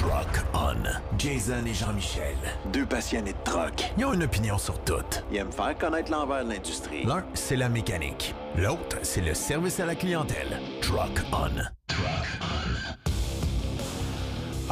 Truck 0.00 0.44
On. 0.54 0.76
Jason 1.18 1.62
et 1.66 1.74
Jean-Michel. 1.74 2.36
Deux 2.72 2.86
passionnés 2.86 3.32
de 3.34 3.38
troc. 3.44 3.92
Ils 3.98 4.04
ont 4.06 4.14
une 4.14 4.22
opinion 4.22 4.56
sur 4.56 4.78
tout. 4.84 4.94
Ils 5.30 5.36
aiment 5.38 5.52
faire 5.52 5.76
connaître 5.76 6.10
l'envers 6.10 6.42
de 6.44 6.50
l'industrie. 6.50 7.04
L'un, 7.04 7.22
c'est 7.34 7.56
la 7.56 7.68
mécanique. 7.68 8.34
L'autre, 8.56 8.96
c'est 9.02 9.20
le 9.20 9.34
service 9.34 9.78
à 9.78 9.84
la 9.86 9.94
clientèle. 9.94 10.58
Truck 10.80 11.20
On. 11.32 11.50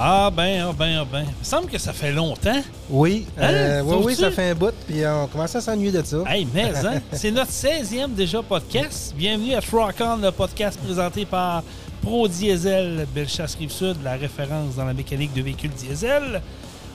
Ah 0.01 0.31
ben, 0.35 0.67
ah 0.71 0.73
ben, 0.73 0.99
ah 1.03 1.05
ben. 1.11 1.25
Il 1.25 1.39
me 1.41 1.45
semble 1.45 1.67
que 1.67 1.77
ça 1.79 1.93
fait 1.93 2.13
longtemps. 2.13 2.63
Oui, 2.89 3.27
euh, 3.39 3.81
Hein? 3.81 3.85
oui, 3.85 3.91
oui, 3.97 4.01
Trouves-tu? 4.15 4.21
ça 4.23 4.31
fait 4.31 4.51
un 4.51 4.55
bout, 4.55 4.73
puis 4.87 5.05
on 5.07 5.27
commence 5.27 5.55
à 5.57 5.61
s'ennuyer 5.61 5.91
de 5.93 6.03
ça. 6.05 6.19
Hey, 6.27 6.47
mais, 6.55 6.73
hein? 6.87 7.01
C'est 7.13 7.33
notre 7.33 7.51
16e 7.51 8.15
déjà 8.15 8.41
podcast. 8.43 9.13
Bienvenue 9.17 9.55
à 9.55 9.61
Rock 9.73 9.97
On, 10.01 10.17
le 10.17 10.31
podcast 10.31 10.79
présenté 10.81 11.27
par 11.27 11.63
Pro 12.03 12.29
Diesel, 12.29 13.07
Bellechasse 13.15 13.57
Rive-Sud, 13.57 13.97
la 14.05 14.15
référence 14.15 14.77
dans 14.77 14.85
la 14.85 14.95
mécanique 14.95 15.33
de 15.35 15.43
véhicules 15.43 15.71
diesel. 15.71 16.41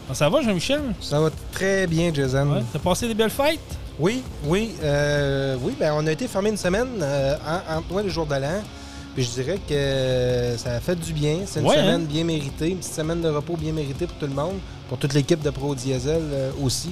Bon, 0.07 0.13
ça 0.13 0.29
va, 0.29 0.41
Jean-Michel? 0.41 0.81
Ça 1.01 1.19
va 1.19 1.29
très 1.51 1.87
bien, 1.87 2.13
Jason. 2.13 2.47
Ouais. 2.51 2.61
T'as 2.71 2.79
passé 2.79 3.07
des 3.07 3.13
belles 3.13 3.29
fêtes? 3.29 3.59
Oui, 3.99 4.23
oui, 4.45 4.71
euh, 4.81 5.55
oui, 5.61 5.75
ben 5.79 5.93
on 5.95 6.07
a 6.07 6.11
été 6.11 6.27
fermé 6.27 6.49
une 6.49 6.57
semaine 6.57 6.87
euh, 7.01 7.35
en- 7.69 7.93
ouais, 7.93 8.03
le 8.03 8.09
jour 8.09 8.25
de 8.25 8.33
l'an. 8.35 8.61
Puis 9.13 9.23
je 9.23 9.29
dirais 9.41 9.59
que 9.69 10.57
ça 10.57 10.71
a 10.73 10.79
fait 10.79 10.95
du 10.95 11.13
bien. 11.13 11.39
C'est 11.45 11.59
une 11.59 11.67
Ouais, 11.67 11.75
semaine 11.75 12.01
hein? 12.01 12.07
bien 12.09 12.23
méritée, 12.23 12.69
une 12.69 12.77
petite 12.77 12.93
semaine 12.95 13.21
de 13.21 13.29
repos 13.29 13.55
bien 13.55 13.71
méritée 13.71 14.07
pour 14.07 14.17
tout 14.17 14.25
le 14.25 14.33
monde, 14.33 14.55
pour 14.89 14.97
toute 14.97 15.13
l'équipe 15.13 15.41
de 15.43 15.51
Pro 15.51 15.75
Diesel 15.75 16.21
euh, 16.31 16.51
aussi. 16.63 16.89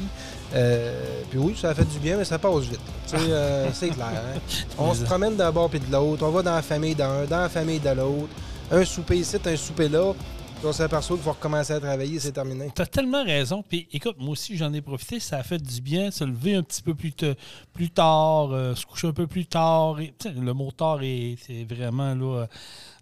Euh, 0.54 1.22
puis 1.30 1.40
oui, 1.40 1.56
ça 1.60 1.70
a 1.70 1.74
fait 1.74 1.86
du 1.86 2.00
bien, 2.00 2.18
mais 2.18 2.26
ça 2.26 2.38
passe 2.40 2.64
vite. 2.64 2.80
Euh, 3.14 3.70
c'est 3.74 3.90
clair. 3.90 4.08
hein. 4.08 4.40
On 4.78 4.94
se 4.94 5.04
promène 5.04 5.36
d'un 5.36 5.52
bord 5.52 5.70
puis 5.70 5.80
de 5.80 5.92
l'autre. 5.92 6.26
On 6.26 6.32
va 6.32 6.42
dans 6.42 6.56
la 6.56 6.62
famille 6.62 6.96
d'un, 6.96 7.26
dans 7.26 7.42
la 7.42 7.50
famille 7.50 7.80
de 7.80 7.90
l'autre. 7.90 8.30
Un 8.72 8.86
souper 8.86 9.18
ici, 9.18 9.38
un 9.46 9.56
souper 9.56 9.90
là. 9.90 10.14
Puis 10.14 10.68
on 10.68 10.74
s'aperçoit 10.74 11.16
qu'il 11.16 11.24
faut 11.24 11.32
recommencer 11.32 11.74
à 11.74 11.80
travailler, 11.80 12.20
c'est 12.20 12.34
terminé. 12.34 12.70
T'as 12.76 12.86
tellement 12.86 13.24
raison. 13.24 13.64
Puis 13.68 13.88
écoute, 13.92 14.18
moi 14.20 14.32
aussi, 14.34 14.56
j'en 14.58 14.72
ai 14.74 14.82
profité. 14.82 15.20
Ça 15.20 15.38
a 15.38 15.44
fait 15.44 15.58
du 15.58 15.82
bien. 15.82 16.12
Se 16.12 16.24
lever 16.24 16.54
un 16.56 16.62
petit 16.64 16.84
peu 16.84 16.94
plus, 16.94 17.14
te- 17.14 17.34
plus 17.74 17.90
tard, 17.90 18.52
euh, 18.52 18.76
se 18.76 18.86
coucher 18.86 19.08
un 19.08 19.14
peu 19.14 19.26
plus 19.26 19.48
tard. 19.48 20.00
Et, 20.00 20.14
le 20.40 20.54
mot 20.54 20.70
tard 20.72 21.00
est, 21.02 21.36
c'est 21.48 21.64
vraiment 21.64 22.14
là, 22.14 22.46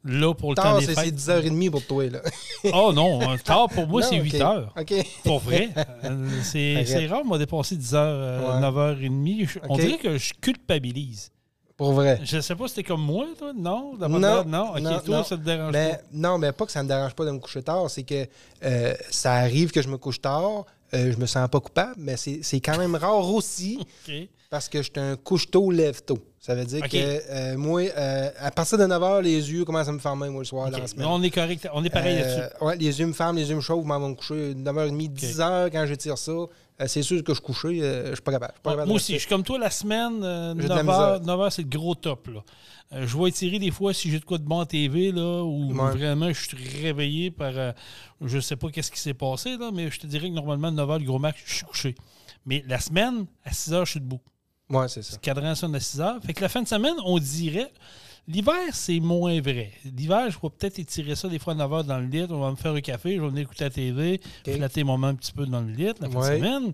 là 0.03 0.33
pour 0.33 0.52
le 0.52 0.55
temps 0.55 0.64
Tard, 0.64 0.80
des 0.80 0.86
c'est 0.86 0.95
c'est 0.95 1.02
fêtes. 1.05 1.16
10h30 1.16 1.69
pour 1.72 1.86
toi, 1.86 2.09
là. 2.09 2.19
Oh 2.73 2.92
non, 2.94 3.22
euh, 3.22 3.38
tard 3.44 3.67
pour 3.69 3.88
moi, 3.88 4.02
c'est 4.03 4.17
ok. 4.19 4.23
8 4.25 4.42
heures. 4.42 4.73
OK. 4.80 4.94
Pour 5.23 5.39
vrai. 5.39 5.69
Euh, 6.05 6.30
c'est 6.44 7.08
rare, 7.08 7.23
de 7.23 7.30
m'a 7.30 7.38
dépassé 7.38 7.75
10 7.75 7.94
heures, 7.95 8.55
Ouais. 8.55 8.61
9h30. 8.61 9.47
Je- 9.47 9.59
On 9.70 9.75
dirait 9.77 9.97
que 9.97 10.17
je 10.17 10.33
culpabilise. 10.42 11.31
Pour 11.77 11.94
vrai. 11.94 12.20
Je 12.23 12.42
sais 12.42 12.55
pas 12.55 12.67
si 12.67 12.75
t'es 12.75 12.83
comme 12.83 13.02
moi, 13.02 13.25
toi. 13.38 13.53
Non? 13.55 13.94
Non, 13.97 14.09
non, 14.09 14.44
non. 14.45 14.72
Ok, 14.72 14.80
non, 14.81 15.00
toi, 15.00 15.17
non. 15.20 15.23
ça 15.23 15.38
te 15.38 15.44
dérange 15.44 15.72
Mais, 15.72 15.92
pas. 15.92 15.97
non, 16.11 16.38
mais 16.38 16.52
pas 16.52 16.66
que 16.66 16.72
ça 16.73 16.83
me 16.83 16.88
dérange 16.89 17.14
pas 17.14 17.23
de 17.25 17.31
me 17.31 17.39
coucher 17.39 17.61
tard, 17.64 17.89
c'est 17.89 18.03
que 18.03 18.25
euh, 18.66 18.94
ça 19.09 19.33
arrive 19.36 19.72
que 19.72 19.81
je 19.81 19.88
me 19.88 19.97
couche 19.97 20.20
tard, 20.20 20.66
euh, 20.94 21.12
je 21.12 21.18
me 21.18 21.26
sens 21.26 21.48
pas 21.50 21.59
coupable, 21.59 21.95
mais 21.98 22.16
c'est 22.18 22.59
quand 22.62 22.78
même 22.78 22.95
rare 22.95 23.30
aussi 23.34 23.80
parce 24.50 24.68
que 24.70 24.80
je 24.82 24.90
suis 24.92 25.00
un 25.00 25.16
couche-tôt, 25.16 25.72
lève-tôt. 25.72 26.20
Ça 26.40 26.56
veut 26.56 26.66
dire 26.66 26.88
que 26.90 26.95
euh, 26.98 27.58
moi, 27.58 27.82
euh, 27.82 28.30
à 28.40 28.50
partir 28.50 28.78
de 28.78 28.86
9h, 28.86 29.22
les 29.22 29.52
yeux 29.52 29.66
commencent 29.66 29.90
à 29.90 29.92
me 29.92 30.00
fermer, 30.00 30.30
moi, 30.30 30.40
le 30.42 30.45
soir, 30.45 30.72
dans 30.72 30.78
la 30.80 30.88
semaine. 30.88 31.06
on 31.06 31.22
est 31.22 31.30
correct. 31.30 31.67
On 31.73 31.84
est 31.84 31.90
pareil 31.90 32.17
Euh, 32.17 32.22
là-dessus. 32.40 32.64
ouais, 32.66 32.78
les 32.78 33.00
yeux 33.00 33.06
me 33.08 33.14
ferment, 33.14 33.38
les 33.38 33.50
yeux 33.50 33.56
me 33.58 33.62
chauffent, 33.62 33.86
m'en 33.86 34.00
vais 34.00 34.08
me 34.08 34.16
coucher 34.16 34.54
9h30, 34.56 35.14
10h 35.14 35.70
quand 35.72 35.86
je 35.86 35.94
tire 35.95 36.17
ça. 36.17 36.32
c'est 36.88 37.02
sûr 37.04 37.22
que 37.23 37.34
je 37.34 37.40
suis 37.40 37.45
couché, 37.45 37.84
euh, 37.84 38.10
je 38.12 38.14
suis 38.16 38.22
pas 38.23 38.32
capable. 38.32 38.54
Je 38.54 38.58
suis 38.60 38.64
pas 38.64 38.70
capable 38.72 38.88
moi 38.88 38.95
aussi, 38.95 39.14
je 39.14 39.20
suis 39.20 39.28
comme 39.28 39.44
toi 39.44 39.60
la 39.60 39.70
semaine, 39.70 40.23
euh, 40.23 40.56
J'ai 40.58 40.64
de 40.64 40.70
la 40.70 40.82
9h, 40.84 41.20
misère. 41.20 41.36
9h, 41.38 41.50
c'est 41.52 41.62
le 41.64 41.70
gros 41.70 41.94
top. 41.95 42.28
Là. 42.28 42.42
Euh, 42.92 43.06
je 43.06 43.18
vais 43.18 43.30
étirer 43.30 43.59
des 43.59 43.70
fois 43.72 43.94
si 43.94 44.09
j'ai 44.09 44.20
de 44.20 44.26
quoi 44.26 44.38
de 44.40 44.44
bon 44.44 44.59
à 44.62 44.66
TV, 44.66 45.12
là, 45.12 45.44
Ouais. 45.44 45.92
vraiment 45.92 46.32
je 46.34 46.42
suis 46.48 46.58
réveillé 46.82 47.30
par. 47.30 47.52
euh, 47.56 47.72
je 48.22 48.40
sais 48.40 48.56
pas 48.56 48.70
qu'est-ce 48.70 48.92
qui 48.92 49.00
s'est 49.00 49.14
passé, 49.14 49.58
là, 49.58 49.70
mais 49.73 49.92
je 49.92 50.00
te 50.00 50.08
dirais 50.08 50.28
que 50.30 50.34
normalement, 50.34 50.72
9h, 50.72 51.00
le 51.00 51.06
gros 51.06 51.20
max, 51.20 51.40
je 51.45 51.54
suis 51.54 51.66
couché. 51.66 51.95
Mais 52.45 52.64
la 52.67 52.80
semaine, 52.80 53.26
à 53.44 53.52
6h, 53.52 53.86
je 53.86 53.92
suis 53.92 54.00
debout. 54.00 54.22
Ouais, 54.72 54.88
c'est 54.88 55.04
ça. 55.04 55.17
Cadran 55.17 55.54
sonne 55.55 55.76
à 55.76 55.80
6h. 55.80 56.22
Fait 56.26 56.33
que 56.33 56.42
la 56.42 56.49
fin 56.49 56.61
de 56.64 56.67
semaine, 56.67 56.95
on 57.05 57.20
dirait. 57.20 57.72
L'hiver, 58.28 58.54
c'est 58.73 58.99
moins 58.99 59.39
vrai. 59.42 59.72
L'hiver, 59.98 60.30
je 60.30 60.38
vais 60.39 60.49
peut-être 60.49 60.78
étirer 60.78 61.16
ça 61.16 61.28
des 61.30 61.39
fois 61.39 61.54
à 61.54 61.55
9h 61.55 61.83
dans 61.86 61.98
le 61.99 62.05
lit. 62.05 62.26
On 62.30 62.39
va 62.39 62.52
me 62.52 62.55
faire 62.55 62.73
un 62.73 62.82
café, 62.82 63.16
je 63.16 63.22
vais 63.22 63.28
venir 63.28 63.42
écouter 63.44 63.64
la 63.64 63.70
TV, 63.72 64.22
flatter 64.45 64.83
mon 64.83 64.98
main 64.99 65.10
un 65.10 65.16
petit 65.16 65.32
peu 65.32 65.45
dans 65.48 65.61
le 65.61 65.72
lit 65.72 65.86
la 65.86 65.94
fin 65.94 66.08
de 66.08 66.11
semaine. 66.38 66.73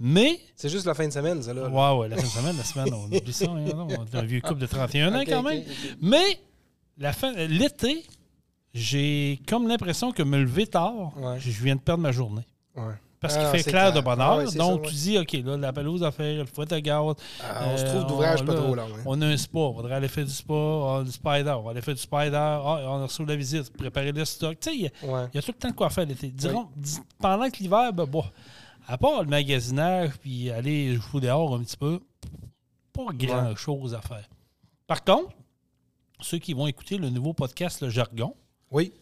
Mais 0.00 0.40
C'est 0.56 0.68
juste 0.68 0.86
la 0.86 0.94
fin 0.94 1.06
de 1.06 1.12
semaine, 1.12 1.42
ça, 1.42 1.54
là. 1.54 1.68
Ouais, 1.68 1.98
ouais, 2.00 2.08
la 2.08 2.16
fin 2.16 2.22
de 2.22 2.26
semaine, 2.28 2.56
la 2.56 2.64
semaine, 2.64 2.92
on 2.94 3.04
oublie 3.16 3.32
ça. 3.32 3.46
hein, 3.48 3.60
non, 3.74 3.86
on 3.90 4.04
est 4.04 4.14
un 4.16 4.22
vieux 4.22 4.40
couple 4.40 4.60
de 4.60 4.66
31 4.66 5.14
ans 5.14 5.22
quand 5.26 5.42
même. 5.42 5.62
Mais 6.02 6.40
la 6.98 7.12
fin, 7.12 7.32
l'été, 7.32 8.04
j'ai 8.72 9.40
comme 9.48 9.68
l'impression 9.68 10.10
que 10.12 10.22
me 10.22 10.38
lever 10.38 10.66
tard, 10.66 11.12
Ouais. 11.16 11.38
je 11.38 11.50
viens 11.62 11.76
de 11.76 11.80
perdre 11.80 12.02
ma 12.02 12.12
journée. 12.12 12.46
Ouais. 12.76 12.94
Parce 13.20 13.36
Ah, 13.36 13.40
qu'il 13.40 13.48
fait 13.52 13.62
c'est 13.62 13.70
clair, 13.70 13.90
clair. 13.92 13.94
de 13.94 14.00
bonne 14.04 14.20
Ah 14.20 14.32
heure. 14.32 14.38
ouais, 14.38 14.46
c'est 14.48 14.58
donc, 14.58 14.84
ça, 14.84 14.90
tu 14.90 14.96
dis, 14.96 15.18
OK, 15.18 15.32
là, 15.44 15.56
la 15.56 15.72
pelouse 15.72 16.02
à 16.04 16.10
faire, 16.10 16.40
le 16.40 16.44
fouet 16.44 16.70
à 16.70 16.80
gaz. 16.80 17.14
Ah, 17.42 17.68
on 17.72 17.76
se 17.78 17.84
euh, 17.84 17.88
trouve 17.94 18.06
d'ouvrage 18.08 18.44
pas 18.44 18.52
là, 18.52 18.60
trop 18.60 18.74
long. 18.74 18.82
hein. 18.82 19.02
On 19.06 19.22
a 19.22 19.26
un 19.26 19.36
spa, 19.38 19.58
on 19.60 19.72
voudrait 19.72 19.94
aller 19.94 20.08
faire 20.08 20.26
du 20.26 20.30
spa, 20.32 20.52
ah, 20.52 21.02
du 21.02 21.10
spider, 21.10 21.54
on 21.58 21.62
va 21.62 21.70
aller 21.70 21.80
faire 21.80 21.94
du 21.94 22.00
spider, 22.02 22.34
ah, 22.34 22.80
on 22.86 23.00
a 23.00 23.04
reçu 23.06 23.24
la 23.24 23.36
visite, 23.36 23.74
préparer 23.74 24.12
le 24.12 24.24
stock. 24.26 24.58
Tu 24.60 24.70
sais, 24.70 24.76
il 24.76 24.82
y, 24.82 24.86
a- 25.08 25.20
a 25.22 25.28
tout 25.28 25.38
le 25.48 25.52
temps 25.54 25.70
de 25.70 25.74
quoi 25.74 25.88
faire 25.88 26.04
l'été. 26.04 26.28
Dirons- 26.28 26.68
dis- 26.76 26.98
pendant 27.18 27.48
que 27.48 27.56
l'hiver, 27.60 27.94
ben, 27.94 28.04
bon, 28.04 28.24
à 28.86 28.98
part 28.98 29.22
le 29.22 29.28
magasinage 29.28 30.10
puis 30.20 30.50
aller 30.50 30.94
jouer 30.96 31.20
dehors 31.22 31.54
un 31.54 31.62
petit 31.62 31.76
peu, 31.76 32.00
pas 32.92 33.06
grand-chose 33.12 33.94
à 33.94 34.00
faire. 34.00 34.28
Par 34.86 35.02
contre, 35.04 35.30
ceux 36.20 36.38
qui 36.38 36.52
vont 36.54 36.66
écouter 36.66 36.96
le 36.98 37.10
nouveau 37.10 37.32
podcast 37.32 37.82
Le 37.82 37.90
Jargon, 37.90 38.34
Oui, 38.70 38.92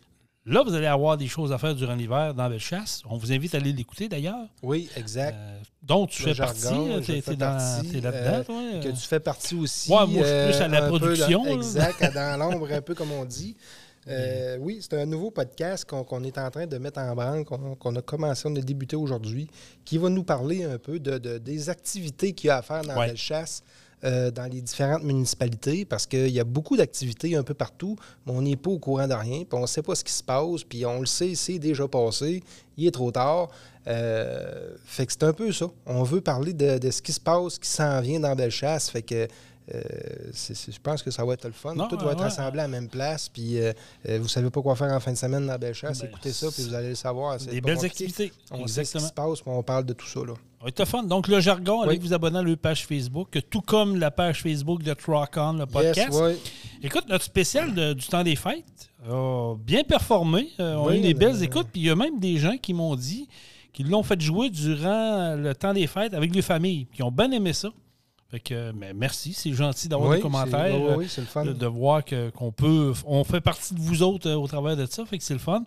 là, 0.46 0.62
vous 0.64 0.74
allez 0.74 0.86
avoir 0.86 1.16
des 1.16 1.26
choses 1.28 1.52
à 1.52 1.58
faire 1.58 1.74
durant 1.74 1.94
l'hiver 1.94 2.34
dans 2.34 2.48
Bellechasse. 2.48 3.02
On 3.08 3.16
vous 3.16 3.32
invite 3.32 3.54
à 3.54 3.58
aller 3.58 3.72
l'écouter 3.72 4.08
d'ailleurs. 4.08 4.46
oui, 4.62 4.88
exact. 4.96 5.34
Euh, 5.36 5.58
donc, 5.82 6.10
tu 6.10 6.22
Le 6.22 6.28
fais 6.28 6.34
Jargon, 6.34 6.52
partie, 6.98 7.12
euh, 7.12 7.20
t'es 7.20 7.36
dans- 7.36 7.56
partie, 7.56 7.88
t'es 7.90 8.00
là-dedans, 8.00 8.44
euh, 8.54 8.80
que 8.82 8.88
euh? 8.88 8.92
tu 8.92 9.06
fais 9.08 9.20
partie 9.20 9.54
aussi. 9.56 9.90
Ouais, 9.92 10.06
moi, 10.06 10.22
je 10.24 10.28
suis 10.28 10.52
plus 10.58 10.62
à 10.64 10.68
la 10.68 10.82
peu 10.82 10.98
production, 10.98 11.44
là. 11.44 11.50
exact, 11.52 12.14
dans 12.14 12.36
l'ombre, 12.38 12.72
un 12.72 12.80
peu 12.82 12.94
comme 12.94 13.12
on 13.12 13.24
dit. 13.24 13.56
Euh, 14.08 14.56
oui, 14.60 14.80
c'est 14.82 15.00
un 15.00 15.06
nouveau 15.06 15.30
podcast 15.30 15.84
qu'on 15.84 16.24
est 16.24 16.36
en 16.38 16.50
train 16.50 16.66
de 16.66 16.76
mettre 16.78 16.98
en 17.00 17.14
branle, 17.14 17.44
qu'on 17.44 17.96
a 17.96 18.02
commencé, 18.02 18.42
on 18.46 18.56
a 18.56 18.60
débuté 18.60 18.96
aujourd'hui, 18.96 19.48
qui 19.84 19.96
va 19.98 20.08
nous 20.08 20.24
parler 20.24 20.64
un 20.64 20.78
peu 20.78 20.98
de, 20.98 21.18
de- 21.18 21.38
des 21.38 21.68
activités 21.70 22.32
qu'il 22.32 22.48
y 22.48 22.50
a 22.50 22.56
à 22.58 22.62
faire 22.62 22.82
dans 22.82 22.96
Ouais. 22.98 23.08
la 23.08 23.14
chasse 23.16 23.62
dans 24.04 24.50
les 24.52 24.60
différentes 24.60 25.04
municipalités, 25.04 25.84
parce 25.84 26.08
qu'il 26.08 26.30
y 26.30 26.40
a 26.40 26.44
beaucoup 26.44 26.76
d'activités 26.76 27.36
un 27.36 27.44
peu 27.44 27.54
partout, 27.54 27.94
mais 28.26 28.32
on 28.32 28.42
n'est 28.42 28.56
pas 28.56 28.70
au 28.72 28.80
courant 28.80 29.06
de 29.06 29.14
rien, 29.14 29.44
puis 29.44 29.52
on 29.56 29.60
ne 29.60 29.66
sait 29.68 29.80
pas 29.82 29.94
ce 29.94 30.02
qui 30.02 30.10
se 30.12 30.24
passe, 30.24 30.64
puis 30.68 30.84
on 30.84 30.98
le 30.98 31.06
sait, 31.06 31.36
c'est 31.36 31.60
déjà 31.60 31.86
passé, 31.86 32.42
il 32.76 32.88
est 32.88 32.90
trop 32.90 33.12
tard. 33.12 33.48
Euh, 33.86 34.74
fait 34.84 35.06
que 35.06 35.12
c'est 35.12 35.22
un 35.22 35.32
peu 35.32 35.52
ça. 35.52 35.66
On 35.86 36.02
veut 36.02 36.20
parler 36.20 36.52
de, 36.52 36.78
de 36.78 36.90
ce 36.90 37.00
qui 37.00 37.12
se 37.12 37.20
passe, 37.20 37.54
ce 37.54 37.60
qui 37.60 37.68
s'en 37.68 38.00
vient 38.00 38.18
dans 38.18 38.34
Bellechasse. 38.34 38.90
Fait 38.90 39.02
que 39.02 39.28
euh, 39.74 39.80
je 40.32 40.78
pense 40.82 41.02
que 41.02 41.10
ça 41.10 41.24
va 41.24 41.34
être 41.34 41.44
le 41.46 41.52
fun. 41.52 41.74
Non, 41.74 41.88
Tout 41.88 41.96
va 41.98 42.12
être 42.12 42.18
ouais. 42.18 42.24
rassemblé 42.24 42.60
à 42.60 42.64
la 42.64 42.68
même 42.68 42.88
place. 42.88 43.28
Puis 43.28 43.58
euh, 43.58 43.72
euh, 44.08 44.18
vous 44.20 44.28
savez 44.28 44.50
pas 44.50 44.60
quoi 44.62 44.74
faire 44.76 44.92
en 44.92 45.00
fin 45.00 45.12
de 45.12 45.16
semaine 45.16 45.46
dans 45.46 45.58
Bellechasse. 45.58 46.00
Ben, 46.00 46.08
Écoutez 46.08 46.32
ça, 46.32 46.48
puis 46.52 46.62
vous 46.64 46.74
allez 46.74 46.90
le 46.90 46.94
savoir. 46.94 47.38
Des 47.38 47.60
belles 47.60 47.74
compliqué. 47.76 47.86
activités. 47.86 48.32
On 48.50 48.66
sait 48.66 48.84
ce 48.84 48.92
qui 48.92 48.98
Exactement. 48.98 49.08
se 49.08 49.12
passe, 49.36 49.40
puis 49.42 49.50
on 49.54 49.62
parle 49.62 49.84
de 49.86 49.92
tout 49.92 50.06
ça. 50.06 50.20
Là. 50.20 50.34
Ça 50.34 50.64
va 50.64 50.68
être 50.68 50.84
fun. 50.84 51.02
Donc, 51.02 51.28
le 51.28 51.40
jargon, 51.40 51.82
allez 51.82 51.92
Oui. 51.92 51.98
vous 52.00 52.12
abonner 52.12 52.38
à 52.38 52.42
la 52.42 52.56
page 52.56 52.86
Facebook, 52.86 53.38
tout 53.50 53.60
comme 53.62 53.96
la 53.98 54.10
page 54.10 54.42
Facebook 54.42 54.82
de 54.82 54.94
Truck 54.94 55.30
On, 55.36 55.54
le 55.54 55.66
podcast. 55.66 56.12
Yes, 56.12 56.20
ouais. 56.20 56.36
Écoute, 56.82 57.04
notre 57.08 57.24
spécial 57.24 57.74
de- 57.74 57.92
du 57.94 58.06
temps 58.06 58.22
des 58.24 58.36
fêtes 58.36 58.90
a 59.08 59.54
bien 59.56 59.82
performé. 59.84 60.50
Euh, 60.60 60.74
on 60.76 60.86
a 60.86 60.90
Oui, 60.92 60.98
eu 60.98 61.02
des 61.02 61.14
belles 61.14 61.42
écoutes. 61.42 61.68
Puis 61.72 61.82
il 61.82 61.86
y 61.86 61.90
a 61.90 61.96
même 61.96 62.18
des 62.20 62.36
gens 62.38 62.56
qui 62.58 62.74
m'ont 62.74 62.94
dit 62.94 63.28
qu'ils 63.72 63.88
l'ont 63.90 64.02
fait 64.02 64.20
jouer 64.20 64.50
durant 64.50 65.34
le 65.34 65.52
temps 65.54 65.72
des 65.72 65.86
fêtes 65.86 66.14
avec 66.14 66.34
les 66.34 66.42
familles. 66.42 66.86
Ils 66.98 67.02
ont 67.04 67.10
bien 67.10 67.30
aimé 67.32 67.52
ça. 67.52 67.70
Fait 68.32 68.40
que, 68.40 68.72
mais 68.72 68.94
merci, 68.94 69.34
c'est 69.34 69.52
gentil 69.52 69.88
d'avoir 69.88 70.08
Oui, 70.08 70.16
des 70.16 70.22
commentaires. 70.22 70.74
oui, 70.74 70.86
euh, 70.88 70.96
oui, 70.96 71.06
c'est 71.06 71.20
le 71.20 71.26
fun. 71.26 71.44
de, 71.44 71.52
de 71.52 71.66
voir 71.66 72.02
que- 72.02 72.30
qu'on 72.30 72.50
peut. 72.50 72.94
On 73.04 73.24
fait 73.24 73.42
partie 73.42 73.74
de 73.74 73.78
vous 73.78 74.02
autres 74.02 74.26
euh, 74.30 74.36
au 74.36 74.46
travers 74.46 74.74
de 74.74 74.86
ça, 74.86 75.04
fait 75.04 75.18
que 75.18 75.24
c'est 75.24 75.34
le 75.34 75.38
fun. 75.38 75.62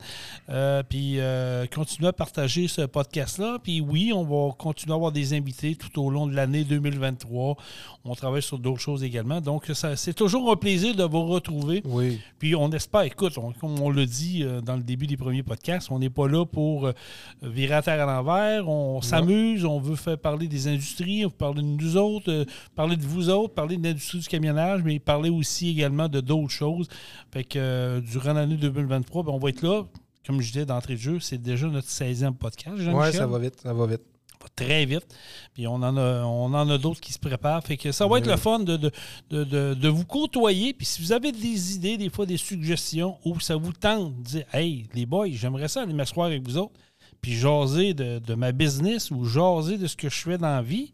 Euh, 0.49 0.81
puis 0.81 1.19
euh, 1.19 1.67
continuez 1.67 2.07
à 2.07 2.13
partager 2.13 2.67
ce 2.67 2.81
podcast-là. 2.81 3.59
Puis 3.61 3.81
oui, 3.81 4.11
on 4.13 4.23
va 4.23 4.51
continuer 4.53 4.93
à 4.93 4.95
avoir 4.95 5.11
des 5.11 5.33
invités 5.35 5.75
tout 5.75 6.01
au 6.01 6.09
long 6.09 6.25
de 6.25 6.33
l'année 6.35 6.63
2023. 6.63 7.55
On 8.03 8.15
travaille 8.15 8.41
sur 8.41 8.57
d'autres 8.57 8.81
choses 8.81 9.03
également. 9.03 9.41
Donc, 9.41 9.65
ça, 9.75 9.95
c'est 9.95 10.15
toujours 10.15 10.51
un 10.51 10.55
plaisir 10.55 10.95
de 10.95 11.03
vous 11.03 11.25
retrouver. 11.27 11.83
Oui. 11.85 12.19
Puis 12.39 12.55
on 12.55 12.71
espère, 12.71 13.01
écoute, 13.03 13.37
on- 13.37 13.51
comme 13.51 13.79
on 13.79 13.91
l'a 13.91 14.07
dit 14.07 14.43
dans 14.63 14.75
le 14.75 14.81
début 14.83 15.05
des 15.05 15.17
premiers 15.17 15.43
podcasts, 15.43 15.91
on 15.91 15.99
n'est 15.99 16.09
pas 16.09 16.27
là 16.27 16.45
pour 16.47 16.89
virer 17.43 17.75
à 17.75 17.81
terre 17.83 18.07
à 18.09 18.11
l'envers. 18.11 18.67
On 18.67 19.01
s'amuse, 19.03 19.65
on 19.65 19.79
veut 19.79 19.95
faire 19.95 20.17
parler 20.17 20.47
des 20.47 20.67
industries, 20.67 21.25
on 21.25 21.29
veut 21.29 21.35
parler 21.35 21.61
de 21.61 21.67
nous 21.67 21.97
autres, 21.97 22.45
parler 22.75 22.95
de 22.97 23.03
vous 23.03 23.29
autres, 23.29 23.53
parler 23.53 23.77
de 23.77 23.83
l'industrie 23.87 24.19
du 24.19 24.27
camionnage, 24.27 24.81
mais 24.83 24.99
parler 24.99 25.29
aussi 25.29 25.69
également 25.69 26.07
de 26.07 26.21
d'autres 26.21 26.49
choses. 26.49 26.87
Fait 27.31 27.43
que 27.43 27.57
euh, 27.59 28.01
durant 28.01 28.33
l'année 28.33 28.57
2023, 28.57 29.23
ben, 29.23 29.31
on 29.31 29.39
va 29.39 29.49
être 29.49 29.61
là. 29.61 29.83
Comme 30.25 30.41
je 30.41 30.47
disais 30.51 30.65
d'entrée 30.65 30.93
de 30.95 30.99
jeu, 30.99 31.19
c'est 31.19 31.37
déjà 31.37 31.67
notre 31.67 31.87
16e 31.87 32.33
podcast. 32.33 32.75
Oui, 32.77 33.13
ça 33.13 33.27
va 33.27 33.37
vite, 33.39 33.59
ça 33.61 33.73
va 33.73 33.85
vite. 33.85 34.01
très 34.55 34.85
vite. 34.85 35.05
Puis 35.53 35.67
on 35.67 35.75
en 35.75 35.97
a, 35.97 36.23
on 36.23 36.53
en 36.53 36.69
a 36.69 36.77
d'autres 36.79 36.99
qui 37.01 37.13
se 37.13 37.19
préparent. 37.19 37.63
Fait 37.63 37.77
que 37.77 37.91
ça 37.91 38.07
va 38.07 38.17
être 38.19 38.27
le 38.27 38.37
fun 38.37 38.59
de, 38.59 38.75
de, 38.77 38.91
de, 39.29 39.43
de- 39.43 39.73
de 39.75 39.87
vous 39.87 40.05
côtoyer. 40.05 40.73
Puis 40.73 40.85
si 40.85 41.01
vous 41.01 41.11
avez 41.11 41.31
des 41.31 41.75
idées, 41.75 41.97
des 41.97 42.09
fois 42.09 42.25
des 42.25 42.37
suggestions, 42.37 43.17
ou 43.25 43.39
ça 43.39 43.55
vous 43.55 43.71
tente 43.73 44.17
de 44.17 44.21
dire 44.23 44.45
Hey, 44.53 44.87
les 44.95 45.05
boys, 45.05 45.27
j'aimerais 45.31 45.67
ça 45.67 45.81
aller 45.83 45.93
m'asseoir 45.93 46.27
avec 46.27 46.41
vous 46.47 46.57
autres, 46.57 46.73
puis 47.21 47.33
jaser 47.33 47.93
de, 47.93 48.19
de 48.19 48.33
ma 48.35 48.51
business 48.51 49.11
ou 49.11 49.25
jaser 49.25 49.77
de 49.77 49.85
ce 49.87 49.95
que 49.95 50.09
je 50.09 50.21
fais 50.21 50.37
dans 50.37 50.47
la 50.47 50.61
vie, 50.63 50.91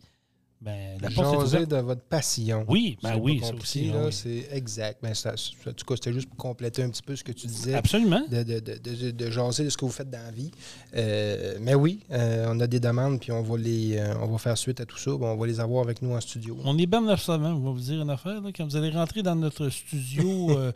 ben 0.62 0.98
la 1.02 1.10
Jaser 1.10 1.66
de 1.66 1.78
votre 1.78 2.04
passion. 2.04 2.66
Oui, 2.68 2.98
ben 3.02 3.18
oui, 3.20 3.40
pas 3.40 3.48
ça 3.48 3.52
compliqué, 3.54 3.80
aussi, 3.80 3.92
là, 3.92 4.06
oui. 4.06 4.14
C'est 4.14 4.48
exact. 4.56 5.00
Ben, 5.02 5.14
ça- 5.14 5.34
en 5.34 5.74
tout 5.74 5.86
cas, 5.86 5.96
c'était 5.96 6.14
juste 6.14 6.30
pour 6.30 6.38
compléter 6.38 6.84
un 6.84 6.90
petit 6.90 7.02
peu 7.02 7.16
ce 7.16 7.24
que 7.24 7.32
tu 7.32 7.48
disais. 7.48 7.74
Absolument. 7.74 8.22
De, 8.30 8.44
de, 8.44 8.60
de, 8.60 9.12
de, 9.12 9.32
jaser 9.32 9.64
de 9.64 9.70
ce 9.70 9.78
que 9.78 9.86
vous 9.86 9.92
faites 9.92 10.10
dans 10.10 10.24
la 10.24 10.32
vie. 10.32 10.52
Euh, 10.96 11.58
mais 11.60 11.74
oui, 11.74 12.02
euh, 12.12 12.46
on 12.50 12.60
a 12.60 12.68
des 12.68 12.80
demandes, 12.80 13.20
puis 13.20 13.32
on 13.32 13.42
va 13.42 13.58
les 13.58 13.98
euh, 13.98 14.14
on 14.22 14.28
va 14.28 14.38
faire 14.38 14.58
suite 14.58 14.80
à 14.80 14.86
tout 14.86 14.98
ça. 14.98 15.12
Bon, 15.12 15.28
on 15.32 15.38
va 15.38 15.48
les 15.48 15.60
avoir 15.60 15.84
avec 15.84 16.02
nous 16.02 16.14
en 16.14 16.22
studio. 16.22 16.58
On 16.64 16.78
est 16.78 16.86
bien 16.86 17.08
absolument. 17.08 17.50
Je 17.56 17.62
vais 17.64 17.72
vous 17.72 17.80
dire 17.80 18.02
une 18.02 18.10
affaire. 18.10 18.42
là, 18.42 18.52
quand 18.56 18.66
vous 18.66 18.76
allez 18.76 18.92
rentrer 18.92 19.24
dans 19.24 19.36
notre 19.36 19.70
studio, 19.70 20.52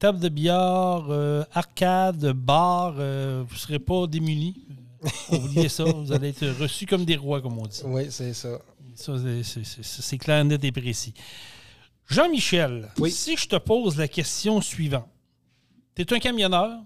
table 0.00 0.18
de 0.18 0.28
billard, 0.30 1.06
euh, 1.10 1.44
arcade, 1.52 2.32
bar, 2.32 2.96
euh, 2.98 3.44
vous 3.46 3.54
ne 3.54 3.58
serez 3.58 3.78
pas 3.78 4.06
démunis. 4.06 4.56
Oubliez 5.30 5.68
ça. 5.68 5.84
Vous 5.84 6.10
allez 6.10 6.30
être 6.30 6.46
reçus 6.60 6.86
comme 6.86 7.04
des 7.04 7.16
rois, 7.16 7.40
comme 7.40 7.58
on 7.58 7.66
dit. 7.66 7.82
Oui, 7.84 8.06
c'est 8.10 8.32
ça. 8.34 8.58
Ça, 8.94 9.14
c'est- 9.42 10.18
clair, 10.18 10.44
net 10.44 10.62
et 10.64 10.72
précis. 10.72 11.14
Jean-Michel, 12.08 12.88
Oui. 12.98 13.10
si 13.10 13.36
je 13.36 13.46
te 13.46 13.56
pose 13.56 13.96
la 13.96 14.08
question 14.08 14.60
suivante. 14.60 15.08
Tu 15.94 16.02
es 16.02 16.12
un 16.12 16.18
camionneur? 16.18 16.80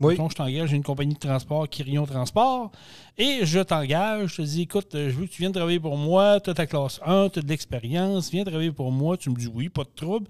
Oui. 0.00 0.14
Mettons, 0.14 0.28
je 0.28 0.34
t'engage, 0.34 0.70
j'ai 0.70 0.76
une 0.76 0.82
compagnie 0.82 1.14
de 1.14 1.18
transport, 1.20 1.68
Kirion 1.68 2.04
Transport, 2.04 2.72
et 3.16 3.40
je 3.46 3.60
t'engage, 3.60 4.30
je 4.32 4.36
te 4.38 4.42
dis, 4.42 4.62
écoute, 4.62 4.88
je 4.92 5.10
veux 5.10 5.26
que 5.26 5.30
tu 5.30 5.40
viennes 5.42 5.52
travailler 5.52 5.78
pour 5.78 5.96
moi, 5.96 6.40
tu 6.40 6.50
as 6.50 6.54
ta 6.54 6.66
classe 6.66 7.00
1, 7.06 7.28
tu 7.28 7.38
as 7.38 7.42
de 7.42 7.48
l'expérience, 7.48 8.30
viens 8.30 8.42
travailler 8.44 8.72
pour 8.72 8.90
moi, 8.90 9.16
tu 9.16 9.30
me 9.30 9.36
dis 9.36 9.46
oui, 9.46 9.68
pas 9.68 9.84
de 9.84 9.90
trouble. 9.94 10.26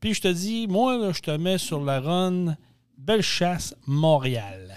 Puis 0.00 0.14
je 0.14 0.22
te 0.22 0.28
dis, 0.28 0.66
moi, 0.66 0.96
là, 0.96 1.12
je 1.12 1.20
te 1.20 1.30
mets 1.30 1.58
sur 1.58 1.84
la 1.84 2.00
run 2.00 2.56
Bellechasse, 2.96 3.74
Montréal. 3.86 4.76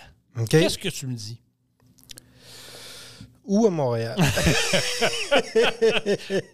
Qu'est-ce 0.49 0.77
que 0.77 0.89
tu 0.89 1.07
me 1.07 1.15
dis? 1.15 1.39
Ou 3.47 3.65
à 3.67 3.69
Montréal. 3.69 4.15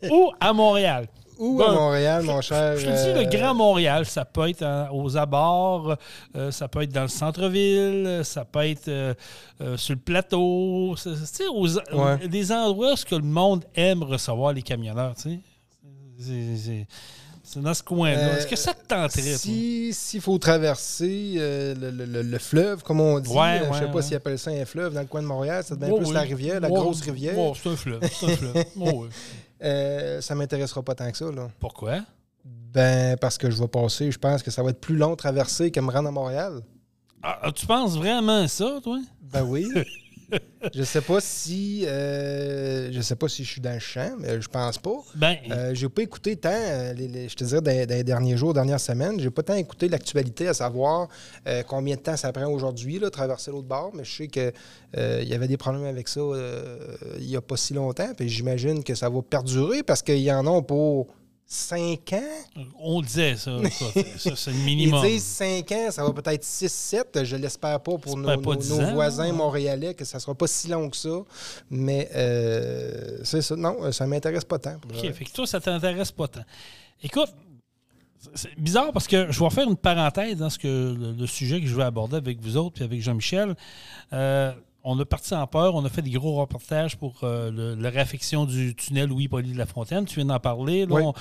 Ou 0.09 0.31
à 0.39 0.53
Montréal. 0.53 1.07
Ou 1.39 1.61
à 1.63 1.73
Montréal, 1.73 2.23
mon 2.23 2.39
cher. 2.41 2.77
Je 2.77 2.85
te 2.85 2.91
dis, 2.91 3.09
euh, 3.17 3.23
le 3.23 3.29
Grand 3.29 3.55
Montréal, 3.55 4.05
ça 4.05 4.25
peut 4.25 4.47
être 4.49 4.61
hein, 4.61 4.89
aux 4.91 5.17
abords, 5.17 5.95
euh, 6.35 6.51
ça 6.51 6.67
peut 6.67 6.83
être 6.83 6.91
dans 6.91 7.01
le 7.01 7.07
centre-ville, 7.07 8.21
ça 8.23 8.45
peut 8.45 8.67
être 8.67 8.88
euh, 8.89 9.13
euh, 9.61 9.75
sur 9.77 9.95
le 9.95 10.01
plateau, 10.01 10.95
c'est- 10.97 11.47
Ouais. 11.93 12.27
des 12.27 12.51
endroits 12.51 12.94
où 12.94 12.95
ce 12.95 13.05
que 13.05 13.15
le 13.15 13.23
monde 13.23 13.65
aime 13.73 14.03
recevoir 14.03 14.53
les 14.53 14.61
camionneurs, 14.61 15.15
tu 15.15 15.21
sais. 15.23 15.39
C'est- 16.19 16.87
c'est- 17.51 17.59
C'est 17.59 17.62
dans 17.62 17.74
ce 17.74 17.83
coin-là. 17.83 18.18
Euh, 18.19 18.38
Est-ce 18.38 18.48
que 18.48 18.56
ça 18.56 18.74
te 18.74 18.86
tenterait? 18.88 19.38
Si 19.38 19.94
S'il 19.94 20.21
faut 20.21 20.38
traverser 20.38 21.36
euh, 21.38 21.75
le, 21.75 21.92
le- 21.92 22.06
le- 22.06 22.21
le 22.21 22.38
fleuve, 22.39 22.83
comme 22.83 23.01
on 23.01 23.19
dit, 23.19 23.30
Ouais, 23.30 23.38
euh, 23.38 23.59
je 23.59 23.63
ne 23.65 23.69
ouais, 23.74 23.80
sais 23.80 23.86
pas 23.88 23.92
ouais. 23.95 24.01
s'ils 24.01 24.15
appellent 24.15 24.39
ça 24.39 24.51
un 24.51 24.65
fleuve 24.65 24.94
dans 24.94 25.01
le 25.01 25.07
coin 25.07 25.21
de 25.21 25.27
Montréal, 25.27 25.63
ça 25.63 25.75
devient 25.75 25.92
Ouais, 25.92 25.98
plus 26.00 26.07
oui. 26.07 26.13
la 26.13 26.21
rivière, 26.21 26.59
la 26.59 26.69
grosse 26.69 27.01
rivière. 27.01 27.38
ouais, 27.38 27.51
c'est 27.62 27.69
un 27.69 27.75
fleuve. 27.75 28.01
C'est 28.19 28.25
un 28.25 28.36
fleuve. 28.36 28.65
Euh, 29.63 30.21
ça 30.21 30.33
m'intéressera 30.33 30.81
pas 30.81 30.95
tant 30.95 31.12
que 31.12 31.15
ça. 31.18 31.25
Là. 31.31 31.48
Pourquoi? 31.59 32.00
Ben, 32.44 33.15
parce 33.18 33.38
que 33.38 33.51
je 33.51 33.62
vais 33.62 33.68
passer, 33.68 34.12
je 34.12 34.18
pense 34.18 34.42
que 34.42 34.50
ça 34.50 34.63
va 34.63 34.71
être 34.71 34.80
plus 34.81 34.95
long 34.95 35.12
de 35.12 35.15
traverser 35.18 35.69
que 35.69 35.80
me 35.80 35.92
rendre 35.92 36.07
à 36.07 36.12
Montréal. 36.12 36.62
Ah, 37.21 37.51
tu 37.54 37.68
penses 37.68 37.95
vraiment 37.95 38.47
ça, 38.47 38.80
toi? 38.81 38.97
Ben 39.21 39.44
oui. 39.44 39.68
je 40.74 40.83
sais 40.83 41.01
pas 41.01 41.19
si 41.22 41.86
euh, 41.88 42.89
je 42.92 43.01
sais 43.01 43.16
pas 43.16 43.28
si 43.28 43.44
je 43.44 43.51
suis 43.51 43.62
dans 43.62 43.74
le 43.74 43.80
champ, 43.80 44.16
mais 44.19 44.42
je 44.42 44.48
pense 44.48 44.78
pas. 44.78 44.95
Ben, 45.16 45.38
Euh, 45.51 45.74
j'ai 45.74 45.89
pas 45.89 46.01
écouté 46.04 46.36
tant, 46.36 46.50
euh, 46.54 46.94
les- 46.94 47.07
les- 47.07 47.30
je 47.30 47.36
te 47.36 47.44
dirais, 47.44 47.62
dans, 47.62 47.86
dans 47.88 47.95
les 47.95 48.04
derniers 48.04 48.38
jours, 48.38 48.54
dernières 48.54 48.80
semaines, 48.80 49.19
j'ai 49.19 49.30
pas 49.30 49.44
tant 49.44 49.56
écouté 49.56 49.89
l'actualité, 49.89 50.48
à 50.48 50.54
savoir 50.54 51.07
euh, 51.48 51.63
combien 51.68 51.95
de 51.95 52.01
temps 52.01 52.16
ça 52.18 52.31
prend 52.31 52.48
aujourd'hui, 52.48 53.00
là, 53.00 53.10
traverser 53.10 53.51
l'autre 53.51 53.68
bord, 53.68 53.92
mais 53.94 54.04
je 54.04 54.12
sais 54.16 54.28
qu'il 54.28 54.51
y 54.95 55.33
avait 55.33 55.48
des 55.48 55.57
problèmes 55.57 55.86
avec 55.86 56.07
ça 56.07 56.22
il 57.18 57.30
y 57.30 57.36
a 57.36 57.42
pas 57.42 57.57
si 57.57 57.74
longtemps, 57.74 58.13
puis 58.16 58.30
j'imagine 58.30 58.83
que 58.83 58.95
ça 58.95 59.10
va 59.10 59.22
perdurer 59.22 59.83
parce 59.83 60.01
qu'ils 60.01 60.19
y 60.19 60.31
en 60.31 60.45
ont 60.48 60.62
pour 60.63 61.07
cinq 61.51 62.13
ans? 62.13 62.63
on 62.80 63.01
disait 63.01 63.36
ça. 63.36 63.51
ça, 63.69 63.86
ça, 64.18 64.36
c'est 64.36 64.51
le 64.51 64.57
Ils 64.57 64.63
minimum. 64.65 65.06
disent 65.06 65.24
5 65.24 65.71
ans, 65.74 65.92
ça 65.92 66.03
va 66.03 66.13
peut-être 66.13 66.44
6-7. 66.44 67.24
Je 67.25 67.36
l'espère 67.36 67.80
pas 67.81 67.98
pour 67.98 68.18
nos, 68.18 68.27
J'espère 68.30 68.42
pas 68.42 68.56
nos- 68.56 68.62
10 68.62 68.69
nos 68.71 68.81
ans, 68.81 68.94
voisins 68.94 69.33
montréalais, 69.33 69.94
que 69.94 70.06
ça 70.06 70.19
sera 70.19 70.33
pas 70.33 70.48
si 70.48 70.69
long 70.69 70.89
que 70.89 70.98
ça. 70.98 71.09
Mais 71.69 72.09
euh, 72.15 73.19
c'est 73.24 73.42
ça. 73.42 73.56
Non, 73.56 73.92
ça 73.92 74.07
m'intéresse 74.07 74.45
pas 74.45 74.59
tant. 74.59 74.75
OK, 74.75 74.95
vrai. 74.95 75.13
fait 75.13 75.25
que 75.25 75.31
toi, 75.31 75.45
ça 75.45 75.59
t'intéresse 75.59 76.12
pas 76.12 76.27
tant. 76.27 76.44
Écoute, 77.03 77.30
c'est 78.36 78.54
bizarre 78.59 78.94
parce 78.94 79.07
que 79.07 79.31
je 79.31 79.39
vais 79.44 79.50
faire 79.50 79.68
une 79.68 79.75
parenthèse 79.77 80.38
dans 80.38 80.50
ce 80.50 80.59
que 80.59 80.68
le, 80.68 81.12
le 81.13 81.27
sujet 81.27 81.59
que 81.59 81.68
je 81.68 81.75
vais 81.75 81.83
aborder 81.83 82.18
avec 82.18 82.39
vous 82.39 82.56
autres 82.56 82.75
puis 82.75 82.83
avec 82.83 83.01
Jean-Michel. 83.01 83.56
Euh, 84.13 84.51
on 84.83 85.00
a 85.00 85.06
parti 85.06 85.33
en 85.36 85.45
peur, 85.48 85.75
on 85.75 85.86
a 85.86 85.89
fait 85.89 86.01
des 86.01 86.12
gros 86.12 86.36
reportages 86.38 86.98
pour 86.98 87.13
euh, 87.24 87.51
le- 87.51 87.75
la 87.75 87.89
réaffection 87.89 88.45
du 88.45 88.74
tunnel 88.75 89.10
Louis-Poly 89.10 89.54
de 89.54 89.57
la 89.57 89.66
Fontaine. 89.68 90.06
Tu 90.06 90.16
viens 90.16 90.25
d'en 90.25 90.39
parler. 90.39 90.86
là. 90.86 90.95
Oui. 90.95 91.04
On- 91.06 91.13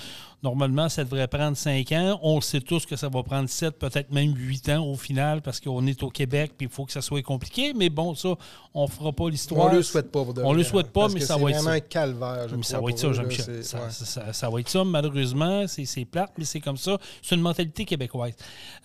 normalement, 0.43 0.89
ça 0.89 1.05
devrait 1.05 1.29
prendre 1.29 1.57
cinq 1.57 1.93
ans. 1.93 2.19
On 2.23 2.41
sait 2.41 2.61
tous 2.62 2.87
que 2.87 2.97
ça 2.97 3.09
va 3.11 3.23
prendre 3.23 3.49
sept, 3.51 3.79
peut-être 3.79 4.11
même 4.11 4.35
huit 4.35 4.67
ans 4.71 4.87
au 4.87 4.95
final 4.97 5.43
parce 5.43 5.61
qu'on 5.61 5.87
est 5.87 6.03
au 6.03 6.09
Québec 6.09 6.53
puis 6.57 6.67
il 6.67 6.73
faut 6.73 6.87
que 6.87 6.93
ça 6.93 7.03
soit 7.03 7.23
compliqué. 7.23 7.75
Mais 7.75 7.91
bon, 7.91 8.15
ça, 8.15 8.31
on 8.73 8.87
fera 8.87 9.12
pas 9.12 9.29
l'histoire. 9.29 9.67
On 9.71 9.75
le 9.75 9.83
souhaite 9.83 10.11
pas. 10.11 10.25
Pour 10.25 10.33
de 10.35 10.43
On 10.43 10.53
le 10.53 10.62
vrai, 10.62 10.71
souhaite 10.71 10.91
pas, 10.93 11.01
parce 11.03 11.15
mais 11.15 11.21
que 11.21 11.27
ça 11.27 11.35
c'est 11.35 11.41
va 11.43 11.51
être 11.51 11.57
vraiment 11.57 11.71
ça. 11.71 11.77
un 11.77 11.81
calvaire. 11.81 12.49
je 12.49 12.57
Mais 12.57 12.62
ça 12.62 12.81
va 12.81 12.89
être 12.91 12.99
ça, 12.99 13.12
Jean-Michel. 13.12 13.45
c'est- 13.45 13.62
Ça, 13.62 13.79
ouais. 13.79 13.91
ça- 13.91 14.05
ça- 14.07 14.33
ça 14.33 14.49
va 14.51 14.61
être 14.61 14.69
ça, 14.71 14.83
malheureusement. 14.85 15.67
C'est 15.67 15.85
c'est 15.85 16.05
plate, 16.07 16.33
mais 16.39 16.45
c'est 16.47 16.61
comme 16.61 16.77
ça. 16.79 16.99
C'est 17.23 17.35
une 17.35 17.41
mentalité 17.43 17.85
québécoise. 17.85 18.33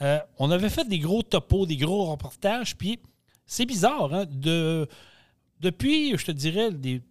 Euh, 0.02 0.20
on 0.40 0.52
avait 0.52 0.70
fait 0.70 0.88
des 0.88 1.00
gros 1.00 1.22
topos, 1.24 1.66
des 1.66 1.78
gros 1.78 2.06
reportages, 2.12 2.76
puis 2.76 3.00
c'est 3.46 3.66
bizarre, 3.66 4.14
hein, 4.14 4.26
de, 4.30 4.88
depuis, 5.60 6.18
je 6.18 6.26
te 6.26 6.32
dirais, 6.32 6.72
des 6.72 7.02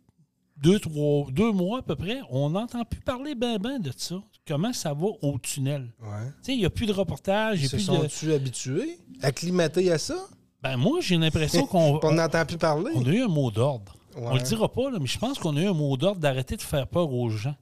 deux, 0.57 0.79
trois, 0.79 1.27
deux 1.31 1.53
mois 1.53 1.81
à 1.81 1.83
peu 1.83 1.97
près, 1.97 2.21
on 2.31 2.51
n'entend 2.51 2.85
plus 2.85 3.01
parler 3.01 3.35
ben 3.35 3.59
ben 3.59 3.79
de 3.79 3.93
ça. 3.97 4.17
Comment 4.47 4.73
ça 4.73 4.93
va 4.93 5.07
au 5.23 5.39
tunnel? 5.39 5.91
Ouais. 6.01 6.31
Tu 6.45 6.53
il 6.53 6.59
n'y 6.59 6.65
a 6.67 6.71
plus 6.71 6.87
de 6.87 6.93
n'y 7.63 7.69
se 7.69 7.77
plus 7.77 8.27
de... 8.27 8.33
habitués, 8.33 8.99
acclimatés 9.23 9.91
à 9.91 9.99
ça? 9.99 10.17
Ben 10.63 10.77
moi, 10.77 11.01
j'ai 11.01 11.17
l'impression 11.17 11.67
qu'on 11.67 11.99
On 12.03 12.13
n'entend 12.13 12.45
plus 12.45 12.59
parler. 12.59 12.93
on 12.95 13.05
a 13.05 13.11
eu 13.11 13.23
un 13.23 13.29
mot 13.29 13.51
d'ordre. 13.51 13.97
On 14.17 14.35
le 14.35 14.43
dira 14.43 14.71
pas, 14.71 14.91
là, 14.91 14.99
mais 15.01 15.07
je 15.07 15.19
pense 15.19 15.39
qu'on 15.39 15.57
a 15.57 15.61
eu 15.61 15.67
un 15.67 15.73
mot 15.75 15.97
d'ordre 15.97 16.21
d'arrêter 16.21 16.57
de 16.57 16.63
faire 16.63 16.87
peur 16.87 17.13
aux 17.13 17.31
gens. 17.31 17.57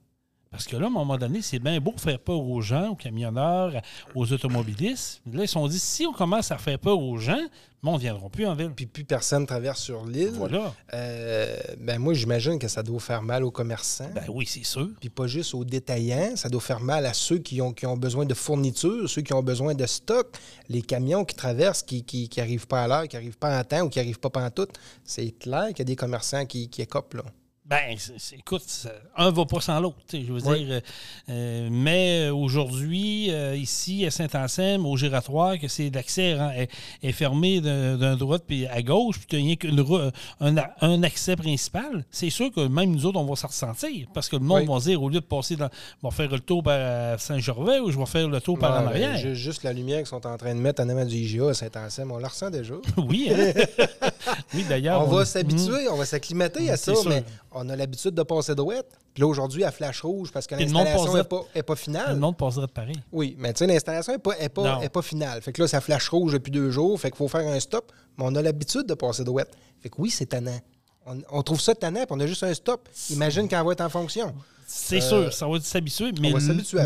Parce 0.53 0.65
que 0.65 0.77
là, 0.77 0.85
à 0.85 0.87
un 0.87 0.91
moment 0.91 1.17
donné, 1.17 1.41
c'est 1.41 1.57
bien 1.57 1.79
beau 1.81 1.95
faire 1.97 2.19
peur 2.19 2.39
aux 2.39 2.61
gens, 2.61 2.89
aux 2.89 2.95
camionneurs, 2.95 3.73
aux 4.13 4.31
automobilistes. 4.31 5.19
Là, 5.33 5.41
ils 5.41 5.47
se 5.47 5.53
sont 5.53 5.67
dit, 5.67 5.79
si 5.79 6.05
on 6.05 6.13
commence 6.13 6.51
à 6.51 6.59
faire 6.59 6.77
peur 6.77 6.99
aux 6.99 7.17
gens, 7.17 7.41
bon, 7.81 7.93
on 7.93 7.95
ne 7.95 7.99
viendront 7.99 8.29
plus 8.29 8.45
en 8.45 8.53
ville. 8.53 8.69
Puis 8.69 8.85
plus 8.85 9.03
personne 9.03 9.47
traverse 9.47 9.81
sur 9.81 10.05
l'île. 10.05 10.33
Voilà. 10.35 10.71
Euh, 10.93 11.57
ben 11.79 11.97
moi, 11.97 12.13
j'imagine 12.13 12.59
que 12.59 12.67
ça 12.67 12.83
doit 12.83 12.99
faire 12.99 13.23
mal 13.23 13.43
aux 13.43 13.49
commerçants. 13.49 14.11
Ben 14.13 14.25
oui, 14.29 14.45
c'est 14.45 14.63
sûr. 14.63 14.89
puis 14.99 15.09
pas 15.09 15.25
juste 15.25 15.55
aux 15.55 15.65
détaillants, 15.65 16.35
ça 16.35 16.49
doit 16.49 16.61
faire 16.61 16.81
mal 16.81 17.07
à 17.07 17.15
ceux 17.15 17.39
qui 17.39 17.59
ont, 17.59 17.73
qui 17.73 17.87
ont 17.87 17.97
besoin 17.97 18.25
de 18.25 18.35
fournitures, 18.35 19.09
ceux 19.09 19.23
qui 19.23 19.33
ont 19.33 19.41
besoin 19.41 19.73
de 19.73 19.87
stock, 19.87 20.37
les 20.69 20.83
camions 20.83 21.25
qui 21.25 21.35
traversent, 21.35 21.81
qui 21.81 22.29
n'arrivent 22.37 22.61
qui, 22.61 22.67
pas 22.67 22.83
à 22.83 22.87
l'heure, 22.87 23.07
qui 23.07 23.15
n'arrivent 23.15 23.39
pas 23.39 23.59
en 23.59 23.63
temps 23.63 23.81
ou 23.81 23.89
qui 23.89 23.97
n'arrivent 23.97 24.19
pas 24.19 24.29
pantoute. 24.29 24.77
C'est 25.03 25.31
clair 25.31 25.69
qu'il 25.69 25.79
y 25.79 25.81
a 25.81 25.85
des 25.85 25.95
commerçants 25.95 26.45
qui, 26.45 26.69
qui 26.69 26.83
écopent, 26.83 27.15
là. 27.15 27.23
Ben, 27.65 27.95
écoute, 28.37 28.87
un 29.15 29.31
va 29.31 29.45
pas 29.45 29.61
sans 29.61 29.79
l'autre. 29.79 29.95
Je 30.11 30.17
veux 30.33 30.45
Oui. 30.45 30.65
dire, 30.65 30.73
euh, 30.73 30.81
euh, 31.29 31.69
mais 31.71 32.27
aujourd'hui, 32.29 33.31
euh, 33.31 33.55
ici 33.55 34.05
à 34.05 34.11
Saint-Anselme, 34.11 34.85
au 34.85 34.97
giratoire, 34.97 35.57
que 35.57 35.69
c'est 35.69 35.89
l'accès 35.89 36.33
hein, 36.33 36.51
est, 36.57 36.69
est 37.01 37.13
fermé 37.13 37.61
d'un 37.61 38.17
droite 38.17 38.43
puis 38.45 38.67
à 38.67 38.81
gauche, 38.81 39.17
puis 39.17 39.27
tu 39.29 39.35
n'as 39.37 39.41
rien 39.43 39.55
qu'une 39.55 39.79
rou- 39.79 39.97
un, 40.41 40.57
a- 40.57 40.73
un 40.81 41.03
accès 41.03 41.37
principal, 41.37 42.03
c'est 42.11 42.29
sûr 42.29 42.51
que 42.51 42.67
même 42.67 42.91
nous 42.91 43.05
autres, 43.05 43.17
on 43.17 43.23
va 43.23 43.37
s'en 43.37 43.47
ressentir. 43.47 44.07
Parce 44.13 44.27
que 44.27 44.35
le 44.35 44.43
monde 44.43 44.63
Oui. 44.67 44.73
va 44.75 44.79
se 44.81 44.89
dire, 44.89 45.01
au 45.01 45.07
lieu 45.07 45.21
de 45.21 45.25
passer 45.25 45.55
dans. 45.55 45.69
Je 46.03 46.07
vais 46.09 46.13
faire 46.13 46.29
le 46.31 46.39
tour 46.41 46.63
par 46.63 47.17
Saint-Gervais 47.17 47.79
ou 47.79 47.91
je 47.91 47.97
vais 47.97 48.05
faire 48.05 48.27
le 48.27 48.41
tour 48.41 48.59
par 48.59 48.73
en 48.77 48.81
Ouais, 48.87 48.89
arrière. 48.89 49.15
ju- 49.17 49.35
Juste 49.37 49.63
la 49.63 49.71
lumière 49.71 49.99
qu'ils 49.99 50.07
sont 50.07 50.27
en 50.27 50.35
train 50.35 50.53
de 50.53 50.59
mettre 50.59 50.83
en 50.83 50.89
avant 50.89 51.05
du 51.05 51.15
IGA 51.15 51.51
à 51.51 51.53
Saint-Anselme, 51.53 52.11
on 52.11 52.17
la 52.17 52.27
ressent 52.27 52.49
déjà. 52.49 52.73
oui, 52.97 53.29
hein? 53.31 53.53
oui, 54.53 54.65
d'ailleurs. 54.67 55.01
on 55.01 55.07
va 55.15 55.23
s'habituer, 55.23 55.87
on 55.89 55.95
va 55.95 56.05
s'acclimater 56.05 56.69
à 56.69 56.73
Mm, 56.73 56.77
ça, 56.77 56.93
mais 57.07 57.23
on 57.55 57.69
a 57.69 57.75
l'habitude 57.75 58.11
de 58.15 58.23
passer 58.23 58.55
droite. 58.55 58.87
Puis 59.13 59.21
là, 59.21 59.27
aujourd'hui, 59.27 59.63
à 59.63 59.71
flash 59.71 60.01
rouge, 60.01 60.31
parce 60.31 60.47
que 60.47 60.55
le 60.55 60.61
l'installation 60.61 61.13
n'est 61.13 61.23
pas, 61.23 61.41
est 61.53 61.63
pas 61.63 61.73
Le 61.73 61.77
finale. 61.79 62.17
monde 62.19 62.35
passerait 62.37 62.65
de 62.67 62.71
pareil. 62.71 62.95
Oui, 63.11 63.35
mais 63.37 63.53
tu 63.53 63.59
sais, 63.59 63.67
l'installation 63.67 64.13
n'est 64.13 64.19
pas, 64.19 64.37
est 64.39 64.49
pas, 64.49 64.63
Non. 64.75 64.81
est 64.81 64.89
pas 64.89 65.01
finale. 65.01 65.41
Fait 65.41 65.53
que 65.53 65.61
là, 65.61 65.67
ça 65.67 65.79
flash 65.81 66.09
rouge 66.09 66.33
depuis 66.33 66.51
deux 66.51 66.71
jours. 66.71 66.99
Fait 66.99 67.09
qu'il 67.11 67.17
faut 67.17 67.27
faire 67.27 67.47
un 67.47 67.59
stop. 67.59 67.91
Mais 68.17 68.23
on 68.27 68.33
a 68.35 68.41
l'habitude 68.41 68.85
de 68.87 68.93
passer 68.95 69.23
droite. 69.23 69.49
Fait 69.81 69.89
que 69.89 69.95
oui, 69.99 70.09
c'est 70.09 70.25
tannant. 70.27 70.59
On, 71.05 71.17
on 71.31 71.41
trouve 71.43 71.59
ça 71.61 71.75
tannant, 71.75 71.99
puis 72.05 72.09
on 72.11 72.19
a 72.19 72.25
juste 72.27 72.43
un 72.43 72.53
stop. 72.53 72.87
Imagine 73.09 73.47
quand 73.49 73.59
elle 73.59 73.65
va 73.65 73.71
être 73.73 73.81
en 73.81 73.89
fonction. 73.89 74.33
C'est 74.65 75.03
Euh, 75.03 75.25
sûr, 75.25 75.33
ça 75.33 75.45
va 75.47 75.59
s'habituer. 75.59 76.11
Mais, 76.21 76.31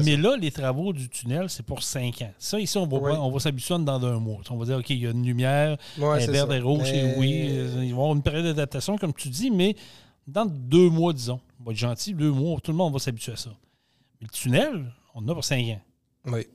mais 0.04 0.18
là, 0.18 0.36
les 0.36 0.52
travaux 0.52 0.92
du 0.92 1.08
tunnel, 1.08 1.50
c'est 1.50 1.64
pour 1.64 1.84
cinq 1.84 2.22
ans. 2.24 2.32
Ça, 2.40 2.60
ici, 2.60 2.76
on 2.78 2.88
va, 2.88 2.98
Oui. 2.98 3.12
pas- 3.14 3.20
on 3.22 3.32
va 3.32 3.40
s'habituer 3.40 3.76
en 3.76 3.80
dedans 3.80 4.00
d'un 4.00 4.20
mois. 4.20 4.40
On 4.50 4.58
va 4.58 4.66
dire, 4.66 4.78
OK, 4.78 4.90
il 4.90 4.98
y 4.98 5.08
a 5.08 5.12
une 5.12 5.24
lumière, 5.26 5.78
Ouais, 5.98 6.18
elle 6.24 6.30
est 6.30 6.34
verte 6.34 6.52
rouge, 6.64 6.90
Mais- 6.92 7.14
et 7.14 7.18
oui, 7.18 7.48
euh, 7.52 7.70
il 7.76 7.80
va 7.80 7.86
y 7.86 7.92
avoir 7.92 8.14
une 8.14 8.24
période 8.24 8.46
d'adaptation, 8.46 8.98
comme 8.98 9.14
tu 9.14 9.30
dis, 9.30 9.52
mais 9.52 9.76
dans 10.28 10.46
deux 10.46 10.90
mois, 10.90 11.14
disons, 11.14 11.40
on 11.60 11.64
va 11.64 11.72
être 11.72 11.78
gentil, 11.78 12.14
deux 12.14 12.32
mois, 12.32 12.60
tout 12.60 12.72
le 12.72 12.78
monde 12.78 12.94
va 12.94 13.00
s'habituer 13.00 13.32
à 13.32 13.38
ça. 13.38 13.52
Mais 14.20 14.28
le 14.28 14.32
tunnel, 14.32 14.94
on 15.14 15.24
en 15.24 15.28
a 15.30 15.34
pour 15.34 15.44
cinq 15.44 15.64
ans. 15.66 15.82
Oui. 16.26 16.46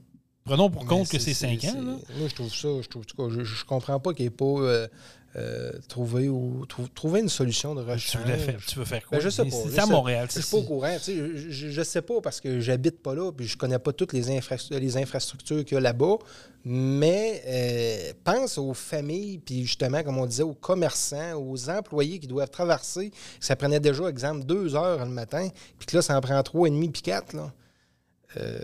Prenons 0.44 0.70
pour 0.70 0.84
compte 0.87 1.08
que 1.08 1.18
c'est 1.18 1.34
cinq 1.34 1.61
c'est- 1.61 1.68
ans. 1.70 1.75
là. 1.82 1.96
Moi, 2.18 2.28
je 2.28 2.34
trouve 2.34 2.49
ça. 2.52 2.68
Je, 2.82 2.88
trouve, 2.88 3.02
en 3.02 3.04
tout 3.04 3.16
cas, 3.16 3.34
je, 3.38 3.44
je 3.44 3.64
comprends 3.64 4.00
pas 4.00 4.12
qu'il 4.12 4.25
n'y 4.25 4.28
ait 4.28 4.30
pas 4.30 4.44
euh, 4.44 4.88
euh, 5.37 5.72
trouvé, 5.88 6.28
ou, 6.28 6.66
trou- 6.66 7.16
une 7.16 7.28
solution 7.28 7.75
de 7.76 7.82
Tu, 7.84 7.90
rechange. 7.90 8.22
faire, 8.25 8.61
tu 8.66 8.78
veux 8.78 8.84
faire 8.84 9.06
quoi? 9.06 9.18
Ben, 9.18 9.25
je 9.25 9.28
sais 9.30 9.44
pas. 9.44 9.56
C'est 9.70 9.78
à 9.78 9.87
Montréal. 9.87 10.26
Je 10.28 10.34
c'est- 10.34 10.42
suis 10.42 10.50
pas 10.50 10.56
au 10.58 10.62
courant. 10.66 10.96
Je, 11.06 11.70
je 11.70 11.82
sais 11.82 12.02
pas 12.02 12.20
parce 12.20 12.40
que 12.40 12.58
j'habite 12.61 13.00
pas 13.00 13.14
là 13.14 13.30
puis 13.32 13.46
je 13.46 13.56
connais 13.56 13.78
pas 13.78 13.92
toutes 13.92 14.12
les, 14.12 14.30
infra- 14.37 14.56
les 14.70 14.96
infrastructures 14.96 15.64
qu'il 15.64 15.76
y 15.76 15.78
a 15.78 15.80
là-bas. 15.80 16.16
Mais 16.64 17.42
euh, 17.46 18.12
pense 18.25 18.56
aux 18.58 18.75
familles, 18.75 19.38
puis 19.38 19.62
justement, 19.62 20.02
comme 20.02 20.18
on 20.18 20.26
disait, 20.26 20.42
aux 20.44 20.54
commerçants, 20.54 21.34
aux 21.40 21.68
employés 21.70 22.18
qui 22.20 22.26
doivent 22.28 22.50
traverser. 22.50 23.11
Ça 23.40 23.56
prenait 23.56 23.80
déjà, 23.80 24.08
exemple, 24.08 24.44
deux 24.44 24.76
heures 24.76 25.04
le 25.04 25.11
matin, 25.11 25.49
puis 25.78 25.87
que 25.87 25.96
là, 25.96 26.02
ça 26.02 26.16
en 26.16 26.20
prend 26.20 26.40
trois 26.42 26.68
et 26.68 26.70
demi, 26.70 26.88
puis 26.88 27.02
quatre. 27.02 27.32
Là. 27.32 27.52
Euh, 28.38 28.60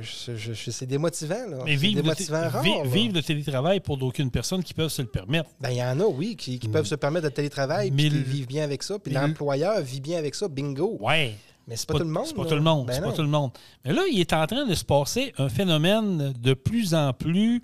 je- 0.00 0.36
je- 0.36 0.52
je- 0.52 0.70
c'est 0.70 0.86
démotivant. 0.86 1.46
Là. 1.48 1.58
Mais 1.64 1.76
vivre, 1.76 1.96
le, 1.96 2.02
démotivant 2.02 2.40
té- 2.42 2.46
rare, 2.48 2.62
vi- 2.62 2.78
là. 2.78 2.84
vivre 2.84 3.14
le 3.14 3.22
télétravail 3.22 3.80
pour 3.80 3.96
d'aucune 3.96 4.30
personne 4.30 4.62
qui 4.62 4.74
peuvent 4.74 4.90
se 4.90 5.02
le 5.02 5.08
permettre. 5.08 5.48
Ben, 5.60 5.70
il 5.70 5.76
y 5.78 5.82
en 5.82 5.98
a, 6.00 6.04
oui, 6.04 6.36
qui, 6.36 6.58
qui 6.58 6.68
peuvent 6.68 6.86
se 6.86 6.94
permettre 6.94 7.24
de 7.24 7.34
télétravail, 7.34 7.90
puis 7.90 8.10
qui 8.10 8.16
vivent 8.18 8.46
bien 8.46 8.64
avec 8.64 8.82
ça, 8.82 8.98
puis 8.98 9.12
le- 9.14 9.20
l'employeur 9.20 9.80
vit 9.80 10.00
bien 10.00 10.18
avec 10.18 10.34
ça, 10.34 10.48
bingo. 10.48 10.98
Ouais. 11.00 11.34
Mais 11.66 11.76
c'est 11.76 11.88
pas, 11.88 11.94
tout 11.94 12.00
le 12.00 12.04
monde. 12.10 12.26
C'est 12.26 12.34
pas 12.36 12.44
tout 12.44 12.54
le 12.54 12.60
monde. 12.60 12.86
Ben 12.86 12.92
c'est 12.92 13.00
pas 13.00 13.12
tout 13.12 13.22
le 13.22 13.28
monde. 13.28 13.50
Mais 13.86 13.92
là, 13.94 14.02
il 14.12 14.20
est 14.20 14.34
en 14.34 14.46
train 14.46 14.66
de 14.66 14.74
se 14.74 14.84
passer 14.84 15.32
un 15.38 15.48
phénomène 15.48 16.34
de 16.38 16.52
plus 16.54 16.94
en 16.94 17.14
plus 17.14 17.62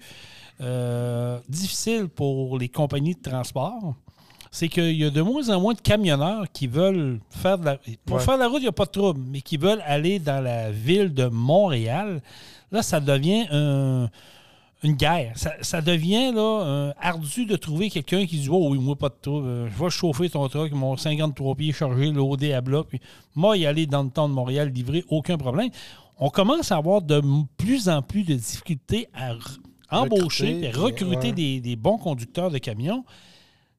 euh, 0.62 1.38
difficile 1.48 2.08
pour 2.08 2.58
les 2.58 2.68
compagnies 2.68 3.14
de 3.14 3.20
transport. 3.22 3.94
C'est 4.52 4.69
qu'il 4.69 4.97
y 4.97 5.04
a 5.04 5.11
de 5.11 5.23
moins 5.23 5.49
en 5.50 5.61
moins 5.61 5.75
de 5.75 5.80
camionneurs 5.80 6.47
qui 6.52 6.66
veulent 6.66 7.21
faire 7.30 7.57
de 7.59 7.64
la. 7.66 7.78
Pour 8.04 8.16
Ouais. 8.16 8.23
faire 8.23 8.37
la 8.37 8.49
route, 8.49 8.59
il 8.59 8.62
n'y 8.64 8.69
a 8.69 8.73
pas 8.73 8.87
de 8.87 8.90
trouble, 8.90 9.21
mais 9.25 9.40
qui 9.42 9.57
veulent 9.57 9.83
aller 9.87 10.19
dans 10.19 10.42
la 10.42 10.71
ville 10.73 11.14
de 11.14 11.26
Montréal. 11.26 12.21
Là, 12.73 12.83
ça 12.83 12.99
devient 13.00 13.47
un- 13.52 14.09
une 14.83 14.95
guerre. 14.95 15.33
Ça, 15.37 15.52
ça 15.61 15.80
devient 15.83 16.33
là, 16.35 16.40
euh, 16.64 16.92
ardu 17.00 17.45
de 17.47 17.54
trouver 17.54 17.90
quelqu'un 17.90 18.26
qui 18.26 18.38
dit 18.38 18.49
Oh 18.50 18.69
oui, 18.71 18.78
moi, 18.78 18.97
pas 18.97 19.09
de 19.11 19.14
trouble. 19.23 19.47
Euh, 19.47 19.69
Je 19.69 19.85
vais 19.85 19.90
chauffer 19.90 20.28
ton 20.30 20.49
truck, 20.49 20.73
mon 20.73 20.97
53 20.97 21.54
pieds 21.54 21.73
chargé, 21.73 22.11
l'OD 22.11 22.45
à 22.52 22.61
bloc, 22.61 22.88
puis 22.88 23.00
moi, 23.37 23.57
y 23.57 23.66
aller 23.66 23.87
dans 23.87 24.02
le 24.02 24.11
temps 24.11 24.28
de 24.28 24.35
Montréal, 24.35 24.71
livrer, 24.75 25.04
aucun 25.11 25.37
problème. 25.37 25.71
On 26.19 26.28
commence 26.28 26.73
à 26.73 26.76
avoir 26.76 27.02
de 27.02 27.23
plus 27.57 27.88
en 27.88 28.02
plus 28.02 28.25
de 28.25 28.35
difficultés 28.35 29.09
à 29.14 29.35
embaucher 29.90 30.47
Recruter, 30.54 30.66
et 30.66 30.71
recruter 30.71 31.26
ouais. 31.28 31.33
des, 31.33 31.61
des 31.61 31.76
bons 31.76 31.99
conducteurs 31.99 32.50
de 32.50 32.59
camions. 32.59 33.04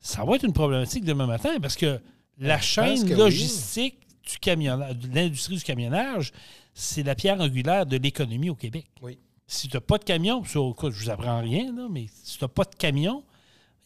Ça 0.01 0.25
va 0.25 0.35
être 0.35 0.43
une 0.43 0.53
problématique 0.53 1.05
demain 1.05 1.27
matin 1.27 1.59
parce 1.61 1.75
que 1.75 2.01
la 2.39 2.59
chaîne 2.59 3.05
que 3.05 3.13
oui. 3.13 3.19
logistique 3.19 3.99
du 4.29 4.37
camionnage, 4.39 4.97
de 4.97 5.15
l'industrie 5.15 5.57
du 5.57 5.63
camionnage, 5.63 6.33
c'est 6.73 7.03
la 7.03 7.15
pierre 7.15 7.39
angulaire 7.39 7.85
de 7.85 7.97
l'économie 7.97 8.49
au 8.49 8.55
Québec. 8.55 8.87
Oui. 9.01 9.19
Si 9.45 9.67
tu 9.67 9.77
n'as 9.77 9.81
pas 9.81 9.97
de 9.97 10.03
camion, 10.03 10.43
je 10.43 10.57
vous 10.57 11.09
apprends 11.09 11.41
rien, 11.41 11.73
là, 11.75 11.87
mais 11.89 12.07
si 12.23 12.37
tu 12.37 12.43
n'as 12.43 12.47
pas 12.47 12.63
de 12.63 12.75
camion, 12.75 13.23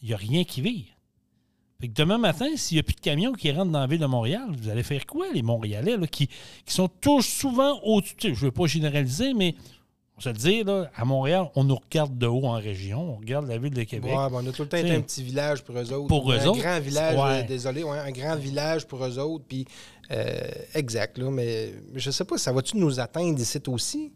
il 0.00 0.08
n'y 0.08 0.14
a 0.14 0.16
rien 0.16 0.44
qui 0.44 0.62
vit. 0.62 0.86
Fait 1.80 1.88
que 1.88 1.92
demain 1.92 2.16
matin, 2.16 2.46
s'il 2.56 2.76
n'y 2.76 2.80
a 2.80 2.82
plus 2.82 2.94
de 2.94 3.00
camions 3.00 3.32
qui 3.32 3.50
rentrent 3.50 3.72
dans 3.72 3.80
la 3.80 3.86
ville 3.86 3.98
de 3.98 4.06
Montréal, 4.06 4.48
vous 4.48 4.70
allez 4.70 4.82
faire 4.82 5.04
quoi, 5.04 5.26
les 5.34 5.42
Montréalais, 5.42 5.98
là, 5.98 6.06
qui, 6.06 6.28
qui 6.28 6.72
sont 6.72 6.88
tous 6.88 7.22
souvent 7.22 7.78
au-dessus? 7.82 8.14
Je 8.22 8.28
ne 8.28 8.34
veux 8.36 8.50
pas 8.50 8.66
généraliser, 8.66 9.34
mais 9.34 9.54
on 10.18 10.20
se 10.20 10.28
le 10.30 10.34
dire, 10.36 10.64
là, 10.64 10.90
à 10.96 11.04
Montréal, 11.04 11.46
on 11.56 11.64
nous 11.64 11.76
regarde 11.76 12.16
de 12.16 12.26
haut 12.26 12.44
en 12.46 12.52
région, 12.54 13.12
on 13.14 13.16
regarde 13.16 13.46
la 13.46 13.58
ville 13.58 13.74
de 13.74 13.82
Québec. 13.82 14.10
Ouais, 14.10 14.30
ben, 14.30 14.40
on 14.42 14.46
a 14.46 14.52
tout 14.52 14.62
le 14.62 14.68
temps 14.68 14.76
été 14.78 14.90
un 14.94 15.00
petit 15.02 15.22
village 15.22 15.62
pour 15.62 15.76
eux 15.78 15.92
autres. 15.92 16.08
pour 16.08 16.24
ou 16.26 16.32
eux 16.32 16.38
un 16.38 16.46
autres, 16.46 16.58
grand 16.60 16.80
village, 16.80 17.16
ouais. 17.16 17.42
euh, 17.44 17.46
désolé, 17.46 17.82
ouais, 17.84 17.98
un 17.98 18.10
grand 18.10 18.36
village 18.36 18.86
pour 18.86 19.04
eux 19.04 19.18
autres. 19.18 19.44
Puis, 19.46 19.66
euh, 20.10 20.40
exact, 20.74 21.18
là, 21.18 21.30
mais 21.30 21.74
je 21.94 22.10
sais 22.10 22.24
pas, 22.24 22.38
ça 22.38 22.52
va-tu 22.52 22.76
nous 22.78 22.98
atteindre 22.98 23.38
ici 23.38 23.60
aussi? 23.68 24.12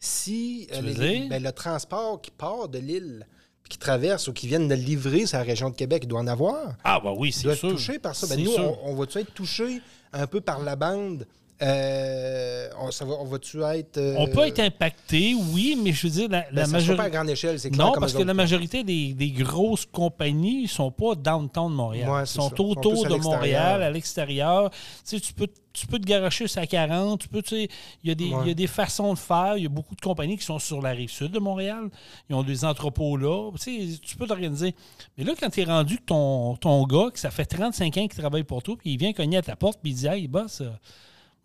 Si 0.00 0.68
euh, 0.74 0.80
les- 0.82 1.28
ben, 1.28 1.42
le 1.42 1.52
transport 1.52 2.20
qui 2.20 2.30
part 2.30 2.68
de 2.68 2.78
l'île, 2.78 3.26
qui 3.70 3.78
traverse 3.78 4.28
ou 4.28 4.32
qui 4.34 4.46
viennent 4.46 4.68
de 4.68 4.74
livrer 4.74 5.24
la 5.32 5.42
région 5.42 5.70
de 5.70 5.74
Québec, 5.74 6.02
il 6.04 6.08
doit 6.08 6.20
en 6.20 6.26
avoir. 6.26 6.74
Ah, 6.84 7.00
bah 7.02 7.12
oui, 7.16 7.28
Il 7.28 7.32
c'est 7.32 7.44
doit 7.44 7.52
être 7.54 7.58
sûr. 7.60 7.70
touché 7.70 7.98
par 7.98 8.14
ça. 8.14 8.26
Ben, 8.26 8.42
nous, 8.42 8.52
sûr. 8.52 8.76
on, 8.84 8.90
on 8.90 8.94
va-tu 8.96 9.18
être 9.18 9.32
touché 9.32 9.80
un 10.12 10.26
peu 10.26 10.40
par 10.42 10.62
la 10.62 10.76
bande? 10.76 11.26
Euh, 11.62 12.68
on, 12.80 12.90
ça 12.90 13.04
va, 13.04 13.14
on 13.20 13.24
va-tu 13.24 13.62
être. 13.62 13.98
euh, 13.98 14.14
On 14.18 14.26
peut 14.26 14.46
être 14.46 14.58
impacté, 14.60 15.34
oui, 15.52 15.78
mais 15.82 15.92
je 15.92 16.06
veux 16.06 16.12
dire, 16.12 16.28
la, 16.28 16.38
la 16.38 16.44
fait 16.46 16.52
pas 16.54 16.62
à 16.62 16.66
majorité. 16.66 17.10
grande 17.10 17.30
échelle, 17.30 17.60
c'est 17.60 17.70
clair. 17.70 17.86
Non, 17.86 17.92
parce 17.98 18.12
que 18.12 18.22
la 18.22 18.34
majorité 18.34 18.82
des, 18.84 19.14
des 19.14 19.30
grosses 19.30 19.86
compagnies 19.86 20.62
ne 20.62 20.68
sont 20.68 20.90
pas 20.90 21.14
downtown 21.14 21.70
de 21.70 21.76
Montréal. 21.76 22.10
Ouais, 22.10 22.22
Ils 22.24 22.26
sont 22.26 22.48
ça. 22.48 22.54
Autour 22.60 23.06
de. 23.06 23.16
Montréal, 23.16 23.82
à 23.82 23.90
l'extérieur. 23.90 24.70
Tu 24.70 24.76
sais, 25.04 25.20
tu 25.20 25.32
peux, 25.32 25.46
tu 25.72 25.86
peux 25.86 25.98
te 25.98 26.04
garocher 26.06 26.46
sur 26.48 26.60
la 26.60 26.66
40. 26.66 27.20
Tu 27.20 27.28
peux, 27.28 27.42
tu 27.42 27.50
sais, 27.50 27.68
il 28.02 28.08
y, 28.08 28.12
a 28.12 28.14
des- 28.14 28.24
Ouais. 28.30 28.40
il 28.42 28.48
y 28.48 28.50
a 28.50 28.54
des 28.54 28.66
façons 28.66 29.12
de 29.14 29.18
faire. 29.18 29.56
Il 29.56 29.62
y 29.62 29.66
a 29.66 29.70
beaucoup 29.70 29.94
de 29.94 30.00
compagnies 30.00 30.36
qui 30.36 30.44
sont 30.44 30.58
sur 30.58 30.82
la 30.82 30.90
rive 30.90 31.10
sud 31.10 31.30
de 31.30 31.38
Montréal. 31.38 31.88
Ils 32.28 32.34
ont 32.34 32.42
des 32.42 32.64
entrepôts 32.64 33.16
là. 33.16 33.50
Tu 33.60 33.92
sais, 33.92 33.98
tu 34.02 34.16
peux 34.16 34.26
t'organiser. 34.26 34.74
Mais 35.16 35.24
là, 35.24 35.32
quand 35.38 35.50
tu 35.50 35.60
es 35.60 35.64
rendu 35.64 35.98
que 35.98 36.04
ton, 36.04 36.56
ton 36.56 36.84
gars, 36.84 37.10
que 37.12 37.18
ça 37.20 37.30
fait 37.30 37.46
35 37.46 37.96
ans 37.96 38.08
qu'il 38.08 38.18
travaille 38.18 38.44
pour 38.44 38.62
toi, 38.62 38.74
puis 38.76 38.90
il 38.92 38.98
vient 38.98 39.12
cogner 39.12 39.36
à 39.38 39.42
ta 39.42 39.54
porte, 39.56 39.78
puis 39.82 39.92
il 39.92 39.94
dit 39.94 40.06
Hey, 40.06 40.26
boss, 40.28 40.60
euh, 40.60 40.70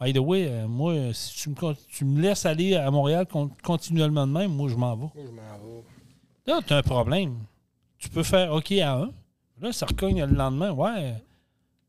by 0.02 0.14
the 0.14 0.18
way, 0.20 0.48
euh, 0.48 0.68
moi, 0.68 0.94
si 1.14 1.36
tu 1.36 1.50
me, 1.50 1.56
con- 1.56 1.76
tu 1.90 2.06
me 2.06 2.22
laisses 2.22 2.46
aller 2.46 2.76
à 2.76 2.90
Montréal 2.92 3.26
con- 3.26 3.52
continuellement 3.64 4.26
de 4.28 4.32
même, 4.32 4.52
moi, 4.54 4.70
je 4.70 4.76
m'en 4.76 4.96
vais. 4.96 5.02
Moi, 5.02 5.12
je 5.16 5.32
m'en 5.32 5.58
vais. 5.58 5.84
Là, 6.48 6.60
tu 6.66 6.74
as 6.74 6.78
un 6.78 6.82
problème. 6.82 7.36
Tu 7.98 8.10
peux 8.10 8.24
faire 8.24 8.52
OK 8.54 8.72
à 8.74 8.94
un. 8.94 9.12
Là, 9.62 9.72
ça 9.74 9.86
recogne 9.86 10.24
le 10.24 10.34
lendemain. 10.36 10.72
Ouais. 10.72 11.16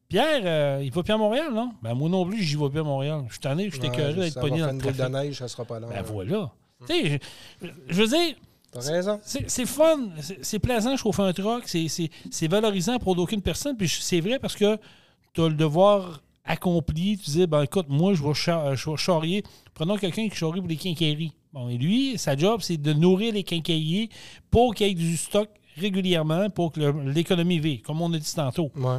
Pierre, 0.09 0.41
euh, 0.45 0.83
il 0.83 0.91
va 0.91 1.03
plus 1.05 1.13
à 1.13 1.17
Montréal, 1.17 1.53
non? 1.55 1.73
Ben, 1.83 1.95
moi 1.95 2.09
non 2.09 2.27
plus, 2.27 2.43
j'y 2.43 2.57
vais 2.57 2.69
plus 2.69 2.81
à 2.81 2.83
Montréal. 2.83 3.23
Je 3.29 3.33
suis 3.35 3.41
tanné, 3.41 3.71
je 3.71 3.77
suis 3.77 3.87
écœuré 3.87 4.13
d'être 4.15 4.41
pogné 4.41 4.59
dans 4.61 4.67
le 4.67 4.73
boule 4.79 4.93
de 4.93 4.97
trafic. 4.99 5.15
neige, 5.15 5.39
ça 5.39 5.47
sera 5.47 5.65
pas 5.65 5.79
long. 5.79 5.89
Ben, 5.89 5.95
là. 5.97 6.03
voilà. 6.03 6.51
Tu 6.81 6.87
sais, 6.87 7.21
je, 7.63 7.69
je 7.89 8.03
veux 8.03 8.09
dire, 8.09 8.35
T'as 8.73 8.81
raison. 8.81 9.21
c'est 9.25 9.67
fun, 9.67 10.09
c'est 10.43 10.59
plaisant 10.59 10.97
chauffer 10.97 11.23
un 11.23 11.33
truck, 11.33 11.63
c'est 11.69 12.49
valorisant 12.49 12.99
pour 12.99 13.15
d'aucune 13.15 13.41
personne. 13.43 13.77
Puis 13.77 13.89
c'est 13.89 14.21
vrai 14.21 14.39
parce 14.41 14.57
que 14.57 14.77
tu 15.33 15.43
as 15.43 15.49
le 15.49 15.55
devoir 15.55 16.21
accompli. 16.45 17.19
Tu 17.19 17.31
dis, 17.31 17.47
ben 17.47 17.63
écoute, 17.63 17.87
moi, 17.89 18.15
je 18.15 18.23
vais, 18.23 18.35
cha- 18.35 18.75
je 18.75 18.91
vais 18.91 18.97
charrier. 18.97 19.43
Prenons 19.75 19.97
quelqu'un 19.97 20.29
qui 20.29 20.37
charrie 20.37 20.61
pour 20.61 20.69
les 20.69 20.77
quincailleries. 20.77 21.33
Bon, 21.53 21.69
et 21.69 21.77
lui, 21.79 22.17
sa 22.19 22.37
job, 22.37 22.61
c'est 22.63 22.77
de 22.77 22.93
nourrir 22.93 23.35
les 23.35 23.43
quincailliers 23.43 24.09
pour 24.51 24.75
qu'il 24.75 24.87
y 24.87 24.91
ait 24.91 24.95
du 24.95 25.17
stock 25.17 25.49
régulièrement 25.77 26.51
pour 26.51 26.73
que 26.73 26.81
l'économie 27.11 27.59
vive, 27.59 27.83
comme 27.83 28.01
on 28.03 28.13
a 28.13 28.19
dit 28.19 28.35
tantôt. 28.35 28.71
Ouais. 28.77 28.99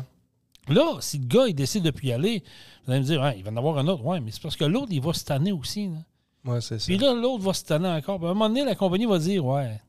Là, 0.68 0.98
si 1.00 1.18
le 1.18 1.26
gars, 1.26 1.46
il 1.48 1.54
décide 1.56 1.84
de 1.84 1.92
plus 1.92 2.10
y 2.10 2.12
aller, 2.14 2.44
vous 2.86 2.92
allez 2.92 3.02
me 3.02 3.06
dire, 3.06 3.22
Ouais, 3.22 3.36
il 3.38 3.44
va 3.44 3.52
en 3.52 3.58
avoir 3.58 3.78
un 3.78 3.88
autre. 3.88 4.02
Oui, 4.06 4.20
mais 4.22 4.32
c'est 4.32 4.42
parce 4.42 4.56
que 4.56 4.66
l'autre, 4.66 4.88
il 4.92 5.02
va 5.02 5.14
se 5.14 5.24
tanner 5.26 5.52
aussi. 5.52 5.88
là. 5.88 6.52
Ouais, 6.54 6.62
c'est 6.62 6.80
ça. 6.80 6.86
Puis 6.86 6.98
là, 6.98 7.14
l'autre 7.14 7.44
va 7.44 7.54
se 7.54 7.64
tanner 7.64 7.88
encore. 7.90 8.18
Puis 8.18 8.28
à 8.28 8.32
un 8.32 8.34
moment 8.34 8.50
donné, 8.50 8.66
la 8.66 8.76
compagnie 8.76 9.06
va 9.06 9.20
dire 9.20 9.46
Ouais, 9.46 9.80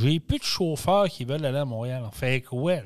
j'ai 0.00 0.20
plus 0.20 0.38
de 0.38 0.44
chauffeurs 0.44 1.08
qui 1.08 1.24
veulent 1.24 1.44
aller 1.44 1.58
à 1.58 1.64
Montréal. 1.64 2.02
On 2.06 2.10
fait 2.10 2.40
quoi, 2.42 2.76
là? 2.76 2.82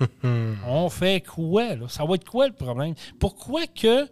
On 0.66 0.88
fait 0.88 1.20
quoi, 1.20 1.74
là? 1.74 1.88
Ça 1.88 2.04
va 2.04 2.14
être 2.14 2.28
quoi 2.28 2.48
le 2.48 2.54
problème? 2.54 2.94
Pourquoi 3.18 3.66
que 3.66 4.06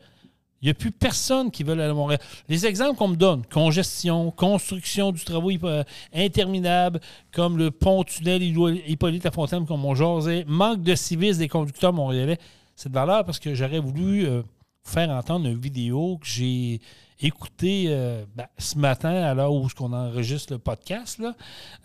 il 0.63 0.67
n'y 0.67 0.71
a 0.71 0.75
plus 0.75 0.91
personne 0.91 1.51
qui 1.51 1.63
veut 1.63 1.73
aller 1.73 1.83
à 1.83 1.93
Montréal? 1.93 2.21
Les 2.49 2.67
exemples 2.67 2.97
qu'on 2.97 3.09
me 3.09 3.17
donne, 3.17 3.45
congestion, 3.47 4.31
construction 4.31 5.13
du 5.13 5.23
travail 5.23 5.59
euh, 5.63 5.85
interminable, 6.15 7.01
comme 7.31 7.59
le 7.59 7.71
pont-tunnel 7.71 8.43
Hippolyte 8.43 9.25
Lafontaine, 9.25 9.67
comme 9.67 9.85
on 9.85 9.95
jasait, 9.95 10.45
manque 10.49 10.83
de 10.83 10.95
civisme 10.95 11.41
des 11.41 11.49
conducteurs 11.49 11.93
montréalais, 11.93 12.39
c'est 12.75 12.89
de 12.89 12.95
valeur 12.95 13.25
parce 13.25 13.39
que 13.39 13.55
j'aurais 13.55 13.81
voulu 13.81 14.27
euh, 14.27 14.43
faire 14.83 15.11
entendre 15.11 15.47
une 15.47 15.59
vidéo 15.59 16.19
que 16.19 16.27
j'ai 16.27 16.81
écoutée 17.21 17.87
euh, 17.89 18.25
ben, 18.35 18.47
ce 18.59 18.77
matin 18.79 19.15
à 19.15 19.35
l'heure 19.35 19.53
où 19.53 19.67
on 19.81 19.93
enregistre 19.93 20.53
le 20.53 20.59
podcast. 20.59 21.19
Là. 21.19 21.35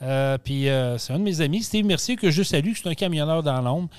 Euh, 0.01 0.37
puis 0.37 0.67
euh, 0.69 0.97
c'est 0.97 1.13
un 1.13 1.19
de 1.19 1.23
mes 1.23 1.41
amis, 1.41 1.63
Steve 1.63 1.85
Mercier, 1.85 2.15
que 2.15 2.29
je 2.31 2.43
salue, 2.43 2.71
c'est 2.75 2.89
un 2.89 2.93
camionneur 2.95 3.41
dans 3.43 3.61
l'ombre. 3.61 3.89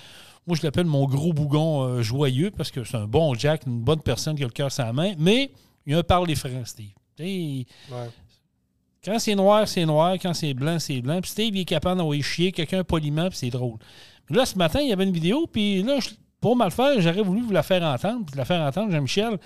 Moi, 0.46 0.56
je 0.60 0.62
l'appelle 0.64 0.86
mon 0.86 1.06
gros 1.06 1.32
bougon 1.32 1.82
euh, 1.84 2.02
joyeux 2.02 2.50
parce 2.50 2.70
que 2.70 2.84
c'est 2.84 2.96
un 2.96 3.06
bon 3.06 3.34
Jack, 3.34 3.62
une 3.66 3.80
bonne 3.80 4.00
personne 4.00 4.36
qui 4.36 4.42
a 4.42 4.46
le 4.46 4.52
cœur 4.52 4.70
sur 4.72 4.84
la 4.84 4.92
main, 4.92 5.12
mais 5.18 5.50
il 5.86 5.94
a 5.94 5.98
un 5.98 6.02
parler 6.02 6.34
franc, 6.34 6.64
Steve. 6.64 6.90
Ouais. 7.20 8.10
quand 9.04 9.18
c'est 9.18 9.34
noir, 9.34 9.68
c'est 9.68 9.84
noir. 9.86 10.14
Quand 10.20 10.34
c'est 10.34 10.52
blanc, 10.54 10.78
c'est 10.80 11.00
blanc. 11.00 11.20
Puis 11.20 11.30
Steve, 11.30 11.54
il 11.54 11.60
est 11.60 11.64
capable 11.64 11.98
d'envoyer 11.98 12.22
chier 12.22 12.50
quelqu'un 12.52 12.82
poliment, 12.84 13.28
puis 13.28 13.38
c'est 13.38 13.50
drôle. 13.50 13.78
Mais 14.28 14.36
là, 14.36 14.46
ce 14.46 14.56
matin, 14.58 14.80
il 14.80 14.88
y 14.88 14.92
avait 14.92 15.04
une 15.04 15.12
vidéo, 15.12 15.46
puis 15.46 15.82
là, 15.82 16.00
je- 16.00 16.10
pour 16.40 16.56
mal 16.56 16.72
faire, 16.72 17.00
j'aurais 17.00 17.22
voulu 17.22 17.42
vous 17.42 17.52
la 17.52 17.62
faire 17.62 17.82
entendre. 17.84 18.26
Puis 18.26 18.36
la 18.36 18.44
faire 18.44 18.60
entendre, 18.62 18.90
Jean-Michel, 18.90 19.38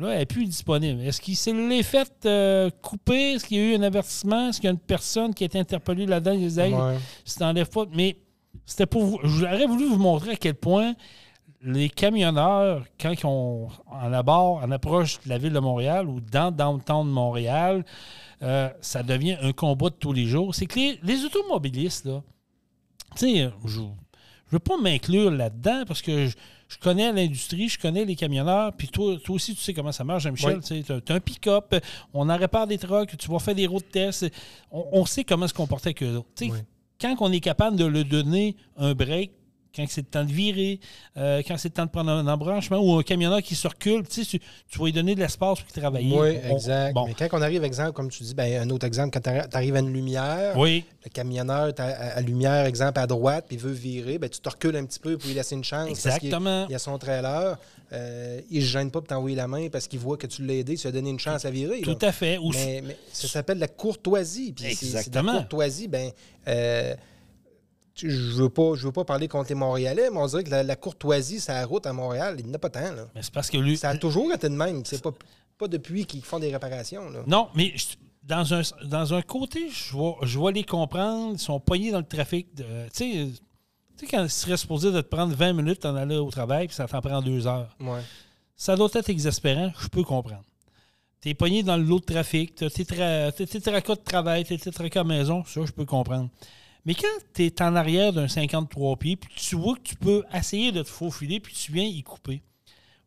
là, 0.00 0.10
elle 0.12 0.18
n'est 0.20 0.26
plus 0.26 0.44
disponible. 0.46 1.00
Est-ce 1.02 1.20
qu'il 1.20 1.36
s'est 1.36 1.52
les 1.52 1.82
fait 1.82 2.10
euh, 2.26 2.70
couper? 2.82 3.32
Est-ce 3.34 3.44
qu'il 3.46 3.56
y 3.58 3.60
a 3.60 3.64
eu 3.64 3.74
un 3.76 3.82
avertissement? 3.82 4.48
Est-ce 4.48 4.58
qu'il 4.60 4.66
y 4.66 4.70
a 4.70 4.72
une 4.72 4.78
personne 4.78 5.34
qui 5.34 5.44
a 5.44 5.46
été 5.46 5.58
interpellée 5.58 6.06
là-dedans? 6.06 6.32
Il 6.32 6.40
disait, 6.40 6.68
Hey, 6.68 6.74
Ouais. 6.74 6.96
t'enlèves 7.38 7.68
pas. 7.70 7.84
Mais 7.92 8.16
c'était 8.66 8.86
pour 8.86 9.04
vous. 9.04 9.18
J'aurais 9.24 9.66
voulu 9.66 9.86
vous 9.86 9.98
montrer 9.98 10.32
à 10.32 10.36
quel 10.36 10.54
point 10.54 10.94
les 11.62 11.90
camionneurs, 11.90 12.84
quand 12.98 13.10
ils 13.12 13.26
ont 13.26 13.68
en 13.86 14.12
abord, 14.14 14.62
en 14.64 14.70
approche 14.70 15.20
de 15.24 15.28
la 15.28 15.36
ville 15.36 15.52
de 15.52 15.58
Montréal 15.58 16.08
ou 16.08 16.20
dans 16.20 16.50
downtown 16.50 17.06
de 17.06 17.12
Montréal, 17.12 17.84
euh, 18.42 18.70
ça 18.80 19.02
devient 19.02 19.36
un 19.42 19.52
combat 19.52 19.90
de 19.90 19.94
tous 19.94 20.14
les 20.14 20.24
jours. 20.24 20.54
C'est 20.54 20.64
que 20.66 20.78
les, 20.78 20.98
les 21.02 21.24
automobilistes, 21.26 22.06
là, 22.06 22.22
tu 23.16 23.28
sais, 23.36 23.50
je, 24.50 24.56
veux 24.56 24.60
pas 24.60 24.76
m'inclure 24.76 25.30
là-dedans 25.30 25.84
parce 25.86 26.02
que 26.02 26.26
je, 26.26 26.36
je 26.68 26.78
connais 26.78 27.12
l'industrie, 27.12 27.68
je 27.68 27.78
connais 27.78 28.04
les 28.04 28.16
camionneurs, 28.16 28.72
puis 28.72 28.88
toi, 28.88 29.16
toi 29.22 29.34
aussi, 29.34 29.54
tu 29.54 29.60
sais 29.60 29.74
comment 29.74 29.92
ça 29.92 30.04
marche, 30.04 30.22
Jean-Michel. 30.22 30.60
Oui. 30.70 30.84
Tu 30.84 30.92
as, 30.92 31.14
un 31.14 31.20
pick-up, 31.20 31.74
on 32.14 32.28
en 32.28 32.36
répare 32.36 32.66
des 32.66 32.78
trucks, 32.78 33.16
tu 33.16 33.28
vas 33.30 33.38
faire 33.38 33.54
des 33.54 33.66
routes 33.66 33.90
tests. 33.90 34.26
On, 34.70 34.86
on 34.92 35.06
sait 35.06 35.24
comment 35.24 35.48
se 35.48 35.54
comporter 35.54 35.88
avec 35.88 36.02
eux 36.02 36.16
autres. 36.16 36.28
Oui. 36.40 36.52
Quand 37.00 37.16
on 37.20 37.32
est 37.32 37.40
capable 37.40 37.76
de 37.76 37.84
leur 37.86 38.04
donner 38.04 38.56
un 38.76 38.94
break, 38.94 39.32
quand 39.74 39.84
c'est 39.88 40.00
le 40.00 40.06
temps 40.06 40.24
de 40.24 40.32
virer, 40.32 40.80
euh, 41.16 41.42
quand 41.46 41.56
c'est 41.56 41.68
le 41.68 41.74
temps 41.74 41.84
de 41.86 41.90
prendre 41.90 42.10
un 42.10 42.26
embranchement 42.26 42.78
ou 42.78 42.98
un 42.98 43.02
camionneur 43.02 43.40
qui 43.42 43.54
se 43.54 43.68
recule, 43.68 44.06
tu, 44.08 44.24
sais, 44.24 44.38
tu, 44.68 44.78
vas 44.78 44.84
lui 44.86 44.92
donner 44.92 45.14
de 45.14 45.20
l'espace 45.20 45.60
pour 45.60 45.72
travailler. 45.72 46.12
Oui, 46.18 46.38
On- 46.48 46.54
exact. 46.56 46.92
bon. 46.94 47.06
Mais 47.06 47.14
quand 47.14 47.28
on 47.38 47.42
arrive, 47.42 47.62
exemple, 47.64 47.92
comme 47.92 48.10
tu 48.10 48.22
dis, 48.24 48.34
ben, 48.34 48.62
un 48.62 48.70
autre 48.70 48.86
exemple, 48.86 49.10
quand 49.18 49.30
tu 49.48 49.56
arrives 49.56 49.76
à 49.76 49.80
une 49.80 49.92
lumière, 49.92 50.56
Oui, 50.56 50.84
le 51.04 51.10
camionneur 51.10 51.72
à, 51.78 51.82
à 51.84 52.20
lumière, 52.20 52.66
exemple, 52.66 52.98
à 52.98 53.06
droite, 53.06 53.44
puis 53.48 53.56
il 53.56 53.62
veut 53.62 53.70
virer, 53.72 54.18
ben, 54.18 54.28
tu 54.28 54.40
te 54.40 54.48
recules 54.48 54.74
un 54.76 54.84
petit 54.84 54.98
peu 54.98 55.16
pour 55.16 55.28
lui 55.28 55.34
laisser 55.34 55.54
une 55.54 55.64
chance. 55.64 55.88
parce 55.88 56.00
qu'il- 56.00 56.10
exactement. 56.28 56.66
Il 56.68 56.74
a 56.74 56.78
son 56.78 56.98
trailer. 56.98 57.56
Euh, 57.92 58.40
il 58.50 58.60
ne 58.60 58.64
se 58.64 58.70
gêne 58.70 58.90
pas 58.92 59.00
pour 59.00 59.08
t'envoyer 59.08 59.34
la 59.34 59.48
main 59.48 59.68
parce 59.68 59.88
qu'il 59.88 59.98
voit 59.98 60.16
que 60.16 60.28
tu 60.28 60.44
l'as 60.46 60.54
aidé, 60.54 60.76
tu 60.76 60.82
lui 60.82 60.88
as 60.88 60.92
donné 60.92 61.10
une 61.10 61.18
chance 61.18 61.44
à 61.44 61.50
virer. 61.50 61.80
là. 61.80 61.92
Tout 61.94 61.98
à 62.06 62.12
fait. 62.12 62.38
Ou- 62.38 62.50
Mais, 62.52 62.82
mais 62.86 62.96
ça 63.12 63.26
s'appelle 63.26 63.58
la 63.58 63.66
courtoisie. 63.66 64.52
Puis 64.52 64.64
c'est- 64.66 64.74
c'est 64.74 64.86
Exactement. 64.98 65.32
la 65.32 65.38
courtoisie, 65.40 65.88
ben, 65.88 66.10
euh, 66.46 66.94
je 68.08 68.32
veux 68.42 68.48
pas, 68.48 68.74
je 68.74 68.86
veux 68.86 68.92
pas 68.92 69.04
parler 69.04 69.28
contre 69.28 69.48
les 69.48 69.54
Montréalais, 69.54 70.08
mais 70.10 70.18
on 70.18 70.26
dirait 70.26 70.44
que 70.44 70.50
la, 70.50 70.62
la 70.62 70.76
courtoisie, 70.76 71.40
ça 71.40 71.64
route 71.66 71.86
à 71.86 71.92
Montréal, 71.92 72.36
il 72.38 72.44
n'y 72.46 72.50
en 72.50 72.54
a 72.54 72.58
pas 72.58 72.70
tant. 72.70 72.92
Là. 72.92 73.06
Mais 73.14 73.22
c'est 73.22 73.32
parce 73.32 73.50
que 73.50 73.56
lui. 73.58 73.76
Ça 73.76 73.90
a 73.90 73.96
toujours 73.96 74.32
été 74.32 74.48
de 74.48 74.54
même. 74.54 74.84
C'est 74.84 75.02
pas, 75.02 75.12
pas 75.58 75.68
depuis 75.68 76.06
qu'ils 76.06 76.22
font 76.24 76.38
des 76.38 76.52
réparations. 76.52 77.08
Là. 77.10 77.20
Non, 77.26 77.48
mais 77.54 77.72
je- 77.76 77.96
dans 78.22 78.54
un, 78.54 78.62
dans 78.84 79.14
un 79.14 79.22
côté, 79.22 79.68
je 79.70 79.96
vais, 79.96 80.12
je 80.22 80.38
vais 80.38 80.52
les 80.52 80.64
comprendre. 80.64 81.32
Ils 81.34 81.38
sont 81.38 81.58
poignés 81.58 81.90
dans 81.90 81.98
le 81.98 82.04
trafic. 82.06 82.46
Tu 82.54 82.64
sais, 82.92 83.28
quand 84.10 84.22
il 84.24 84.30
serait 84.30 84.56
supposé 84.56 84.92
de 84.92 85.00
te 85.00 85.06
prendre 85.08 85.34
20 85.34 85.52
minutes 85.54 85.82
d'en 85.82 85.96
aller 85.96 86.16
au 86.16 86.30
travail, 86.30 86.66
puis 86.68 86.76
ça 86.76 86.86
t'en 86.86 87.00
prend 87.00 87.20
deux 87.22 87.46
heures. 87.46 87.74
Ouais. 87.80 88.00
Ça 88.56 88.76
doit 88.76 88.88
être 88.94 89.08
exaspérant, 89.08 89.72
je 89.80 89.88
peux 89.88 90.04
comprendre. 90.04 90.42
T'es 91.22 91.34
pogné 91.34 91.62
dans 91.62 91.76
le 91.76 91.82
lot 91.82 91.98
de 92.00 92.04
trafic, 92.04 92.54
tes, 92.54 92.70
tes 92.70 92.84
tracas 93.60 93.94
de 93.94 94.00
travail, 94.02 94.44
t'as 94.44 94.56
tes 94.56 94.70
tracas 94.70 95.00
à 95.00 95.04
maison, 95.04 95.44
ça, 95.46 95.60
je 95.66 95.72
peux 95.72 95.84
comprendre. 95.84 96.28
Mais 96.86 96.94
quand 96.94 97.06
tu 97.34 97.44
es 97.44 97.62
en 97.62 97.76
arrière 97.76 98.12
d'un 98.12 98.28
53 98.28 98.96
pieds, 98.96 99.16
puis 99.16 99.30
tu 99.36 99.56
vois 99.56 99.76
que 99.76 99.82
tu 99.82 99.96
peux 99.96 100.24
essayer 100.34 100.72
de 100.72 100.82
te 100.82 100.88
faufiler, 100.88 101.38
puis 101.40 101.54
tu 101.54 101.72
viens 101.72 101.84
y 101.84 102.02
couper. 102.02 102.42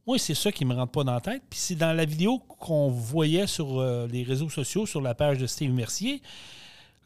Moi, 0.06 0.18
c'est 0.20 0.36
ça 0.36 0.52
qui 0.52 0.66
me 0.66 0.74
rentre 0.76 0.92
pas 0.92 1.04
dans 1.04 1.14
la 1.14 1.22
tête. 1.22 1.42
Puis 1.50 1.60
c'est 1.60 1.76
dans 1.76 1.94
la 1.94 2.06
vidéo 2.06 2.40
qu'on 2.40 2.90
voyait 2.90 3.48
sur 3.48 3.80
euh, 3.80 4.06
les 4.12 4.24
réseaux 4.24 4.50
sociaux, 4.50 4.86
sur 4.86 5.02
la 5.02 5.16
page 5.16 5.38
de 5.38 5.48
Steve 5.48 5.72
Mercier, 5.72 6.22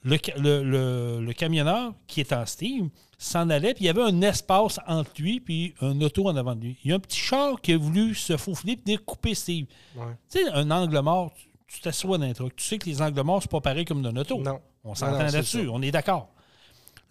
le, 0.04 0.18
ca- 0.24 0.36
le- 0.38 0.64
le- 0.64 1.20
le 1.24 1.34
camionneur 1.34 1.94
qui 2.08 2.22
est 2.22 2.34
en 2.34 2.46
Steve 2.46 2.90
s'en 3.20 3.50
allait, 3.50 3.74
puis 3.74 3.84
il 3.86 3.88
y 3.88 3.90
avait 3.90 4.02
un 4.04 4.22
espace 4.22 4.80
entre 4.88 5.12
lui 5.20 5.40
puis 5.40 5.74
un 5.82 6.00
auto 6.02 6.28
en 6.28 6.36
avant 6.36 6.56
de 6.56 6.62
lui. 6.62 6.78
Il 6.84 6.90
y 6.90 6.94
a 6.94 6.96
un 6.96 7.00
petit 7.00 7.20
char 7.20 7.60
qui 7.62 7.74
a 7.74 7.78
voulu 7.78 8.14
se 8.16 8.36
faufiler 8.38 8.76
puis 8.76 8.86
venir 8.86 9.06
couper 9.06 9.34
Steve. 9.36 9.66
Ouais. 9.96 10.04
Tu 10.32 10.40
sais, 10.44 10.50
un 10.52 10.70
angle 10.72 11.00
mort, 11.00 11.32
tu- 11.68 11.82
t'assois 11.82 12.18
dans 12.18 12.26
un 12.26 12.34
truc. 12.34 12.56
Tu 12.56 12.66
sais 12.66 12.78
que 12.78 12.86
les 12.88 13.02
angles 13.02 13.22
morts, 13.22 13.42
c'est 13.42 13.52
pas 13.52 13.62
pareil 13.62 13.86
comme 13.86 14.02
d'un 14.02 14.16
auto. 14.16 14.42
Non. 14.42 14.60
On 14.84 14.96
s'entend 14.96 15.18
là-dessus, 15.34 15.68
on 15.72 15.82
est 15.82 15.92
d'accord. 15.92 16.30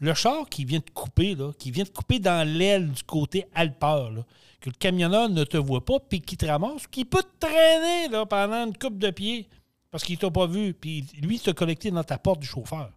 Le 0.00 0.14
char 0.14 0.48
qui 0.48 0.64
vient 0.64 0.80
de 0.80 0.90
couper, 0.92 1.34
là, 1.34 1.52
qui 1.58 1.70
vient 1.70 1.84
de 1.84 1.88
couper 1.88 2.18
dans 2.18 2.46
l'aile 2.46 2.90
du 2.90 3.02
côté 3.02 3.46
alpeur, 3.54 4.10
là, 4.10 4.24
que 4.60 4.70
le 4.70 4.76
camionneur 4.78 5.28
ne 5.28 5.44
te 5.44 5.56
voit 5.56 5.84
pas, 5.84 5.98
puis 6.00 6.20
qui 6.20 6.36
te 6.36 6.46
ramasse, 6.46 6.86
qui 6.86 7.04
peut 7.04 7.22
te 7.22 7.46
traîner 7.46 8.08
là, 8.08 8.26
pendant 8.26 8.66
une 8.66 8.76
coupe 8.76 8.98
de 8.98 9.10
pied 9.10 9.48
parce 9.96 10.04
qu'il 10.04 10.18
t'a 10.18 10.30
pas 10.30 10.46
vu, 10.46 10.74
puis 10.74 11.06
lui, 11.22 11.36
il 11.36 11.40
t'a 11.40 11.54
collecté 11.54 11.90
dans 11.90 12.04
ta 12.04 12.18
porte 12.18 12.40
du 12.40 12.46
chauffeur. 12.46 12.90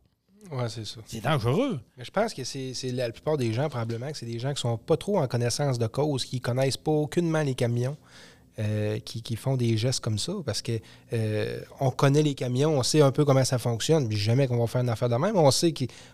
Ouais, 0.51 0.67
c'est 0.67 0.85
ça. 0.85 0.99
C'est 1.05 1.21
dangereux. 1.21 1.79
Mais 1.97 2.03
je 2.03 2.11
pense 2.11 2.33
que 2.33 2.43
c'est 2.43 2.73
la, 2.91 3.07
la 3.07 3.13
plupart 3.13 3.37
des 3.37 3.53
gens, 3.53 3.69
probablement, 3.69 4.11
que 4.11 4.17
c'est 4.17 4.25
des 4.25 4.39
gens 4.39 4.53
qui 4.53 4.59
sont 4.59 4.77
pas 4.77 4.97
trop 4.97 5.17
en 5.19 5.27
connaissance 5.27 5.79
de 5.79 5.87
cause, 5.87 6.25
qui 6.25 6.41
connaissent 6.41 6.75
pas 6.75 6.91
aucunement 6.91 7.41
les 7.41 7.55
camions, 7.55 7.95
euh, 8.57 8.99
qui, 8.99 9.21
qui 9.21 9.37
font 9.37 9.55
des 9.55 9.77
gestes 9.77 10.01
comme 10.01 10.17
ça, 10.17 10.33
parce 10.45 10.61
que 10.61 10.79
euh, 11.13 11.61
on 11.79 11.91
connaît 11.91 12.23
les 12.23 12.35
camions, 12.35 12.77
on 12.77 12.83
sait 12.83 13.01
un 13.01 13.11
peu 13.13 13.23
comment 13.23 13.45
ça 13.45 13.57
fonctionne, 13.59 14.09
puis 14.09 14.17
jamais 14.17 14.47
qu'on 14.47 14.57
va 14.57 14.67
faire 14.67 14.81
une 14.81 14.89
affaire 14.89 15.07
de 15.07 15.15
même. 15.15 15.37
On 15.37 15.51
sait 15.51 15.71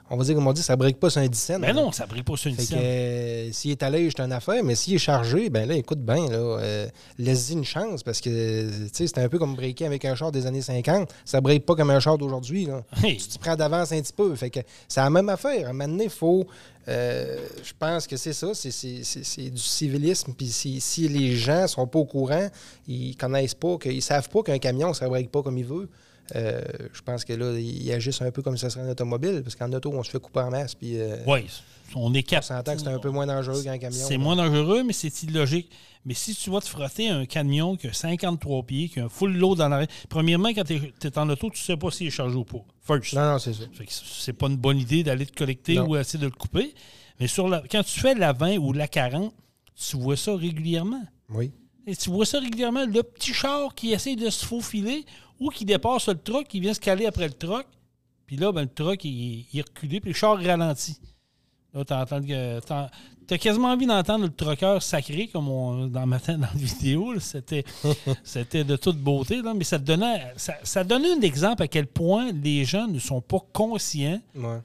qu'on 0.09 0.17
va 0.17 0.23
dire, 0.23 0.35
comme 0.35 0.45
on 0.47 0.53
dit, 0.53 0.61
ça 0.61 0.75
break 0.75 0.99
pas 0.99 1.09
sur 1.09 1.21
un 1.21 1.27
10 1.27 1.37
cents. 1.39 1.59
Mais 1.59 1.73
non, 1.73 1.91
ça 1.91 2.05
brille 2.05 2.23
pas 2.23 2.37
sur 2.37 2.55
que 2.55 2.61
scène. 2.61 2.77
euh, 2.81 3.49
s'il 3.51 3.71
est 3.71 3.81
allé, 3.83 4.09
c'est 4.15 4.23
une 4.23 4.31
affaire, 4.31 4.63
mais 4.63 4.75
s'il 4.75 4.93
est 4.95 4.99
chargé, 4.99 5.49
ben 5.49 5.67
là, 5.67 5.75
écoute 5.75 5.99
bien, 5.99 6.27
là, 6.29 6.37
euh, 6.37 6.87
laisse-y 7.17 7.53
une 7.53 7.65
chance 7.65 8.03
parce 8.03 8.21
que 8.21 8.29
tu 8.87 8.89
sais, 8.93 9.07
c'est 9.07 9.17
un 9.17 9.27
peu 9.29 9.39
comme 9.39 9.55
breaker 9.55 9.85
avec 9.85 10.05
un 10.05 10.13
char 10.15 10.31
des 10.31 10.45
années 10.45 10.61
50. 10.61 11.09
Ça 11.25 11.41
break 11.41 11.65
pas 11.65 11.75
comme 11.75 11.89
un 11.89 11.99
char 11.99 12.17
d'aujourd'hui. 12.17 12.67
Hey, 13.03 13.17
Tu 13.17 13.27
te 13.27 13.39
prends 13.39 13.55
d'avance 13.55 13.91
un 13.91 14.01
petit 14.01 14.13
peu. 14.13 14.35
Fait 14.35 14.49
que 14.49 14.59
c'est 14.87 15.01
la 15.01 15.09
même 15.09 15.29
affaire. 15.29 15.67
À 15.67 15.69
un 15.69 15.73
moment 15.73 15.87
donné, 15.89 16.03
il 16.05 16.09
faut. 16.09 16.45
euh, 16.87 17.37
je 17.63 17.73
pense 17.77 18.05
que 18.05 18.15
c'est 18.15 18.33
ça, 18.33 18.49
c'est- 18.53 19.49
du 19.49 19.57
civilisme. 19.57 20.33
Puis 20.37 20.47
si, 20.47 20.79
si 20.79 21.07
les 21.07 21.35
gens 21.35 21.67
sont 21.67 21.87
pas 21.87 21.99
au 21.99 22.05
courant, 22.05 22.47
ils 22.87 23.15
connaissent 23.17 23.55
pas, 23.55 23.77
qu'ils 23.79 24.01
savent 24.03 24.29
pas 24.29 24.43
qu'un 24.43 24.59
camion, 24.59 24.93
ça 24.93 25.05
ne 25.05 25.09
break 25.09 25.31
pas 25.31 25.41
comme 25.41 25.57
il 25.57 25.65
veut. 25.65 25.89
Euh, 26.35 26.61
je 26.93 27.01
pense 27.01 27.23
que 27.23 27.33
là, 27.33 27.57
ils 27.59 27.91
agissent 27.91 28.21
un 28.21 28.31
peu 28.31 28.41
comme 28.41 28.57
si 28.57 28.61
ça 28.61 28.69
serait 28.69 28.85
un 28.85 28.89
automobile, 28.89 29.41
parce 29.43 29.55
qu'en 29.55 29.71
auto, 29.73 29.91
on 29.93 30.03
se 30.03 30.09
fait 30.09 30.19
couper 30.19 30.39
en 30.39 30.49
masse. 30.49 30.73
Puis 30.75 30.99
euh, 30.99 31.17
ouais, 31.25 31.45
on 31.95 32.13
est 32.13 32.19
on 32.19 32.21
capable. 32.23 32.43
s'entend 32.45 32.75
que 32.75 32.81
c'est 32.81 32.87
un 32.87 32.99
peu 32.99 33.09
moins 33.11 33.27
dangereux 33.27 33.61
qu'un 33.63 33.77
camion. 33.77 34.05
C'est 34.07 34.17
moins 34.17 34.35
dangereux, 34.35 34.83
mais 34.83 34.93
c'est 34.93 35.23
illogique. 35.23 35.69
Mais 36.05 36.13
si 36.13 36.35
tu 36.35 36.49
vas 36.51 36.61
te 36.61 36.67
frotter 36.67 37.09
un 37.09 37.25
camion 37.25 37.75
qui 37.75 37.87
a 37.87 37.93
53 37.93 38.63
pieds, 38.63 38.89
qui 38.89 38.99
a 38.99 39.05
un 39.05 39.09
full 39.09 39.35
load 39.35 39.57
dans 39.57 39.69
l'arrêt, 39.69 39.87
premièrement, 40.09 40.49
quand 40.49 40.63
tu 40.63 40.75
es, 40.75 41.17
en 41.17 41.29
auto, 41.29 41.49
tu 41.49 41.59
sais 41.61 41.77
pas 41.77 41.89
s'il 41.91 42.07
est 42.07 42.11
chargé 42.11 42.35
ou 42.35 42.43
pas. 42.43 42.63
First. 42.81 43.13
Non, 43.13 43.33
non, 43.33 43.39
c'est 43.39 43.53
ça. 43.53 43.63
C'est 43.87 44.33
pas 44.33 44.47
une 44.47 44.57
bonne 44.57 44.77
idée 44.77 45.03
d'aller 45.03 45.25
te 45.25 45.35
collecter 45.35 45.75
Non. 45.75 45.87
ou 45.87 45.95
essayer 45.97 46.19
de 46.19 46.25
le 46.25 46.31
couper. 46.31 46.73
Mais 47.19 47.27
sur 47.27 47.47
la, 47.47 47.63
quand 47.71 47.83
tu 47.83 47.99
fais 47.99 48.13
la 48.13 48.33
20 48.33 48.57
ou 48.57 48.73
la 48.73 48.87
40, 48.87 49.33
tu 49.75 49.97
vois 49.97 50.17
ça 50.17 50.35
régulièrement. 50.35 51.01
Oui. 51.29 51.51
Et 51.87 51.95
tu 51.95 52.09
vois 52.09 52.25
ça 52.25 52.39
régulièrement, 52.39 52.85
le 52.85 53.03
petit 53.03 53.33
char 53.33 53.73
qui 53.75 53.91
essaie 53.93 54.15
de 54.15 54.29
se 54.29 54.45
faufiler 54.45 55.05
ou 55.39 55.49
qui 55.49 55.65
dépasse 55.65 56.07
le 56.07 56.15
truck, 56.15 56.47
qui 56.47 56.59
vient 56.59 56.73
se 56.73 56.79
caler 56.79 57.05
après 57.05 57.27
le 57.27 57.33
truck. 57.33 57.65
Puis 58.25 58.37
là, 58.37 58.51
ben, 58.51 58.61
le 58.63 58.67
truck, 58.69 59.03
il, 59.03 59.45
il 59.51 59.59
est 59.59 59.61
reculé, 59.67 59.99
puis 59.99 60.11
le 60.11 60.15
char 60.15 60.37
ralentit. 60.41 60.97
Là, 61.73 61.83
t'entends 61.85 62.21
que- 62.21 62.59
t'as 63.27 63.37
quasiment 63.37 63.69
envie 63.69 63.85
d'entendre 63.85 64.25
le 64.25 64.31
trucker 64.31 64.77
sacré, 64.81 65.27
comme 65.27 65.49
on, 65.49 65.87
dans 65.87 66.05
matin 66.05 66.33
dans 66.37 66.47
la 66.47 66.53
vidéo. 66.53 67.19
C'était, 67.19 67.63
c'était 68.23 68.63
de 68.63 68.75
toute 68.77 68.97
beauté, 68.97 69.41
là, 69.41 69.53
mais 69.53 69.63
ça, 69.63 69.77
te 69.77 69.83
donnait, 69.83 70.33
ça, 70.37 70.55
ça 70.63 70.83
donnait 70.83 71.11
un 71.11 71.21
exemple 71.21 71.63
à 71.63 71.67
quel 71.67 71.87
point 71.87 72.31
les 72.31 72.65
gens 72.65 72.87
ne 72.87 72.99
sont 72.99 73.21
pas 73.21 73.39
conscients 73.53 74.21
Ouais. 74.35 74.59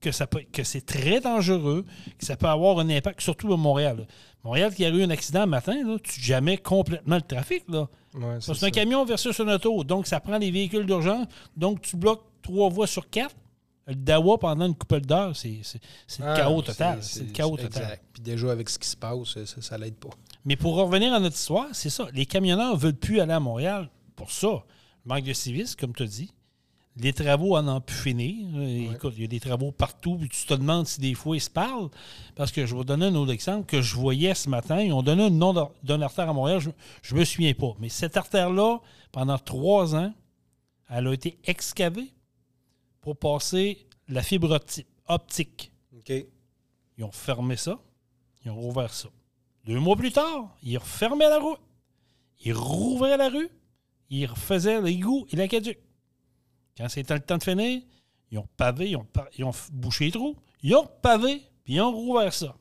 Que, 0.00 0.12
ça 0.12 0.26
peut, 0.26 0.42
que 0.52 0.64
c'est 0.64 0.80
très 0.84 1.20
dangereux, 1.20 1.84
que 2.18 2.24
ça 2.24 2.36
peut 2.36 2.46
avoir 2.48 2.78
un 2.78 2.88
impact, 2.90 3.20
surtout 3.20 3.52
à 3.52 3.56
Montréal. 3.56 3.98
là. 3.98 4.04
Montréal 4.44 4.74
qui 4.74 4.84
a 4.84 4.88
eu 4.88 5.02
un 5.02 5.10
accident 5.10 5.40
le 5.40 5.46
matin, 5.50 5.82
là, 5.84 5.96
tu 6.02 6.20
jamais 6.20 6.56
complètement 6.56 7.16
le 7.16 7.22
trafic. 7.22 7.64
Là. 7.68 7.88
Ouais, 8.14 8.38
c'est 8.40 8.64
un 8.64 8.70
camion 8.70 9.04
versus 9.04 9.38
un 9.40 9.48
auto. 9.48 9.84
Donc, 9.84 10.06
ça 10.06 10.18
prend 10.20 10.38
les 10.38 10.50
véhicules 10.50 10.86
d'urgence. 10.86 11.26
Donc, 11.56 11.82
tu 11.82 11.96
bloques 11.96 12.24
trois 12.42 12.70
voies 12.70 12.86
sur 12.86 13.08
quatre. 13.10 13.34
Le 13.86 13.94
Dawa, 13.96 14.38
pendant 14.38 14.66
une 14.66 14.74
couple 14.74 15.00
d'heures, 15.00 15.34
c'est 15.36 15.58
c'est- 15.62 15.80
c'est 16.06 16.22
le 16.22 16.28
Ah, 16.28 16.36
chaos 16.36 16.62
total. 16.62 16.98
C'est 17.02 17.24
le 17.24 17.32
chaos 17.32 17.56
total. 17.56 17.82
Exact. 17.82 18.04
Puis 18.12 18.22
déjà, 18.22 18.52
avec 18.52 18.68
ce 18.70 18.78
qui 18.78 18.88
se 18.88 18.96
passe, 18.96 19.34
ça, 19.44 19.60
ça 19.60 19.78
l'aide 19.78 19.96
pas. 19.96 20.10
Mais 20.44 20.54
pour 20.56 20.76
revenir 20.76 21.12
à 21.12 21.18
notre 21.18 21.34
histoire, 21.36 21.66
c'est 21.72 21.90
ça. 21.90 22.06
Les 22.14 22.24
camionneurs 22.24 22.74
ne 22.76 22.80
veulent 22.80 22.94
plus 22.94 23.20
aller 23.20 23.32
à 23.32 23.40
Montréal 23.40 23.90
pour 24.16 24.30
ça. 24.30 24.48
Le 25.04 25.08
manque 25.14 25.24
de 25.24 25.32
civisme, 25.32 25.76
comme 25.78 25.92
tu 25.92 26.04
as 26.04 26.06
dit. 26.06 26.30
Les 26.96 27.12
travaux 27.12 27.56
en 27.56 27.66
ont 27.68 27.80
pu 27.80 27.94
finir. 27.94 28.46
Euh, 28.56 28.92
Écoute, 28.92 29.14
il 29.16 29.22
y 29.22 29.24
a 29.24 29.28
des 29.28 29.40
travaux 29.40 29.70
partout, 29.70 30.16
puis 30.18 30.28
tu 30.28 30.44
te 30.44 30.54
demandes 30.54 30.86
si 30.86 31.00
des 31.00 31.14
fois 31.14 31.36
ils 31.36 31.40
se 31.40 31.48
parlent. 31.48 31.88
Parce 32.34 32.50
que 32.52 32.66
je 32.66 32.74
vais 32.76 32.84
donner 32.84 33.06
un 33.06 33.14
autre 33.14 33.32
exemple 33.32 33.64
que 33.66 33.80
je 33.80 33.94
voyais 33.96 34.34
ce 34.34 34.48
matin. 34.50 34.80
Ils 34.82 34.92
ont 34.92 35.02
donné 35.02 35.22
un 35.24 35.30
nom 35.30 35.70
d'une 35.82 36.02
artère 36.02 36.28
à 36.28 36.32
Montréal, 36.32 36.60
je 37.02 37.14
ne 37.14 37.20
me 37.20 37.24
souviens 37.24 37.54
pas. 37.54 37.74
Mais 37.78 37.88
cette 37.88 38.16
artère-là, 38.16 38.80
pendant 39.12 39.38
trois 39.38 39.94
ans, 39.94 40.12
elle 40.90 41.06
a 41.06 41.12
été 41.14 41.38
excavée 41.44 42.12
pour 43.00 43.16
passer 43.16 43.86
la 44.08 44.22
fibre 44.22 44.50
opti- 44.56 44.84
optique. 45.06 45.70
OK. 45.96 46.12
Ils 46.98 47.04
ont 47.04 47.12
fermé 47.12 47.56
ça. 47.56 47.78
Ils 48.44 48.50
ont 48.50 48.56
rouvert 48.56 48.92
ça. 48.92 49.08
Deux 49.64 49.78
mois 49.78 49.96
plus 49.96 50.10
tard, 50.12 50.56
ils 50.62 50.76
refermaient 50.76 51.28
la 51.28 51.38
route. 51.38 51.60
Ils 52.44 52.52
rouvraient 52.52 53.16
la 53.16 53.28
rue. 53.28 53.48
Ils 54.10 54.26
refaisaient 54.26 54.80
l'égout 54.82 55.26
et 55.30 55.36
la 55.36 55.46
caduc. 55.46 55.78
Quand 56.80 56.88
c'était 56.88 57.12
le 57.14 57.20
temps 57.20 57.36
de 57.36 57.42
finir, 57.42 57.82
ils 58.30 58.38
ont 58.38 58.48
pavé, 58.56 58.88
ils 58.90 58.96
ont, 58.96 59.06
ils 59.36 59.44
ont 59.44 59.52
bouché 59.70 60.06
les 60.06 60.12
trous, 60.12 60.34
ils 60.62 60.74
ont 60.74 60.88
pavé, 61.02 61.42
puis 61.62 61.74
ils 61.74 61.80
ont 61.82 61.92
rouvert 61.92 62.32
ça. 62.32 62.56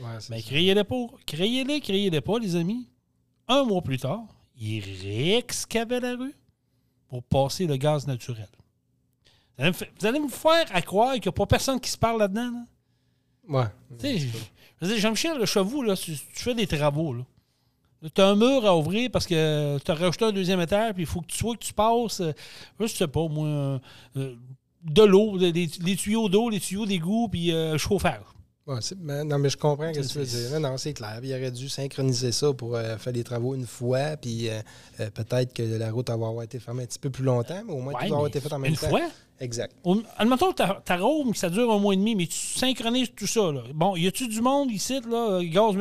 Ouais, 0.00 0.06
Mais 0.30 0.40
créez-les 0.42 0.84
pas. 0.84 1.06
Créez-les, 1.26 1.80
créez-les 1.80 2.20
pas, 2.20 2.38
les 2.38 2.54
amis. 2.54 2.88
Un 3.48 3.64
mois 3.64 3.82
plus 3.82 3.98
tard, 3.98 4.22
ils 4.56 4.80
réexcavaient 5.02 5.98
la 6.00 6.14
rue 6.14 6.34
pour 7.08 7.22
passer 7.24 7.66
le 7.66 7.76
gaz 7.76 8.06
naturel. 8.06 8.48
Vous 9.56 9.62
allez 9.64 9.70
me, 9.70 9.74
fa- 9.74 9.86
vous 10.00 10.06
allez 10.06 10.20
me 10.20 10.28
faire 10.28 10.66
à 10.72 10.80
croire 10.82 11.14
qu'il 11.14 11.22
n'y 11.22 11.28
a 11.28 11.32
pas 11.32 11.46
personne 11.46 11.80
qui 11.80 11.90
se 11.90 11.98
parle 11.98 12.20
là-dedans. 12.20 12.50
Là? 12.52 12.64
Ouais. 13.48 13.66
Jean-Michel, 14.98 15.38
le 15.38 15.46
chevaux, 15.46 15.82
là, 15.82 15.96
tu, 15.96 16.12
tu 16.16 16.42
fais 16.42 16.54
des 16.54 16.66
travaux. 16.66 17.12
Là. 17.12 17.24
Tu 18.12 18.20
as 18.20 18.26
un 18.26 18.34
mur 18.36 18.66
à 18.66 18.76
ouvrir 18.76 19.10
parce 19.10 19.26
que 19.26 19.78
tu 19.78 19.90
as 19.90 19.94
rajouté 19.94 20.24
un 20.24 20.32
deuxième 20.32 20.60
étage, 20.60 20.92
puis 20.94 21.04
il 21.04 21.06
faut 21.06 21.20
que 21.20 21.26
tu 21.26 21.38
sois 21.38 21.54
que 21.54 21.64
tu 21.64 21.72
passes, 21.72 22.20
euh, 22.20 22.32
je 22.80 22.86
sais 22.86 23.06
pas, 23.08 23.26
moi, 23.28 23.80
euh, 24.16 24.34
de 24.84 25.02
l'eau, 25.02 25.36
les 25.38 25.96
tuyaux 25.96 26.28
d'eau, 26.28 26.50
les 26.50 26.60
tuyaux 26.60 26.84
d'égout, 26.86 27.28
puis 27.30 27.52
euh, 27.52 27.78
chauffage. 27.78 28.20
Ouais, 28.66 28.76
c'est- 28.80 28.96
mais- 28.98 29.24
non, 29.24 29.38
mais 29.38 29.50
je 29.50 29.58
comprends 29.58 29.92
ce 29.92 30.00
que 30.00 30.06
tu 30.06 30.18
veux 30.18 30.24
dire. 30.24 30.58
Non, 30.58 30.70
non, 30.70 30.76
c'est 30.78 30.94
clair. 30.94 31.20
Il 31.22 31.30
aurait 31.32 31.50
dû 31.50 31.68
synchroniser 31.68 32.32
ça 32.32 32.52
pour 32.54 32.74
euh, 32.76 32.96
faire 32.96 33.12
des 33.12 33.22
travaux 33.24 33.54
une 33.54 33.66
fois, 33.66 34.16
puis 34.16 34.48
euh, 34.48 34.60
euh, 35.00 35.10
peut-être 35.10 35.52
que 35.52 35.62
la 35.62 35.90
route 35.90 36.08
va 36.08 36.14
avoir 36.14 36.42
été 36.42 36.58
fermée 36.58 36.84
un 36.84 36.86
petit 36.86 36.98
peu 36.98 37.10
plus 37.10 37.24
longtemps, 37.24 37.62
mais 37.66 37.72
au 37.74 37.80
moins 37.80 37.92
Ouais, 37.92 38.04
tout 38.04 38.08
va 38.08 38.14
avoir 38.16 38.26
été 38.26 38.40
fait 38.40 38.52
en 38.52 38.58
même 38.58 38.70
une 38.70 38.76
temps. 38.78 38.88
fois? 38.88 39.02
Exact. 39.40 39.74
Au- 39.84 40.00
Admettons 40.16 40.52
que 40.52 40.62
ta, 40.82 40.96
Rome, 40.96 41.34
ça 41.34 41.50
dure 41.50 41.70
un 41.72 41.78
mois 41.78 41.92
et 41.92 41.98
demi, 41.98 42.14
mais 42.14 42.26
tu 42.26 42.36
synchronises 42.36 43.10
tout 43.14 43.26
ça. 43.26 43.52
Là. 43.52 43.62
Bon, 43.74 43.96
y 43.96 44.06
a-tu 44.06 44.28
du 44.28 44.40
monde 44.40 44.70
ici, 44.70 44.98
là, 45.10 45.40
gaz, 45.44 45.76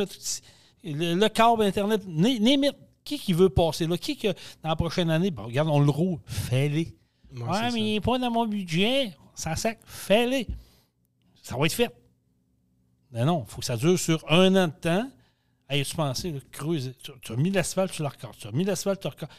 le, 0.84 1.16
le 1.16 1.30
câble 1.30 1.64
Internet, 1.64 2.04
né- 2.08 2.40
name 2.40 2.66
it, 2.66 2.76
qui 3.04 3.18
qui 3.20 3.34
veut 3.34 3.50
passer 3.50 3.88
là? 3.88 3.98
Qui 3.98 4.18
que 4.18 4.28
dans 4.62 4.70
la 4.70 4.76
prochaine 4.76 5.10
année, 5.10 5.32
bon, 5.32 5.46
regarde, 5.46 5.70
on 5.70 5.80
le 5.80 5.90
roule, 5.90 6.20
fais-les. 6.26 6.96
Ouais, 7.36 7.46
mais 7.64 7.72
ça. 7.72 7.78
il 7.78 7.94
n'est 7.94 8.02
pas 8.02 8.20
dans 8.20 8.32
mon 8.32 8.46
budget, 8.46 9.16
ça 9.34 9.56
sac, 9.56 9.80
fais-les. 9.86 10.48
Ça 11.42 11.58
va 11.58 11.66
être 11.66 11.74
fait. 11.74 11.94
Mais 13.12 13.26
non, 13.26 13.44
il 13.48 13.52
faut 13.52 13.60
que 13.60 13.66
ça 13.66 13.78
dure 13.78 14.00
sur 14.00 14.24
un 14.32 14.56
an 14.56 14.68
de 14.68 14.74
temps. 14.74 15.10
Hey, 15.70 15.84
tu 15.86 15.96
creuser? 16.52 16.94
Tu, 17.04 17.12
tu 17.22 17.32
as 17.32 17.36
mis 17.36 17.50
l'asphalte, 17.50 17.92
tu 17.92 18.02
le 18.02 18.08
recordes. 18.08 18.38
Tu 18.38 18.48
as 18.48 18.52
mis 18.52 18.64
l'asphalte, 18.64 19.02
tu 19.02 19.08
le 19.08 19.12
recordes. 19.14 19.32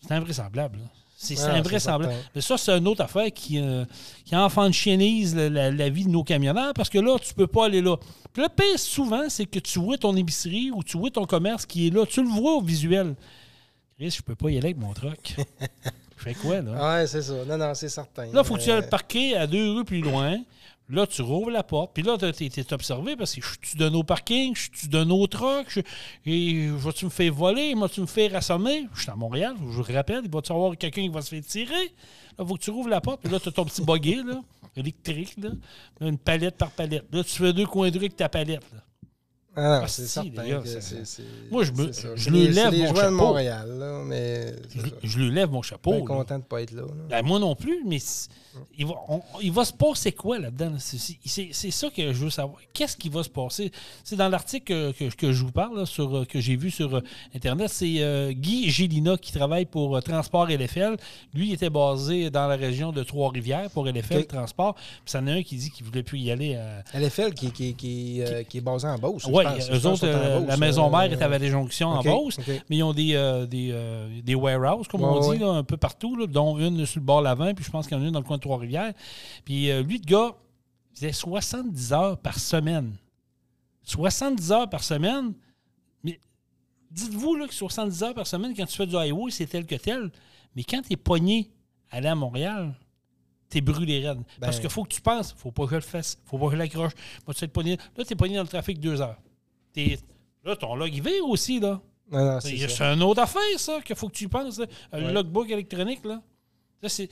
C'est 0.00 0.12
invraisemblable. 0.12 0.78
là. 0.78 0.84
C'est 1.18 1.38
Ah, 1.40 1.54
invraisemblable. 1.54 2.14
Mais 2.34 2.42
ça, 2.42 2.58
c'est 2.58 2.76
une 2.76 2.86
autre 2.86 3.00
affaire 3.02 3.32
qui, 3.32 3.58
euh, 3.58 3.84
qui 4.26 4.36
enfantienise 4.36 5.34
la, 5.34 5.48
la- 5.48 5.70
la 5.70 5.88
vie 5.88 6.04
de 6.04 6.10
nos 6.10 6.22
camionneurs 6.22 6.74
parce 6.74 6.90
que 6.90 6.98
là, 6.98 7.16
tu 7.18 7.32
peux 7.32 7.46
pas 7.46 7.64
aller 7.66 7.80
là. 7.80 7.96
Puis 8.34 8.42
le 8.42 8.48
pire, 8.50 8.78
souvent, 8.78 9.28
c'est 9.30 9.46
que 9.46 9.58
tu 9.58 9.78
vois 9.78 9.96
ton 9.96 10.14
épicerie 10.14 10.70
ou 10.70 10.82
tu 10.84 10.98
vois 10.98 11.10
ton 11.10 11.24
commerce 11.24 11.64
qui 11.64 11.86
est 11.86 11.90
là. 11.90 12.04
Tu 12.04 12.22
le 12.22 12.28
vois 12.28 12.52
au 12.56 12.60
visuel. 12.60 13.14
Chris, 13.98 14.10
je 14.10 14.20
peux 14.20 14.34
pas 14.34 14.50
y 14.50 14.58
aller 14.58 14.66
avec 14.66 14.76
mon 14.76 14.92
truck. 14.92 15.36
je 16.18 16.22
fais 16.22 16.34
quoi, 16.34 16.60
là? 16.60 16.98
Ouais, 17.00 17.06
c'est 17.06 17.22
ça. 17.22 17.44
Non, 17.46 17.56
non, 17.56 17.72
c'est 17.72 17.88
certain. 17.88 18.26
Là, 18.26 18.42
il 18.42 18.44
faut 18.44 18.54
que 18.56 18.60
tu 18.62 18.68
Euh, 18.70 18.76
ailles 18.76 18.82
le 18.82 18.88
parquer 18.90 19.36
à 19.38 19.46
deux 19.46 19.72
rues 19.72 19.84
plus 19.86 20.02
loin. 20.02 20.36
Là, 20.88 21.04
tu 21.06 21.20
rouvres 21.22 21.50
la 21.50 21.64
porte. 21.64 21.90
Puis 21.94 22.04
là, 22.04 22.16
tu 22.16 22.44
es, 22.44 22.72
observé 22.72 23.16
parce 23.16 23.34
que 23.34 23.40
je 23.42 23.68
suis 23.68 23.76
de 23.78 23.88
nos 23.88 24.04
parkings, 24.04 24.54
je 24.54 24.78
suis 24.78 24.88
de 24.88 25.02
nos 25.02 25.26
trucks. 25.26 25.66
Je, 25.68 25.80
et 26.24 26.68
vas-tu 26.68 27.06
me 27.06 27.10
faire 27.10 27.34
voler? 27.34 27.74
Vas-tu 27.74 28.02
me 28.02 28.06
faire 28.06 28.34
assommer? 28.36 28.86
Je 28.94 29.02
suis 29.02 29.10
à 29.10 29.16
Montréal, 29.16 29.54
je 29.58 29.64
vous 29.64 29.82
le 29.82 29.94
rappelle. 29.94 30.20
Il 30.24 30.30
va-tu 30.30 30.52
avoir 30.52 30.76
quelqu'un 30.76 31.02
qui 31.02 31.08
va 31.08 31.22
se 31.22 31.30
faire 31.30 31.42
tirer? 31.44 31.74
Là, 32.38 32.44
il 32.44 32.46
faut 32.46 32.54
que 32.54 32.62
tu 32.62 32.70
rouvres 32.70 32.88
la 32.88 33.00
porte. 33.00 33.20
Puis 33.22 33.32
là, 33.32 33.40
tu 33.40 33.48
as 33.48 33.52
ton 33.52 33.64
petit 33.64 33.82
buggy, 33.82 34.22
là, 34.22 34.40
électrique, 34.76 35.34
là, 35.42 35.50
une 36.02 36.18
palette 36.18 36.56
par 36.56 36.70
palette. 36.70 37.06
Là, 37.12 37.24
tu 37.24 37.30
fais 37.32 37.52
deux 37.52 37.66
coins 37.66 37.88
de 37.90 37.94
rue 37.98 38.04
avec 38.04 38.16
ta 38.16 38.28
palette. 38.28 38.62
là. 38.72 38.80
Ah, 39.58 39.62
non, 39.62 39.84
Ah, 39.84 39.88
c'est 39.88 40.06
certain. 40.06 40.44
Moi, 41.50 41.64
je 41.64 41.72
me- 41.72 41.90
je 42.14 42.30
les- 42.30 42.48
lève, 42.48 42.72
mon 42.72 42.78
joueurs 42.78 42.92
de 42.92 42.96
chapeau. 43.00 43.10
Montréal, 43.16 43.68
là, 43.78 44.02
mais 44.04 44.52
c'est 44.68 44.80
Je, 45.02 45.08
je 45.08 45.18
lui 45.18 45.30
lève 45.32 45.50
mon 45.50 45.62
chapeau. 45.62 45.92
Bien 45.92 46.00
là. 46.00 46.06
content 46.06 46.34
de 46.34 46.40
ne 46.42 46.46
pas 46.46 46.60
être 46.62 46.72
là. 46.72 46.82
là. 46.82 47.04
Ben, 47.08 47.22
moi 47.24 47.38
non 47.38 47.54
plus, 47.56 47.82
mais 47.86 47.98
il 48.78 48.86
va, 48.86 48.94
on- 49.08 49.22
il 49.42 49.52
va 49.52 49.64
se 49.64 49.72
passer 49.72 50.12
quoi 50.12 50.38
là-dedans? 50.38 50.70
là? 50.70 50.76
C'est- 50.78 51.70
ça 51.70 51.90
que 51.90 52.12
je 52.12 52.24
veux 52.24 52.30
savoir. 52.30 52.58
Qu'est-ce 52.72 52.96
qui 52.96 53.08
va 53.08 53.22
se 53.22 53.28
passer? 53.28 53.70
C'est 54.04 54.16
dans 54.16 54.28
l'article 54.28 54.64
que, 54.64 54.92
que- 54.92 55.14
que 55.14 55.32
je 55.32 55.44
vous 55.44 55.52
parle, 55.52 55.78
là, 55.78 55.86
sur, 55.86 56.16
euh, 56.16 56.24
que 56.24 56.40
j'ai 56.40 56.56
vu 56.56 56.70
sur 56.70 56.94
euh, 56.96 57.00
Internet, 57.34 57.68
c'est 57.70 57.96
euh, 58.00 58.32
Guy 58.32 58.70
Gélina 58.70 59.16
qui 59.16 59.32
travaille 59.32 59.66
pour 59.66 59.96
euh, 59.96 60.00
Transport 60.00 60.48
LFL. 60.50 60.96
Lui, 61.34 61.48
il 61.48 61.52
était 61.54 61.70
basé 61.70 62.30
dans 62.30 62.46
la 62.46 62.56
région 62.56 62.92
de 62.92 63.02
Trois-Rivières 63.02 63.70
pour 63.70 63.86
LFL 63.88 64.20
OK. 64.20 64.28
Transport. 64.28 64.74
Puis 64.74 64.84
ça 65.06 65.20
en 65.20 65.26
a 65.26 65.32
un 65.32 65.42
qui 65.42 65.56
dit 65.56 65.70
qu'il 65.70 65.84
ne 65.84 65.90
voulait 65.90 66.02
plus 66.02 66.18
y 66.20 66.30
aller. 66.30 66.54
à- 66.56 66.82
LFL 66.98 67.34
qui, 67.34 67.50
qui, 67.52 67.74
qui, 67.74 68.22
euh, 68.22 68.42
qui 68.44 68.58
est 68.58 68.62
basé 68.62 68.86
en 68.88 68.98
Beauce. 68.98 69.24
Oui, 69.26 69.44
eux 69.70 69.86
autres, 69.86 70.06
Beauce, 70.06 70.46
la 70.48 70.56
maison 70.56 70.90
mère 70.90 71.12
est 71.12 71.22
à 71.22 71.28
Vallée-Jonction 71.28 71.88
en 71.88 72.02
Beauce, 72.02 72.38
mais 72.70 72.76
ils 72.76 72.82
ont 72.82 72.92
des, 72.92 73.46
des, 73.48 74.22
des 74.24 74.34
warehouses, 74.34 74.88
comme 74.88 75.02
Ouais, 75.02 75.08
on 75.10 75.28
ouais. 75.28 75.36
dit, 75.38 75.42
là, 75.42 75.50
un 75.50 75.64
peu 75.64 75.76
partout, 75.76 76.16
là, 76.16 76.26
dont 76.26 76.58
une 76.58 76.84
sur 76.86 77.00
le 77.00 77.04
bord 77.06 77.22
l'avant, 77.22 77.52
puis 77.54 77.64
je 77.64 77.70
pense 77.70 77.86
qu'il 77.86 77.96
y 77.96 78.00
en 78.00 78.04
a 78.04 78.06
une 78.06 78.12
dans 78.12 78.20
le 78.20 78.24
coin 78.24 78.36
de 78.36 78.42
Trois-Rivières. 78.46 78.94
Puis 79.44 79.70
euh, 79.70 79.82
lui, 79.82 79.98
le 79.98 80.04
gars, 80.04 80.34
il 80.92 80.96
faisait 80.96 81.12
70 81.12 81.92
heures 81.92 82.18
par 82.18 82.38
semaine. 82.38 82.96
70 83.82 84.52
heures 84.52 84.68
par 84.70 84.82
semaine, 84.82 85.32
mais 86.02 86.18
dites-vous 86.90 87.36
là, 87.36 87.46
que 87.46 87.54
70 87.54 88.02
heures 88.02 88.14
par 88.14 88.26
semaine, 88.26 88.54
quand 88.56 88.66
tu 88.66 88.76
fais 88.76 88.86
du 88.86 88.96
highway, 88.96 89.30
c'est 89.30 89.46
tel 89.46 89.64
que 89.66 89.76
tel, 89.76 90.10
mais 90.56 90.64
quand 90.64 90.82
tu 90.82 90.92
es 90.92 90.96
pogné 90.96 91.50
à 91.90 91.96
aller 91.96 92.08
à 92.08 92.14
Montréal, 92.14 92.74
t'es 93.48 93.60
brûlé 93.60 94.06
raide. 94.08 94.22
Parce 94.40 94.56
Ben- 94.56 94.62
qu'il 94.62 94.70
faut 94.70 94.82
que 94.82 94.92
tu 94.94 95.00
penses, 95.00 95.32
faut 95.36 95.52
pas 95.52 95.64
que 95.64 95.70
je 95.70 95.74
le 95.76 95.80
fasse, 95.82 96.18
faut 96.24 96.36
pas 96.38 96.46
que 96.46 96.52
je 96.52 96.56
l'accroche. 96.56 96.92
Moi, 97.26 97.34
tu 97.34 97.46
pogné. 97.48 97.76
Là, 97.96 98.04
t'es 98.04 98.16
pogné 98.16 98.34
dans 98.36 98.42
le 98.42 98.48
trafic 98.48 98.80
deux 98.80 99.00
heures. 99.00 99.18
T'es- 99.72 99.98
là, 100.44 100.56
ton 100.56 100.74
log, 100.74 100.92
il 100.92 101.02
vire 101.02 101.24
aussi, 101.28 101.60
là. 101.60 101.80
Non, 102.10 102.24
non, 102.24 102.40
c'est 102.40 102.56
une 102.92 103.02
autre 103.02 103.20
affaire, 103.22 103.58
ça, 103.58 103.80
qu'il 103.82 103.94
faut 103.96 104.08
que 104.08 104.14
tu 104.14 104.28
penses. 104.28 104.58
là. 104.58 104.66
Le 104.92 105.06
Ouais. 105.06 105.12
logbook 105.12 105.48
électronique, 105.50 106.04
là. 106.04 106.22
C'est, 106.82 107.08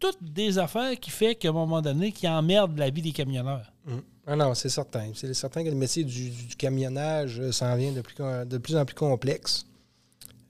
toutes 0.00 0.22
des 0.22 0.58
affaires 0.58 0.98
qui 0.98 1.10
fait 1.10 1.34
qu'à 1.34 1.50
un 1.50 1.52
moment 1.52 1.80
donné, 1.82 2.10
qui 2.12 2.26
emmerdent 2.28 2.78
la 2.78 2.90
vie 2.90 3.02
des 3.02 3.12
camionneurs. 3.12 3.72
Mm. 3.86 3.92
Ah 4.26 4.36
non, 4.36 4.54
c'est 4.54 4.70
certain. 4.70 5.10
C'est 5.14 5.32
certain 5.34 5.62
que 5.62 5.68
le 5.68 5.74
métier 5.74 6.02
du, 6.04 6.30
du 6.30 6.56
camionnage 6.56 7.38
euh, 7.40 7.52
s'en 7.52 7.76
vient 7.76 7.92
de 7.92 8.00
plus, 8.00 8.22
en- 8.24 8.44
de 8.46 8.58
plus 8.58 8.74
en 8.76 8.84
plus 8.86 8.94
complexe 8.94 9.66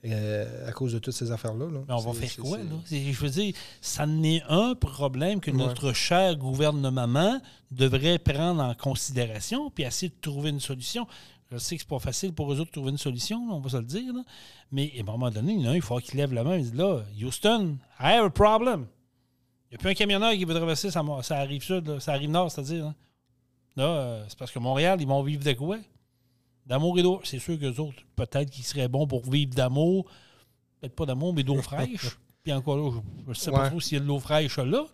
euh, 0.07 0.69
à 0.69 0.73
cause 0.73 0.93
de 0.93 0.99
toutes 0.99 1.15
ces 1.15 1.31
affaires-là. 1.33 1.67
là. 1.67 1.81
Mais 1.89 1.95
on 1.95 1.99
va 1.99 2.13
faire 2.13 2.37
quoi, 2.37 2.59
là? 2.59 2.65
Je 2.91 3.13
veux 3.19 3.31
dire, 3.31 3.55
ça 3.81 4.07
n'est 4.07 4.43
un 4.49 4.75
problème 4.75 5.41
que 5.41 5.51
Ouais. 5.51 5.57
notre 5.57 5.93
cher 5.93 6.37
gouvernement 6.37 7.41
devrait 7.71 8.19
prendre 8.19 8.63
en 8.63 8.75
considération 8.75 9.71
puis 9.71 9.85
essayer 9.85 10.11
de 10.11 10.21
trouver 10.21 10.51
une 10.51 10.61
solution. 10.61 11.07
Je 11.51 11.59
sais 11.59 11.77
que 11.77 11.83
c'est 11.83 11.89
pas 11.89 11.99
facile 11.99 12.33
pour 12.33 12.53
eux 12.53 12.57
autres 12.61 12.71
de 12.71 12.73
trouver 12.73 12.91
une 12.91 12.99
solution, 12.99 13.47
là, 13.49 13.55
on 13.55 13.61
va 13.61 13.69
se 13.69 13.77
le 13.77 13.85
dire, 13.85 14.13
là. 14.13 14.23
mais 14.73 14.93
à 14.97 15.01
un 15.01 15.05
moment 15.05 15.31
donné, 15.31 15.53
il 15.53 15.61
y 15.61 15.67
en 15.67 15.71
a 15.71 15.73
un, 15.73 15.77
il 15.77 15.83
faut 15.83 15.99
qu'il 15.99 16.17
lève 16.19 16.33
la 16.33 16.43
main 16.43 16.55
et 16.55 16.63
dise 16.63 16.75
là, 16.75 17.03
Houston, 17.23 17.79
I 18.01 18.15
have 18.15 18.25
a 18.25 18.31
problem. 18.31 18.87
Il 19.71 19.75
n'y 19.75 19.77
a 19.77 19.79
plus 19.79 19.91
un 19.91 19.95
camionneur 19.95 20.33
qui 20.33 20.45
veut 20.45 20.55
traverser, 20.55 20.91
ça, 20.91 21.03
ça 21.23 21.39
arrive 21.39 21.63
sud, 21.63 21.87
là, 21.87 22.01
ça 22.01 22.13
arrive 22.13 22.31
nord, 22.31 22.51
c'est-à-dire. 22.51 22.87
hein. 22.87 22.95
Là, 23.77 23.85
euh, 23.85 24.25
c'est 24.29 24.39
parce 24.39 24.51
que 24.53 24.59
Montréal, 24.59 25.01
ils 25.01 25.07
vont 25.07 25.23
vivre 25.23 25.45
de 25.45 25.53
quoi? 25.53 25.79
D'amour 26.67 26.99
et 26.99 27.03
d'eau. 27.03 27.21
C'est 27.25 27.39
sûr 27.41 27.59
qu'eux 27.59 27.79
autres, 27.81 28.03
peut-être 28.17 28.51
qu'ils 28.51 28.65
seraient 28.65 28.89
bons 28.89 29.07
pour 29.07 29.29
vivre 29.29 29.53
d'amour. 29.53 30.07
Peut-être 30.81 30.95
pas 30.95 31.07
d'amour, 31.07 31.35
mais 31.35 31.43
d'eau 31.43 31.61
fraîche. 31.61 32.17
Puis 32.43 32.53
encore 32.53 32.77
là, 32.77 33.01
je 33.25 33.29
ne 33.31 33.35
sais 33.35 33.51
pas 33.51 33.69
trop 33.71 33.81
s'il 33.81 33.99
y 33.99 34.01
a 34.01 34.03
de 34.03 34.07
l'eau 34.07 34.21
fraîche 34.21 34.57
là. 34.59 34.85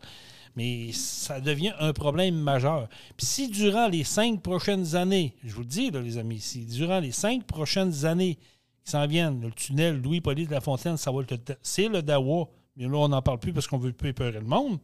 Mais 0.57 0.93
ça 0.93 1.41
devient 1.41 1.73
un 1.79 1.93
problème 1.93 2.35
majeur. 2.35 2.89
Puis 3.17 3.27
si 3.27 3.49
durant 3.49 3.89
les 3.89 4.05
cinq 4.05 4.43
prochaines 4.43 4.97
années, 4.97 5.35
je 5.45 5.55
vous 5.55 5.61
le 5.61 5.67
dis, 5.67 5.91
là, 5.91 6.01
les 6.01 6.19
amis, 6.19 6.41
si 6.41 6.65
durant 6.65 7.01
les 7.01 7.13
cinq 7.13 7.45
prochaines 7.45 8.05
années 8.05 8.37
qui 8.85 8.91
s'en 8.91 9.07
viennent, 9.07 9.41
le 9.41 9.53
tunnel 9.53 10.01
Louis-Polyte 10.01 10.49
de 10.49 10.55
la 10.55 10.61
Fontaine, 10.61 10.97
ça 10.97 11.13
va 11.13 11.21
c'est 11.63 11.89
le 11.89 12.03
Dawa. 12.03 12.49
Mais 12.77 12.85
là, 12.87 12.97
on 12.97 13.09
n'en 13.09 13.23
parle 13.23 13.39
plus 13.39 13.53
parce 13.53 13.67
qu'on 13.67 13.79
veut 13.79 13.93
plus 13.93 14.11
épeurer 14.11 14.41
le 14.41 14.47
monde. 14.47 14.79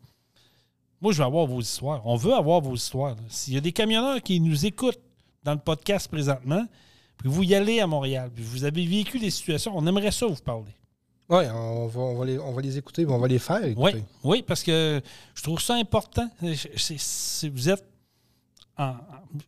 Moi, 1.01 1.13
je 1.13 1.19
veux 1.19 1.25
avoir 1.25 1.47
vos 1.47 1.61
histoires. 1.61 2.07
On 2.07 2.17
veut 2.17 2.35
avoir 2.35 2.61
vos 2.61 2.75
histoires. 2.75 3.17
S'il 3.29 3.55
y 3.55 3.59
a 3.59 3.61
des 3.61 3.73
camionneurs 3.73 4.23
qui 4.23 4.41
nous 4.41 4.67
écoutent 4.67 5.01
dans 5.43 5.53
le 5.53 5.59
podcast 5.59 6.09
présentement, 6.09 6.65
puis 7.17 7.29
vous 7.29 7.43
y 7.43 7.55
allez 7.55 7.81
à 7.81 7.87
Montréal, 7.87 8.31
puis 8.35 8.45
vous 8.45 8.65
avez 8.65 8.85
vécu 8.87 9.19
des 9.19 9.31
situations, 9.31 9.73
on 9.75 9.87
aimerait 9.87 10.11
ça 10.11 10.27
vous 10.27 10.35
parler. 10.37 10.73
Oui, 11.29 11.45
on 11.53 11.87
va, 11.89 12.01
on, 12.01 12.15
va 12.15 12.25
les, 12.25 12.39
on 12.39 12.53
va 12.53 12.63
les 12.63 12.79
écouter, 12.79 13.05
on 13.07 13.19
va 13.19 13.27
les 13.27 13.39
faire 13.41 13.61
Oui, 13.77 13.91
écouter. 13.91 14.05
oui, 14.23 14.43
parce 14.43 14.63
que 14.63 15.01
je 15.35 15.43
trouve 15.43 15.61
ça 15.61 15.75
important. 15.75 16.29
C'est- 16.77 16.99
c'est- 16.99 17.49
vous 17.49 17.69
êtes 17.69 17.85
en- 18.79 18.95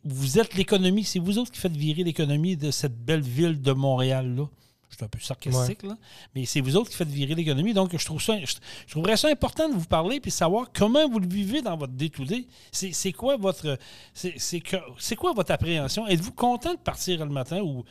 vous 0.05 0.39
êtes 0.39 0.55
l'économie. 0.55 1.05
C'est 1.05 1.19
vous 1.21 1.39
autres 1.39 1.53
qui 1.53 1.61
faites 1.61 1.77
virer 1.77 2.03
l'économie 2.03 2.57
de 2.57 2.71
cette 2.71 2.97
belle 2.99 3.21
ville 3.21 3.61
de 3.63 3.73
Montréal-là. 3.73 4.49
Je 4.91 4.97
suis 4.97 5.05
un 5.05 5.09
peu 5.09 5.21
sarcastique, 5.21 5.83
là. 5.83 5.97
Mais 6.35 6.47
c'est 6.47 6.63
vous 6.63 6.75
autres 6.75 6.89
qui 6.91 6.97
faites 6.97 7.09
virer 7.09 7.35
l'économie. 7.35 7.75
Donc, 7.75 7.95
je 7.97 8.05
trouve 8.05 8.23
ça, 8.23 8.41
je, 8.41 8.47
je 8.87 8.91
trouverais 8.91 9.19
ça 9.19 9.29
important 9.29 9.69
de 9.69 9.75
vous 9.75 9.85
parler 9.85 10.19
puis 10.19 10.31
savoir 10.31 10.71
comment 10.73 11.07
vous 11.09 11.19
le 11.21 11.29
vivez 11.29 11.61
dans 11.61 11.77
votre 11.77 11.93
day-to-day. 11.93 12.47
C'est 12.73 12.93
c'est 12.93 13.13
quoi 13.13 13.37
votre. 13.37 13.79
C'est 14.15 14.35
c'est 14.39 14.63
c'est 14.99 15.15
quoi 15.15 15.33
votre 15.35 15.53
appréhension? 15.53 16.07
Êtes-vous 16.09 16.33
content 16.33 16.73
de 16.73 16.79
partir 16.79 17.25
le 17.25 17.31
matin 17.31 17.61
ou 17.61 17.85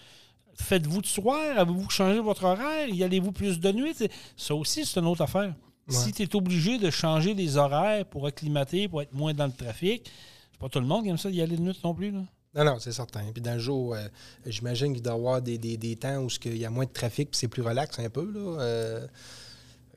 faites-vous 0.57 1.01
de 1.01 1.07
soir? 1.07 1.57
Avez-vous 1.57 1.89
changé 1.89 2.19
votre 2.19 2.43
horaire? 2.43 2.89
Y 2.89 3.03
allez-vous 3.03 3.31
plus 3.31 3.59
de 3.59 3.71
nuit? 3.71 3.95
Ça 4.35 4.55
aussi, 4.55 4.85
c'est 4.85 4.99
une 4.99 5.07
autre 5.07 5.21
affaire. 5.21 5.53
Si 5.89 6.11
tu 6.11 6.23
es 6.23 6.35
obligé 6.35 6.77
de 6.77 6.89
changer 6.89 7.33
les 7.33 7.55
horaires 7.55 8.05
pour 8.05 8.27
acclimater, 8.27 8.89
pour 8.89 9.01
être 9.01 9.13
moins 9.13 9.33
dans 9.33 9.45
le 9.45 9.53
trafic, 9.53 10.11
c'est 10.51 10.59
pas 10.59 10.67
tout 10.67 10.81
le 10.81 10.85
monde 10.85 11.03
qui 11.03 11.09
aime 11.09 11.17
ça 11.17 11.31
d'y 11.31 11.41
aller 11.41 11.55
de 11.55 11.61
nuit 11.61 11.79
non 11.81 11.93
plus. 11.93 12.11
Là. 12.11 12.23
Non, 12.55 12.65
non, 12.65 12.79
c'est 12.79 12.91
certain. 12.91 13.21
Puis 13.31 13.41
dans 13.41 13.53
le 13.53 13.59
jour, 13.59 13.93
euh, 13.93 14.07
j'imagine 14.45 14.91
qu'il 14.93 15.01
doit 15.01 15.13
y 15.13 15.15
avoir 15.15 15.41
des, 15.41 15.57
des, 15.57 15.77
des 15.77 15.95
temps 15.95 16.17
où 16.17 16.27
il 16.45 16.57
y 16.57 16.65
a 16.65 16.69
moins 16.69 16.85
de 16.85 16.91
trafic, 16.91 17.29
puis 17.31 17.39
c'est 17.39 17.47
plus 17.47 17.61
relax 17.61 17.99
un 17.99 18.09
peu. 18.09 18.29
Là. 18.29 18.61
Euh, 18.61 19.07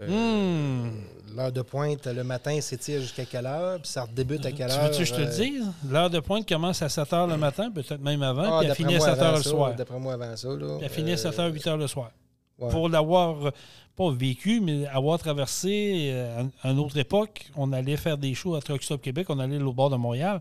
euh, 0.00 0.86
Hmm. 0.86 0.90
L'heure 1.36 1.52
de 1.52 1.62
pointe, 1.62 2.06
le 2.06 2.24
matin, 2.24 2.60
s'étire 2.60 3.00
jusqu'à 3.00 3.24
quelle 3.24 3.46
heure, 3.46 3.78
puis 3.80 3.88
ça 3.88 4.04
débute 4.12 4.44
à 4.44 4.50
quelle 4.50 4.68
Tu 4.68 4.72
heure. 4.74 4.84
veux-tu 4.86 4.98
que 4.98 5.04
je 5.04 5.14
te 5.14 5.20
le 5.20 5.26
euh, 5.28 5.36
dise? 5.36 5.66
L'heure 5.88 6.10
de 6.10 6.18
pointe 6.18 6.48
commence 6.48 6.82
à 6.82 6.88
7 6.88 7.08
h 7.10 7.28
le 7.30 7.36
matin, 7.36 7.70
peut-être 7.70 8.00
même 8.00 8.22
avant, 8.22 8.56
ah, 8.56 8.60
puis 8.60 8.68
elle 8.68 8.74
finit 8.74 8.94
à 8.96 8.98
moi, 8.98 9.06
7 9.10 9.18
h 9.18 9.22
avant 9.22 9.36
le 9.36 9.42
soir. 9.44 9.74
D'après 9.76 9.98
moi, 10.00 10.14
avant 10.14 10.36
ça. 10.36 10.48
Là, 10.48 10.76
Puis 10.78 10.84
elle 10.86 10.90
finit 10.90 11.12
à 11.12 11.16
7 11.16 11.36
h, 11.36 11.40
euh, 11.40 11.48
8 11.52 11.64
h 11.66 11.76
le 11.76 11.86
soir. 11.86 12.10
ouais. 12.58 12.70
Pour 12.70 12.88
l'avoir, 12.88 13.46
euh, 13.46 13.50
pas 13.94 14.10
vécu, 14.10 14.60
mais 14.60 14.86
avoir 14.88 15.18
traversé 15.20 16.10
euh, 16.12 16.42
à 16.62 16.70
une 16.70 16.78
autre 16.80 16.96
époque, 16.98 17.46
on 17.54 17.72
allait 17.72 17.96
faire 17.96 18.18
des 18.18 18.34
shows 18.34 18.56
à 18.56 18.60
Truck 18.60 18.82
Stop 18.82 19.00
Québec, 19.00 19.26
on 19.30 19.38
allait 19.38 19.62
au 19.62 19.72
bord 19.72 19.90
de 19.90 19.96
Montréal. 19.96 20.40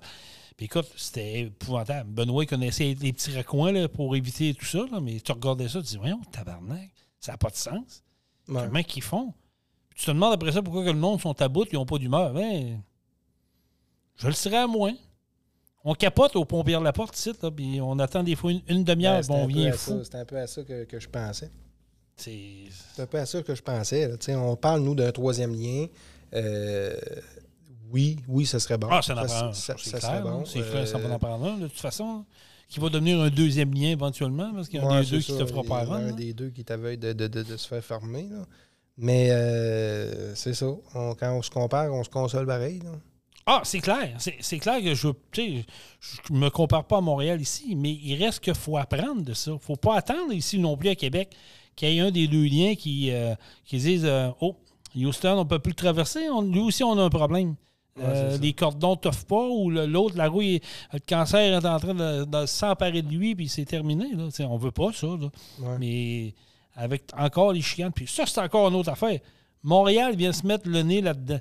Puis 0.58 0.66
écoute, 0.66 0.88
c'était 0.98 1.42
épouvantable. 1.42 2.10
Benoît 2.10 2.46
connaissait 2.48 2.96
les 3.00 3.14
petits 3.14 3.34
raccoins 3.36 3.72
là, 3.72 3.88
pour 3.88 4.16
éviter 4.16 4.54
tout 4.56 4.66
ça, 4.66 4.80
là, 4.92 5.00
mais 5.00 5.20
tu 5.20 5.32
regardais 5.32 5.70
ça, 5.70 5.80
tu 5.82 5.86
dis, 5.88 5.98
voyons, 5.98 6.20
tabarnak, 6.32 6.90
ça 7.20 7.34
n'a 7.34 7.38
pas 7.38 7.50
de 7.50 7.56
sens. 7.56 8.04
Ouais. 8.48 8.64
Comment 8.66 8.82
qu'ils 8.84 9.04
font? 9.04 9.34
Tu 10.00 10.06
te 10.06 10.12
demandes 10.12 10.32
après 10.34 10.54
ça 10.54 10.62
pourquoi 10.62 10.86
que 10.86 10.90
le 10.92 10.96
monde 10.98 11.20
sont 11.20 11.40
à 11.42 11.50
bout, 11.50 11.68
ils 11.74 11.76
n'ont 11.76 11.86
pas 11.86 11.98
d'humeur. 11.98 12.32
Ben, 12.34 12.82
je 14.16 14.28
le 14.28 14.34
serais 14.34 14.56
à 14.58 14.68
moins. 14.68 14.94
on 15.84 15.94
capote 15.94 16.38
au 16.38 16.46
pompier 16.46 16.78
de 16.78 16.84
la 16.84 16.94
porte 16.94 17.18
ici, 17.18 17.32
là, 17.44 17.52
puis 17.52 17.82
on 17.82 18.00
attend 18.00 18.24
des 18.24 18.36
fois 18.38 18.52
une, 18.68 18.84
demi-heure, 18.86 19.20
Ben, 19.28 19.34
on 19.34 19.44
un 19.44 19.48
vient 19.48 19.72
fou. 19.74 19.92
ça- 20.00 20.04
C'est 20.06 20.16
un 20.16 20.24
peu 20.26 20.38
à 20.38 20.48
ça 20.48 20.64
que, 20.64 20.86
que 20.86 21.00
je 21.02 21.10
pensais. 21.10 21.52
C'est. 22.16 22.64
Un 22.98 23.06
peu 23.08 23.18
à 23.18 23.26
ça 23.26 23.42
que 23.44 23.54
je 23.56 23.62
pensais. 23.62 24.10
On 24.36 24.56
parle, 24.56 24.82
nous, 24.84 24.96
d'un 24.96 25.12
troisième 25.12 25.54
lien. 25.54 25.88
Euh, 26.34 26.96
oui, 27.92 28.20
oui, 28.28 28.46
ce 28.46 28.58
serait 28.60 28.78
bon. 28.78 28.88
Ah, 28.92 29.02
ça 29.02 29.14
un. 29.20 29.28
ça- 29.28 29.52
C'est 29.54 29.78
ça 29.90 30.00
clair. 30.00 30.02
serait 30.02 30.22
bon. 30.22 30.40
là. 30.40 30.44
C'est 30.46 30.62
clair, 30.70 30.88
ça 30.88 30.98
Euh, 30.98 31.12
en 31.12 31.20
prendre 31.20 31.46
un, 31.46 31.58
de 31.58 31.68
toute 31.68 31.80
façon. 31.80 32.24
Qui 32.70 32.80
va 32.80 32.90
devenir 32.90 33.20
un 33.20 33.30
deuxième 33.32 33.74
lien 33.74 33.90
éventuellement, 33.90 34.54
parce 34.54 34.70
qu'il 34.70 34.80
y 34.80 34.84
en 34.84 34.90
a 34.92 35.00
Ouais, 35.00 35.02
des 35.06 35.10
deux 35.12 35.20
qui 35.20 35.32
ça. 35.32 35.40
te 35.40 35.46
fera 35.48 35.62
Il 35.62 35.66
y 35.66 35.70
pas 35.70 35.76
en 35.76 35.78
a 35.80 35.84
run. 35.86 35.96
Un 35.96 36.06
là. 36.08 36.12
des 36.12 36.34
deux 36.34 36.50
qui 36.52 36.64
t'aveugle 36.64 37.02
de, 37.02 37.14
de, 37.14 37.28
de, 37.28 37.42
de 37.44 37.58
se 37.58 37.68
faire 37.68 37.84
fermer. 37.84 38.28
là. 38.30 38.46
Mais 39.02 39.30
euh, 39.32 40.36
c'est 40.36 40.54
ça. 40.54 40.68
On- 40.94 41.16
quand 41.16 41.34
on 41.38 41.42
se 41.42 41.50
compare, 41.50 41.92
on 41.94 42.04
se 42.04 42.10
console 42.10 42.46
pareil. 42.46 42.80
là. 42.84 42.92
Ah, 43.46 43.62
c'est 43.64 43.80
clair. 43.80 44.16
C'est 44.42 44.60
clair 44.60 44.80
que 44.84 44.94
je 44.94 45.08
ne 45.08 45.14
je 46.00 46.34
me 46.34 46.50
compare 46.50 46.86
pas 46.86 46.98
à 46.98 47.02
Montréal 47.02 47.42
ici, 47.42 47.76
mais 47.76 47.92
il 47.92 48.16
reste 48.24 48.42
qu'il 48.42 48.54
faut 48.54 48.78
apprendre 48.78 49.24
de 49.24 49.34
ça. 49.34 49.52
Il 49.52 49.54
ne 49.56 49.60
faut 49.60 49.76
pas 49.76 49.96
attendre 49.96 50.34
ici 50.34 50.60
non 50.60 50.78
plus 50.78 50.90
à 50.90 50.96
Québec 50.96 51.36
qu'il 51.76 51.90
y 51.92 51.98
ait 51.98 52.02
un 52.02 52.12
des 52.12 52.28
deux 52.28 52.44
liens 52.46 52.76
qui, 52.76 53.10
euh, 53.12 53.34
qui 53.66 53.78
dise 53.78 54.04
euh, 54.06 54.30
Oh, 54.42 54.56
Houston, 54.96 55.32
on 55.32 55.40
ne 55.40 55.50
peut 55.50 55.58
plus 55.60 55.72
le 55.72 55.76
traverser. 55.76 56.30
On, 56.30 56.44
nous 56.44 56.66
aussi, 56.66 56.84
on 56.84 56.96
a 57.00 57.04
un 57.04 57.10
problème. 57.10 57.56
Euh, 58.02 58.38
les 58.38 58.54
cordons 58.54 58.92
ne 58.92 58.96
t'offrent 58.98 59.26
pas 59.26 59.48
ou 59.48 59.70
l'autre, 59.72 60.16
la 60.16 60.28
roue, 60.30 60.42
il- 60.44 60.62
le 60.94 61.00
cancer 61.00 61.40
est 61.40 61.66
en 61.66 61.80
train 61.80 61.96
de, 61.96 62.26
de 62.26 62.46
s'emparer 62.46 63.02
de 63.02 63.10
lui, 63.10 63.34
puis 63.36 63.50
c'est 63.50 63.66
terminé. 63.66 64.06
Là. 64.14 64.28
On 64.48 64.54
ne 64.58 64.60
veut 64.62 64.72
pas 64.72 64.94
ça. 64.94 65.08
là. 65.08 65.30
Ouais. 65.60 65.78
Mais 65.80 66.34
avec 66.80 67.04
encore 67.18 67.52
les 67.52 67.62
chicanes, 67.62 67.92
puis 67.92 68.08
ça, 68.08 68.26
c'est 68.26 68.40
encore 68.40 68.70
une 68.70 68.76
autre 68.76 68.90
affaire. 68.90 69.20
Montréal 69.64 70.16
vient 70.16 70.32
se 70.32 70.48
mettre 70.48 70.70
le 70.70 70.82
nez 70.82 71.02
là-dedans. 71.02 71.40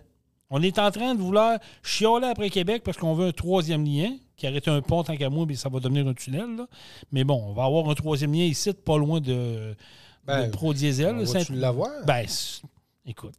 On 0.50 0.62
est 0.62 0.78
en 0.78 0.90
train 0.90 1.14
de 1.14 1.20
vouloir 1.20 1.58
chialer 1.82 2.26
après 2.26 2.50
Québec 2.50 2.82
parce 2.84 2.96
qu'on 2.96 3.14
veut 3.14 3.28
un 3.28 3.32
troisième 3.32 3.84
lien 3.84 4.10
qui 4.36 4.46
arrête 4.46 4.66
un 4.66 4.80
pont 4.80 5.02
tant 5.04 5.16
qu'à 5.16 5.30
moi, 5.30 5.44
mais 5.46 5.54
ça 5.54 5.68
va 5.68 5.78
devenir 5.78 6.06
un 6.08 6.14
tunnel. 6.14 6.56
là. 6.56 6.66
Mais 7.12 7.22
bon, 7.22 7.42
on 7.48 7.52
va 7.52 7.64
avoir 7.64 7.88
un 7.88 7.94
troisième 7.94 8.32
lien 8.32 8.44
ici, 8.44 8.72
pas 8.72 8.96
loin 8.98 9.20
de, 9.20 9.76
Ben, 10.24 10.46
de 10.46 10.50
Pro 10.50 10.74
Diesel. 10.74 11.16
On 11.16 11.54
l'avoir? 11.54 11.90
Ben, 12.06 12.24
écoute, 13.06 13.34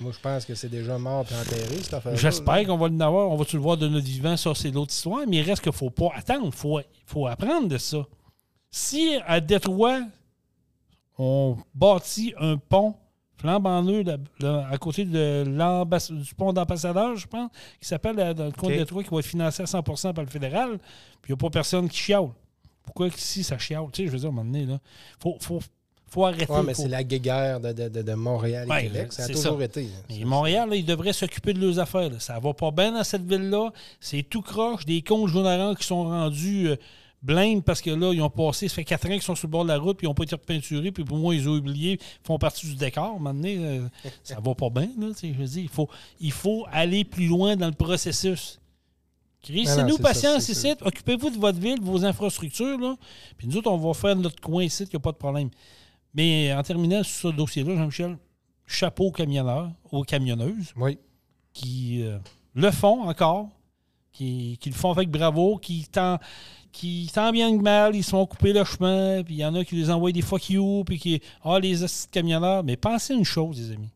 Moi, 0.00 0.12
je 0.12 0.20
pense 0.20 0.44
que 0.44 0.54
c'est 0.54 0.68
déjà 0.68 0.98
mort 0.98 1.24
et 1.30 1.34
enterré, 1.34 1.76
cette 1.82 1.94
affaire 1.94 2.16
j'espère 2.16 2.66
qu'on 2.66 2.76
va 2.76 2.88
l'avoir. 2.88 3.30
On 3.30 3.36
va-tu 3.36 3.56
le 3.56 3.62
voir 3.62 3.76
de 3.76 3.88
notre 3.88 4.06
vivant? 4.06 4.36
Ça, 4.36 4.54
c'est 4.54 4.70
l'autre 4.70 4.92
histoire. 4.92 5.22
Mais 5.26 5.38
il 5.38 5.42
reste 5.42 5.62
qu'il 5.62 5.72
ne 5.72 5.76
faut 5.76 5.90
pas 5.90 6.10
attendre. 6.14 6.46
Il 6.46 6.52
faut, 6.52 6.80
faut 7.06 7.26
apprendre 7.26 7.68
de 7.68 7.78
ça. 7.78 8.04
Si 8.70 9.16
à 9.26 9.40
Détroit, 9.40 10.00
on 11.22 11.56
bâtit 11.74 12.34
un 12.38 12.56
pont 12.56 12.94
flambant 13.36 13.82
neuf 13.82 14.06
à 14.70 14.78
côté 14.78 15.04
de 15.04 15.44
du 15.44 16.34
pont 16.34 16.52
d'ambassadeur, 16.52 17.16
je 17.16 17.26
pense, 17.26 17.50
qui 17.80 17.86
s'appelle 17.86 18.18
euh, 18.18 18.34
dans 18.34 18.44
le 18.44 18.50
OK. 18.50 18.70
de 18.70 18.76
Détroit, 18.78 19.02
qui 19.02 19.10
va 19.10 19.18
être 19.18 19.26
financé 19.26 19.62
à 19.62 19.66
100% 19.66 20.14
par 20.14 20.24
le 20.24 20.30
fédéral, 20.30 20.78
puis 21.20 21.30
il 21.30 21.32
n'y 21.32 21.34
a 21.34 21.36
pas 21.36 21.50
personne 21.50 21.88
qui 21.88 21.98
chiale. 21.98 22.28
Pourquoi 22.84 23.08
ici, 23.08 23.44
ça 23.44 23.58
chiale? 23.58 23.84
Tu 23.92 24.02
sais, 24.02 24.06
je 24.06 24.12
veux 24.12 24.18
dire, 24.18 24.28
à 24.28 24.32
un 24.32 24.34
moment 24.34 24.50
donné, 24.50 24.66
là, 24.66 24.78
faut, 25.20 25.36
faut, 25.40 25.60
faut 26.08 26.24
arrêter. 26.26 26.46
Oui, 26.48 26.60
mais 26.66 26.74
c'est 26.74 26.88
la 26.88 27.04
guéguerre 27.04 27.60
de, 27.60 27.72
de, 27.72 28.02
de, 28.02 28.14
Montréal 28.14 28.66
et 28.66 28.70
Ouais, 28.70 28.82
Québec. 28.84 29.12
Ça 29.12 29.24
a 29.24 29.28
toujours 29.28 29.58
ça. 29.58 29.64
été. 29.64 29.88
Montréal, 30.24 30.68
là, 30.70 30.76
ils 30.76 30.84
devraient 30.84 31.12
s'occuper 31.12 31.52
de 31.52 31.60
leurs 31.60 31.78
affaires. 31.78 32.10
là. 32.10 32.18
Ça 32.18 32.38
va 32.40 32.52
pas 32.52 32.70
bien 32.72 32.92
dans 32.92 33.04
cette 33.04 33.24
ville-là. 33.24 33.70
C'est 34.00 34.22
tout 34.22 34.42
croche. 34.42 34.84
Des 34.84 35.02
cons 35.02 35.26
jaune 35.26 35.76
qui 35.76 35.86
sont 35.86 36.04
rendus 36.04 36.68
euh, 36.68 36.76
blêmes 37.22 37.62
parce 37.62 37.80
que 37.80 37.90
là, 37.90 38.12
ils 38.12 38.20
ont 38.20 38.30
passé, 38.30 38.68
ça 38.68 38.74
fait 38.74 38.84
quatre 38.84 39.06
ans 39.06 39.10
qu'ils 39.10 39.22
sont 39.22 39.34
sur 39.34 39.46
le 39.46 39.52
bord 39.52 39.64
de 39.64 39.68
la 39.68 39.78
route, 39.78 39.96
puis 39.96 40.06
ils 40.06 40.08
n'ont 40.08 40.14
pas 40.14 40.24
été 40.24 40.34
repeinturés, 40.34 40.90
puis 40.92 41.04
pour 41.04 41.18
moi, 41.18 41.34
ils 41.34 41.48
ont 41.48 41.52
oublié, 41.52 41.92
ils 42.00 42.26
font 42.26 42.38
partie 42.38 42.66
du 42.66 42.74
décor. 42.74 43.04
À 43.04 43.08
un 43.08 43.12
moment 43.12 43.34
donné, 43.34 43.58
euh, 43.58 43.88
ça 44.22 44.40
va 44.40 44.54
pas 44.54 44.70
bien. 44.70 44.90
Là, 44.98 45.08
je 45.22 45.28
veux 45.28 45.44
dire, 45.44 45.62
il 45.62 45.68
faut, 45.68 45.88
il 46.20 46.32
faut 46.32 46.66
aller 46.70 47.04
plus 47.04 47.26
loin 47.26 47.56
dans 47.56 47.68
le 47.68 47.72
processus. 47.74 48.58
Non, 49.48 49.56
non, 49.56 49.82
nous 49.82 49.96
c'est 49.96 49.96
ça, 49.96 50.02
patience 50.02 50.48
ici. 50.48 50.72
Occupez-vous 50.80 51.30
de 51.30 51.38
votre 51.38 51.58
ville, 51.58 51.78
de 51.80 51.84
vos 51.84 52.04
infrastructures. 52.04 52.78
Là, 52.78 52.96
puis 53.36 53.48
nous 53.48 53.56
autres, 53.56 53.70
on 53.70 53.76
va 53.76 53.92
faire 53.92 54.14
notre 54.14 54.40
coin 54.40 54.62
ici, 54.62 54.84
il 54.84 54.90
n'y 54.90 54.96
a 54.96 55.00
pas 55.00 55.10
de 55.12 55.16
problème. 55.16 55.50
Mais 56.14 56.52
en 56.54 56.62
terminant 56.62 57.02
sur 57.02 57.30
ce 57.30 57.36
dossier-là, 57.36 57.74
Jean-Michel, 57.76 58.18
chapeau 58.66 59.06
aux 59.06 59.12
camionneurs, 59.12 59.70
aux 59.90 60.04
camionneuses 60.04 60.72
Oui. 60.76 60.98
qui 61.52 62.02
euh, 62.02 62.18
le 62.54 62.70
font 62.70 63.08
encore, 63.08 63.48
qui, 64.12 64.58
qui 64.60 64.70
le 64.70 64.76
font 64.76 64.92
avec 64.92 65.10
bravo, 65.10 65.56
qui 65.56 65.88
qui 66.72 67.10
tant 67.14 67.30
bien 67.30 67.56
que 67.56 67.62
mal, 67.62 67.94
ils 67.94 68.02
se 68.02 68.10
font 68.10 68.26
couper 68.26 68.52
le 68.52 68.64
chemin, 68.64 69.22
puis 69.22 69.34
il 69.34 69.38
y 69.38 69.44
en 69.44 69.54
a 69.54 69.64
qui 69.64 69.76
les 69.76 69.90
envoient 69.90 70.10
des 70.10 70.22
fuck 70.22 70.50
you, 70.50 70.82
puis 70.84 70.98
qui 70.98 71.20
ah 71.44 71.60
les 71.60 71.80
de 71.80 71.86
camionneurs, 72.10 72.64
mais 72.64 72.76
pensez 72.76 73.14
une 73.14 73.24
chose 73.24 73.58
les 73.58 73.72
amis. 73.72 73.90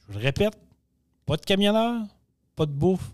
Je 0.00 0.12
vous 0.12 0.18
le 0.18 0.24
répète, 0.24 0.56
pas 1.26 1.36
de 1.36 1.42
camionneurs, 1.42 2.02
pas 2.56 2.66
de 2.66 2.72
bouffe, 2.72 3.12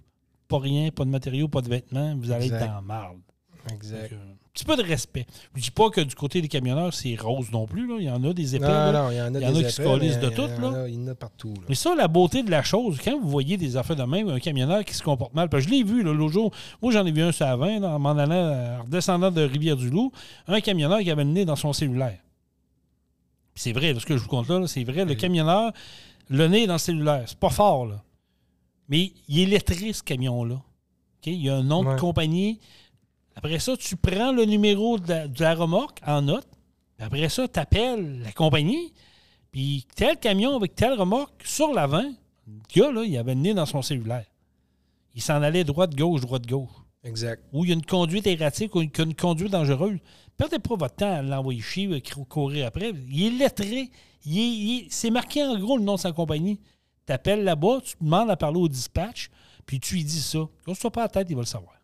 pas 0.48 0.58
rien, 0.58 0.90
pas 0.90 1.04
de 1.04 1.10
matériaux, 1.10 1.48
pas 1.48 1.60
de 1.60 1.68
vêtements, 1.68 2.14
vous 2.16 2.30
allez 2.30 2.46
Exact. 2.46 2.62
être 2.62 2.74
dans 2.74 2.82
marde. 2.82 3.18
Exact. 3.72 4.10
Donc, 4.12 4.20
euh, 4.20 4.34
petit 4.52 4.64
peu 4.64 4.76
de 4.76 4.82
respect. 4.82 5.26
Je 5.54 5.62
dis 5.62 5.70
pas 5.70 5.90
que 5.90 6.00
du 6.00 6.14
côté 6.14 6.40
des 6.42 6.48
camionneurs, 6.48 6.92
c'est 6.92 7.14
rose 7.14 7.50
non 7.52 7.66
plus. 7.66 7.86
Là. 7.86 7.94
Il 7.98 8.04
y 8.04 8.10
en 8.10 8.22
a 8.24 8.32
des 8.32 8.56
épais. 8.56 8.64
Non, 8.66 8.72
là. 8.72 8.92
non, 9.04 9.10
il 9.10 9.16
y 9.16 9.20
en 9.20 9.34
a 9.34 9.38
Il 9.38 9.42
y 9.42 9.46
en 9.46 9.50
a 9.54 9.62
qui 9.62 9.70
se 9.70 9.82
mais 9.82 10.16
de 10.16 10.28
tout, 10.30 10.42
a- 10.42 10.88
Il 10.88 10.94
y 10.94 10.98
en 10.98 11.06
a 11.08 11.14
partout. 11.14 11.54
là. 11.54 11.62
Mais 11.68 11.74
ça, 11.74 11.94
la 11.94 12.08
beauté 12.08 12.42
de 12.42 12.50
la 12.50 12.62
chose, 12.62 12.98
quand 13.04 13.18
vous 13.20 13.28
voyez 13.28 13.56
des 13.56 13.76
affaires 13.76 13.96
de 13.96 14.02
même, 14.04 14.28
un 14.28 14.40
camionneur 14.40 14.84
qui 14.84 14.94
se 14.94 15.02
comporte 15.02 15.34
mal, 15.34 15.48
parce 15.48 15.64
que 15.64 15.70
je 15.70 15.74
l'ai 15.76 15.82
vu 15.84 16.02
l'autre 16.02 16.32
jour, 16.32 16.52
moi 16.82 16.92
j'en 16.92 17.06
ai 17.06 17.12
vu 17.12 17.22
un 17.22 17.32
sur 17.32 17.46
la 17.46 17.56
20, 17.56 17.80
là, 17.80 17.90
en 17.94 17.98
m'en 17.98 18.10
allant, 18.10 18.32
euh, 18.34 18.78
en 18.80 18.82
redescendant 18.82 19.30
de 19.30 19.42
Rivière-du-Loup, 19.42 20.10
un 20.48 20.60
camionneur 20.60 21.00
qui 21.00 21.10
avait 21.10 21.24
le 21.24 21.30
nez 21.30 21.44
dans 21.44 21.56
son 21.56 21.72
cellulaire. 21.72 22.18
C'est 23.54 23.72
vrai, 23.72 23.94
ce 23.98 24.06
que 24.06 24.16
je 24.16 24.22
vous 24.22 24.28
compte 24.28 24.48
là, 24.48 24.66
c'est 24.66 24.84
vrai, 24.84 25.04
le 25.04 25.14
camionneur, 25.14 25.72
le 26.28 26.48
nez 26.48 26.66
dans 26.66 26.74
le 26.74 26.78
cellulaire, 26.78 27.24
c'est 27.26 27.38
pas 27.38 27.50
fort, 27.50 27.86
là. 27.86 28.02
Mais 28.88 29.12
il 29.28 29.40
est 29.40 29.46
lettré, 29.46 29.92
ce 29.92 30.02
camion-là. 30.02 30.60
Il 31.24 31.34
y 31.34 31.48
a 31.50 31.56
un 31.56 31.62
nom 31.62 31.84
Ouais. 31.84 31.94
de 31.94 32.00
compagnie. 32.00 32.58
Après 33.42 33.58
ça, 33.58 33.76
tu 33.76 33.96
prends 33.96 34.32
le 34.32 34.44
numéro 34.44 34.98
de 34.98 35.08
la, 35.08 35.28
de 35.28 35.40
la 35.42 35.54
remorque 35.54 35.98
en 36.06 36.22
note. 36.22 36.46
Après 36.98 37.28
ça, 37.30 37.48
tu 37.48 37.58
appelles 37.58 38.20
la 38.22 38.32
compagnie. 38.32 38.92
Puis 39.50 39.86
tel 39.96 40.18
camion 40.18 40.54
avec 40.56 40.74
telle 40.74 40.92
remorque 40.92 41.42
sur 41.44 41.72
l'avant, 41.72 42.04
le 42.46 42.52
gars, 42.74 42.92
là, 42.92 43.02
il 43.04 43.16
avait 43.16 43.34
le 43.34 43.40
nez 43.40 43.54
dans 43.54 43.64
son 43.66 43.80
cellulaire. 43.82 44.26
Il 45.14 45.22
s'en 45.22 45.42
allait 45.42 45.64
droite-gauche, 45.64 46.20
droite-gauche. 46.20 46.68
Exact. 47.02 47.42
Ou 47.54 47.64
il 47.64 47.68
y 47.68 47.70
a 47.72 47.74
une 47.74 47.84
conduite 47.84 48.26
erratique 48.26 48.74
ou 48.74 48.82
une, 48.82 48.90
une 48.98 49.14
conduite 49.14 49.50
dangereuse. 49.50 49.98
Perdez 50.36 50.58
pas 50.58 50.76
votre 50.76 50.94
temps 50.94 51.12
à 51.12 51.22
l'envoyer 51.22 51.60
chier, 51.62 51.94
à 51.94 52.00
cou- 52.00 52.24
courir 52.24 52.66
après. 52.66 52.92
Il 53.08 53.24
est 53.26 53.30
lettré. 53.38 53.90
Il 54.26 54.38
est- 54.38 54.42
il 54.42 54.78
est- 54.80 54.86
c'est 54.90 55.10
marqué 55.10 55.42
en 55.42 55.58
gros 55.58 55.78
le 55.78 55.82
nom 55.84 55.94
de 55.94 56.00
sa 56.00 56.12
compagnie. 56.12 56.60
Tu 57.06 57.12
appelles 57.12 57.42
là-bas, 57.42 57.80
tu 57.82 57.94
demandes 58.00 58.30
à 58.30 58.36
parler 58.36 58.60
au 58.60 58.68
dispatch, 58.68 59.30
puis 59.64 59.80
tu 59.80 59.94
lui 59.94 60.04
dis 60.04 60.20
ça. 60.20 60.40
Quand 60.64 60.74
tu 60.78 60.90
pas 60.90 61.02
la 61.02 61.08
tête, 61.08 61.26
il 61.30 61.34
va 61.36 61.42
le 61.42 61.46
savoir. 61.46 61.74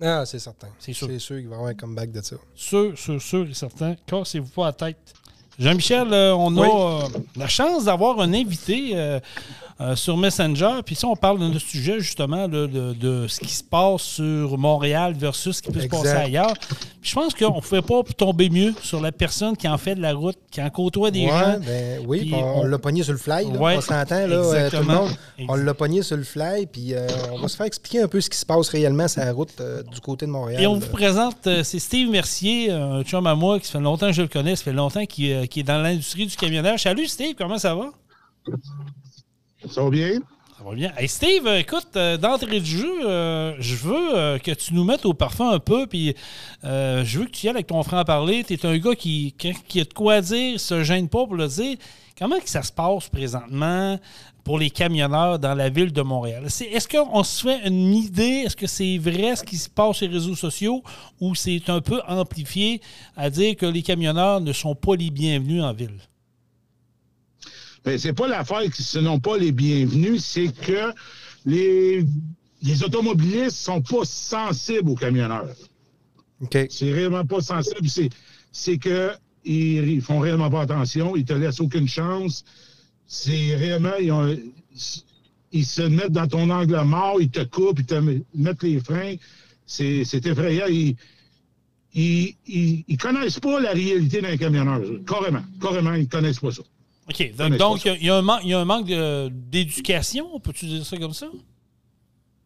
Ah, 0.00 0.24
c'est 0.26 0.38
certain. 0.38 0.68
C'est 0.78 0.92
sûr. 0.92 1.06
C'est 1.08 1.18
sûr 1.18 1.36
qu'il 1.36 1.46
va 1.48 1.52
y 1.52 1.54
avoir 1.54 1.70
un 1.70 1.74
comeback 1.74 2.10
de 2.10 2.20
ça. 2.20 2.36
Sûr, 2.54 2.98
sûr, 2.98 3.20
sûr 3.22 3.48
et 3.48 3.54
certain. 3.54 3.94
Cassez-vous 4.06 4.48
pas 4.48 4.66
la 4.66 4.72
tête. 4.72 5.14
Jean-Michel, 5.58 6.12
euh, 6.12 6.34
on 6.34 6.56
a 6.58 7.04
euh, 7.04 7.08
la 7.36 7.46
chance 7.46 7.84
d'avoir 7.84 8.20
un 8.20 8.34
invité 8.34 8.90
euh, 8.94 9.20
sur 9.94 10.16
Messenger. 10.16 10.80
Puis 10.84 10.96
ça, 10.96 11.06
on 11.06 11.14
parle 11.14 11.38
de 11.38 11.46
notre 11.46 11.60
sujet, 11.64 12.00
justement, 12.00 12.48
là, 12.48 12.48
de, 12.48 12.92
de 12.92 13.28
ce 13.28 13.38
qui 13.38 13.52
se 13.52 13.62
passe 13.62 14.02
sur 14.02 14.58
Montréal 14.58 15.14
versus 15.16 15.58
ce 15.58 15.62
qui 15.62 15.70
peut 15.70 15.80
se 15.80 15.86
passer 15.86 16.08
ailleurs. 16.08 16.54
Puis 17.04 17.10
je 17.10 17.16
pense 17.16 17.34
qu'on 17.34 17.56
ne 17.56 17.60
pouvait 17.60 17.82
pas 17.82 18.02
tomber 18.16 18.48
mieux 18.48 18.72
sur 18.80 18.98
la 18.98 19.12
personne 19.12 19.54
qui 19.58 19.68
en 19.68 19.76
fait 19.76 19.94
de 19.94 20.00
la 20.00 20.14
route, 20.14 20.38
qui 20.50 20.62
en 20.62 20.70
côtoie 20.70 21.10
des 21.10 21.26
Ouais, 21.26 21.28
gens. 21.28 21.60
ben 21.60 22.00
oui, 22.08 22.20
Puis 22.20 22.34
on, 22.34 22.60
on- 22.60 22.64
l'a 22.64 22.78
pogné 22.78 23.02
sur 23.02 23.12
le 23.12 23.18
fly. 23.18 23.44
Là, 23.52 23.58
Ouais, 23.60 23.76
on 23.76 23.80
s'entend, 23.82 24.26
là, 24.26 24.36
euh, 24.36 24.70
tout 24.70 24.76
le 24.76 24.84
monde. 24.84 25.10
On 25.46 25.54
l'a 25.54 25.74
pogné 25.74 26.00
sur 26.00 26.16
le 26.16 26.22
fly, 26.22 26.64
puis 26.64 26.94
euh, 26.94 27.06
on 27.30 27.40
va 27.40 27.48
se 27.48 27.56
faire 27.58 27.66
expliquer 27.66 28.00
un 28.00 28.08
peu 28.08 28.22
ce 28.22 28.30
qui 28.30 28.38
se 28.38 28.46
passe 28.46 28.70
réellement 28.70 29.06
sur 29.06 29.20
la 29.20 29.32
route 29.34 29.50
euh, 29.60 29.82
du 29.82 30.00
côté 30.00 30.24
de 30.24 30.30
Montréal. 30.30 30.62
Et 30.62 30.66
on 30.66 30.72
là. 30.72 30.80
vous 30.80 30.90
présente, 30.92 31.46
euh, 31.46 31.62
c'est 31.62 31.78
Steve 31.78 32.08
Mercier, 32.08 32.70
un 32.70 33.02
chum 33.02 33.26
à 33.26 33.34
moi 33.34 33.60
qui 33.60 33.70
fait 33.70 33.80
longtemps 33.80 34.06
que 34.06 34.14
je 34.14 34.22
le 34.22 34.28
connais, 34.28 34.56
ça 34.56 34.64
fait 34.64 34.72
longtemps 34.72 35.04
qu'il 35.04 35.30
euh, 35.30 35.44
qu'il 35.44 35.60
est 35.60 35.64
dans 35.64 35.82
l'industrie 35.82 36.24
du 36.26 36.34
camionnage. 36.36 36.84
Salut 36.84 37.06
Steve, 37.06 37.34
comment 37.36 37.58
ça 37.58 37.74
va? 37.74 37.90
Ça 39.68 39.82
va 39.82 39.90
bien? 39.90 40.20
Hey 40.72 41.08
Steve, 41.08 41.46
euh, 41.46 41.58
écoute, 41.58 41.88
euh, 41.96 42.16
d'entrée 42.16 42.58
de 42.58 42.64
jeu, 42.64 43.06
euh, 43.06 43.54
je 43.58 43.76
veux 43.76 44.38
que 44.38 44.50
tu 44.52 44.72
nous 44.72 44.82
mettes 44.82 45.04
au 45.04 45.12
parfum 45.12 45.50
un 45.50 45.58
peu, 45.58 45.86
puis 45.86 46.14
je 46.62 47.18
veux 47.18 47.26
que 47.26 47.30
tu 47.30 47.46
y 47.46 47.48
ailles 47.48 47.56
avec 47.56 47.66
ton 47.66 47.82
frère 47.82 48.04
parler. 48.04 48.44
Tu 48.44 48.54
es 48.54 48.66
un 48.66 48.78
gars 48.78 48.94
qui, 48.94 49.34
qui, 49.36 49.80
a 49.80 49.84
de 49.84 49.92
quoi 49.92 50.22
dire, 50.22 50.58
se 50.58 50.82
gêne 50.82 51.08
pas 51.08 51.26
pour 51.26 51.34
le 51.34 51.48
dire. 51.48 51.76
Comment 52.18 52.38
que 52.40 52.48
ça 52.48 52.62
se 52.62 52.72
passe 52.72 53.08
présentement 53.08 53.98
pour 54.42 54.58
les 54.58 54.70
camionneurs 54.70 55.38
dans 55.38 55.54
la 55.54 55.68
ville 55.68 55.92
de 55.92 56.02
Montréal? 56.02 56.46
Est-ce 56.46 56.88
qu'on 56.88 57.22
se 57.22 57.42
fait 57.42 57.68
une 57.68 57.94
idée? 57.94 58.44
Est-ce 58.46 58.56
que 58.56 58.66
c'est 58.66 58.96
vrai 58.96 59.36
ce 59.36 59.44
qui 59.44 59.56
se 59.56 59.68
passe 59.68 59.98
sur 59.98 60.08
les 60.08 60.14
réseaux 60.14 60.36
sociaux 60.36 60.82
ou 61.20 61.34
c'est 61.34 61.68
un 61.68 61.82
peu 61.82 62.00
amplifié 62.08 62.80
à 63.16 63.28
dire 63.28 63.56
que 63.56 63.66
les 63.66 63.82
camionneurs 63.82 64.40
ne 64.40 64.52
sont 64.52 64.74
pas 64.74 64.96
les 64.96 65.10
bienvenus 65.10 65.62
en 65.62 65.74
ville? 65.74 65.98
Ben, 67.84 67.98
c'est 67.98 68.14
pas 68.14 68.28
l'affaire 68.28 68.62
qui 68.72 68.82
ce 68.82 69.02
sont 69.02 69.20
pas 69.20 69.36
les 69.36 69.52
bienvenus, 69.52 70.24
c'est 70.24 70.48
que 70.48 70.92
les, 71.44 72.04
les 72.62 72.82
automobilistes 72.82 73.56
sont 73.56 73.82
pas 73.82 74.04
sensibles 74.04 74.88
aux 74.90 74.94
camionneurs. 74.94 75.48
OK. 76.40 76.56
C'est 76.70 76.92
réellement 76.92 77.26
pas 77.26 77.40
sensible. 77.42 77.88
C'est, 77.88 78.08
c'est 78.52 78.78
que 78.78 79.10
ils, 79.44 79.86
ils 79.88 80.00
font 80.00 80.18
réellement 80.18 80.48
pas 80.50 80.62
attention, 80.62 81.14
ils 81.16 81.24
te 81.26 81.34
laissent 81.34 81.60
aucune 81.60 81.86
chance. 81.86 82.44
C'est 83.06 83.54
réellement, 83.56 83.96
ils, 84.00 84.10
ont- 84.12 84.38
ils 85.52 85.66
se 85.66 85.82
mettent 85.82 86.12
dans 86.12 86.26
ton 86.26 86.48
angle 86.48 86.80
mort, 86.84 87.20
ils 87.20 87.30
te 87.30 87.44
coupent, 87.44 87.78
ils 87.80 87.86
te 87.86 88.00
mettent 88.34 88.62
les 88.62 88.80
freins. 88.80 89.16
C'est 89.66 90.04
c'est 90.04 90.24
effrayant. 90.26 90.66
Ils, 90.68 90.96
ils, 91.94 92.34
ils, 92.46 92.84
ils 92.88 92.96
connaissent 92.96 93.40
pas 93.40 93.60
la 93.60 93.72
réalité 93.72 94.22
d'un 94.22 94.36
camionneur. 94.38 94.80
Carrément. 95.06 95.42
Carrément, 95.60 95.92
ils 95.94 96.08
connaissent 96.08 96.40
pas 96.40 96.50
ça. 96.50 96.62
OK. 97.08 97.34
Donc, 97.36 97.56
donc, 97.58 97.84
il 97.84 98.06
y 98.06 98.10
a- 98.10 98.16
un 98.18 98.38
il 98.42 98.48
y 98.48 98.54
a 98.54 98.60
un 98.60 98.64
manque 98.64 98.86
d'éducation, 99.50 100.38
peut-tu 100.40 100.66
dire 100.66 100.84
ça 100.86 100.96
comme 100.96 101.12
ça? 101.12 101.26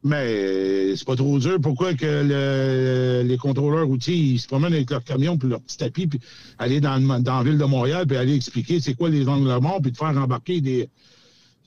Mais 0.04 0.16
euh, 0.28 0.96
c'est 0.96 1.04
pas 1.06 1.16
trop 1.16 1.38
dur. 1.40 1.58
Pourquoi 1.60 1.92
que 1.94 2.06
le- 2.06 3.26
les 3.26 3.36
contrôleurs 3.36 3.86
routiers 3.86 4.14
ils 4.14 4.38
se 4.38 4.46
promènent 4.46 4.72
avec 4.72 4.90
leur 4.90 5.02
camion 5.02 5.36
puis 5.36 5.48
leur 5.48 5.60
petit 5.60 5.76
tapis 5.76 6.06
puis 6.06 6.20
aller 6.58 6.80
dans, 6.80 6.98
dans 7.20 7.38
la 7.38 7.42
ville 7.42 7.58
de 7.58 7.64
Montréal 7.64 8.06
puis 8.06 8.16
aller 8.16 8.34
expliquer 8.34 8.80
c'est 8.80 8.94
quoi 8.94 9.08
les 9.10 9.26
angles 9.28 9.52
morts 9.60 9.80
puis 9.82 9.90
de 9.90 9.96
faire 9.96 10.16
embarquer 10.16 10.60
des, 10.60 10.88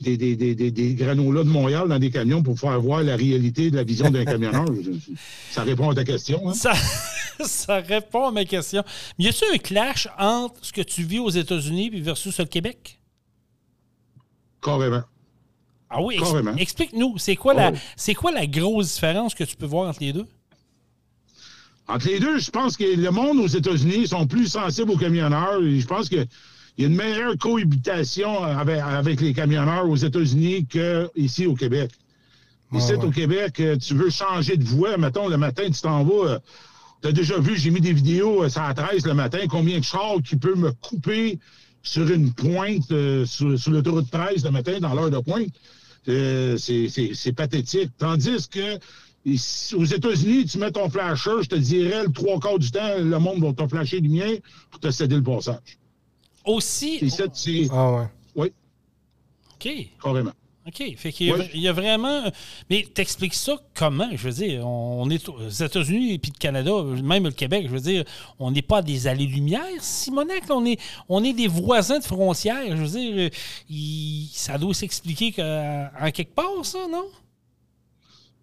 des, 0.01 0.17
des, 0.17 0.35
des, 0.35 0.55
des, 0.55 0.93
de 0.93 1.43
Montréal 1.43 1.87
dans 1.87 1.99
des 1.99 2.09
camions 2.11 2.41
pour 2.43 2.59
faire 2.59 2.79
voir 2.81 3.03
la 3.03 3.15
réalité 3.15 3.69
de 3.71 3.75
la 3.75 3.83
vision 3.83 4.09
d'un 4.09 4.25
camionneur. 4.25 4.65
Ça 5.51 5.63
répond 5.63 5.89
à 5.91 5.95
ta 5.95 6.03
question. 6.03 6.49
Hein? 6.49 6.53
Ça, 6.53 6.73
ça 7.45 7.77
répond 7.77 8.27
à 8.27 8.31
ma 8.31 8.45
question. 8.45 8.83
Mais 9.17 9.25
y 9.25 9.27
a-t-il 9.27 9.55
un 9.55 9.57
clash 9.57 10.07
entre 10.19 10.55
ce 10.61 10.71
que 10.73 10.81
tu 10.81 11.03
vis 11.03 11.19
aux 11.19 11.29
États-Unis 11.29 11.89
versus 12.01 12.37
le 12.39 12.45
Québec? 12.45 12.99
Carrément. 14.61 15.03
Ah 15.89 16.01
oui, 16.01 16.15
ex- 16.15 16.23
Carrément. 16.23 16.55
explique-nous, 16.55 17.17
c'est 17.17 17.35
quoi, 17.35 17.53
la, 17.53 17.71
Oh. 17.71 17.77
c'est 17.95 18.13
quoi 18.13 18.31
la 18.31 18.47
grosse 18.47 18.93
différence 18.93 19.33
que 19.35 19.43
tu 19.43 19.55
peux 19.55 19.65
voir 19.65 19.89
entre 19.89 19.99
les 20.01 20.13
deux? 20.13 20.25
Entre 21.87 22.07
les 22.07 22.19
deux, 22.19 22.39
je 22.39 22.49
pense 22.51 22.77
que 22.77 22.83
le 22.83 23.11
monde 23.11 23.39
aux 23.39 23.47
États-Unis 23.47 24.07
sont 24.07 24.25
plus 24.25 24.47
sensibles 24.47 24.91
aux 24.91 24.97
camionneurs. 24.97 25.59
Je 25.61 25.85
pense 25.85 26.07
qu'il 26.75 26.83
y 26.83 26.87
a 26.87 26.89
une 26.89 26.95
meilleure 26.95 27.37
cohabitation 27.37 28.43
avec, 28.43 28.79
avec 28.79 29.21
les 29.21 29.33
camionneurs 29.33 29.89
aux 29.89 29.95
États-Unis 29.95 30.65
qu'ici 30.65 31.45
au 31.45 31.55
Québec. 31.55 31.91
Ici, 32.73 32.93
ouais. 32.93 33.03
au 33.03 33.11
Québec, 33.11 33.59
euh, 33.59 33.75
tu 33.77 33.93
veux 33.95 34.09
changer 34.09 34.55
de 34.55 34.63
voie. 34.63 34.97
Mettons, 34.97 35.27
le 35.27 35.37
matin, 35.37 35.63
tu 35.69 35.81
t'en 35.81 36.03
vas. 36.05 36.39
tu 37.01 37.09
as 37.09 37.11
déjà 37.11 37.37
vu, 37.37 37.57
j'ai 37.57 37.69
mis 37.69 37.81
des 37.81 37.91
vidéos, 37.91 38.43
euh, 38.43 38.49
ça 38.49 38.65
à 38.65 38.73
13 38.73 39.05
le 39.05 39.13
matin, 39.13 39.39
combien 39.49 39.79
de 39.79 39.83
chars 39.83 40.17
qui 40.23 40.37
peut 40.37 40.55
me 40.55 40.71
couper 40.71 41.37
sur 41.83 42.09
une 42.09 42.31
pointe 42.33 42.89
euh, 42.91 43.25
sur, 43.25 43.59
sur 43.59 43.71
l'autoroute 43.71 44.09
13 44.09 44.45
le 44.45 44.51
matin 44.51 44.79
dans 44.79 44.93
l'heure 44.93 45.09
de 45.11 45.19
pointe. 45.19 45.49
Euh, 46.07 46.55
c'est- 46.57 47.33
pathétique. 47.35 47.91
Tandis 47.97 48.47
que 48.49 48.79
ici, 49.25 49.75
aux 49.75 49.83
États-Unis, 49.85 50.45
tu 50.45 50.57
mets 50.57 50.71
ton 50.71 50.89
flasher, 50.89 51.43
je 51.43 51.49
te 51.49 51.55
dirais, 51.55 52.03
le 52.05 52.11
trois 52.11 52.39
quarts 52.39 52.57
du 52.57 52.71
temps, 52.71 52.97
le 52.97 53.19
monde 53.19 53.43
va 53.43 53.51
te 53.51 53.67
flasher 53.69 53.99
du 53.99 54.09
mien 54.09 54.35
pour 54.71 54.79
te 54.79 54.89
céder 54.91 55.15
le 55.15 55.23
passage. 55.23 55.77
Aussi. 56.45 56.99
Et 57.01 57.09
ça, 57.09 57.25
c'est 57.33 57.67
Ah 57.71 57.91
ouais. 57.91 58.05
oui, 58.35 58.51
OK. 59.55 59.69
carrément. 60.03 60.31
OK. 60.67 60.83
Fait 60.95 61.11
qu'il 61.11 61.27
y 61.27 61.31
a, 61.31 61.37
il 61.55 61.61
y 61.61 61.67
a 61.67 61.73
vraiment. 61.73 62.23
Mais 62.69 62.87
t'expliques 62.93 63.33
ça 63.33 63.57
comment? 63.73 64.09
Je 64.11 64.27
veux 64.29 64.33
dire, 64.45 64.65
on 64.67 65.09
est 65.09 65.27
aux 65.27 65.49
États-Unis 65.49 66.13
et 66.13 66.19
puis 66.19 66.31
le 66.35 66.37
Canada, 66.39 66.71
même 67.03 67.23
le 67.23 67.31
Québec, 67.31 67.65
je 67.67 67.71
veux 67.73 67.79
dire, 67.79 68.03
on 68.37 68.51
n'est 68.51 68.61
pas 68.61 68.83
des 68.83 69.07
allées-lumière, 69.07 69.65
Simonac? 69.79 70.47
là, 70.47 70.55
on, 70.55 70.65
est, 70.65 70.79
on 71.09 71.23
est 71.23 71.33
des 71.33 71.47
voisins 71.47 71.97
de 71.97 72.03
frontières. 72.03 72.77
Je 72.77 72.81
veux 72.83 72.99
dire, 72.99 73.13
euh, 73.17 73.29
il- 73.69 74.29
ça 74.33 74.59
doit 74.59 74.75
s'expliquer 74.75 75.31
qu'en 75.31 75.89
en 75.99 76.11
quelque 76.11 76.35
part, 76.35 76.63
ça, 76.63 76.87
non? 76.91 77.05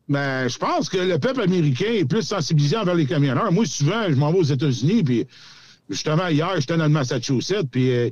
Mais 0.09 0.49
je 0.49 0.59
pense 0.59 0.89
que 0.89 0.97
le 0.97 1.19
peuple 1.19 1.43
américain 1.43 1.93
est 1.93 2.05
plus 2.07 2.23
sensibilisé 2.23 2.77
envers 2.77 2.95
les 2.95 3.07
camionneurs. 3.07 3.53
Moi, 3.53 3.67
souvent, 3.67 4.05
je 4.09 4.15
m'en 4.15 4.33
vais 4.33 4.39
aux 4.39 4.43
États-Unis, 4.43 5.05
puis 5.05 5.27
justement, 5.89 6.29
hier, 6.29 6.51
j'étais 6.59 6.77
dans 6.77 6.85
le 6.85 6.91
Massachusetts, 6.91 7.69
puis 7.71 7.91
euh, 7.91 8.11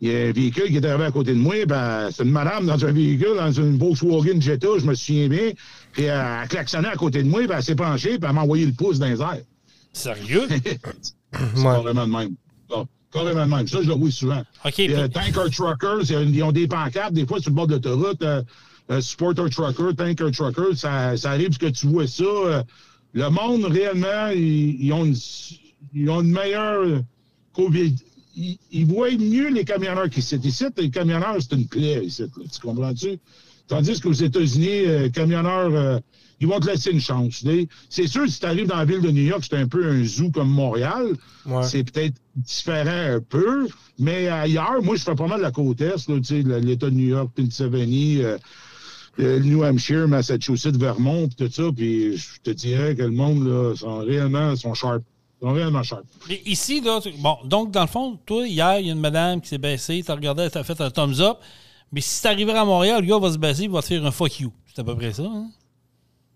il 0.00 0.08
y 0.10 0.14
a 0.14 0.28
un 0.28 0.32
véhicule 0.32 0.66
qui 0.68 0.76
est 0.76 0.86
arrivé 0.86 1.04
à 1.04 1.10
côté 1.10 1.32
de 1.32 1.38
moi, 1.38 1.66
ben, 1.66 2.08
c'est 2.12 2.22
une 2.22 2.30
madame 2.30 2.66
dans 2.66 2.84
un 2.84 2.92
véhicule, 2.92 3.34
dans 3.36 3.50
une 3.52 3.76
Volkswagen 3.78 4.40
Jetta, 4.40 4.68
je 4.78 4.86
me 4.86 4.94
souviens 4.94 5.28
bien, 5.28 5.50
puis 5.92 6.04
elle 6.04 6.10
a 6.10 6.46
klaxonné 6.46 6.88
à 6.88 6.94
côté 6.96 7.22
de 7.22 7.28
moi, 7.28 7.40
puis 7.42 7.50
elle 7.52 7.62
s'est 7.62 7.74
penchée, 7.74 8.18
puis 8.18 8.28
elle 8.28 8.34
m'a 8.34 8.42
envoyé 8.42 8.64
le 8.66 8.72
pouce 8.72 8.98
dans 8.98 9.06
les 9.06 9.20
airs. 9.20 9.42
Sérieux? 9.92 10.46
C'est 10.50 11.62
carrément 11.62 12.06
de 12.06 12.10
même. 12.12 12.34
Carrément 13.10 13.46
de 13.46 13.50
même. 13.50 13.66
Ça, 13.66 13.78
je 13.82 13.88
le 13.88 13.94
vois 13.94 14.10
souvent. 14.10 14.42
OK. 14.64 14.72
Puis, 14.74 14.94
euh, 14.94 15.08
tanker 15.08 15.50
Truckers, 15.50 16.10
ils 16.10 16.42
ont- 16.42 16.52
des 16.52 16.68
pancartes, 16.68 17.12
des 17.14 17.26
fois 17.26 17.40
sur 17.40 17.50
le 17.50 17.56
bord 17.56 17.66
de 17.66 17.74
l'autoroute. 17.74 18.22
Euh, 18.22 18.42
euh, 18.90 19.00
Supporter 19.00 19.48
Trucker, 19.50 19.94
Tanker 19.96 20.30
Trucker, 20.30 20.74
ça, 20.76 21.16
ça 21.16 21.30
arrive 21.30 21.56
que 21.58 21.66
tu 21.66 21.86
vois 21.86 22.06
ça. 22.06 22.24
euh, 22.24 22.62
le 23.14 23.28
monde, 23.30 23.64
réellement, 23.64 24.28
ils, 24.34 24.76
ils 24.84 24.92
ont, 24.92 25.04
une, 25.06 25.16
ils 25.94 26.08
ont 26.10 26.20
une 26.22 26.30
meilleure. 26.32 27.02
Ils, 27.58 28.58
ils 28.70 28.86
voient 28.86 29.10
mieux 29.10 29.48
les 29.50 29.64
camionneurs 29.64 30.08
qu'ici. 30.08 30.36
Ici, 30.36 30.64
les 30.76 30.90
camionneurs, 30.90 31.36
c'est 31.40 31.56
une 31.56 31.66
plaie, 31.66 32.04
ici. 32.04 32.22
là. 32.22 32.28
tu 32.52 32.60
comprends-tu? 32.60 33.18
Tandis 33.66 34.00
qu'aux 34.00 34.12
États-Unis, 34.12 34.86
euh, 34.86 35.08
camionneurs, 35.10 35.74
euh, 35.74 35.98
ils 36.40 36.46
vont 36.46 36.60
te 36.60 36.66
laisser 36.66 36.90
une 36.90 37.00
chance. 37.00 37.44
C'est 37.90 38.06
sûr, 38.06 38.28
si 38.28 38.38
tu 38.40 38.46
arrives 38.46 38.66
dans 38.66 38.76
la 38.76 38.84
ville 38.84 39.00
de 39.00 39.10
New 39.10 39.24
York, 39.24 39.44
c'est 39.48 39.56
un 39.56 39.66
peu 39.66 39.84
un 39.86 40.04
zoo 40.04 40.30
comme 40.30 40.48
Montréal. 40.48 41.14
Ouais. 41.46 41.62
C'est 41.64 41.84
peut-être 41.84 42.14
différent 42.36 43.16
un 43.16 43.20
peu, 43.20 43.66
mais 43.98 44.28
ailleurs, 44.28 44.82
moi, 44.82 44.96
je 44.96 45.02
fais 45.02 45.14
pas 45.14 45.26
mal 45.26 45.38
de 45.38 45.42
la 45.42 45.50
côte 45.50 45.80
Est, 45.80 46.08
l'État 46.08 46.90
de 46.90 46.94
New 46.94 47.08
York, 47.08 47.30
Pennsylvanie, 47.34 48.22
euh, 48.22 48.38
euh, 49.18 49.38
le 49.40 49.44
New 49.44 49.64
Hampshire, 49.64 50.06
Massachusetts, 50.06 50.76
Vermont, 50.76 51.28
tout 51.28 51.50
ça, 51.50 51.64
puis 51.74 52.16
je 52.16 52.26
te 52.42 52.50
dirais 52.50 52.94
que 52.94 53.02
le 53.02 53.10
monde, 53.10 53.44
là, 53.46 53.74
sont 53.74 53.98
réellement, 53.98 54.54
sont 54.54 54.74
sharp. 54.74 55.02
Ils 55.40 55.46
sont 55.46 55.52
réellement 55.52 55.82
sharp. 55.82 56.02
Mais 56.28 56.42
ici, 56.46 56.80
là, 56.80 57.00
tu- 57.00 57.12
bon, 57.18 57.36
donc, 57.44 57.70
dans 57.70 57.82
le 57.82 57.86
fond, 57.86 58.18
toi, 58.26 58.46
hier, 58.46 58.80
il 58.80 58.86
y 58.86 58.90
a 58.90 58.92
une 58.92 59.00
madame 59.00 59.40
qui 59.40 59.48
s'est 59.48 59.58
baissée, 59.58 60.02
t'as 60.04 60.14
regardé, 60.14 60.48
t'as 60.50 60.64
fait 60.64 60.80
un 60.80 60.90
thumbs 60.90 61.20
up. 61.20 61.38
Mais 61.92 62.00
si 62.00 62.20
t'arriverais 62.22 62.58
à 62.58 62.64
Montréal, 62.64 63.00
le 63.02 63.06
gars 63.08 63.18
va 63.18 63.32
se 63.32 63.38
baisser, 63.38 63.64
il 63.64 63.70
va 63.70 63.80
te 63.80 63.86
faire 63.86 64.04
un 64.04 64.10
fuck 64.10 64.40
you. 64.40 64.52
C'est 64.74 64.80
à 64.80 64.84
peu 64.84 64.94
près 64.96 65.12
ça, 65.12 65.22
hein? 65.22 65.48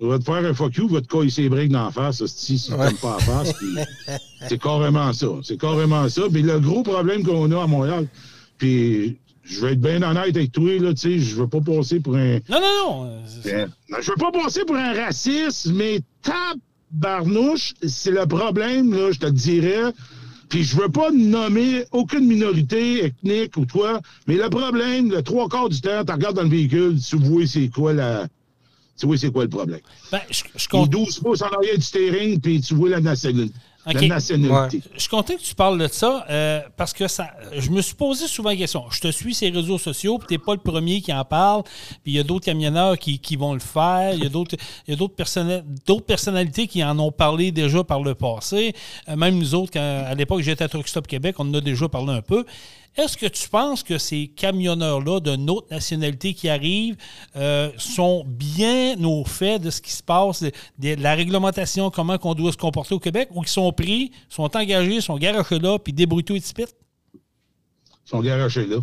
Il 0.01 0.09
va 0.09 0.19
te 0.19 0.25
faire 0.25 0.37
un 0.37 0.55
fuck 0.55 0.75
you, 0.77 0.87
il 0.89 0.95
va 0.95 1.01
te 1.01 1.07
coller 1.07 1.31
ses 1.31 1.49
briques 1.49 1.71
dans 1.71 1.85
la 1.85 1.91
face, 1.91 2.25
si 2.27 2.61
tu 2.61 2.73
Ouais. 2.73 2.93
pas 3.01 3.19
la 3.19 3.25
face. 3.25 3.53
puis 3.53 3.69
c'est 4.49 4.61
carrément 4.61 5.13
ça. 5.13 5.27
C'est 5.43 5.61
carrément 5.61 6.09
ça. 6.09 6.23
Puis 6.33 6.43
le 6.43 6.59
gros 6.59 6.83
problème 6.83 7.23
qu'on 7.25 7.51
a 7.53 7.63
à 7.63 7.67
Montréal, 7.67 8.09
puis 8.59 9.19
je 9.45 9.61
vais 9.61 9.73
être 9.73 9.81
bien 9.81 10.03
honnête 10.03 10.37
avec 10.37 10.53
toi, 10.53 10.79
là, 10.79 10.95
tu 10.95 11.01
sais, 11.01 11.19
je 11.19 11.37
veux 11.37 11.49
pas 11.49 11.61
passer 11.61 12.01
pour 12.01 12.17
un. 12.17 12.35
Non, 12.49 12.61
non, 12.61 12.87
non. 12.87 13.05
euh, 13.07 13.67
Ben, 13.91 13.99
Je 14.01 14.11
veux 14.11 14.17
pas 14.17 14.33
passer 14.33 14.65
pour 14.65 14.77
un 14.77 14.95
raciste, 14.95 15.67
mais 15.73 16.01
tabarnouche, 17.01 17.75
c'est 17.87 18.11
le 18.11 18.27
problème, 18.27 18.93
là, 18.93 19.11
je 19.13 19.19
te 19.19 19.27
dirais. 19.27 19.93
Puis 20.49 20.65
je 20.65 20.77
veux 20.77 20.89
pas 20.91 21.11
nommer 21.11 21.85
aucune 21.93 22.27
minorité 22.27 23.07
ethnique 23.07 23.57
ou 23.57 23.65
toi, 23.65 24.01
mais 24.27 24.37
le 24.37 24.51
problème, 24.51 25.11
le 25.11 25.23
trois 25.23 25.49
quarts 25.49 25.71
du 25.71 25.81
temps, 25.81 26.05
tu 26.05 26.13
regardes 26.13 26.37
dans 26.37 26.43
le 26.43 26.49
véhicule, 26.51 26.99
tu 27.01 27.17
vois 27.17 27.47
c'est 27.47 27.69
quoi 27.69 27.95
la. 27.95 28.29
Tu 28.99 29.07
vois 29.07 29.17
c'est 29.17 29.33
quoi 29.33 29.45
le 29.45 29.49
problème. 29.49 29.81
Ben, 30.13 30.21
je, 30.31 30.43
je 30.55 30.69
compte- 30.69 30.91
12 30.91 31.21
pouces 31.21 31.41
en 31.41 31.47
arrière 31.49 31.77
du 31.77 31.83
steering, 31.83 32.39
puis 32.39 32.61
tu 32.61 32.75
vois 32.75 32.91
la 32.91 33.01
nationalité. 33.01 33.55
La 33.87 33.95
nationalité. 34.09 34.81
Je 34.95 35.01
suis 35.01 35.09
content 35.09 35.35
que 35.35 35.41
tu 35.43 35.55
parles 35.55 35.79
de 35.79 35.89
ça 35.89 36.25
euh, 36.31 36.61
parce 36.77 36.93
que 36.93 37.09
ça, 37.09 37.31
je 37.57 37.71
me 37.71 37.83
suis 37.83 37.95
posé 37.97 38.27
souvent 38.29 38.51
la 38.51 38.57
question. 38.57 38.85
Je 38.91 39.01
te 39.01 39.09
suis 39.11 39.35
sur 39.35 39.49
les 39.51 39.57
réseaux 39.59 39.79
sociaux, 39.79 40.19
puis 40.19 40.29
tu 40.29 40.35
n'es 40.35 40.39
pas 40.39 40.53
le 40.55 40.61
premier 40.61 41.01
qui 41.01 41.13
en 41.13 41.25
parle. 41.25 41.65
Puis 41.65 42.13
il 42.13 42.15
y 42.15 42.19
a 42.19 42.23
d'autres 42.23 42.45
camionneurs 42.45 42.97
qui, 42.99 43.19
qui 43.19 43.35
vont 43.37 43.55
le 43.55 43.61
faire. 43.61 44.15
Il 44.15 44.23
y 44.23 44.27
a 44.27 44.29
d'autres 44.29 44.57
il 44.87 44.93
y 44.93 44.95
a 44.95 44.97
d'autres 44.97 45.17
personnali- 45.17 45.63
d'autres 45.87 46.07
personnalités 46.07 46.67
qui 46.69 46.85
en 46.85 46.97
ont 47.01 47.11
parlé 47.13 47.51
déjà 47.51 47.83
par 47.83 48.03
le 48.03 48.15
passé. 48.15 48.73
Euh, 49.09 49.17
même 49.17 49.37
nous 49.39 49.55
autres, 49.55 49.73
quand, 49.73 50.05
à 50.07 50.15
l'époque, 50.15 50.43
j'étais 50.43 50.63
à 50.65 50.69
Truck 50.69 50.87
Stop 50.87 51.07
Québec, 51.09 51.37
on 51.39 51.49
en 51.51 51.55
a 51.55 51.61
déjà 51.61 51.89
parlé 51.89 52.13
un 52.13 52.23
peu. 52.23 52.45
Est-ce 52.97 53.17
que 53.17 53.27
tu 53.27 53.49
penses 53.49 53.83
que 53.83 53.97
ces 53.97 54.29
camionneurs-là 54.29 55.21
de 55.21 55.35
notre 55.35 55.71
nationalité 55.71 56.35
qui 56.35 56.51
arrivent 56.51 56.97
euh, 57.37 57.71
sont 57.79 58.23
bien 58.27 59.03
au 59.03 59.25
fait 59.25 59.59
de 59.59 59.71
ce 59.71 59.81
qui 59.81 59.93
se 59.93 60.03
passe, 60.03 60.43
de, 60.43 60.51
de 60.79 61.03
la 61.03 61.15
réglementation, 61.15 61.91
comment 61.91 62.19
on 62.23 62.35
doit 62.35 62.53
se 62.53 62.59
comporter 62.59 62.95
au 62.95 62.99
Québec, 62.99 63.29
ou 63.33 63.41
qu'ils 63.41 63.49
sont 63.49 63.73
pris, 63.73 64.13
sont 64.29 64.55
engagés, 64.57 65.01
sont 65.01 65.17
garochés 65.17 65.59
là, 65.59 65.79
puis 65.79 65.95
débrouillés 65.95 66.37
et 66.37 66.41
tipit? 66.41 66.67
Ils 67.15 67.21
sont 68.05 68.21
garochés 68.21 68.67
là. 68.67 68.77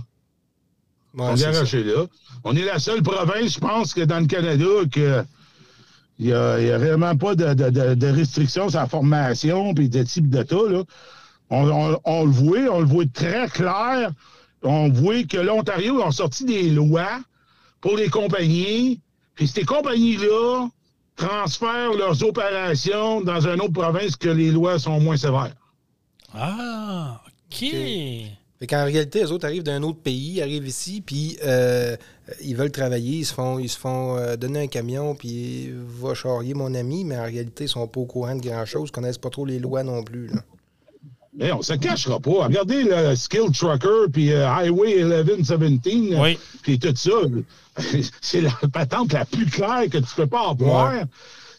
Ouais, 1.13 1.31
Ils 1.33 1.37
sont 1.37 1.51
garochés 1.51 1.83
là. 1.83 2.05
On 2.43 2.55
est 2.55 2.65
la 2.65 2.79
seule 2.79 3.03
province, 3.03 3.53
je 3.53 3.59
pense, 3.59 3.93
que 3.93 4.01
dans 4.01 4.19
le 4.19 4.25
Canada, 4.27 4.65
que 4.91 5.23
il 6.17 6.25
n'y 6.27 6.33
a, 6.33 6.59
il 6.59 6.67
y 6.67 6.71
a 6.71 6.77
vraiment 6.77 7.15
pas 7.15 7.33
de, 7.35 7.53
de, 7.53 7.69
de, 7.69 7.93
de 7.93 8.07
restrictions 8.07 8.69
sur 8.69 8.79
la 8.79 8.87
formation 8.87 9.73
puis 9.73 9.87
de 9.87 10.03
type 10.03 10.29
de 10.29 10.43
tas. 10.43 10.67
Là. 10.69 10.83
On, 11.49 11.67
on- 11.69 11.99
on 12.05 12.25
le 12.25 12.31
voit, 12.31 12.59
on 12.75 12.79
le 12.79 12.85
voit 12.85 13.05
très 13.13 13.47
clair. 13.49 14.11
On 14.63 14.89
voit 14.89 15.23
que 15.23 15.37
l'Ontario 15.37 16.01
a 16.03 16.11
sorti 16.11 16.45
des 16.45 16.69
lois 16.69 17.19
pour 17.81 17.95
les 17.97 18.09
compagnies. 18.09 18.99
Puis 19.35 19.47
ces 19.47 19.63
compagnies-là 19.63 20.67
transfèrent 21.15 21.93
leurs 21.93 22.23
opérations 22.23 23.21
dans 23.21 23.39
une 23.47 23.61
autre 23.61 23.73
province 23.73 24.15
que 24.15 24.29
les 24.29 24.51
lois 24.51 24.79
sont 24.79 24.99
moins 24.99 25.17
sévères. 25.17 25.55
Ah, 26.33 27.21
OK. 27.25 27.65
Fait 28.59 28.67
qu'en 28.67 28.83
réalité, 28.83 29.19
les 29.21 29.31
autres 29.31 29.45
arrivent 29.45 29.63
d'un 29.63 29.81
autre 29.83 29.99
pays, 30.01 30.41
arrivent 30.41 30.67
ici, 30.67 31.01
puis 31.01 31.37
euh, 31.45 31.95
ils 32.41 32.55
veulent 32.57 32.71
travailler, 32.71 33.19
ils 33.19 33.25
se 33.25 33.33
font, 33.33 33.57
ils 33.57 33.69
se 33.69 33.77
font 33.79 34.17
euh, 34.17 34.35
donner 34.35 34.59
un 34.63 34.67
camion, 34.67 35.15
puis 35.15 35.71
va 35.73 36.13
charrier 36.13 36.53
mon 36.53 36.73
ami, 36.75 37.05
mais 37.05 37.17
en 37.17 37.23
réalité, 37.23 37.63
ils 37.63 37.69
sont 37.69 37.87
pas 37.87 38.01
au 38.01 38.05
courant 38.05 38.35
de 38.35 38.41
grand-chose, 38.41 38.89
ils 38.89 38.91
connaissent 38.91 39.17
pas 39.17 39.29
trop 39.29 39.45
les 39.45 39.59
lois 39.59 39.83
non 39.83 40.03
plus. 40.03 40.27
Là. 40.27 40.41
Mais 41.37 41.51
on 41.51 41.61
se 41.61 41.73
cachera 41.73 42.19
pas. 42.19 42.45
Regardez 42.45 42.83
le 42.83 43.15
Skill 43.15 43.51
Trucker 43.53 44.09
puis 44.11 44.31
euh, 44.31 44.49
Highway 44.49 45.03
1117, 45.23 45.93
euh, 46.13 46.21
Oui. 46.21 46.39
puis 46.63 46.79
tout 46.79 46.93
ça. 46.95 47.11
C'est 48.21 48.41
la 48.41 48.51
patente 48.73 49.13
la 49.13 49.25
plus 49.25 49.45
claire 49.45 49.85
que 49.89 49.99
tu 49.99 50.15
peux 50.15 50.27
pas 50.27 50.49
avoir. 50.49 50.93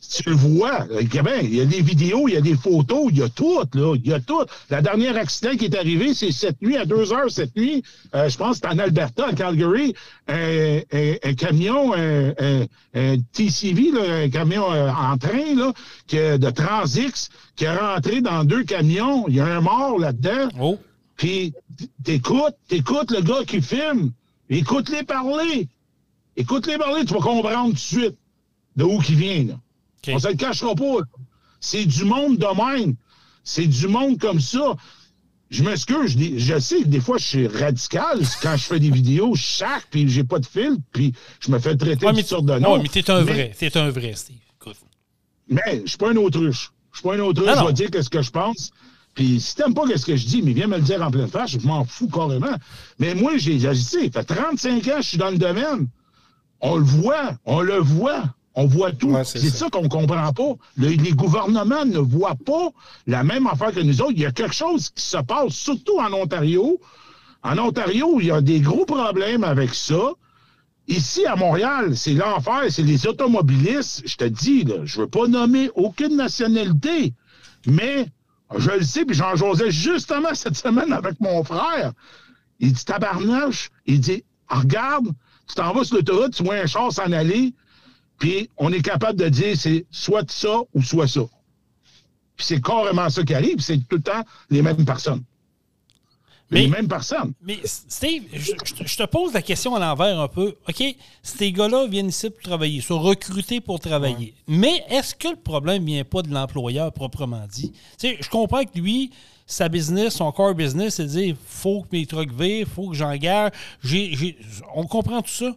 Tu 0.08 0.28
le 0.28 0.34
vois, 0.34 0.86
euh, 0.90 1.02
il 1.02 1.54
y 1.54 1.60
a 1.60 1.64
des 1.64 1.82
vidéos, 1.82 2.26
il 2.28 2.34
y 2.34 2.36
a 2.36 2.40
des 2.40 2.56
photos, 2.56 3.08
il 3.10 3.18
y 3.18 3.22
a 3.22 3.28
tout, 3.28 3.60
là. 3.74 3.94
Il 3.96 4.10
y 4.10 4.12
a 4.12 4.20
tout. 4.20 4.44
La 4.70 4.80
dernière 4.80 5.16
accident 5.16 5.56
qui 5.56 5.66
est 5.66 5.76
arrivé, 5.76 6.14
c'est 6.14 6.32
cette 6.32 6.60
nuit, 6.62 6.76
à 6.76 6.84
2 6.84 7.12
heures 7.12 7.30
cette 7.30 7.54
nuit, 7.56 7.82
euh, 8.14 8.28
je 8.28 8.36
pense 8.36 8.58
que 8.58 8.68
c'est 8.68 8.74
en 8.74 8.78
Alberta, 8.78 9.26
à 9.26 9.32
Calgary, 9.32 9.94
un, 10.28 11.34
camion, 11.36 11.92
un, 11.94 13.16
TCV, 13.32 13.90
un 14.24 14.30
camion 14.30 14.64
en 14.64 15.16
train, 15.18 15.54
là, 15.54 15.72
qui, 16.06 16.16
de 16.16 16.50
Transix, 16.50 17.28
qui 17.56 17.64
est 17.64 17.76
rentré 17.76 18.20
dans 18.20 18.44
deux 18.44 18.64
camions. 18.64 19.26
Il 19.28 19.36
y 19.36 19.40
a 19.40 19.46
un 19.46 19.60
mort 19.60 19.98
là-dedans. 19.98 20.48
Oh. 20.58 20.78
Puis, 21.16 21.52
t'écoutes, 22.02 22.56
t'écoutes 22.68 23.10
le 23.10 23.20
gars 23.20 23.44
qui 23.46 23.60
filme. 23.60 24.12
Écoute-les 24.48 25.02
parler. 25.02 25.68
Écoute-les 26.36 26.78
parler, 26.78 27.04
tu 27.04 27.12
vas 27.12 27.20
comprendre 27.20 27.68
tout 27.68 27.74
de 27.74 27.78
suite 27.78 28.16
de 28.76 28.84
où 28.84 28.98
qui 28.98 29.14
vient. 29.14 29.44
Là. 29.44 29.54
On 30.08 30.18
se 30.18 30.28
le 30.28 30.34
cachera 30.34 30.74
pas. 30.74 30.98
C'est 31.60 31.84
du 31.84 32.04
monde 32.04 32.38
de 32.38 32.46
même. 32.46 32.94
C'est 33.44 33.66
du 33.66 33.88
monde 33.88 34.18
comme 34.18 34.40
ça. 34.40 34.76
Je 35.50 35.64
m'excuse, 35.64 36.16
je 36.16 36.58
sais 36.60 36.82
que 36.82 36.86
des 36.86 37.00
fois 37.00 37.18
je 37.18 37.24
suis 37.24 37.46
radical 37.48 38.20
quand 38.40 38.56
je 38.56 38.62
fais 38.62 38.78
des 38.78 38.90
vidéos, 38.90 39.34
je 39.34 39.42
sac, 39.42 39.84
puis 39.90 40.08
j'ai 40.08 40.22
pas 40.22 40.38
de 40.38 40.46
fil, 40.46 40.76
puis 40.92 41.12
je 41.40 41.50
me 41.50 41.58
fais 41.58 41.76
traiter 41.76 42.06
de 42.06 42.40
de 42.40 42.58
noms. 42.60 42.80
mais 42.80 42.88
t'es 42.88 43.10
un 43.10 43.22
vrai, 43.22 43.52
t'es 43.58 43.76
un 43.76 43.90
vrai, 43.90 44.12
Steve. 44.14 44.36
Mais 45.48 45.82
je 45.84 45.88
suis 45.88 45.98
pas 45.98 46.10
un 46.10 46.16
autruche. 46.16 46.70
Je 46.92 46.98
suis 46.98 47.08
pas 47.08 47.16
un 47.16 47.20
autruche, 47.20 47.50
je 47.58 47.66
vais 47.66 47.72
dire 47.72 47.88
ce 48.00 48.08
que 48.08 48.22
je 48.22 48.30
pense. 48.30 48.70
Puis 49.14 49.40
si 49.40 49.56
t'aimes 49.56 49.74
pas 49.74 49.82
ce 49.96 50.06
que 50.06 50.16
je 50.16 50.24
dis, 50.24 50.42
mais 50.42 50.52
viens 50.52 50.68
me 50.68 50.76
le 50.76 50.82
dire 50.82 51.02
en 51.02 51.10
pleine 51.10 51.28
face, 51.28 51.50
je 51.50 51.58
m'en 51.66 51.84
fous 51.84 52.08
carrément. 52.08 52.54
Mais 52.98 53.14
moi, 53.14 53.32
j'ai 53.36 53.66
agissé. 53.66 54.10
Ça 54.12 54.22
fait 54.22 54.34
35 54.34 54.86
ans 54.88 54.96
que 54.96 55.02
je 55.02 55.08
suis 55.08 55.18
dans 55.18 55.30
le 55.30 55.38
domaine. 55.38 55.88
On 56.60 56.76
le 56.76 56.84
voit, 56.84 57.32
on 57.44 57.60
le 57.60 57.78
voit. 57.78 58.22
On 58.54 58.66
voit 58.66 58.92
tout. 58.92 59.16
c'est 59.24 59.38
ça, 59.38 59.70
qu'on 59.70 59.82
ne 59.82 59.88
comprend 59.88 60.32
pas. 60.32 60.54
les 60.76 61.12
gouvernements 61.12 61.84
ne 61.84 61.98
voient 61.98 62.36
pas 62.44 62.70
la 63.06 63.22
même 63.22 63.46
affaire 63.46 63.72
que 63.72 63.80
nous 63.80 64.02
autres. 64.02 64.12
Il 64.12 64.20
y 64.20 64.26
a 64.26 64.32
quelque 64.32 64.54
chose 64.54 64.90
qui 64.90 65.02
se 65.02 65.18
passe, 65.18 65.52
surtout 65.52 65.98
en 65.98 66.12
Ontario. 66.12 66.80
En 67.42 67.56
Ontario, 67.58 68.18
il 68.20 68.26
y 68.26 68.30
a 68.30 68.40
des 68.40 68.60
gros 68.60 68.84
problèmes 68.84 69.44
avec 69.44 69.74
ça. 69.74 70.12
Ici, 70.88 71.24
à 71.24 71.36
Montréal, 71.36 71.96
c'est 71.96 72.14
l'enfer, 72.14 72.64
c'est 72.68 72.82
les 72.82 73.06
automobilistes. 73.06 74.02
Je 74.06 74.16
te 74.16 74.24
dis, 74.24 74.64
je 74.84 74.98
ne 74.98 75.04
veux 75.04 75.08
pas 75.08 75.28
nommer 75.28 75.70
aucune 75.76 76.16
nationalité, 76.16 77.14
mais 77.66 78.08
je 78.56 78.70
le 78.72 78.82
sais, 78.82 79.04
puis 79.04 79.14
j'en 79.14 79.36
jasais 79.36 79.70
justement 79.70 80.34
cette 80.34 80.56
semaine 80.56 80.92
avec 80.92 81.20
mon 81.20 81.44
frère. 81.44 81.92
Il 82.58 82.72
dit 82.72 82.84
tabarnache, 82.84 83.70
il 83.86 84.00
dit 84.00 84.24
regarde, 84.48 85.06
tu 85.46 85.54
t'en 85.54 85.72
vas 85.72 85.84
sur 85.84 85.96
l'autoroute, 85.96 86.34
tu 86.34 86.42
vois 86.42 86.56
un 86.56 86.66
char 86.66 86.92
s'en 86.92 87.12
aller, 87.12 87.54
puis 88.20 88.50
on 88.58 88.70
est 88.70 88.82
capable 88.82 89.18
de 89.18 89.28
dire 89.28 89.56
c'est 89.56 89.86
soit 89.90 90.30
ça 90.30 90.60
ou 90.74 90.82
soit 90.82 91.08
ça. 91.08 91.22
Puis 92.36 92.46
c'est 92.46 92.60
carrément 92.60 93.08
ça 93.08 93.24
qui 93.24 93.34
arrive, 93.34 93.60
c'est 93.60 93.78
tout 93.78 93.96
le 93.96 94.02
temps 94.02 94.22
les 94.50 94.62
mêmes 94.62 94.84
personnes. 94.84 95.24
les 96.50 96.68
mêmes 96.68 96.86
personnes. 96.86 97.32
Mais 97.42 97.58
Steve, 97.64 98.24
je, 98.32 98.96
te 98.96 99.06
pose 99.06 99.32
la 99.32 99.40
question 99.40 99.74
à 99.74 99.80
l'envers 99.80 100.20
un 100.20 100.28
peu. 100.28 100.54
OK, 100.68 100.84
ces 101.22 101.52
gars-là 101.52 101.86
viennent 101.86 102.08
ici 102.08 102.28
pour 102.28 102.42
travailler, 102.42 102.82
sont 102.82 103.00
recrutés 103.00 103.60
pour 103.60 103.80
travailler. 103.80 104.34
Mais 104.46 104.84
est-ce 104.90 105.14
que 105.14 105.28
le 105.28 105.36
problème 105.36 105.84
vient 105.84 106.04
pas 106.04 106.20
de 106.20 106.30
l'employeur 106.30 106.92
proprement 106.92 107.46
dit? 107.50 107.72
sais, 107.96 108.18
je 108.20 108.28
comprends 108.28 108.64
que 108.64 108.78
lui, 108.78 109.12
sa 109.46 109.70
business, 109.70 110.16
son 110.16 110.30
core 110.30 110.54
business, 110.54 110.96
c'est 110.96 111.04
de 111.04 111.08
dire 111.08 111.36
faut 111.46 111.82
que 111.82 111.88
mes 111.92 112.04
trucs 112.04 112.32
vivent, 112.32 112.66
faut 112.66 112.90
que 112.90 112.96
j'engage. 112.96 113.52
on 114.74 114.86
comprend 114.86 115.22
tout 115.22 115.30
ça. 115.30 115.54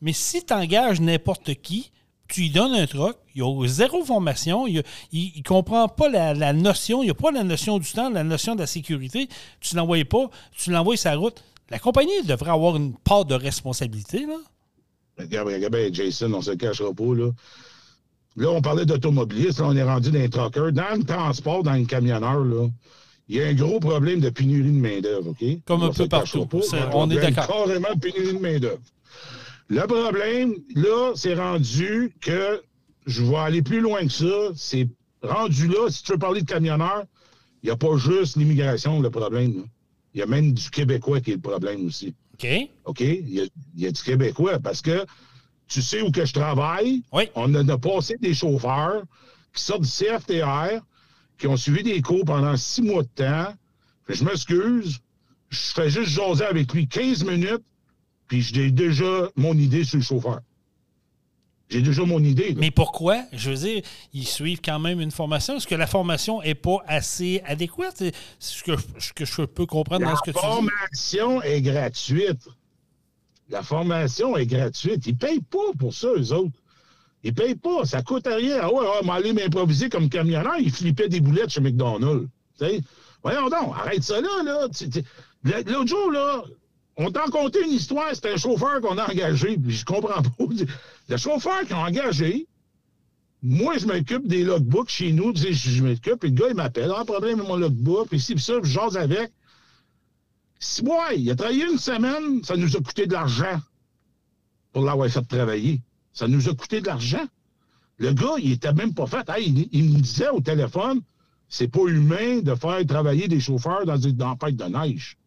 Mais 0.00 0.14
si 0.14 0.44
tu 0.44 0.54
engages 0.54 1.00
n'importe 1.00 1.52
qui, 1.56 1.90
tu 2.28 2.42
lui 2.42 2.50
donnes 2.50 2.74
un 2.74 2.86
truc, 2.86 3.16
il 3.34 3.42
a 3.42 3.66
zéro 3.66 4.04
formation, 4.04 4.66
il 4.66 4.82
ne 5.12 5.42
comprend 5.42 5.88
pas 5.88 6.08
la, 6.08 6.52
notion, 6.52 7.02
il 7.02 7.10
a 7.10 7.14
pas 7.14 7.30
la 7.30 7.44
notion 7.44 7.78
du 7.78 7.90
temps, 7.90 8.10
la 8.10 8.24
notion 8.24 8.54
de 8.54 8.60
la 8.60 8.66
sécurité, 8.66 9.28
tu 9.60 9.74
ne 9.74 9.80
l'envoies 9.80 10.04
pas, 10.04 10.30
tu 10.56 10.70
l'envoies 10.70 10.96
sa 10.96 11.14
route. 11.14 11.42
La 11.70 11.78
compagnie 11.78 12.22
devrait 12.24 12.52
avoir 12.52 12.76
une 12.76 12.94
part 12.94 13.24
de 13.24 13.34
responsabilité, 13.34 14.26
là. 14.26 14.36
Regarde, 15.18 15.48
regarde, 15.48 15.76
Jason, 15.92 16.32
on 16.34 16.42
se 16.42 16.52
cachera 16.52 16.92
pas, 16.92 17.14
là. 17.14 17.30
Là, 18.36 18.50
on 18.50 18.60
parlait 18.60 18.84
d'automobilistes, 18.84 19.60
on 19.60 19.74
est 19.74 19.82
rendu 19.82 20.10
dans 20.10 20.18
les 20.18 20.28
truckers. 20.28 20.72
Dans 20.72 20.94
le 20.96 21.04
transport, 21.04 21.62
dans 21.62 21.72
le 21.72 21.86
camionneur, 21.86 22.44
là, 22.44 22.68
il 23.28 23.36
y 23.36 23.42
a 23.42 23.46
un 23.46 23.54
gros 23.54 23.80
problème 23.80 24.20
de 24.20 24.28
pénurie 24.28 24.70
de 24.70 24.78
main-d'œuvre, 24.78 25.30
OK? 25.30 25.44
Comme 25.64 25.82
un 25.82 25.90
peu 25.90 26.06
partout. 26.06 26.46
on 26.92 27.10
est 27.10 27.16
d'accord. 27.16 27.46
Carrément 27.46 27.96
pénurie 28.00 28.34
de 28.34 28.38
main-d'œuvre. 28.38 28.78
Le 29.68 29.86
problème, 29.86 30.54
là, 30.74 31.12
c'est 31.16 31.34
rendu 31.34 32.14
que 32.20 32.62
je 33.06 33.22
vais 33.22 33.36
aller 33.36 33.62
plus 33.62 33.80
loin 33.80 34.02
que 34.06 34.12
ça. 34.12 34.50
C'est 34.54 34.88
rendu 35.22 35.66
là, 35.66 35.90
si 35.90 36.02
tu 36.04 36.12
veux 36.12 36.18
parler 36.18 36.42
de 36.42 36.46
camionneurs, 36.46 37.04
il 37.62 37.66
n'y 37.66 37.72
a 37.72 37.76
pas 37.76 37.96
juste 37.96 38.36
l'immigration, 38.36 39.00
le 39.00 39.10
problème. 39.10 39.64
Il 40.14 40.20
y 40.20 40.22
a 40.22 40.26
même 40.26 40.52
du 40.52 40.70
Québécois 40.70 41.20
qui 41.20 41.32
est 41.32 41.34
le 41.34 41.40
problème 41.40 41.86
aussi. 41.86 42.14
OK. 42.34 42.46
OK? 42.84 43.00
Il 43.00 43.50
y, 43.76 43.86
a, 43.86 43.90
du 43.90 44.02
Québécois 44.02 44.60
parce 44.60 44.82
que 44.82 45.04
tu 45.66 45.82
sais 45.82 46.00
où 46.00 46.12
que 46.12 46.24
je 46.24 46.32
travaille. 46.32 47.02
Oui. 47.12 47.24
On 47.34 47.52
a, 47.54 47.78
passé 47.78 48.16
des 48.20 48.34
chauffeurs 48.34 49.02
qui 49.52 49.64
sortent 49.64 49.82
du 49.82 49.88
CFTR, 49.88 50.80
qui 51.38 51.48
ont 51.48 51.56
suivi 51.56 51.82
des 51.82 52.00
cours 52.02 52.24
pendant 52.24 52.56
six 52.56 52.82
mois 52.82 53.02
de 53.02 53.08
temps. 53.08 53.52
Je 54.08 54.24
m'excuse. 54.24 55.00
Je 55.50 55.58
fais 55.74 55.90
juste 55.90 56.10
jaser 56.10 56.44
avec 56.44 56.72
lui 56.72 56.86
15 56.86 57.24
minutes 57.24 57.64
puis 58.28 58.42
j'ai 58.42 58.70
déjà 58.70 59.28
mon 59.36 59.56
idée 59.56 59.84
sur 59.84 59.98
le 59.98 60.02
chauffeur. 60.02 60.40
J'ai 61.68 61.82
déjà 61.82 62.04
mon 62.04 62.22
idée. 62.22 62.54
Mais 62.56 62.70
pourquoi? 62.70 63.24
Je 63.32 63.50
veux 63.50 63.56
dire, 63.56 63.82
ils 64.12 64.26
suivent 64.26 64.60
quand 64.64 64.78
même 64.78 65.00
une 65.00 65.10
formation. 65.10 65.56
Est-ce 65.56 65.66
que 65.66 65.74
la 65.74 65.88
formation 65.88 66.40
n'est 66.40 66.54
pas 66.54 66.78
assez 66.86 67.42
adéquate? 67.44 67.96
C'est 67.96 68.12
ce 68.38 68.62
que, 68.62 68.72
ce 68.98 69.12
que 69.12 69.24
je 69.24 69.42
peux 69.42 69.66
comprendre 69.66 70.06
dans 70.06 70.14
ce 70.14 70.22
que 70.22 70.30
tu 70.30 70.38
dis. 70.38 70.42
La 70.42 70.48
formation 70.48 71.42
est 71.42 71.62
gratuite. 71.62 72.48
La 73.48 73.62
formation 73.62 74.36
est 74.36 74.46
gratuite. 74.46 75.06
Ils 75.06 75.14
ne 75.14 75.18
payent 75.18 75.40
pas 75.40 75.72
pour 75.76 75.92
ça, 75.92 76.08
eux 76.16 76.32
autres. 76.32 76.56
Ils 77.24 77.30
ne 77.30 77.34
payent 77.34 77.56
pas. 77.56 77.84
Ça 77.84 77.98
ne 77.98 78.02
coûte 78.04 78.28
rien. 78.28 78.58
Ah 78.62 78.72
ouais, 78.72 78.86
m'aller 79.04 79.32
m'improviser 79.32 79.88
comme 79.88 80.08
camionneur, 80.08 80.58
ils 80.60 80.70
flippaient 80.70 81.08
des 81.08 81.20
boulettes 81.20 81.50
chez 81.50 81.60
McDonald's. 81.60 82.28
Voyons 83.24 83.48
donc, 83.48 83.74
arrête 83.76 84.04
ça 84.04 84.20
là. 84.20 84.42
là. 84.44 84.68
L'autre 85.42 85.88
jour, 85.88 86.10
là, 86.12 86.44
on 86.96 87.10
t'a 87.10 87.22
raconté 87.22 87.62
une 87.62 87.72
histoire, 87.72 88.14
c'était 88.14 88.32
un 88.32 88.36
chauffeur 88.36 88.80
qu'on 88.80 88.96
a 88.96 89.10
engagé, 89.10 89.58
puis 89.58 89.74
je 89.74 89.84
comprends 89.84 90.22
pas. 90.22 90.30
Le 91.08 91.16
chauffeur 91.16 91.60
qu'ils 91.66 91.76
ont 91.76 91.80
engagé, 91.80 92.46
moi, 93.42 93.76
je 93.78 93.86
m'occupe 93.86 94.26
des 94.26 94.44
logbooks 94.44 94.88
chez 94.88 95.12
nous, 95.12 95.34
je, 95.36 95.82
m'occupe, 95.82 96.24
et 96.24 96.28
le 96.28 96.34
gars, 96.34 96.46
il 96.48 96.56
m'appelle, 96.56 96.92
ah, 96.96 97.04
problème 97.04 97.38
avec 97.40 97.48
mon 97.48 97.56
logbook, 97.56 98.08
puis 98.08 98.18
si, 98.18 98.34
puis 98.34 98.42
ça, 98.42 98.54
je 98.62 98.68
jase 98.68 98.96
avec. 98.96 99.30
Si, 100.58 100.82
ouais, 100.82 101.20
il 101.20 101.30
a 101.30 101.36
travaillé 101.36 101.64
une 101.64 101.78
semaine, 101.78 102.42
ça 102.42 102.56
nous 102.56 102.76
a 102.76 102.80
coûté 102.80 103.06
de 103.06 103.12
l'argent 103.12 103.60
pour 104.72 104.84
l'avoir 104.84 105.08
fait 105.10 105.22
travailler. 105.22 105.82
Ça 106.12 106.26
nous 106.28 106.48
a 106.48 106.54
coûté 106.54 106.80
de 106.80 106.86
l'argent. 106.86 107.24
Le 107.98 108.12
gars, 108.12 108.36
il 108.38 108.52
était 108.52 108.72
même 108.72 108.94
pas 108.94 109.06
fait. 109.06 109.28
il, 109.38 109.68
il, 109.70 109.84
me 109.92 110.00
disait 110.00 110.28
au 110.30 110.40
téléphone, 110.40 111.02
c'est 111.48 111.68
pas 111.68 111.86
humain 111.86 112.40
de 112.40 112.54
faire 112.54 112.84
travailler 112.86 113.28
des 113.28 113.40
chauffeurs 113.40 113.84
dans 113.84 113.98
des 113.98 114.16
tempêtes 114.16 114.56
de 114.56 114.64
neige. 114.64 115.18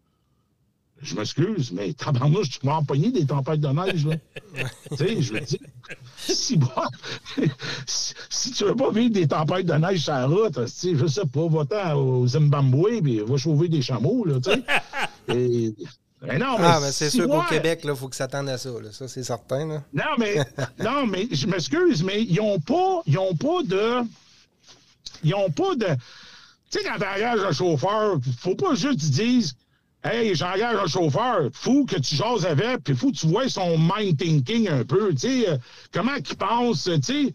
Je 1.01 1.15
m'excuse, 1.15 1.71
mais 1.71 1.93
tabarnouche, 1.93 2.49
tu 2.49 2.65
vas 2.65 2.75
empoigner 2.75 3.11
des 3.11 3.25
tempêtes 3.25 3.61
de 3.61 3.69
neige, 3.69 4.05
là. 4.05 4.15
tu 4.89 4.97
sais, 4.97 5.21
je 5.21 5.33
veux 5.33 5.39
dire, 5.39 5.59
si, 6.17 6.57
bon, 6.57 6.67
si, 7.85 8.51
tu 8.51 8.65
veux 8.65 8.75
pas 8.75 8.91
vivre 8.91 9.13
des 9.13 9.27
tempêtes 9.27 9.65
de 9.65 9.73
neige 9.73 10.03
sur 10.03 10.13
la 10.13 10.27
route, 10.27 10.55
tu 10.55 10.67
sais, 10.67 10.95
je 10.95 11.07
sais 11.07 11.25
pas, 11.25 11.47
va-t'en 11.47 11.93
au 11.95 12.27
Zimbabwe, 12.27 13.01
puis 13.01 13.19
va 13.19 13.37
chauffer 13.37 13.69
des 13.69 13.81
chameaux, 13.81 14.25
là, 14.25 14.39
tu 14.41 14.51
sais. 14.51 14.63
Et, 15.33 15.73
mais 16.21 16.37
non, 16.37 16.57
mais 16.59 16.65
ah, 16.65 16.79
mais 16.81 16.91
c'est 16.91 17.09
sûr 17.09 17.29
qu'au 17.29 17.43
Québec, 17.43 17.81
il 17.83 17.95
faut 17.95 18.09
que 18.09 18.15
ça 18.15 18.27
tende 18.27 18.49
à 18.49 18.57
ça, 18.57 18.69
là. 18.69 18.91
ça 18.91 19.07
c'est 19.07 19.23
certain. 19.23 19.65
Là. 19.65 19.83
Non, 19.93 20.17
mais, 20.17 20.35
non, 20.83 21.05
mais 21.05 21.27
je 21.31 21.47
m'excuse, 21.47 22.03
mais 22.03 22.23
ils 22.23 22.35
n'ont 22.35 22.59
pas, 22.59 23.01
ils 23.05 23.17
ont 23.17 23.35
pas 23.35 23.63
de. 23.63 24.01
Ils 25.23 25.31
n'ont 25.31 25.49
pas 25.49 25.75
de. 25.75 25.87
Tu 26.69 26.79
sais, 26.79 26.83
quand 26.83 26.97
tu 26.97 27.05
engages 27.05 27.39
un 27.39 27.51
chauffeur, 27.53 28.17
faut 28.37 28.55
pas 28.55 28.75
juste 28.75 28.99
dire 28.99 29.43
Hey, 30.01 30.33
j'engage 30.33 30.77
un 30.77 30.87
chauffeur. 30.87 31.49
Fou 31.53 31.85
que 31.85 31.97
tu 31.97 32.15
jases 32.15 32.45
avec, 32.45 32.83
puis 32.85 32.95
fou 32.95 33.11
que 33.11 33.17
tu 33.17 33.27
vois 33.27 33.49
son 33.49 33.77
mind 33.77 34.17
thinking 34.17 34.69
un 34.69 34.85
peu, 34.85 35.11
tu 35.11 35.19
sais, 35.19 35.49
euh, 35.49 35.57
comment 35.91 36.15
il 36.15 36.35
pense, 36.37 36.83
tu 36.83 37.01
sais. 37.01 37.33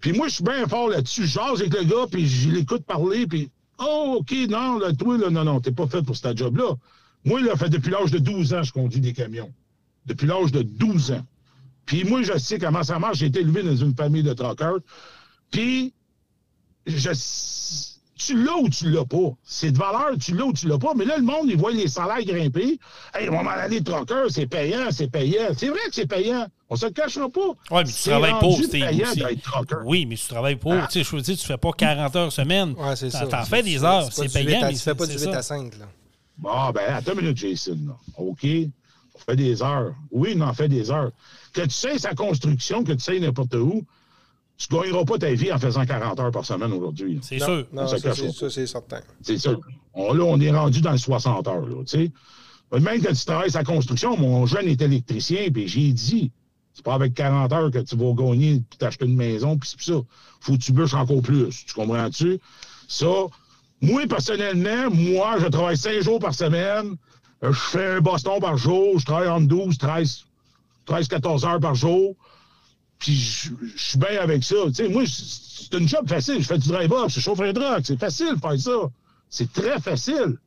Puis 0.00 0.12
moi, 0.12 0.28
je 0.28 0.34
suis 0.34 0.44
bien 0.44 0.66
fort 0.68 0.88
là-dessus. 0.88 1.22
Je 1.22 1.32
jase 1.32 1.60
avec 1.60 1.74
le 1.74 1.84
gars, 1.84 2.06
puis 2.10 2.28
je 2.28 2.50
l'écoute 2.50 2.84
parler, 2.84 3.26
puis 3.26 3.50
oh, 3.78 4.18
OK, 4.20 4.32
non, 4.48 4.78
là, 4.78 4.92
toi, 4.92 5.18
là, 5.18 5.30
non, 5.30 5.44
non, 5.44 5.60
t'es 5.60 5.72
pas 5.72 5.88
fait 5.88 6.02
pour 6.02 6.16
ce 6.16 6.36
job-là. 6.36 6.74
Moi, 7.24 7.40
là, 7.40 7.56
fait 7.56 7.68
depuis 7.68 7.90
l'âge 7.90 8.12
de 8.12 8.18
12 8.18 8.54
ans, 8.54 8.62
je 8.62 8.72
conduis 8.72 9.00
des 9.00 9.12
camions. 9.12 9.52
Depuis 10.06 10.26
l'âge 10.26 10.52
de 10.52 10.62
12 10.62 11.12
ans. 11.12 11.24
Puis 11.86 12.04
moi, 12.04 12.22
je 12.22 12.38
sais 12.38 12.58
comment 12.58 12.82
ça 12.82 12.98
marche. 12.98 13.18
J'ai 13.18 13.26
été 13.26 13.40
élevé 13.40 13.62
dans 13.62 13.76
une 13.76 13.94
famille 13.94 14.22
de 14.22 14.34
truckers. 14.34 14.78
Puis, 15.50 15.92
je 16.86 17.10
tu 18.16 18.42
l'as 18.44 18.56
ou 18.56 18.68
tu 18.68 18.90
l'as 18.90 19.04
pas. 19.04 19.30
C'est 19.42 19.70
de 19.72 19.78
valeur, 19.78 20.10
tu 20.20 20.34
l'as 20.36 20.44
ou 20.44 20.52
tu 20.52 20.68
l'as 20.68 20.78
pas. 20.78 20.92
Mais 20.94 21.04
là, 21.04 21.16
le 21.16 21.24
monde, 21.24 21.46
il 21.48 21.56
voit 21.56 21.72
les 21.72 21.88
salaires 21.88 22.22
grimper. 22.24 22.78
Hey, 23.14 23.26
à 23.26 23.28
un 23.28 23.30
moment 23.32 23.50
donné, 23.62 23.82
troqueur, 23.82 24.26
c'est 24.30 24.46
payant, 24.46 24.86
c'est 24.90 25.08
payant. 25.10 25.48
C'est 25.56 25.68
vrai 25.68 25.80
que 25.88 25.94
c'est 25.94 26.06
payant. 26.06 26.46
On 26.70 26.76
se 26.76 26.86
le 26.86 26.92
cachera 26.92 27.28
pas. 27.28 27.40
Oui, 27.70 27.82
mais 27.84 27.84
tu 27.84 28.08
travailles 28.10 28.38
pour, 28.40 28.56
Steve. 28.62 28.84
Oui, 29.84 30.06
mais 30.06 30.16
tu 30.16 30.28
travailles 30.28 30.56
pour. 30.56 30.72
Ah. 30.72 30.86
Tu 30.90 30.98
sais, 31.02 31.04
je 31.10 31.16
veux 31.16 31.22
dire, 31.22 31.36
tu 31.36 31.46
fais 31.46 31.56
pas 31.58 31.72
40 31.72 32.16
heures 32.16 32.32
semaine. 32.32 32.74
Ouais, 32.78 32.96
c'est 32.96 33.10
T'en- 33.10 33.18
ça. 33.18 33.26
T'en 33.26 33.44
fais 33.44 33.62
des 33.62 33.82
heures, 33.84 34.12
c'est 34.12 34.32
payant. 34.32 34.48
8 34.48 34.54
à- 34.62 34.66
mais 34.68 34.74
Tu 34.74 34.80
fais 34.80 34.94
pas 34.94 35.06
du 35.06 35.12
8 35.12 35.18
ça. 35.18 35.38
à 35.38 35.42
5, 35.42 35.78
là. 35.78 35.86
Bon, 36.38 36.70
ben, 36.74 36.94
attends 36.94 37.12
une 37.12 37.20
minute, 37.20 37.36
Jason. 37.36 37.78
là. 37.86 37.96
OK? 38.16 38.44
On 38.44 39.18
fait 39.18 39.36
des 39.36 39.62
heures. 39.62 39.94
Oui, 40.10 40.34
on 40.36 40.40
en 40.40 40.52
fait 40.52 40.68
des 40.68 40.90
heures. 40.90 41.10
Que 41.52 41.62
tu 41.62 41.70
sais 41.70 41.98
sa 41.98 42.14
construction, 42.14 42.82
que 42.82 42.92
tu 42.92 43.00
sais 43.00 43.20
n'importe 43.20 43.54
où, 43.54 43.84
tu 44.56 44.72
ne 44.72 44.80
gagneras 44.80 45.04
pas 45.04 45.18
ta 45.18 45.32
vie 45.32 45.52
en 45.52 45.58
faisant 45.58 45.84
40 45.84 46.20
heures 46.20 46.30
par 46.30 46.44
semaine 46.44 46.72
aujourd'hui. 46.72 47.18
C'est 47.22 47.38
sûr. 47.38 47.66
Non, 47.72 47.86
Ça 47.86 47.98
c'est 48.50 48.66
certain. 48.66 49.00
C'est 49.20 49.38
ça. 49.38 49.50
On, 49.94 50.12
là, 50.12 50.24
on 50.24 50.40
est 50.40 50.50
rendu 50.50 50.80
dans 50.80 50.92
le 50.92 50.98
60 50.98 51.46
heures, 51.48 51.66
là, 51.66 51.82
tu 51.86 51.98
sais. 51.98 52.12
Même 52.80 53.02
quand 53.02 53.12
tu 53.12 53.24
travailles 53.24 53.50
sa 53.50 53.62
construction, 53.62 54.16
mon 54.16 54.46
jeune 54.46 54.66
est 54.66 54.80
électricien, 54.82 55.48
puis 55.52 55.68
j'ai 55.68 55.92
dit, 55.92 56.32
c'est 56.72 56.84
pas 56.84 56.94
avec 56.94 57.14
40 57.14 57.52
heures 57.52 57.70
que 57.70 57.78
tu 57.78 57.96
vas 57.96 58.12
gagner 58.12 58.62
puis 58.68 58.78
t'acheter 58.78 59.04
une 59.04 59.14
maison, 59.14 59.56
puis 59.56 59.70
c'est 59.70 59.92
ça. 59.92 60.00
Faut 60.40 60.52
que 60.52 60.58
tu 60.58 60.72
bûches 60.72 60.94
encore 60.94 61.22
plus. 61.22 61.64
Tu 61.66 61.72
comprends-tu? 61.74 62.40
Ça, 62.88 63.06
moi, 63.80 64.06
personnellement, 64.08 64.90
moi, 64.90 65.36
je 65.38 65.46
travaille 65.46 65.76
5 65.76 66.00
jours 66.00 66.18
par 66.18 66.34
semaine. 66.34 66.96
Je 67.42 67.52
fais 67.52 67.86
un 67.96 68.00
Boston 68.00 68.40
par 68.40 68.56
jour. 68.56 68.98
Je 68.98 69.04
travaille 69.04 69.28
entre 69.28 69.46
12, 69.46 69.78
13, 69.78 70.24
13 70.86 71.08
14 71.08 71.44
heures 71.44 71.60
par 71.60 71.74
jour. 71.74 72.16
Puis 72.98 73.14
je 73.14 73.50
suis 73.76 73.98
bien 73.98 74.20
avec 74.20 74.44
ça. 74.44 74.56
Moi, 74.90 75.04
c'est 75.06 75.78
une 75.78 75.88
job 75.88 76.08
facile. 76.08 76.40
Je 76.40 76.46
fais 76.46 76.58
du 76.58 76.68
drive-up, 76.68 77.08
je 77.08 77.20
chauffe 77.20 77.40
un 77.40 77.52
truck. 77.52 77.80
C'est 77.84 77.98
facile 77.98 78.34
de 78.36 78.40
faire 78.40 78.58
ça. 78.58 78.90
C'est 79.28 79.52
très 79.52 79.80
facile. 79.80 80.38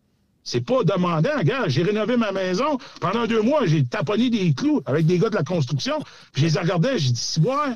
C'est 0.43 0.61
pas 0.61 0.83
demandant. 0.83 1.37
Regarde, 1.37 1.69
j'ai 1.69 1.83
rénové 1.83 2.15
ma 2.15 2.31
maison. 2.31 2.77
Pendant 3.01 3.27
deux 3.27 3.41
mois, 3.41 3.65
j'ai 3.65 3.83
taponné 3.83 4.29
des 4.29 4.53
clous 4.53 4.81
avec 4.85 5.05
des 5.05 5.19
gars 5.19 5.29
de 5.29 5.35
la 5.35 5.43
construction. 5.43 5.99
Puis 6.31 6.47
je 6.47 6.53
les 6.53 6.61
regardais, 6.61 6.97
j'ai 6.97 7.11
dit, 7.11 7.19
si 7.21 7.39
ouais, 7.41 7.75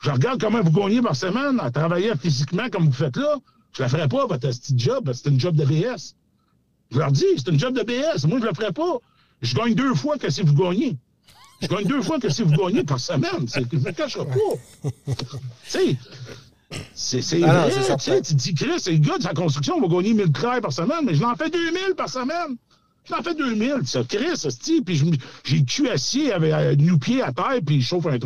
je 0.00 0.10
regarde 0.10 0.38
comment 0.38 0.60
vous 0.60 0.70
gagnez 0.70 1.00
par 1.00 1.16
semaine 1.16 1.58
à 1.60 1.70
travailler 1.70 2.12
physiquement 2.20 2.68
comme 2.68 2.84
vous 2.84 2.92
faites 2.92 3.16
là. 3.16 3.38
Je 3.72 3.82
la 3.82 3.88
ferais 3.88 4.06
pas, 4.06 4.26
votre 4.26 4.48
petit 4.48 4.74
job, 4.78 5.10
c'est 5.14 5.30
une 5.30 5.40
job 5.40 5.56
de 5.56 5.64
BS. 5.64 6.14
Je 6.90 6.98
leur 6.98 7.10
dis, 7.10 7.24
c'est 7.38 7.48
une 7.48 7.58
job 7.58 7.74
de 7.74 7.82
BS. 7.82 8.26
Moi, 8.26 8.38
je 8.38 8.44
le 8.44 8.54
ferais 8.54 8.72
pas. 8.72 8.98
Je 9.40 9.54
gagne 9.54 9.74
deux 9.74 9.94
fois 9.94 10.18
que 10.18 10.30
si 10.30 10.42
vous 10.42 10.54
gagnez. 10.54 10.98
Je 11.64 11.68
gagne 11.74 11.86
deux 11.86 12.02
fois 12.02 12.18
que 12.18 12.28
si 12.28 12.42
vous 12.42 12.50
gagnez 12.52 12.84
par 12.84 13.00
semaine. 13.00 13.46
C'est 13.48 13.68
que 13.68 13.76
je 13.76 13.82
ne 13.82 13.86
le 13.86 13.92
cacherai 13.92 14.24
pas. 14.26 14.90
tu 15.10 15.14
sais, 15.66 15.96
c'est 16.94 17.22
c'est 17.22 17.42
Ah 17.44 17.68
vrai. 17.68 18.22
tu 18.22 18.34
dis, 18.34 18.54
Chris, 18.54 18.78
c'est 18.78 18.92
le 18.92 18.98
gars 18.98 19.18
de 19.18 19.22
sa 19.22 19.32
construction 19.32 19.80
va 19.80 19.86
gagner 19.88 20.14
1000 20.14 20.32
clairs 20.32 20.60
par 20.60 20.72
semaine, 20.72 21.04
mais 21.04 21.14
je 21.14 21.22
l'en 21.22 21.34
fais 21.36 21.50
2000 21.50 21.94
par 21.96 22.08
semaine. 22.08 22.56
Je 23.04 23.14
l'en 23.14 23.22
fais 23.22 23.34
2000. 23.34 23.86
Ça, 23.86 24.02
Chris, 24.08 24.30
hostie, 24.44 24.80
puis 24.82 24.96
j'ai 25.44 25.58
le 25.58 25.64
cul 25.64 25.88
assis 25.90 26.32
avec 26.32 26.52
euh, 26.52 26.74
nu 26.76 26.98
pied 26.98 27.22
à 27.22 27.32
terre, 27.32 27.60
puis 27.64 27.80
je 27.80 27.86
chauffe 27.86 28.06
un 28.06 28.18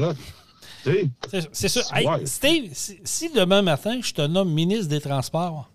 sais, 0.84 1.10
C'est- 1.30 1.48
C'est 1.52 1.68
ça. 1.68 1.80
Ouais. 1.94 2.20
Hey, 2.20 2.26
Steve, 2.26 2.70
si, 2.72 2.98
si 3.04 3.30
demain 3.32 3.62
matin, 3.62 3.98
je 4.02 4.12
te 4.12 4.22
nomme 4.22 4.52
ministre 4.52 4.86
des 4.88 5.00
Transports 5.00 5.68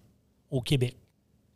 au 0.49 0.61
Québec, 0.61 0.95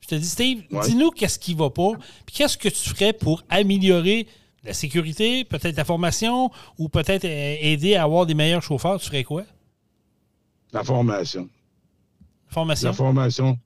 je 0.01 0.07
te 0.09 0.15
dis, 0.15 0.27
Steve, 0.27 0.63
Ouais. 0.71 0.85
dis-nous 0.85 1.09
qu'est-ce 1.11 1.39
qui 1.39 1.53
va 1.53 1.69
pas, 1.69 1.91
puis 2.25 2.35
qu'est-ce 2.35 2.57
que 2.57 2.69
tu 2.69 2.89
ferais 2.89 3.13
pour 3.13 3.43
améliorer 3.49 4.27
la 4.63 4.73
sécurité, 4.73 5.43
peut-être 5.45 5.77
la 5.77 5.85
formation, 5.85 6.51
ou 6.77 6.89
peut-être 6.89 7.25
euh, 7.25 7.55
aider 7.59 7.95
à 7.95 8.03
avoir 8.03 8.25
des 8.25 8.33
meilleurs 8.33 8.63
chauffeurs. 8.63 8.99
Tu 8.99 9.07
ferais 9.07 9.23
quoi? 9.23 9.43
la 10.73 10.83
formation. 10.83 11.49
Formation? 12.49 12.89
La 12.89 12.93
formation. 12.93 13.59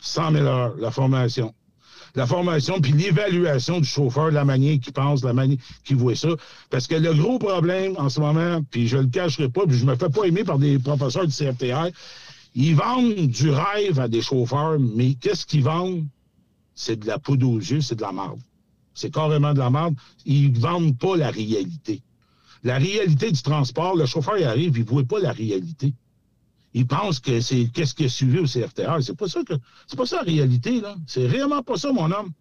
100 0.00 0.32
000 0.32 0.46
heures, 0.46 0.74
la 0.78 0.90
formation. 0.90 1.54
La 2.14 2.26
formation, 2.26 2.80
puis 2.80 2.92
l'évaluation 2.92 3.78
du 3.80 3.86
chauffeur, 3.86 4.30
de 4.30 4.34
la 4.34 4.44
manière 4.44 4.78
qu'il 4.80 4.92
pense, 4.92 5.22
la 5.22 5.34
manière 5.34 5.58
qu'il 5.84 5.96
voit 5.96 6.14
ça. 6.14 6.28
Parce 6.70 6.86
que 6.86 6.94
le 6.94 7.12
gros 7.12 7.38
problème 7.38 7.94
en 7.98 8.08
ce 8.08 8.20
moment, 8.20 8.62
puis 8.70 8.88
je 8.88 8.96
le 8.96 9.06
cacherai 9.06 9.50
pas, 9.50 9.66
puis 9.66 9.76
je 9.76 9.84
me 9.84 9.96
fais 9.96 10.08
pas 10.08 10.24
aimer 10.24 10.44
par 10.44 10.58
des 10.58 10.78
professeurs 10.78 11.26
du 11.26 11.32
CFTR, 11.32 11.88
ils 12.54 12.74
vendent 12.74 13.14
du 13.14 13.50
rêve 13.50 14.00
à 14.00 14.08
des 14.08 14.22
chauffeurs, 14.22 14.78
mais 14.78 15.14
qu'est-ce 15.14 15.44
qu'ils 15.44 15.64
vendent? 15.64 16.06
C'est 16.74 16.96
de 16.96 17.06
la 17.06 17.18
poudre 17.18 17.50
aux 17.50 17.58
yeux, 17.58 17.80
c'est 17.82 17.96
de 17.96 18.02
la 18.02 18.12
merde. 18.12 18.40
C'est 18.96 19.14
carrément 19.14 19.54
de 19.54 19.60
la 19.60 19.70
merde. 19.70 19.94
Ils 20.24 20.58
vendent 20.58 20.98
pas 20.98 21.16
la 21.16 21.30
réalité. 21.30 22.02
La 22.64 22.78
réalité 22.78 23.30
du 23.30 23.40
transport, 23.40 23.94
le 23.94 24.06
chauffeur 24.06 24.38
il 24.38 24.44
arrive, 24.44 24.76
il 24.76 24.84
ne 24.84 24.88
voit 24.88 25.04
pas 25.04 25.20
la 25.20 25.30
réalité 25.30 25.94
ils 26.76 26.86
pensent 26.86 27.20
que 27.20 27.40
c'est 27.40 27.68
qu'est-ce 27.72 27.94
qui 27.94 28.04
a 28.04 28.08
suivi 28.10 28.38
au 28.38 28.44
CFTR. 28.44 29.02
C'est 29.02 29.16
pas 29.16 29.28
ça 29.28 29.42
que 29.42 29.54
c'est 29.86 29.96
pas 29.96 30.04
ça 30.04 30.16
la 30.16 30.22
réalité, 30.24 30.82
là. 30.82 30.94
C'est 31.06 31.26
réellement 31.26 31.62
pas 31.62 31.78
ça, 31.78 31.90
mon 31.90 32.10
homme. 32.12 32.32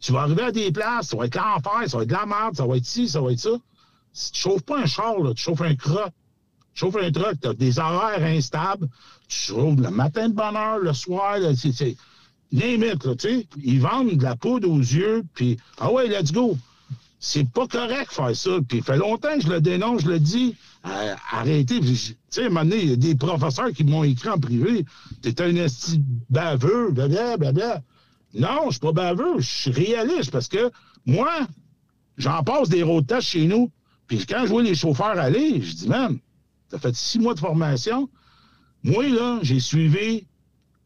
Tu 0.00 0.10
vas 0.10 0.22
arriver 0.22 0.42
à 0.42 0.50
des 0.50 0.72
places, 0.72 1.06
ça 1.10 1.16
va 1.16 1.26
être 1.26 1.36
l'enfer, 1.36 1.88
ça 1.88 1.96
va 1.96 2.02
être 2.02 2.08
de 2.08 2.14
la 2.14 2.26
merde, 2.26 2.56
ça 2.56 2.66
va 2.66 2.76
être 2.76 2.84
ci, 2.84 3.08
ça 3.08 3.20
va 3.20 3.30
être 3.30 3.38
ça. 3.38 3.56
Si 4.12 4.32
tu 4.32 4.40
chauffes 4.40 4.64
pas 4.64 4.80
un 4.80 4.86
char, 4.86 5.20
là, 5.20 5.32
tu 5.34 5.42
chauffes 5.44 5.60
un 5.60 5.76
croc. 5.76 6.10
Tu 6.74 6.80
chauffes 6.80 6.96
un 7.00 7.12
truck, 7.12 7.40
tu 7.40 7.46
as 7.46 7.54
des 7.54 7.78
horaires 7.78 8.24
instables, 8.24 8.88
tu 9.28 9.38
chauffes 9.38 9.78
le 9.78 9.90
matin 9.90 10.30
de 10.30 10.34
bonne 10.34 10.56
heure, 10.56 10.78
le 10.78 10.92
soir, 10.92 11.38
c'est 11.54 11.96
limite, 12.52 13.04
là, 13.04 13.14
tu 13.16 13.28
sais. 13.28 13.46
Ils 13.62 13.80
vendent 13.80 14.16
de 14.16 14.22
la 14.22 14.36
poudre 14.36 14.70
aux 14.70 14.78
yeux, 14.78 15.24
puis 15.34 15.56
ah 15.78 15.90
ouais, 15.92 16.08
let's 16.08 16.32
go. 16.32 16.56
C'est 17.18 17.48
pas 17.50 17.66
correct 17.66 18.12
faire 18.12 18.36
ça. 18.36 18.50
Puis, 18.68 18.78
il 18.78 18.84
fait 18.84 18.96
longtemps 18.96 19.34
que 19.36 19.42
je 19.42 19.48
le 19.48 19.60
dénonce, 19.60 20.02
je 20.02 20.08
le 20.08 20.20
dis. 20.20 20.54
Euh, 20.86 21.14
arrêtez. 21.32 21.80
Tu 21.80 21.96
sais, 21.96 22.42
à 22.42 22.46
un 22.46 22.48
moment 22.48 22.60
donné, 22.60 22.82
il 22.82 22.90
y 22.90 22.92
a 22.92 22.96
des 22.96 23.14
professeurs 23.14 23.72
qui 23.72 23.84
m'ont 23.84 24.04
écrit 24.04 24.28
en 24.28 24.38
privé. 24.38 24.84
T'es 25.22 25.40
un 25.42 25.56
esti 25.56 26.00
baveux, 26.30 26.90
blablabla, 26.92 27.36
blablabla. 27.36 27.82
Non, 28.34 28.66
je 28.66 28.72
suis 28.72 28.80
pas 28.80 28.92
baveux. 28.92 29.38
Je 29.38 29.46
suis 29.46 29.70
réaliste 29.70 30.30
parce 30.30 30.48
que 30.48 30.70
moi, 31.06 31.32
j'en 32.18 32.42
passe 32.42 32.68
des 32.68 32.82
road 32.82 33.06
tests 33.06 33.28
chez 33.28 33.46
nous. 33.46 33.70
Puis 34.06 34.24
quand 34.26 34.42
je 34.42 34.50
vois 34.50 34.62
les 34.62 34.74
chauffeurs 34.74 35.18
aller, 35.18 35.60
je 35.62 35.74
dis, 35.74 35.88
man, 35.88 36.18
t'as 36.68 36.78
fait 36.78 36.94
six 36.94 37.18
mois 37.18 37.34
de 37.34 37.40
formation. 37.40 38.08
Moi, 38.84 39.08
là, 39.08 39.40
j'ai 39.42 39.58
suivi 39.58 40.26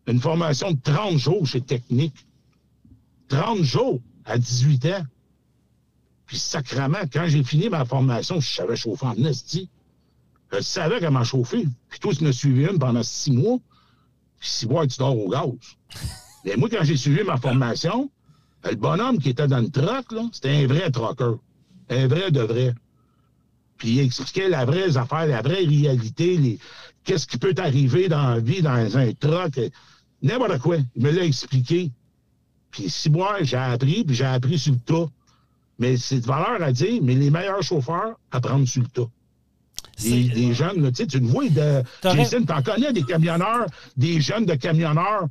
une 0.07 0.20
formation 0.20 0.72
de 0.72 0.78
30 0.82 1.18
jours 1.18 1.46
chez 1.46 1.61
Technique. 1.61 2.26
30 3.28 3.62
jours 3.62 4.01
à 4.24 4.38
18 4.38 4.86
ans. 4.86 5.05
Puis 6.26 6.38
sacrement, 6.38 6.98
quand 7.12 7.26
j'ai 7.26 7.42
fini 7.42 7.68
ma 7.68 7.84
formation, 7.84 8.40
je 8.40 8.55
savais 8.55 8.76
chauffer 8.76 9.07
en 9.07 9.24
esti. 9.24 9.68
Je 10.53 10.61
savais 10.61 11.01
comment 11.01 11.24
chauffer. 11.24 11.66
Puis 11.88 12.01
toi, 12.01 12.14
tu 12.14 12.24
m'as 12.24 12.32
suivi 12.32 12.66
une 12.66 12.78
pendant 12.78 13.03
six 13.03 13.32
mois. 13.32 13.59
Puis 14.38 14.48
six 14.48 14.66
mois, 14.66 14.86
tu 14.86 14.98
dors 14.98 15.16
au 15.16 15.28
gaz. 15.28 15.51
Mais 16.44 16.57
moi, 16.57 16.68
quand 16.70 16.82
j'ai 16.82 16.96
suivi 16.96 17.22
ma 17.22 17.36
formation, 17.36 18.11
le 18.64 18.76
bonhomme 18.76 19.18
qui 19.18 19.30
était 19.30 19.48
dans 19.48 19.59
le 19.59 19.70
truck, 19.70 20.12
là, 20.12 20.22
c'était 20.32 20.51
un 20.51 20.66
vrai 20.66 20.90
trucker. 20.90 21.34
Un 21.88 22.07
vrai 22.07 22.30
de 22.30 22.40
vrai. 22.40 22.74
Puis 23.76 23.90
il 23.90 24.01
expliquait 24.01 24.48
la 24.48 24.64
vraie 24.64 24.96
affaire, 24.96 25.26
la 25.26 25.42
vraie 25.42 25.64
réalité, 25.64 26.36
les... 26.36 26.59
qu'est-ce 27.05 27.26
qui 27.26 27.38
peut 27.38 27.55
t'arriver 27.55 28.09
dans 28.09 28.30
la 28.34 28.40
vie, 28.40 28.62
dans 28.62 28.96
un 28.96 29.12
truck, 29.12 29.59
n'importe 30.22 30.59
quoi. 30.59 30.76
Il 30.96 31.03
me 31.03 31.11
l'a 31.11 31.24
expliqué. 31.24 31.90
Puis 32.70 32.88
six 32.88 33.11
mois, 33.11 33.42
j'ai 33.42 33.57
appris, 33.57 34.05
puis 34.05 34.14
j'ai 34.14 34.24
appris 34.24 34.59
sur 34.59 34.72
le 34.72 34.78
tas. 34.78 35.09
Mais 35.78 35.96
c'est 35.96 36.20
de 36.20 36.26
valeur 36.26 36.62
à 36.62 36.72
dire, 36.72 37.01
mais 37.03 37.14
les 37.14 37.30
meilleurs 37.30 37.62
chauffeurs 37.62 38.18
apprennent 38.30 38.66
sur 38.66 38.82
le 38.82 38.88
tas. 38.88 39.09
Des, 40.03 40.55
jeunes, 40.55 40.82
là, 40.82 40.90
tu 40.90 40.96
sais, 40.96 41.07
tu 41.07 41.18
le 41.18 41.26
vois, 41.26 41.48
de, 41.48 41.82
Jason, 42.03 42.42
t'en 42.44 42.62
connais 42.62 42.92
des 42.92 43.03
camionneurs, 43.03 43.66
des 43.96 44.20
jeunes 44.20 44.46
de 44.46 44.55
camionneurs. 44.55 45.26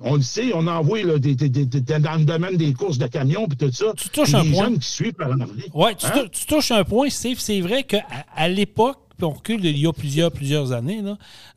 On 0.00 0.16
le 0.16 0.22
sait, 0.22 0.50
on 0.54 0.66
envoie 0.66 1.02
là, 1.02 1.18
des, 1.18 1.34
dans 1.34 2.18
le 2.18 2.24
domaine 2.24 2.56
des 2.58 2.74
courses 2.74 2.98
de 2.98 3.06
camions 3.06 3.48
puis 3.48 3.56
tout 3.56 3.72
ça. 3.72 3.94
Tu 3.96 4.10
touches 4.10 4.34
un 4.34 4.42
des 4.42 4.50
point. 4.50 4.64
jeunes 4.64 4.78
qui 4.78 4.88
suivent 4.88 5.14
par. 5.14 5.30
Oui, 5.72 5.96
tu, 5.96 6.06
Hein? 6.06 6.26
tu 6.30 6.44
touches 6.46 6.70
un 6.70 6.84
point, 6.84 7.08
Steve. 7.08 7.38
C'est 7.38 7.62
vrai 7.62 7.84
qu'à 7.84 8.04
à, 8.34 8.48
l'époque, 8.48 8.98
on 9.22 9.30
recule 9.30 9.64
il 9.64 9.78
y 9.78 9.86
a 9.86 9.92
plusieurs, 9.92 10.30
plusieurs 10.30 10.72
années, 10.72 11.02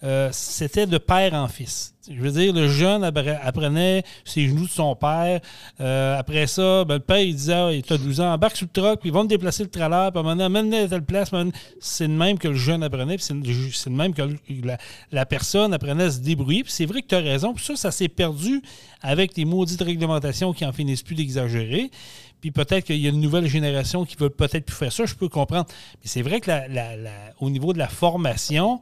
euh, 0.03 0.29
c'était 0.31 0.87
de 0.87 0.97
père 0.97 1.33
en 1.33 1.47
fils. 1.47 1.93
Je 2.09 2.19
veux 2.19 2.31
dire, 2.31 2.53
le 2.53 2.67
jeune 2.67 3.03
appre- 3.03 3.37
apprenait 3.43 4.03
ses 4.25 4.47
genoux 4.47 4.65
de 4.65 4.69
son 4.71 4.95
père. 4.95 5.39
Euh, 5.79 6.17
après 6.17 6.47
ça, 6.47 6.83
ben, 6.85 6.95
le 6.95 6.99
père, 6.99 7.19
il 7.19 7.35
disait 7.35 7.53
ah, 7.53 7.69
Tu 7.85 7.93
as 7.93 7.97
12 7.97 8.19
ans, 8.21 8.33
embarque 8.33 8.55
sur 8.57 8.65
le 8.73 8.81
truck, 8.81 8.99
puis 8.99 9.09
ils 9.09 9.13
vont 9.13 9.23
te 9.23 9.29
déplacer 9.29 9.63
le 9.63 9.69
trailer, 9.69 10.11
puis 10.11 10.17
à 10.17 10.21
un 10.21 10.35
moment 10.35 10.49
donné, 10.63 10.79
à 10.79 10.87
telle 10.87 11.03
place. 11.03 11.29
C'est 11.79 12.07
de 12.07 12.13
même 12.13 12.39
que 12.39 12.47
le 12.47 12.55
jeune 12.55 12.81
apprenait, 12.83 13.17
puis 13.17 13.25
c'est 13.73 13.89
de 13.89 13.95
même 13.95 14.13
que 14.13 14.23
le- 14.23 14.37
la, 15.11 15.25
personne 15.25 15.73
apprenait 15.73 16.05
à 16.05 16.11
se 16.11 16.19
débrouiller. 16.19 16.63
Puis 16.63 16.71
c'est 16.73 16.85
vrai 16.85 17.01
que 17.01 17.07
tu 17.07 17.15
as 17.15 17.19
raison. 17.19 17.53
Puis 17.53 17.63
ça, 17.65 17.75
ça 17.75 17.91
s'est 17.91 18.07
perdu 18.09 18.61
avec 19.01 19.37
les 19.37 19.45
maudites 19.45 19.81
réglementations 19.81 20.51
qui 20.53 20.65
en 20.65 20.73
finissent 20.73 21.03
plus 21.03 21.15
d'exagérer. 21.15 21.91
Puis 22.41 22.51
peut-être 22.51 22.85
qu'il 22.85 22.97
y 22.99 23.05
a 23.05 23.09
une 23.09 23.19
nouvelle 23.21 23.47
génération 23.47 24.05
qui 24.05 24.15
veut 24.15 24.29
peut-être 24.29 24.65
plus 24.65 24.75
faire 24.75 24.91
ça, 24.93 25.05
je 25.05 25.13
peux 25.13 25.27
comprendre. 25.29 25.65
Mais 25.69 26.05
c'est 26.05 26.21
vrai 26.21 26.39
que 26.39 26.49
au 27.39 27.49
niveau 27.49 27.73
de 27.73 27.77
la 27.77 27.87
formation, 27.89 28.79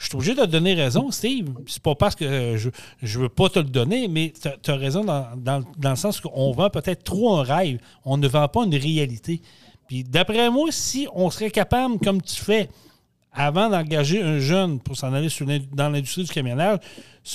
je 0.00 0.06
suis 0.06 0.16
obligé 0.16 0.34
de 0.34 0.40
te 0.40 0.46
donner 0.46 0.72
raison, 0.72 1.10
Steve. 1.10 1.52
C'est 1.66 1.82
pas 1.82 1.94
parce 1.94 2.16
que 2.16 2.56
je 2.56 2.70
je 3.02 3.18
veux 3.18 3.28
pas 3.28 3.50
te 3.50 3.58
le 3.58 3.66
donner, 3.66 4.08
mais 4.08 4.32
tu 4.64 4.70
as, 4.70 4.74
raison 4.74 5.04
dans, 5.04 5.62
le 5.82 5.94
sens 5.94 6.20
qu'on 6.20 6.52
vend 6.52 6.70
peut-être 6.70 7.04
trop 7.04 7.36
un 7.36 7.42
rêve. 7.42 7.78
On 8.06 8.16
ne 8.16 8.26
vend 8.26 8.48
pas 8.48 8.64
une 8.64 8.74
réalité. 8.74 9.42
Puis 9.88 10.02
d'après 10.02 10.48
moi, 10.50 10.68
si 10.70 11.06
on 11.14 11.28
serait 11.30 11.50
capable, 11.50 11.98
comme 11.98 12.22
tu 12.22 12.36
fais, 12.42 12.70
avant 13.30 13.68
d'engager 13.68 14.22
un 14.22 14.38
jeune 14.38 14.80
pour 14.80 14.96
s'en 14.96 15.12
aller 15.12 15.28
dans 15.72 15.90
l'industrie 15.90 16.24
du 16.24 16.32
camionnage, 16.32 16.78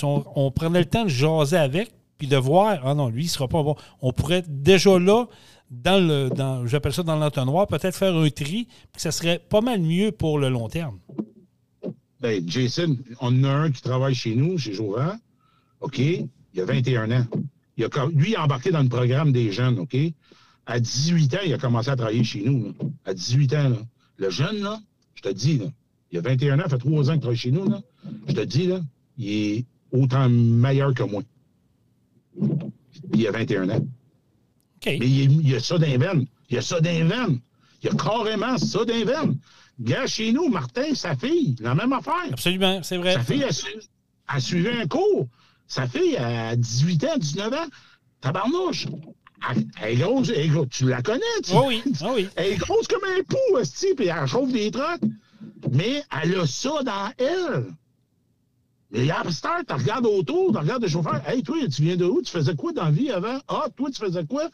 on 0.02 0.50
prenait 0.50 0.80
le 0.80 0.86
temps 0.86 1.04
de 1.04 1.08
jaser 1.08 1.58
avec, 1.58 1.92
puis 2.18 2.26
de 2.26 2.36
voir, 2.36 2.80
ah 2.84 2.94
non, 2.94 3.08
lui, 3.08 3.26
il 3.26 3.28
sera 3.28 3.46
pas 3.46 3.62
bon. 3.62 3.76
On 4.02 4.12
pourrait 4.12 4.42
déjà 4.48 4.98
là, 4.98 5.26
dans 5.70 6.04
le, 6.04 6.30
dans, 6.30 6.66
j'appelle 6.66 6.92
ça 6.92 7.04
dans 7.04 7.16
l'entonnoir, 7.16 7.68
peut-être 7.68 7.94
faire 7.94 8.16
un 8.16 8.28
tri, 8.28 8.66
puis 8.92 9.02
ça 9.02 9.12
serait 9.12 9.38
pas 9.38 9.60
mal 9.60 9.80
mieux 9.80 10.10
pour 10.10 10.40
le 10.40 10.48
long 10.48 10.68
terme. 10.68 10.98
Jason, 12.46 12.96
on 13.20 13.28
en 13.28 13.44
a 13.44 13.48
un 13.48 13.70
qui 13.70 13.82
travaille 13.82 14.14
chez 14.14 14.34
nous, 14.34 14.58
chez 14.58 14.72
Jovan. 14.72 15.18
OK? 15.80 15.98
Il 15.98 16.60
a 16.60 16.64
21 16.64 17.10
ans. 17.10 17.26
Il 17.76 17.84
a, 17.84 17.88
lui, 18.14 18.30
il 18.30 18.36
a 18.36 18.44
embarqué 18.44 18.70
dans 18.70 18.82
le 18.82 18.88
programme 18.88 19.32
des 19.32 19.52
jeunes, 19.52 19.78
OK? 19.78 19.96
À 20.64 20.80
18 20.80 21.34
ans, 21.34 21.38
il 21.44 21.52
a 21.52 21.58
commencé 21.58 21.90
à 21.90 21.96
travailler 21.96 22.24
chez 22.24 22.42
nous. 22.42 22.64
là. 22.64 22.72
À 23.04 23.14
18 23.14 23.54
ans, 23.54 23.68
là. 23.70 23.76
Le 24.16 24.30
jeune, 24.30 24.62
là, 24.62 24.80
je 25.14 25.22
te 25.22 25.28
dis, 25.28 25.58
là, 25.58 25.66
il 26.10 26.18
a 26.18 26.20
21 26.22 26.58
ans, 26.58 26.68
fait 26.68 26.78
3 26.78 27.10
ans 27.10 27.12
qu'il 27.12 27.20
travaille 27.20 27.36
chez 27.36 27.50
nous, 27.50 27.68
là. 27.68 27.80
Je 28.28 28.32
te 28.34 28.40
dis, 28.40 28.66
là, 28.66 28.80
il 29.18 29.28
est 29.28 29.64
autant 29.92 30.28
meilleur 30.28 30.94
que 30.94 31.02
moi. 31.02 31.22
Il 33.14 33.26
a 33.26 33.30
21 33.30 33.68
ans. 33.70 33.86
Mais 34.86 35.08
il, 35.08 35.46
il 35.46 35.54
a 35.54 35.60
ça 35.60 35.78
d'un 35.78 35.98
veine. 35.98 36.26
Il 36.50 36.58
a 36.58 36.62
ça 36.62 36.80
d'un 36.80 37.04
veine. 37.04 37.40
Il 37.82 37.90
a 37.90 37.94
carrément 37.94 38.56
ça 38.58 38.84
d'un 38.84 39.04
veine. 39.04 39.36
Gars, 39.78 40.06
chez 40.06 40.32
nous, 40.32 40.48
Martin, 40.48 40.94
sa 40.94 41.14
fille, 41.16 41.56
la 41.60 41.74
même 41.74 41.92
affaire. 41.92 42.14
Absolument, 42.32 42.80
c'est 42.82 42.96
vrai. 42.96 43.12
Sa 43.14 43.20
fille, 43.20 43.42
elle, 43.46 43.52
su- 43.54 43.66
elle 44.34 44.40
suivait 44.42 44.80
un 44.80 44.86
cours. 44.86 45.28
Sa 45.68 45.86
fille, 45.86 46.16
à 46.16 46.56
18 46.56 47.04
ans, 47.04 47.16
19 47.18 47.52
ans, 47.52 47.66
tabarnouche. 48.20 48.86
Elle, 49.50 49.66
elle 49.82 49.92
est 49.92 49.96
grosse, 49.96 50.30
elle 50.30 50.40
est 50.40 50.48
grosse. 50.48 50.68
Tu 50.70 50.86
la 50.88 51.02
connais, 51.02 51.20
tu 51.44 51.52
Oh 51.54 51.64
oui, 51.66 51.82
oh 52.02 52.12
oui. 52.16 52.28
Elle 52.36 52.52
est 52.52 52.56
grosse 52.56 52.88
comme 52.88 53.04
un 53.04 53.22
pou, 53.22 53.58
esti, 53.58 53.88
puis 53.94 54.06
elle 54.06 54.26
chauffe 54.26 54.50
des 54.50 54.70
trucks. 54.70 55.02
Mais 55.72 56.02
elle 56.22 56.38
a 56.40 56.46
ça 56.46 56.82
dans 56.82 57.10
elle. 57.18 57.66
Mais 58.90 59.08
Star, 59.30 59.60
tu 59.66 59.74
regardes 59.74 60.06
autour, 60.06 60.52
tu 60.52 60.58
regardes 60.58 60.82
le 60.82 60.88
chauffeur. 60.88 61.20
Hey, 61.28 61.42
toi, 61.42 61.56
tu 61.68 61.82
viens 61.82 61.96
de 61.96 62.04
où? 62.04 62.22
Tu 62.22 62.30
faisais 62.30 62.54
quoi 62.54 62.72
dans 62.72 62.84
la 62.84 62.90
vie 62.90 63.10
avant? 63.10 63.38
Ah, 63.48 63.66
toi, 63.76 63.90
tu 63.90 64.00
faisais 64.00 64.24
quoi? 64.24 64.48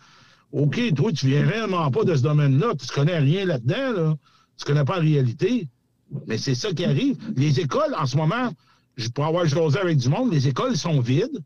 OK, 0.52 0.80
toi, 0.94 1.12
tu 1.12 1.26
viens 1.28 1.46
réellement 1.46 1.90
pas 1.90 2.04
de 2.04 2.14
ce 2.14 2.22
domaine-là. 2.22 2.72
Tu 2.74 2.86
connais 2.88 3.18
rien 3.18 3.44
là-dedans, 3.44 3.92
là. 3.92 4.14
Tu 4.64 4.72
connais 4.72 4.84
pas 4.84 4.96
la 4.96 5.02
réalité. 5.02 5.66
Mais 6.28 6.38
c'est 6.38 6.54
ça 6.54 6.72
qui 6.72 6.84
arrive. 6.84 7.16
Les 7.36 7.58
écoles, 7.58 7.94
en 7.98 8.06
ce 8.06 8.16
moment, 8.16 8.52
je 8.96 9.08
pourrais 9.08 9.26
avoir 9.28 9.44
jasé 9.46 9.78
avec 9.80 9.96
du 9.98 10.08
monde, 10.08 10.30
les 10.32 10.46
écoles 10.46 10.76
sont 10.76 11.00
vides 11.00 11.40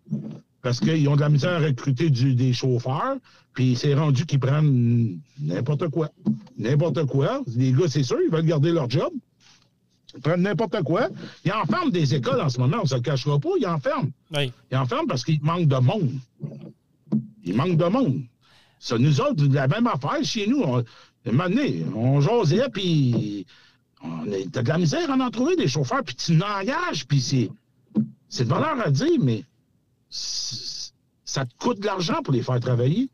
parce 0.60 0.80
qu'ils 0.80 1.08
ont 1.08 1.16
de 1.16 1.20
la 1.20 1.28
misère 1.30 1.52
à 1.52 1.58
recruter 1.60 2.10
du- 2.10 2.34
des 2.34 2.52
chauffeurs, 2.52 3.16
puis 3.54 3.74
c'est 3.76 3.94
rendu 3.94 4.26
qu'ils 4.26 4.40
prennent 4.40 5.18
n'importe 5.40 5.88
quoi. 5.88 6.10
N'importe 6.58 7.06
quoi. 7.06 7.42
Les 7.54 7.72
gars, 7.72 7.88
c'est 7.88 8.02
sûr, 8.02 8.18
ils 8.22 8.30
veulent 8.30 8.44
garder 8.44 8.72
leur 8.72 8.90
job. 8.90 9.10
Ils 10.14 10.20
prennent 10.20 10.42
n'importe 10.42 10.82
quoi. 10.82 11.08
Ils 11.44 11.52
enferment 11.52 11.90
des 11.90 12.14
écoles 12.14 12.40
en 12.40 12.48
ce 12.50 12.58
moment, 12.58 12.78
on 12.80 12.82
ne 12.82 12.88
se 12.88 12.94
le 12.96 13.00
cachera 13.00 13.38
pas, 13.38 13.50
ils 13.60 13.66
enferment. 13.66 14.10
Oui. 14.36 14.52
Ils 14.72 14.76
enferment 14.76 15.06
parce 15.06 15.24
qu'il 15.24 15.40
manque 15.42 15.68
de 15.68 15.76
monde. 15.78 16.10
Il 17.44 17.54
manque 17.54 17.76
de 17.78 17.84
monde. 17.86 18.20
Ça, 18.78 18.98
nous 18.98 19.20
autres, 19.20 19.44
la 19.52 19.68
même 19.68 19.86
affaire 19.86 20.22
chez 20.22 20.46
nous. 20.46 20.60
On, 20.62 20.84
donné, 21.32 21.84
on 21.94 22.20
jasait, 22.20 22.68
puis 22.72 23.46
t'as 24.52 24.62
de 24.62 24.68
la 24.68 24.78
misère 24.78 25.10
à 25.10 25.14
en 25.14 25.30
trouver 25.30 25.56
des 25.56 25.68
chauffeurs, 25.68 26.02
puis 26.04 26.14
tu 26.14 26.32
n'engages, 26.32 27.06
puis 27.06 27.20
c'est, 27.20 27.50
c'est 28.28 28.44
de 28.44 28.48
valeur 28.48 28.80
à 28.84 28.90
dire, 28.90 29.18
mais 29.20 29.44
ça 30.08 31.44
te 31.44 31.52
coûte 31.58 31.80
de 31.80 31.86
l'argent 31.86 32.22
pour 32.22 32.32
les 32.32 32.42
faire 32.42 32.60
travailler. 32.60 33.08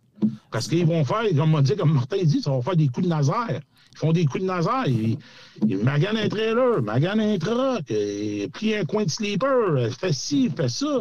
Parce 0.51 0.69
qu'ils 0.69 0.87
vont 0.87 1.05
faire, 1.05 1.25
comme 1.37 1.55
on 1.55 1.61
dit, 1.61 1.75
comme 1.75 1.93
Martin 1.93 2.23
dit, 2.23 2.43
ça 2.43 2.53
va 2.53 2.63
faire 2.63 2.77
des 2.77 2.87
coups 2.89 3.07
de 3.07 3.11
nazaire. 3.11 3.61
Ils 3.93 3.99
font 3.99 4.13
des 4.13 4.25
coups 4.25 4.43
de 4.43 4.47
nazaire. 4.47 4.87
Ils, 4.87 5.19
ils 5.67 5.79
maganent 5.79 6.17
un 6.17 6.29
trailer, 6.29 6.81
maganent 6.83 7.21
un 7.21 7.39
truck, 7.39 7.83
ils 7.91 8.49
plient 8.51 8.77
un 8.77 8.85
coin 8.85 9.05
de 9.05 9.11
sleeper, 9.11 9.91
fait 9.99 10.13
ci, 10.13 10.51
fait 10.51 10.69
ça. 10.69 11.01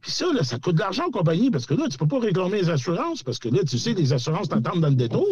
Puis 0.00 0.10
ça, 0.10 0.26
là, 0.32 0.44
ça 0.44 0.58
coûte 0.58 0.74
de 0.74 0.80
l'argent 0.80 1.06
aux 1.06 1.10
compagnies, 1.10 1.50
parce 1.50 1.64
que 1.64 1.74
là, 1.74 1.86
tu 1.90 1.96
peux 1.96 2.06
pas 2.06 2.18
réclamer 2.18 2.60
les 2.60 2.68
assurances, 2.68 3.22
parce 3.22 3.38
que 3.38 3.48
là, 3.48 3.60
tu 3.66 3.78
sais, 3.78 3.94
les 3.94 4.12
assurances 4.12 4.48
t'attendent 4.48 4.80
dans 4.80 4.88
le 4.88 4.94
détour. 4.94 5.26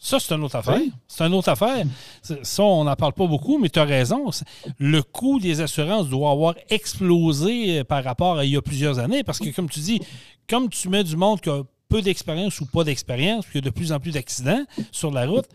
Ça, 0.00 0.20
c'est 0.20 0.32
une 0.34 0.44
autre 0.44 0.54
affaire. 0.56 0.76
Oui. 0.76 0.92
C'est 1.08 1.24
une 1.26 1.34
autre 1.34 1.48
affaire. 1.48 1.84
Ça, 2.22 2.62
on 2.62 2.84
n'en 2.84 2.94
parle 2.94 3.12
pas 3.14 3.26
beaucoup, 3.26 3.58
mais 3.58 3.68
tu 3.68 3.78
as 3.80 3.84
raison. 3.84 4.30
Le 4.78 5.02
coût 5.02 5.40
des 5.40 5.60
assurances 5.60 6.08
doit 6.08 6.30
avoir 6.30 6.54
explosé 6.70 7.80
euh, 7.80 7.84
par 7.84 8.04
rapport 8.04 8.38
à 8.38 8.44
il 8.44 8.52
y 8.52 8.56
a 8.56 8.62
plusieurs 8.62 8.98
années. 9.00 9.24
Parce 9.24 9.38
que, 9.38 9.48
comme 9.50 9.68
tu 9.68 9.80
dis, 9.80 10.00
comme 10.48 10.68
tu 10.68 10.88
mets 10.88 11.02
du 11.04 11.16
monde 11.16 11.40
qui 11.40 11.50
a 11.50 11.62
peu 11.88 12.00
d'expérience 12.00 12.60
ou 12.60 12.66
pas 12.66 12.84
d'expérience, 12.84 13.44
puis 13.46 13.58
il 13.58 13.64
y 13.64 13.66
a 13.66 13.70
de 13.70 13.74
plus 13.74 13.92
en 13.92 13.98
plus 13.98 14.12
d'accidents 14.12 14.64
sur 14.92 15.10
la 15.10 15.26
route, 15.26 15.46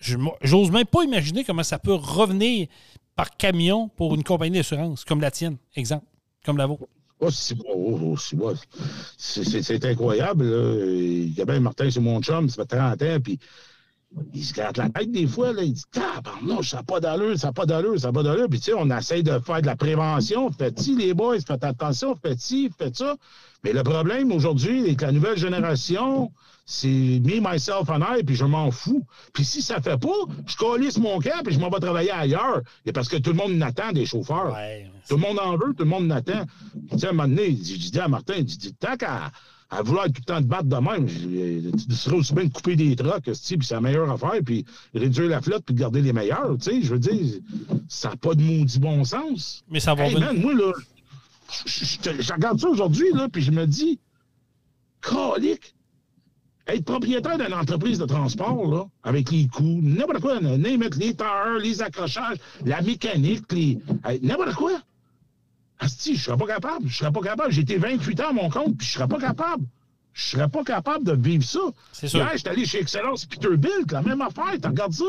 j'ose 0.00 0.70
même 0.70 0.86
pas 0.86 1.04
imaginer 1.04 1.44
comment 1.44 1.62
ça 1.62 1.78
peut 1.78 1.94
revenir 1.94 2.66
par 3.16 3.36
camion 3.36 3.88
pour 3.96 4.14
une 4.14 4.24
compagnie 4.24 4.56
d'assurance, 4.56 5.04
comme 5.04 5.20
la 5.20 5.30
tienne, 5.30 5.56
exemple, 5.76 6.04
comme 6.44 6.56
la 6.56 6.66
vôtre. 6.66 6.84
Oh, 7.20 7.30
c'est 7.30 7.54
oh, 7.72 7.98
oh, 8.02 8.16
c'est- 8.16 8.36
ouais. 8.36 8.54
C'est- 9.16 9.44
c'est- 9.44 9.62
c'est 9.62 9.84
incroyable. 9.84 10.44
Là. 10.44 11.26
Gabin 11.36 11.60
Martin, 11.60 11.88
c'est 11.90 12.00
mon 12.00 12.20
chum, 12.20 12.48
ça 12.48 12.62
fait 12.64 12.76
30 12.76 13.00
ans, 13.02 13.18
puis 13.22 13.38
il 14.32 14.44
se 14.44 14.54
gratte 14.54 14.76
la 14.76 14.88
tête 14.88 15.10
des 15.10 15.26
fois. 15.26 15.52
Là. 15.52 15.62
Il 15.62 15.72
dit 15.72 15.84
non, 16.42 16.62
ça 16.62 16.78
n'a 16.78 16.82
pas 16.82 17.00
d'allure, 17.00 17.38
ça 17.38 17.48
n'a 17.48 17.52
pas 17.52 17.66
d'allure, 17.66 17.98
ça 17.98 18.08
n'a 18.08 18.12
pas 18.12 18.22
d'allure. 18.22 18.48
Puis 18.48 18.60
tu 18.60 18.66
sais, 18.66 18.74
on 18.76 18.90
essaie 18.90 19.22
de 19.22 19.38
faire 19.38 19.60
de 19.60 19.66
la 19.66 19.76
prévention. 19.76 20.50
Faites 20.50 20.78
ci, 20.80 20.96
les 20.96 21.14
boys, 21.14 21.40
faites 21.46 21.64
attention, 21.64 22.14
faites 22.16 22.40
ci, 22.40 22.70
faites 22.76 22.96
ça. 22.96 23.16
Mais 23.62 23.72
le 23.72 23.82
problème 23.82 24.30
aujourd'hui, 24.32 24.84
c'est 24.86 24.94
que 24.94 25.04
la 25.04 25.12
nouvelle 25.12 25.38
génération, 25.38 26.30
c'est 26.66 26.88
me, 26.88 27.40
myself 27.40 27.88
and 27.88 28.02
I, 28.16 28.22
puis 28.22 28.36
je 28.36 28.44
m'en 28.44 28.70
fous. 28.70 29.04
Puis 29.32 29.44
si 29.44 29.62
ça 29.62 29.80
fait 29.80 29.98
pas, 29.98 30.08
je 30.46 30.56
colisse 30.56 30.98
mon 30.98 31.18
camp, 31.18 31.42
puis 31.44 31.54
je 31.54 31.60
m'en 31.60 31.70
vais 31.70 31.80
travailler 31.80 32.10
ailleurs. 32.10 32.60
Et 32.84 32.92
parce 32.92 33.08
que 33.08 33.16
tout 33.16 33.30
le 33.30 33.36
monde 33.36 33.54
n'attend 33.54 33.92
des 33.92 34.06
chauffeurs. 34.06 34.52
Ouais. 34.52 34.90
Tout 35.08 35.16
le 35.16 35.22
monde 35.22 35.38
en 35.38 35.56
veut, 35.56 35.74
tout 35.74 35.84
le 35.84 35.90
monde 35.90 36.08
l'attend. 36.08 36.44
Puis, 36.72 36.88
Tu 36.92 36.98
sais, 36.98 37.06
à 37.06 37.10
un 37.10 37.12
moment 37.12 37.28
donné, 37.28 37.56
j'ai 37.62 37.76
dit 37.76 37.98
à 37.98 38.08
Martin, 38.08 38.34
j'ai 38.36 38.44
dit, 38.44 38.74
tant 38.74 38.96
qu'à 38.96 39.30
à 39.74 39.82
vouloir 39.82 40.06
tout 40.06 40.14
le 40.18 40.24
temps 40.24 40.38
te 40.38 40.46
battre 40.46 40.64
de 40.64 40.76
même, 40.76 41.06
tu 41.06 41.94
serais 41.94 42.16
aussi 42.16 42.32
bien 42.32 42.44
de 42.44 42.52
couper 42.52 42.76
des 42.76 42.94
trucks, 42.94 43.22
puis 43.24 43.34
c'est 43.34 43.74
la 43.74 43.80
meilleure 43.80 44.10
affaire, 44.10 44.40
puis 44.44 44.64
réduire 44.94 45.28
la 45.28 45.40
flotte, 45.40 45.64
puis 45.64 45.74
garder 45.74 46.00
les 46.00 46.12
meilleurs, 46.12 46.56
tu 46.58 46.70
sais, 46.70 46.82
je 46.82 46.92
veux 46.92 46.98
dire, 46.98 47.40
ça 47.88 48.10
n'a 48.10 48.16
pas 48.16 48.34
de 48.34 48.42
maudit 48.42 48.78
bon 48.78 49.04
sens. 49.04 49.64
Mais 49.68 49.80
ça 49.80 49.94
va 49.94 50.06
Hey, 50.06 50.18
man, 50.18 50.40
moi, 50.40 50.54
là, 50.54 50.72
je, 51.66 52.32
regarde 52.32 52.60
ça 52.60 52.68
aujourd'hui, 52.68 53.06
là, 53.12 53.28
puis 53.28 53.42
je 53.42 53.50
me 53.50 53.66
dis, 53.66 53.98
calique, 55.02 55.74
être 56.66 56.84
propriétaire 56.84 57.36
d'une 57.36 57.54
entreprise 57.54 57.98
de 57.98 58.06
transport, 58.06 58.66
là, 58.68 58.84
avec 59.02 59.30
les 59.30 59.48
coûts, 59.48 59.80
n'importe 59.82 60.20
quoi, 60.20 60.38
les 60.40 61.14
tailleurs, 61.14 61.58
les 61.58 61.82
accrochages, 61.82 62.38
la 62.64 62.80
mécanique, 62.80 63.52
les, 63.52 63.78
n'importe 64.22 64.54
quoi. 64.54 64.80
Asti, 65.78 66.16
je 66.16 66.24
serais 66.24 66.36
pas 66.36 66.46
capable, 66.46 66.88
je 66.88 66.96
serais 66.96 67.12
pas 67.12 67.20
capable. 67.20 67.52
J'ai 67.52 67.62
été 67.62 67.76
28 67.76 68.20
ans 68.20 68.30
à 68.30 68.32
mon 68.32 68.48
compte, 68.48 68.76
puis 68.76 68.86
je 68.86 68.92
serais 68.92 69.08
pas 69.08 69.18
capable. 69.18 69.64
Je 70.12 70.22
serais 70.22 70.48
pas 70.48 70.62
capable 70.62 71.04
de 71.04 71.12
vivre 71.12 71.44
ça. 71.44 71.60
C'est 71.92 72.08
sûr. 72.08 72.20
Hier, 72.20 72.30
j'étais 72.36 72.50
allé 72.50 72.64
chez 72.64 72.80
Excellence 72.80 73.26
Peterbilt, 73.26 73.90
la 73.90 74.02
même 74.02 74.20
affaire, 74.20 74.54
tu 74.60 74.68
regardes 74.68 74.92
ça? 74.92 75.04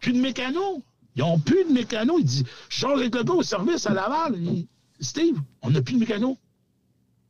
Plus 0.00 0.12
de 0.12 0.20
mécano. 0.20 0.82
Ils 1.14 1.22
ont 1.22 1.38
plus 1.38 1.64
de 1.64 1.72
mécano. 1.72 2.18
Il 2.18 2.24
dit, 2.24 2.44
je 2.68 2.76
change 2.76 3.00
avec 3.00 3.14
le 3.14 3.22
gars 3.22 3.34
au 3.34 3.42
service 3.42 3.86
à 3.86 3.94
Laval. 3.94 4.36
Il 4.36 4.66
Steve, 5.00 5.40
on 5.62 5.70
n'a 5.70 5.80
plus 5.80 5.94
de 5.94 6.00
mécano. 6.00 6.36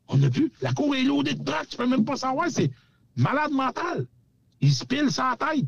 On 0.08 0.16
n'a 0.16 0.30
plus. 0.30 0.50
La 0.62 0.72
cour 0.72 0.96
est 0.96 1.02
loadée 1.02 1.34
de 1.34 1.44
trucks, 1.44 1.68
tu 1.68 1.76
peux 1.76 1.86
même 1.86 2.04
pas 2.04 2.16
savoir. 2.16 2.48
C'est 2.50 2.70
malade 3.16 3.52
mental. 3.52 4.06
Il 4.60 4.72
se 4.72 4.84
pile 4.84 5.10
sa 5.10 5.36
tête. 5.38 5.66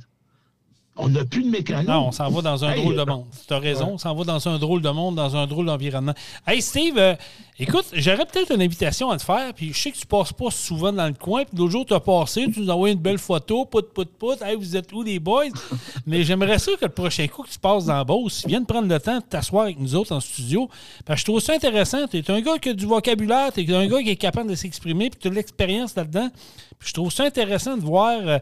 On 0.96 1.08
n'a 1.08 1.24
plus 1.24 1.42
de 1.44 1.48
mécano. 1.50 1.90
Non, 1.90 2.08
on 2.08 2.12
s'en 2.12 2.28
va 2.30 2.42
dans 2.42 2.64
un 2.64 2.72
Hey, 2.72 2.82
drôle 2.82 2.96
de 2.96 3.00
euh, 3.00 3.06
monde. 3.06 3.26
Tu 3.46 3.54
as 3.54 3.58
raison, 3.58 3.90
on 3.92 3.98
s'en 3.98 4.14
va 4.14 4.24
dans 4.24 4.48
un 4.48 4.58
drôle 4.58 4.82
de 4.82 4.90
monde, 4.90 5.14
dans 5.14 5.36
un 5.36 5.46
drôle 5.46 5.66
d'environnement. 5.66 6.14
Hey 6.46 6.60
Steve, 6.60 6.98
euh, 6.98 7.14
écoute, 7.60 7.84
j'aurais 7.92 8.24
peut-être 8.24 8.54
une 8.54 8.62
invitation 8.62 9.10
à 9.10 9.18
te 9.18 9.22
faire, 9.22 9.52
puis 9.54 9.72
je 9.72 9.78
sais 9.78 9.92
que 9.92 9.98
tu 9.98 10.06
passes 10.06 10.32
pas 10.32 10.50
souvent 10.50 10.92
dans 10.92 11.06
le 11.06 11.12
coin, 11.12 11.44
puis 11.44 11.58
l'autre 11.58 11.70
jour, 11.70 11.84
tu 11.84 11.92
as 11.92 12.00
passé, 12.00 12.46
tu 12.52 12.60
nous 12.60 12.70
as 12.70 12.74
envoyé 12.74 12.94
une 12.94 13.00
belle 13.00 13.18
photo, 13.18 13.66
pout, 13.66 13.92
pout, 13.92 14.08
pout, 14.18 14.40
hey, 14.42 14.56
vous 14.56 14.76
êtes 14.76 14.90
où 14.92 15.02
les 15.02 15.18
boys? 15.18 15.44
Mais 16.06 16.24
j'aimerais 16.24 16.58
ça 16.58 16.72
que 16.72 16.86
le 16.86 16.90
prochain 16.90 17.28
coup 17.28 17.42
que 17.42 17.50
tu 17.50 17.58
passes 17.58 17.84
dans 17.84 18.02
Beauce, 18.04 18.42
tu 18.42 18.48
viennes 18.48 18.64
prendre 18.64 18.88
le 18.88 18.98
temps 18.98 19.18
de 19.18 19.24
t'asseoir 19.24 19.64
avec 19.64 19.78
nous 19.78 19.94
autres 19.94 20.12
en 20.12 20.20
studio, 20.20 20.68
parce 21.04 21.18
que 21.18 21.20
je 21.20 21.24
trouve 21.32 21.40
ça 21.40 21.52
intéressant. 21.52 22.06
Tu 22.08 22.18
es 22.18 22.30
un 22.30 22.40
gars 22.40 22.58
qui 22.58 22.70
a 22.70 22.72
du 22.72 22.86
vocabulaire, 22.86 23.52
tu 23.52 23.60
es 23.60 23.74
un 23.74 23.86
gars 23.86 24.02
qui 24.02 24.10
est 24.10 24.16
capable 24.16 24.48
de 24.48 24.54
s'exprimer, 24.54 25.10
puis 25.10 25.20
tu 25.20 25.28
as 25.28 25.30
de 25.30 25.36
l'expérience 25.36 25.94
là-dedans. 25.94 26.30
Puis 26.78 26.88
je 26.88 26.94
trouve 26.94 27.12
ça 27.12 27.24
intéressant 27.24 27.76
de 27.76 27.82
voir 27.82 28.20
euh, 28.26 28.38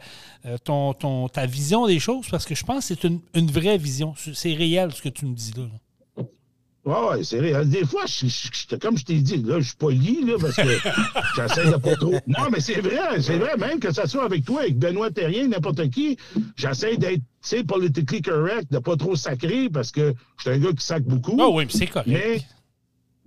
euh, 0.46 0.56
ton, 0.62 0.92
ton, 0.94 1.28
ta 1.28 1.44
vision 1.44 1.86
des 1.86 1.98
choses, 1.98 2.26
parce 2.30 2.44
que 2.44 2.54
je 2.54 2.64
pense 2.64 2.86
que 2.86 2.94
c'est 2.94 3.04
une, 3.04 3.20
une 3.34 3.50
vraie 3.50 3.78
vision. 3.78 4.14
C'est 4.32 4.54
réel 4.54 4.92
ce 4.92 5.02
que 5.02 5.08
tu 5.08 5.26
me 5.26 5.34
dis 5.34 5.52
là. 5.56 5.64
là. 5.64 5.87
Ouais, 6.84 6.94
ouais, 7.10 7.24
c'est 7.24 7.40
réel. 7.40 7.68
Des 7.68 7.84
fois, 7.84 8.04
je, 8.06 8.76
comme 8.76 8.96
je 8.96 9.04
t'ai 9.04 9.16
dit, 9.20 9.36
là, 9.42 9.60
je 9.60 9.66
suis 9.68 9.76
poli, 9.76 10.24
là, 10.24 10.34
parce 10.40 10.56
que 10.56 10.62
j'essaie 11.36 11.70
de 11.70 11.76
pas 11.76 11.96
trop. 11.96 12.14
Non, 12.26 12.48
mais 12.50 12.60
c'est 12.60 12.80
vrai, 12.80 13.20
c'est 13.20 13.36
vrai, 13.36 13.56
même 13.58 13.78
que 13.78 13.92
ça 13.92 14.06
soit 14.06 14.24
avec 14.24 14.44
toi, 14.44 14.60
avec 14.62 14.78
Benoît 14.78 15.10
Terrien, 15.10 15.48
n'importe 15.48 15.90
qui, 15.90 16.16
j'essaie 16.56 16.96
d'être, 16.96 17.20
tu 17.20 17.22
sais, 17.42 17.64
politically 17.64 18.22
correct, 18.22 18.70
de 18.72 18.78
pas 18.78 18.96
trop 18.96 19.16
sacrer, 19.16 19.68
parce 19.68 19.90
que 19.90 20.14
je 20.38 20.42
suis 20.42 20.50
un 20.50 20.58
gars 20.58 20.72
qui 20.72 20.84
sac 20.86 21.02
beaucoup. 21.02 21.36
Ah 21.40 21.48
oui, 21.50 21.64
mais 21.66 21.72
c'est 21.72 21.86
correct. 21.88 22.08
Mais 22.08 22.40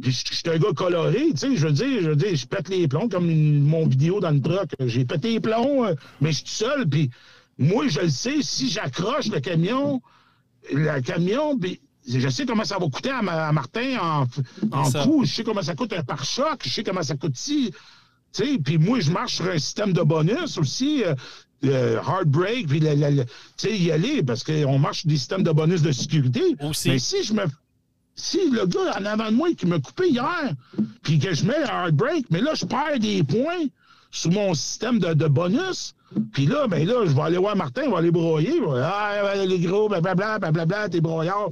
je 0.03 0.09
suis 0.09 0.41
un 0.49 0.57
gars 0.57 0.73
coloré, 0.75 1.27
tu 1.31 1.37
sais, 1.37 1.55
je 1.55 1.67
veux 1.67 1.73
dire, 1.73 2.01
je 2.01 2.09
veux 2.09 2.15
dire, 2.15 2.35
je 2.35 2.47
pète 2.47 2.67
les 2.69 2.87
plombs 2.87 3.09
comme 3.09 3.29
une- 3.29 3.61
mon 3.61 3.85
vidéo 3.85 4.19
dans 4.19 4.31
le 4.31 4.41
truck. 4.41 4.69
J'ai 4.79 5.05
pété 5.05 5.33
les 5.33 5.39
plombs, 5.39 5.85
euh, 5.85 5.93
mais 6.21 6.31
je 6.31 6.37
suis 6.37 6.45
tout 6.45 6.51
seul, 6.51 6.87
puis 6.87 7.11
moi, 7.59 7.87
je 7.89 7.99
le 7.99 8.09
sais, 8.09 8.41
si 8.41 8.69
j'accroche 8.71 9.27
le 9.27 9.39
camion, 9.39 10.01
le 10.73 10.99
camion, 11.01 11.59
puis 11.59 11.79
je 12.07 12.29
sais 12.29 12.45
comment 12.45 12.63
ça 12.63 12.77
va 12.77 12.87
coûter 12.87 13.09
à, 13.11 13.21
Ma- 13.21 13.47
à 13.47 13.51
Martin 13.51 13.97
en, 14.01 14.25
en 14.71 14.83
coût. 15.03 15.23
Je 15.25 15.33
sais 15.33 15.43
comment 15.43 15.61
ça 15.61 15.75
coûte 15.75 15.93
un 15.93 16.03
pare-choc. 16.03 16.61
Je 16.63 16.69
sais 16.69 16.83
comment 16.83 17.03
ça 17.03 17.15
coûte 17.15 17.35
sais, 17.35 17.71
puis 18.63 18.77
moi, 18.77 18.99
je 19.01 19.11
marche 19.11 19.35
sur 19.35 19.45
un 19.49 19.57
système 19.57 19.93
de 19.93 20.01
bonus 20.01 20.57
aussi. 20.57 21.03
euh, 21.05 21.13
euh, 21.63 21.99
hard 21.99 22.27
break, 22.27 22.67
puis 22.69 22.79
la- 22.79 22.95
la- 22.95 23.11
la- 23.11 23.25
tu 23.25 23.31
sais, 23.57 23.77
y 23.77 23.91
aller, 23.91 24.23
parce 24.23 24.43
qu'on 24.43 24.79
marche 24.79 25.01
sur 25.01 25.09
des 25.09 25.17
systèmes 25.17 25.43
de 25.43 25.51
bonus 25.51 25.83
de 25.83 25.91
sécurité. 25.91 26.55
Aussi. 26.59 26.89
Mais 26.89 26.97
si 26.99 27.23
je 27.23 27.33
me. 27.33 27.43
Si 28.15 28.49
le 28.49 28.65
gars 28.65 28.97
en 28.99 29.05
avant 29.05 29.29
de 29.29 29.35
moi 29.35 29.49
qui 29.53 29.65
m'a 29.67 29.77
coupé 29.79 30.09
hier, 30.09 30.53
puis 31.03 31.19
que 31.19 31.33
je 31.35 31.45
mets 31.45 31.59
le 31.59 31.69
hard 31.69 31.93
break, 31.95 32.25
mais 32.31 32.41
là, 32.41 32.53
je 32.55 32.65
perds 32.65 32.99
des 32.99 33.21
points 33.23 33.67
sur 34.09 34.31
mon 34.31 34.53
système 34.55 34.97
de, 34.99 35.13
de 35.13 35.27
bonus. 35.27 35.93
Puis 36.33 36.45
là, 36.45 36.67
ben 36.67 36.85
là, 36.85 37.05
je 37.05 37.11
vais 37.11 37.21
aller 37.21 37.37
voir 37.37 37.55
Martin, 37.55 37.83
je 37.85 37.89
vais 37.91 37.95
aller 37.95 38.11
broyer. 38.11 38.53
je 38.57 38.61
vais, 38.73 38.81
ah, 38.83 39.33
les 39.45 39.59
gros, 39.59 39.87
blablabla, 39.87 40.39
blablabla, 40.39 40.89
t'es 40.89 40.99
broyard. 40.99 41.49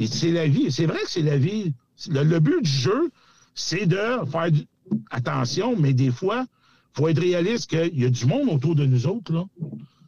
Et 0.00 0.06
c'est 0.06 0.30
la 0.32 0.46
vie. 0.48 0.72
C'est 0.72 0.86
vrai 0.86 0.98
que 1.04 1.10
c'est 1.10 1.22
la 1.22 1.36
vie. 1.36 1.72
Le, 2.08 2.22
le 2.24 2.40
but 2.40 2.62
du 2.62 2.70
jeu, 2.70 3.10
c'est 3.54 3.86
de 3.86 4.00
faire 4.32 4.50
du- 4.50 4.66
attention, 5.10 5.76
mais 5.78 5.92
des 5.92 6.10
fois, 6.10 6.46
il 6.48 6.96
faut 6.98 7.08
être 7.08 7.20
réaliste 7.20 7.68
qu'il 7.70 7.98
y 8.00 8.04
a 8.06 8.10
du 8.10 8.24
monde 8.26 8.48
autour 8.48 8.74
de 8.74 8.86
nous 8.86 9.06
autres. 9.06 9.32
Là. 9.32 9.44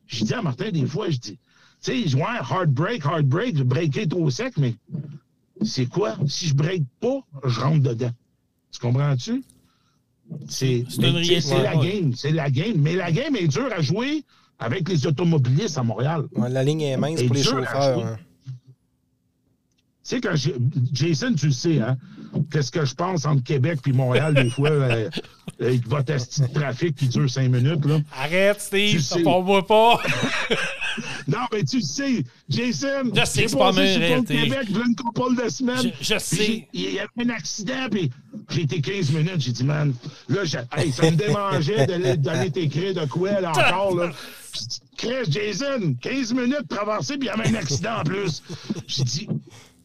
Je 0.07 0.25
dis 0.25 0.35
à 0.35 0.43
Martin, 0.43 0.71
des 0.71 0.87
fois, 0.87 1.11
je 1.11 1.19
dis, 1.19 1.39
tu 1.83 2.09
sais, 2.09 2.15
ouais, 2.17 2.23
hard 2.41 2.71
break, 2.71 3.05
hard 3.05 3.27
break, 3.27 3.59
je 3.59 3.63
breaker 3.63 4.09
trop 4.09 4.31
sec, 4.31 4.55
mais 4.57 4.75
c'est 5.63 5.87
quoi? 5.87 6.17
Si 6.27 6.47
je 6.49 6.55
break 6.55 6.83
pas, 7.01 7.21
je 7.45 7.61
rentre 7.61 7.83
dedans. 7.83 8.11
Tu 8.73 8.81
comprends-tu? 8.81 9.43
C'est 10.49 11.63
la 11.63 11.75
game. 11.85 12.15
C'est 12.17 12.31
la 12.33 12.51
game. 12.51 12.77
Mais 12.79 12.95
la 12.95 13.13
game 13.13 13.37
est 13.37 13.49
dure 13.49 13.69
à 13.71 13.83
jouer 13.83 14.25
avec 14.59 14.89
les 14.89 15.07
automobilistes 15.07 15.77
à 15.77 15.83
Montréal. 15.83 16.25
Ouais, 16.35 16.49
la 16.49 16.65
ligne 16.65 16.81
est 16.81 16.97
mince 16.97 17.21
Et 17.21 17.27
pour 17.27 17.35
les 17.37 17.43
chauffeurs. 17.43 18.19
Tu 20.05 20.17
sais, 20.17 20.21
quand 20.21 20.35
Jason, 20.93 21.33
tu 21.35 21.47
le 21.47 21.53
sais, 21.53 21.79
hein? 21.79 21.97
Qu'est-ce 22.51 22.73
que 22.73 22.85
je 22.85 22.95
pense 22.95 23.25
entre 23.25 23.45
Québec 23.45 23.79
et 23.87 23.93
Montréal, 23.93 24.35
des 24.35 24.51
fois, 24.51 24.71
euh, 24.71 25.09
avec 25.61 25.87
votre 25.87 26.13
asti 26.13 26.41
de 26.41 26.47
trafic 26.49 26.97
qui 26.97 27.07
dure 27.07 27.31
cinq 27.31 27.49
minutes, 27.51 27.85
là. 27.85 28.01
Arrête, 28.19 28.61
Steve, 28.61 29.01
ça 29.01 29.19
part-moi 29.23 29.67
pas. 29.67 30.01
Non, 31.27 31.39
mais 31.53 31.63
tu 31.65 31.77
le 31.77 31.83
sais, 31.83 32.23
Jason. 32.51 33.11
Je 33.15 33.25
sais 33.25 33.45
que 33.45 33.51
c'est 33.51 33.57
pas 33.57 33.71
réalité. 33.71 34.43
Québec, 34.43 34.69
là, 34.71 34.81
une 34.87 34.95
couple 34.95 35.43
de 35.43 35.49
semaines. 35.49 35.79
Je- 36.01 36.05
je 36.05 36.15
Puis 36.15 36.21
sais. 36.37 36.69
Il 36.75 36.81
y 36.93 36.99
avait 36.99 37.09
un 37.25 37.31
accident, 37.31 37.89
puis 37.91 38.11
j'ai 38.51 38.63
été 38.63 38.81
15 38.83 39.11
minutes. 39.13 39.41
J'ai 39.41 39.53
dit, 39.53 39.65
man, 39.65 39.95
là, 40.29 40.43
hey, 40.77 40.93
ça 40.93 41.11
me 41.11 41.17
démangeait 41.17 41.87
d'aller 42.19 42.51
t'écrire 42.51 42.93
de 42.95 43.07
quoi, 43.07 43.41
là, 43.41 43.51
encore, 43.53 43.97
là. 43.97 44.11
Puis, 44.53 44.67
Chris, 44.99 45.31
Jason, 45.31 45.95
15 46.01 46.35
minutes 46.35 46.69
traverser, 46.69 47.17
puis 47.17 47.29
il 47.29 47.39
y 47.39 47.41
avait 47.41 47.49
un 47.57 47.59
accident 47.59 48.01
en 48.01 48.05
plus. 48.05 48.43
J'ai 48.87 49.05
dit, 49.05 49.29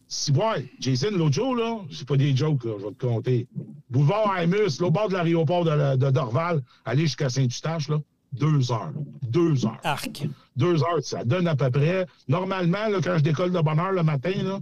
si, 0.08 0.32
ouais, 0.32 0.70
Jason, 0.80 1.10
l'autre 1.12 1.34
jour, 1.34 1.54
là, 1.54 1.78
c'est 1.92 2.06
pas 2.08 2.16
des 2.16 2.34
jokes, 2.36 2.64
là, 2.64 2.72
je 2.80 2.84
vais 2.86 2.92
te 2.92 3.06
compter. 3.06 3.46
Boulevard 3.90 4.36
Aimus, 4.38 4.80
là, 4.80 4.86
au 4.86 4.90
bord 4.90 5.08
de 5.08 5.14
l'aéroport 5.14 5.64
de, 5.64 5.70
la- 5.70 5.96
de 5.96 6.10
Dorval, 6.10 6.62
aller 6.84 7.02
jusqu'à 7.02 7.28
Saint-Eustache, 7.28 7.88
là, 7.88 7.98
deux 8.32 8.72
heures. 8.72 8.92
Deux 9.22 9.64
heures. 9.66 9.78
Arc. 9.84 10.26
Deux 10.56 10.82
heures, 10.82 11.02
ça 11.02 11.24
donne 11.24 11.46
à 11.46 11.54
peu 11.56 11.70
près. 11.70 12.06
Normalement, 12.26 12.88
là, 12.88 12.98
quand 13.02 13.16
je 13.18 13.22
décolle 13.22 13.52
de 13.52 13.60
bonne 13.60 13.78
heure 13.78 13.92
le 13.92 14.02
matin, 14.02 14.32
là, 14.42 14.60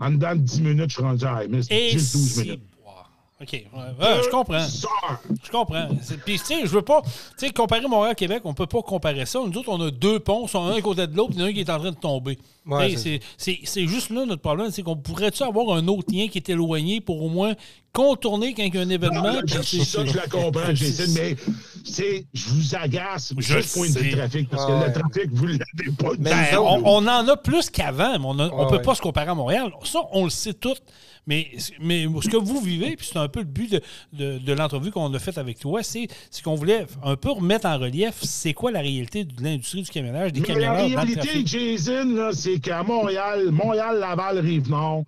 en 0.00 0.10
dedans 0.10 0.34
de 0.34 0.40
10 0.40 0.62
minutes, 0.62 0.90
je 0.90 0.94
suis 0.94 1.02
rendu 1.02 1.24
à 1.24 1.44
Aimus. 1.44 1.64
Et 1.70 1.90
J'ai 1.90 1.96
12 1.96 2.06
si- 2.08 2.40
minutes. 2.40 2.62
OK. 3.42 3.48
ouais, 3.52 3.60
ouais, 3.72 4.20
je 4.24 4.30
comprends. 4.30 4.64
Je 5.42 5.50
comprends. 5.50 5.88
Puis, 6.24 6.38
tu 6.38 6.44
sais, 6.44 6.60
je 6.62 6.66
veux 6.68 6.82
pas. 6.82 7.02
Tu 7.36 7.46
sais, 7.46 7.50
comparer 7.52 7.86
Montréal-Québec, 7.88 8.42
on 8.44 8.54
peut 8.54 8.66
pas 8.66 8.80
comparer 8.82 9.26
ça. 9.26 9.40
Nous 9.44 9.58
autres, 9.58 9.68
on 9.70 9.80
a 9.80 9.90
deux 9.90 10.20
ponts, 10.20 10.46
sont 10.46 10.62
un 10.64 10.76
à 10.76 10.80
côté 10.80 11.06
de 11.08 11.16
l'autre, 11.16 11.30
puis 11.30 11.38
il 11.38 11.40
y 11.40 11.42
en 11.42 11.46
a 11.46 11.50
un 11.50 11.52
qui 11.52 11.60
est 11.60 11.70
en 11.70 11.78
train 11.80 11.90
de 11.90 11.96
tomber. 11.96 12.38
Ouais, 12.66 12.94
c'est- 12.96 13.86
juste 13.86 14.08
là 14.10 14.24
notre 14.24 14.40
problème, 14.40 14.70
c'est 14.70 14.82
qu'on 14.82 14.96
pourrait-tu 14.96 15.42
avoir 15.42 15.76
un 15.76 15.86
autre 15.88 16.10
lien 16.14 16.28
qui 16.28 16.38
est 16.38 16.48
éloigné 16.48 17.00
pour 17.02 17.22
au 17.22 17.28
moins 17.28 17.54
contourner 17.92 18.54
quand 18.54 18.62
il 18.62 18.74
y 18.74 18.78
a 18.78 18.80
un 18.80 18.88
événement. 18.88 19.22
Non, 19.34 19.40
c'est 19.62 19.84
ça 19.84 20.02
que 20.02 20.08
je 20.10 20.16
la 20.16 20.26
comprends, 20.28 20.74
Jason, 20.74 21.12
mais 21.14 21.36
c'est, 21.84 22.24
je 22.32 22.48
vous 22.48 22.74
agace 22.74 23.34
Je 23.36 23.60
je 23.60 23.72
point 23.74 23.88
de 23.88 24.16
trafic, 24.16 24.48
parce 24.48 24.62
Ah 24.64 24.66
que 24.66 24.72
ouais. 24.72 24.86
le 24.86 24.92
trafic, 24.94 25.30
vous 25.32 25.46
l'avez 25.46 25.92
pas. 25.98 26.10
Mais 26.18 26.30
Ben, 26.30 26.58
on, 26.58 27.06
en 27.06 27.28
a 27.28 27.36
plus 27.36 27.68
qu'avant, 27.68 28.18
mais 28.18 28.24
on 28.24 28.34
ne 28.34 28.48
peut 28.68 28.76
ouais. 28.76 28.82
pas 28.82 28.94
se 28.94 29.02
comparer 29.02 29.28
à 29.30 29.34
Montréal. 29.34 29.70
Ça, 29.84 30.00
on 30.12 30.24
le 30.24 30.30
sait 30.30 30.54
tout. 30.54 30.74
Mais, 31.26 31.48
mais 31.80 32.06
ce 32.22 32.28
que 32.28 32.36
vous 32.36 32.60
vivez, 32.60 32.96
puis 32.96 33.06
c'est 33.10 33.18
un 33.18 33.28
peu 33.28 33.40
le 33.40 33.46
but 33.46 33.70
de, 33.72 33.80
de- 34.12 34.38
de 34.38 34.52
l'entrevue 34.52 34.90
qu'on 34.90 35.12
a 35.14 35.18
faite 35.18 35.38
avec 35.38 35.58
toi, 35.58 35.82
c'est 35.82 36.08
c'est 36.30 36.42
qu'on 36.42 36.54
voulait 36.54 36.86
un 37.02 37.16
peu 37.16 37.30
remettre 37.30 37.66
en 37.66 37.78
relief 37.78 38.16
c'est 38.22 38.52
quoi 38.52 38.70
la 38.70 38.80
réalité 38.80 39.24
de 39.24 39.42
l'industrie 39.42 39.82
du 39.82 39.90
camionnage, 39.90 40.32
des 40.32 40.40
Mais 40.40 40.46
la 40.60 40.72
réalité. 40.72 41.46
Jason, 41.46 42.30
c'est 42.32 42.58
qu'à 42.60 42.82
Montréal, 42.82 43.50
Montréal, 43.50 43.98
Laval, 44.00 44.38
Rive-Nord, 44.38 45.04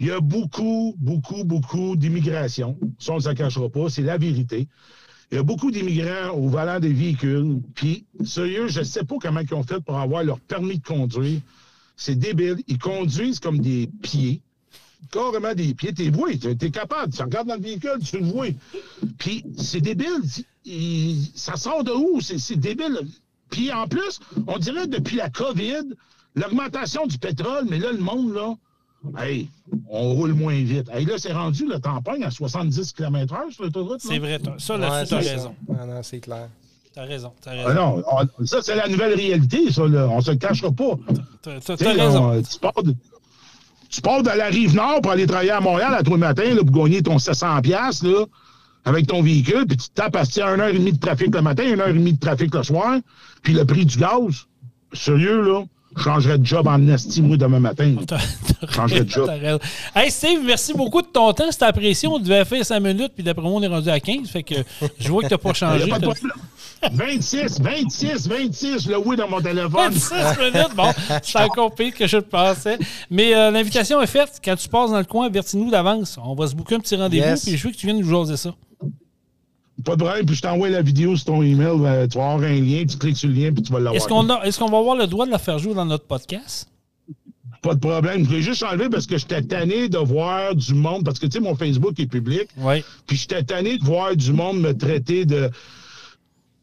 il 0.00 0.08
y 0.08 0.10
a 0.10 0.20
beaucoup, 0.20 0.94
beaucoup, 0.98 1.44
beaucoup 1.44 1.96
d'immigration. 1.96 2.76
Ça, 2.98 3.12
on 3.12 3.16
ne 3.16 3.20
se 3.20 3.30
cachera 3.30 3.68
pas, 3.68 3.88
c'est 3.88 4.02
la 4.02 4.18
vérité. 4.18 4.68
Il 5.32 5.36
y 5.36 5.38
a 5.38 5.42
beaucoup 5.42 5.70
d'immigrants 5.70 6.30
au 6.36 6.48
volant 6.48 6.78
des 6.78 6.92
véhicules. 6.92 7.60
Puis, 7.74 8.04
sérieux, 8.24 8.68
je 8.68 8.80
ne 8.80 8.84
sais 8.84 9.04
pas 9.04 9.14
comment 9.20 9.40
ils 9.40 9.54
ont 9.54 9.62
fait 9.62 9.80
pour 9.80 9.96
avoir 9.98 10.22
leur 10.22 10.38
permis 10.40 10.78
de 10.78 10.84
conduire. 10.84 11.40
C'est 11.96 12.16
débile. 12.16 12.56
Ils 12.68 12.78
conduisent 12.78 13.40
comme 13.40 13.58
des 13.60 13.88
pieds. 14.02 14.42
Carrément 15.10 15.54
des 15.54 15.74
pieds. 15.74 15.92
T'es 15.92 16.10
voué. 16.10 16.38
T'es 16.38 16.54
t'es 16.54 16.70
capable. 16.70 17.12
Tu 17.12 17.22
regardes 17.22 17.48
dans 17.48 17.54
le 17.56 17.60
véhicule, 17.60 17.98
tu 18.04 18.18
le 18.18 18.24
vois. 18.26 18.46
Puis, 19.18 19.44
c'est 19.58 19.80
débile. 19.80 20.08
Il- 20.64 21.28
ça 21.34 21.56
sort 21.56 21.84
de 21.84 21.92
où? 21.92 22.20
C'est 22.20 22.38
c'est 22.38 22.56
débile. 22.56 23.06
Puis, 23.50 23.72
en 23.72 23.86
plus, 23.86 24.20
on 24.46 24.58
dirait 24.58 24.86
depuis 24.86 25.16
la 25.16 25.30
COVID, 25.30 25.94
l'augmentation 26.34 27.06
du 27.06 27.18
pétrole, 27.18 27.66
mais 27.68 27.78
là, 27.78 27.92
le 27.92 27.98
monde, 27.98 28.32
là, 28.34 28.54
hey, 29.24 29.48
on 29.88 30.14
roule 30.14 30.32
moins 30.32 30.54
vite. 30.62 30.88
Hey, 30.92 31.04
là, 31.04 31.14
c'est 31.18 31.32
rendu 31.32 31.66
le 31.66 31.78
tampagne 31.78 32.24
à 32.24 32.30
70 32.30 32.92
km/h 32.92 33.52
sur 33.52 33.64
l'autoroute. 33.64 34.02
là. 34.04 34.10
C'est 34.10 34.18
vrai. 34.18 34.40
Ça, 34.58 34.74
Ouais, 34.74 34.80
là-dessus, 34.80 35.10
t'as 35.10 35.18
raison. 35.20 35.54
Ah 35.78 35.86
non, 35.86 36.02
c'est 36.02 36.20
clair. 36.20 36.48
T'as 36.94 37.04
raison. 37.04 37.32
T'as 37.42 37.50
Ah 37.52 37.68
raison. 37.68 37.96
non, 37.96 38.02
on- 38.40 38.46
ça, 38.46 38.62
c'est 38.62 38.76
la 38.76 38.88
nouvelle 38.88 39.14
réalité, 39.14 39.70
ça, 39.72 39.86
là. 39.86 40.08
On 40.08 40.20
se 40.20 40.30
le 40.30 40.36
cachera 40.36 40.70
pas. 40.72 40.96
T'as- 41.42 41.54
là, 41.92 42.04
raison. 42.04 42.30
on- 42.32 42.42
tu, 42.42 42.58
pars 42.60 42.82
de, 42.82 42.94
tu 43.94 44.00
pars 44.00 44.22
de 44.22 44.30
la 44.30 44.46
rive 44.46 44.74
nord 44.74 45.00
pour 45.02 45.12
aller 45.12 45.26
travailler 45.26 45.52
à 45.52 45.60
Montréal 45.60 45.94
à 45.94 46.02
tous 46.02 46.12
les 46.12 46.18
matins 46.18 46.52
là, 46.52 46.64
pour 46.64 46.84
gagner 46.84 47.00
ton 47.00 47.16
700$ 47.16 47.62
piastres, 47.62 48.06
là, 48.06 48.24
avec 48.84 49.06
ton 49.06 49.22
véhicule, 49.22 49.66
puis 49.66 49.76
tu 49.76 49.88
tapes 49.90 50.16
à 50.16 50.24
1h30 50.24 50.92
de 50.92 50.98
trafic 50.98 51.32
le 51.32 51.42
matin, 51.42 51.62
1h30 51.62 52.12
de 52.12 52.18
trafic 52.18 52.52
le 52.54 52.62
soir, 52.64 52.98
puis 53.42 53.54
le 53.54 53.64
prix 53.64 53.86
du 53.86 53.96
gaz. 53.96 54.46
Sérieux, 54.92 55.42
là, 55.42 55.62
je 55.96 56.02
changerais 56.02 56.38
de 56.38 56.44
job 56.46 56.66
en 56.66 56.86
esti, 56.88 57.22
moi, 57.22 57.36
demain 57.36 57.60
matin. 57.60 57.94
Changerais 58.70 59.04
de 59.04 59.10
job. 59.10 59.30
Hey 59.94 60.10
Steve, 60.10 60.40
merci 60.44 60.72
beaucoup 60.72 61.02
de 61.02 61.06
ton 61.06 61.32
temps. 61.32 61.50
C'était 61.50 61.66
apprécié. 61.66 62.08
On 62.08 62.18
devait 62.18 62.44
faire 62.44 62.64
5 62.64 62.80
minutes, 62.80 63.12
puis 63.14 63.22
d'après 63.22 63.42
moi, 63.42 63.52
on 63.54 63.62
est 63.62 63.66
rendu 63.68 63.88
à 63.90 64.00
15. 64.00 64.28
Fait 64.28 64.42
que 64.42 64.54
je 64.98 65.08
vois 65.08 65.22
que 65.22 65.28
t'as 65.28 65.38
pas 65.38 65.50
Il 65.50 65.52
y 65.52 65.58
changé. 65.58 65.84
a 65.84 65.86
pas 65.86 65.98
de 65.98 66.06
T'as- 66.06 66.14
problème. 66.14 66.36
26, 66.92 67.60
26, 67.60 68.28
26, 68.28 68.86
le 68.88 68.98
oui 68.98 69.16
dans 69.16 69.28
mon 69.28 69.40
téléphone. 69.40 69.70
26 69.90 70.14
minutes, 70.38 70.74
bon, 70.76 70.90
c'est 71.22 71.38
encore 71.40 71.74
pire 71.74 71.94
que 71.94 72.06
je 72.06 72.16
le 72.16 72.22
pensais. 72.22 72.78
Mais 73.10 73.34
euh, 73.34 73.50
l'invitation 73.50 74.00
est 74.02 74.06
faite. 74.06 74.40
Quand 74.44 74.56
tu 74.56 74.68
passes 74.68 74.90
dans 74.90 74.98
le 74.98 75.04
coin, 75.04 75.26
avertis-nous 75.26 75.70
d'avance. 75.70 76.18
On 76.22 76.34
va 76.34 76.46
se 76.46 76.54
booker 76.54 76.74
un 76.76 76.80
petit 76.80 76.96
rendez-vous, 76.96 77.24
Yes. 77.26 77.44
puis 77.44 77.56
je 77.56 77.66
veux 77.66 77.72
que 77.72 77.78
tu 77.78 77.86
viennes 77.86 78.00
nous 78.00 78.08
jaser 78.10 78.36
ça. 78.36 78.50
Pas 79.84 79.96
de 79.96 80.02
problème, 80.04 80.24
puis 80.24 80.36
je 80.36 80.42
t'envoie 80.42 80.68
la 80.70 80.82
vidéo 80.82 81.16
sur 81.16 81.26
ton 81.26 81.42
email. 81.42 81.66
euh, 81.84 82.06
tu 82.06 82.16
vas 82.18 82.32
avoir 82.32 82.48
un 82.50 82.60
lien, 82.60 82.84
tu 82.88 82.96
cliques 82.96 83.16
sur 83.16 83.28
le 83.28 83.34
lien, 83.34 83.52
puis 83.52 83.62
tu 83.62 83.72
vas 83.72 83.78
l'avoir. 83.80 83.96
Est-ce 83.96 84.06
qu'on 84.08 84.28
a- 84.30 84.44
est-ce 84.44 84.58
qu'on 84.58 84.68
va 84.70 84.78
avoir 84.78 84.94
le 84.96 85.06
droit 85.06 85.26
de 85.26 85.30
la 85.32 85.38
faire 85.38 85.58
jouer 85.58 85.74
dans 85.74 85.84
notre 85.84 86.04
podcast? 86.06 86.68
Pas 87.60 87.74
de 87.74 87.80
problème. 87.80 88.24
Je 88.26 88.30
l'ai 88.30 88.42
juste 88.42 88.62
enlevé 88.62 88.88
parce 88.90 89.06
que 89.06 89.16
j'étais 89.16 89.40
tanné 89.42 89.88
de 89.88 89.98
voir 89.98 90.54
du 90.54 90.74
monde, 90.74 91.02
parce 91.04 91.18
que 91.18 91.26
tu 91.26 91.32
sais, 91.32 91.40
mon 91.40 91.54
Facebook 91.56 91.98
est 91.98 92.06
public. 92.06 92.46
Oui. 92.58 92.84
Puis 93.06 93.16
j'étais 93.16 93.42
tanné 93.42 93.78
de 93.78 93.84
voir 93.84 94.14
du 94.14 94.32
monde 94.32 94.60
me 94.60 94.72
traiter 94.76 95.24
de. 95.24 95.50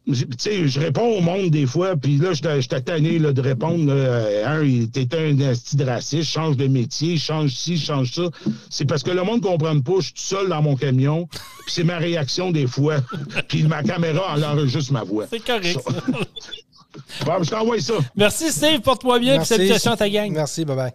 Tu 0.08 0.26
sais, 0.40 0.68
je 0.68 0.80
réponds 0.80 1.18
au 1.18 1.22
monde 1.22 1.52
des 1.52 1.68
fois, 1.68 1.96
puis 1.96 2.18
là, 2.18 2.34
j'étais 2.34 2.82
tanné 2.82 3.20
là, 3.20 3.34
de 3.34 3.42
répondre. 3.42 3.86
là, 3.86 3.94
euh, 3.94 4.48
un, 4.48 4.64
il 4.64 4.84
était 4.84 5.16
un 5.16 5.38
esti 5.38 5.76
de 5.76 5.86
raciste, 5.86 6.32
change 6.32 6.58
de 6.58 6.66
métier, 6.68 7.18
change 7.18 7.52
ci, 7.52 7.78
change 7.78 8.14
ça. 8.14 8.24
C'est 8.70 8.86
parce 8.86 9.04
que 9.04 9.12
le 9.12 9.24
monde 9.24 9.44
ne 9.44 9.48
comprend 9.48 9.80
pas, 9.80 9.94
je 10.00 10.06
suis 10.06 10.14
tout 10.14 10.22
seul 10.22 10.50
dans 10.50 10.62
mon 10.62 10.76
camion, 10.76 11.28
puis 11.28 11.42
c'est 11.68 11.84
ma 11.84 11.98
réaction 11.98 12.50
des 12.52 12.66
fois. 12.66 12.98
puis 13.48 13.64
ma 13.64 13.84
caméra, 13.84 14.34
elle 14.36 14.44
enregistre 14.44 14.92
ma 14.92 15.04
voix. 15.04 15.28
C'est 15.30 15.44
correct. 15.46 15.80
Ça. 15.86 15.92
ça. 15.92 16.02
Bon, 17.26 17.42
je 17.42 17.50
t'envoie 17.50 17.80
ça. 17.80 17.94
Merci 18.18 18.52
Steve, 18.52 18.82
porte-toi 18.82 19.20
bien, 19.20 19.38
puis 19.38 19.46
salutations 19.46 19.92
à 19.92 19.98
ta 19.98 20.10
gang. 20.10 20.30
Merci, 20.32 20.66
bye-bye. 20.66 20.92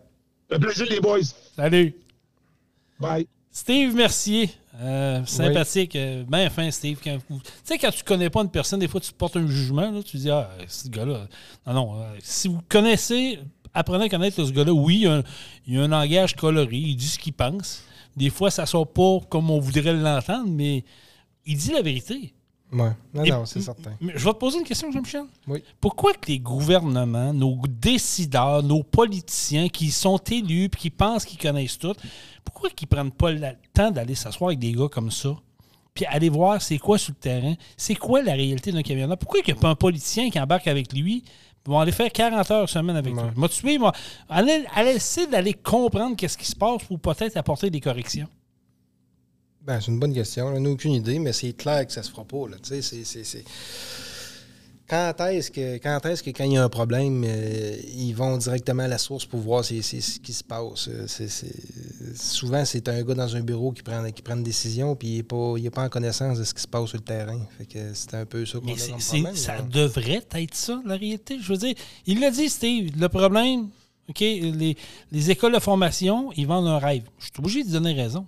Un 0.50 0.59
plaisir, 0.59 0.86
les 0.90 1.00
boys. 1.00 1.20
Salut. 1.57 1.94
Bye. 3.00 3.26
Steve 3.59 3.94
Mercier, 3.94 4.50
euh, 4.82 5.24
sympathique, 5.24 5.96
euh, 5.96 6.24
bien 6.28 6.50
fin 6.50 6.70
Steve. 6.70 6.98
Quand- 7.02 7.16
Tu 7.26 7.34
sais, 7.64 7.78
quand 7.78 7.90
tu 7.90 8.04
connais 8.04 8.28
pas 8.28 8.42
une 8.42 8.50
personne, 8.50 8.80
des 8.80 8.86
fois 8.86 9.00
tu 9.00 9.11
portes 9.14 9.34
un 9.38 9.46
jugement, 9.46 9.90
là, 9.90 10.02
tu 10.02 10.18
dis 10.18 10.28
Ah, 10.30 10.50
ce 10.68 10.90
gars-là. 10.90 11.26
Non, 11.66 11.72
non. 11.72 12.00
euh, 12.02 12.04
si 12.22 12.48
vous 12.48 12.61
connaissez, 12.68 13.38
apprenez 13.72 14.04
à 14.04 14.09
connaître 14.11 14.44
ce 14.44 14.50
gars-là, 14.52 14.74
oui, 14.74 14.96
il 14.96 15.00
y, 15.04 15.07
a 15.07 15.14
un, 15.14 15.22
il 15.66 15.74
y 15.74 15.78
a 15.78 15.84
un 15.84 15.88
langage 15.88 16.36
coloré, 16.36 16.76
il 16.76 16.96
dit 16.96 17.09
ce 17.09 17.18
qu'il 17.18 17.32
pense. 17.32 17.82
Des 18.14 18.28
fois, 18.28 18.50
ça 18.50 18.66
sort 18.66 18.86
pas 18.92 19.20
comme 19.30 19.48
on 19.50 19.59
voudrait 19.59 19.94
l'entendre, 19.94 20.50
mais 20.50 20.84
il 21.46 21.57
dit 21.57 21.72
la 21.72 21.80
vérité. 21.80 22.34
Ouais. 22.72 22.90
Non, 23.14 23.24
Et- 23.24 23.30
non, 23.30 23.46
c'est 23.46 23.60
certain. 23.60 23.92
Je 24.00 24.06
vais 24.24 24.32
te 24.32 24.38
poser 24.38 24.58
une 24.58 24.64
question, 24.64 24.90
Jean-Michel. 24.90 25.22
Oui. 25.46 25.62
Pourquoi 25.80 26.12
que 26.14 26.26
les 26.28 26.40
gouvernements, 26.40 27.32
nos 27.32 27.56
décideurs, 27.68 28.62
nos 28.62 28.82
politiciens 28.82 29.68
qui 29.68 29.90
sont 29.90 30.16
élus 30.18 30.68
puis 30.68 30.80
qui 30.82 30.90
pensent 30.90 31.24
qu'ils 31.24 31.38
connaissent 31.38 31.78
tout, 31.78 31.94
pourquoi 32.44 32.70
qu'ils 32.70 32.88
prennent 32.88 33.12
pas 33.12 33.30
le 33.30 33.40
temps 33.72 33.90
d'aller 33.90 34.14
s'asseoir 34.14 34.48
avec 34.48 34.58
des 34.58 34.72
gars 34.72 34.88
comme 34.90 35.10
ça? 35.10 35.30
Puis 35.94 36.04
aller 36.06 36.28
voir 36.28 36.60
c'est 36.60 36.78
quoi 36.78 36.98
sur 36.98 37.12
le 37.12 37.20
terrain, 37.20 37.54
c'est 37.76 37.94
quoi 37.94 38.20
la 38.20 38.32
réalité 38.32 38.70
d'un 38.72 38.82
camionneur? 38.82 39.16
Pourquoi 39.16 39.40
il 39.40 39.52
n'y 39.52 39.58
a 39.58 39.60
pas 39.60 39.68
un 39.70 39.74
politicien 39.76 40.28
qui 40.28 40.38
embarque 40.38 40.66
avec 40.66 40.92
lui, 40.92 41.22
vont 41.64 41.78
aller 41.80 41.92
faire 41.92 42.12
40 42.12 42.50
heures 42.50 42.68
semaine 42.68 42.96
avec 42.96 43.14
Ouais. 43.16 43.22
lui? 43.22 43.30
M'a 43.36 43.48
tué, 43.48 43.78
moi? 43.78 43.92
Allez, 44.28 44.64
allez 44.74 44.90
essayer 44.96 45.26
d'aller 45.26 45.54
comprendre 45.54 46.14
qu'est-ce 46.16 46.36
qui 46.36 46.44
se 46.46 46.54
passe 46.56 46.82
pour 46.84 46.98
peut-être 47.00 47.36
apporter 47.36 47.70
des 47.70 47.80
corrections. 47.80 48.28
Ben, 49.66 49.80
c'est 49.80 49.90
une 49.90 49.98
bonne 49.98 50.14
question. 50.14 50.46
On 50.46 50.60
n'a 50.60 50.70
aucune 50.70 50.92
idée, 50.92 51.18
mais 51.18 51.32
c'est 51.32 51.52
clair 51.52 51.86
que 51.86 51.92
ça 51.92 52.02
se 52.02 52.10
fera 52.10 52.24
pas. 52.24 52.48
Là. 52.48 52.56
C'est- 52.62 52.82
c'est- 52.82 53.04
c'est- 53.04 53.44
Quand 54.88 55.12
est-ce 55.32 55.50
que, 55.50 55.78
quand 55.78 56.06
est-ce 56.06 56.22
que 56.22 56.30
quand 56.30 56.44
il 56.44 56.52
y 56.52 56.56
a 56.56 56.62
un 56.62 56.68
problème, 56.68 57.24
euh, 57.26 57.76
ils 57.96 58.12
vont 58.12 58.36
directement 58.38 58.84
à 58.84 58.86
la 58.88 58.98
source 58.98 59.26
pour 59.26 59.40
voir 59.40 59.64
c'est, 59.64 59.82
c'est 59.82 60.00
ce 60.00 60.20
qui 60.20 60.32
se 60.32 60.44
passe? 60.44 60.86
Euh, 60.86 61.06
c'est- 61.08 61.26
Souvent, 62.14 62.64
c'est 62.64 62.88
un 62.88 63.02
gars 63.02 63.14
dans 63.14 63.34
un 63.34 63.40
bureau 63.40 63.72
qui 63.72 63.82
prend, 63.82 64.08
qui 64.12 64.22
prend 64.22 64.36
une 64.36 64.44
décision, 64.44 64.94
puis 64.94 65.08
il 65.08 65.16
n'est 65.16 65.22
pas, 65.24 65.54
il 65.58 65.66
est 65.66 65.70
pas 65.70 65.82
en 65.82 65.88
connaissance 65.88 66.38
de 66.38 66.44
ce 66.44 66.54
qui 66.54 66.62
se 66.62 66.68
passe 66.68 66.88
sur 66.90 66.98
le 66.98 67.02
terrain. 67.04 67.40
Fait 67.58 67.66
que 67.66 67.92
c'est 67.94 68.14
un 68.14 68.24
peu 68.26 68.46
ça 68.46 68.60
qu'on 68.60 68.66
a 68.66 68.76
comme 68.92 69.00
problème. 69.22 69.34
ça 69.36 69.56
devrait 69.72 70.24
être 70.36 70.54
ça, 70.54 70.80
la 70.86 70.94
réalité. 70.96 71.38
Je 71.42 71.48
veux 71.52 71.58
dire, 71.58 71.74
il 72.06 72.20
l'a 72.20 72.30
dit, 72.30 72.48
Steve, 72.48 72.92
le 72.96 73.08
problème, 73.08 73.68
OK, 74.08 74.20
les, 74.20 74.76
les 75.10 75.30
écoles 75.32 75.54
de 75.54 75.58
formation, 75.58 76.30
ils 76.36 76.46
vendent 76.46 76.68
un 76.68 76.78
rêve. 76.78 77.02
Je 77.18 77.24
suis 77.24 77.32
obligé 77.38 77.64
de 77.64 77.70
donner 77.72 77.92
raison. 77.92 78.24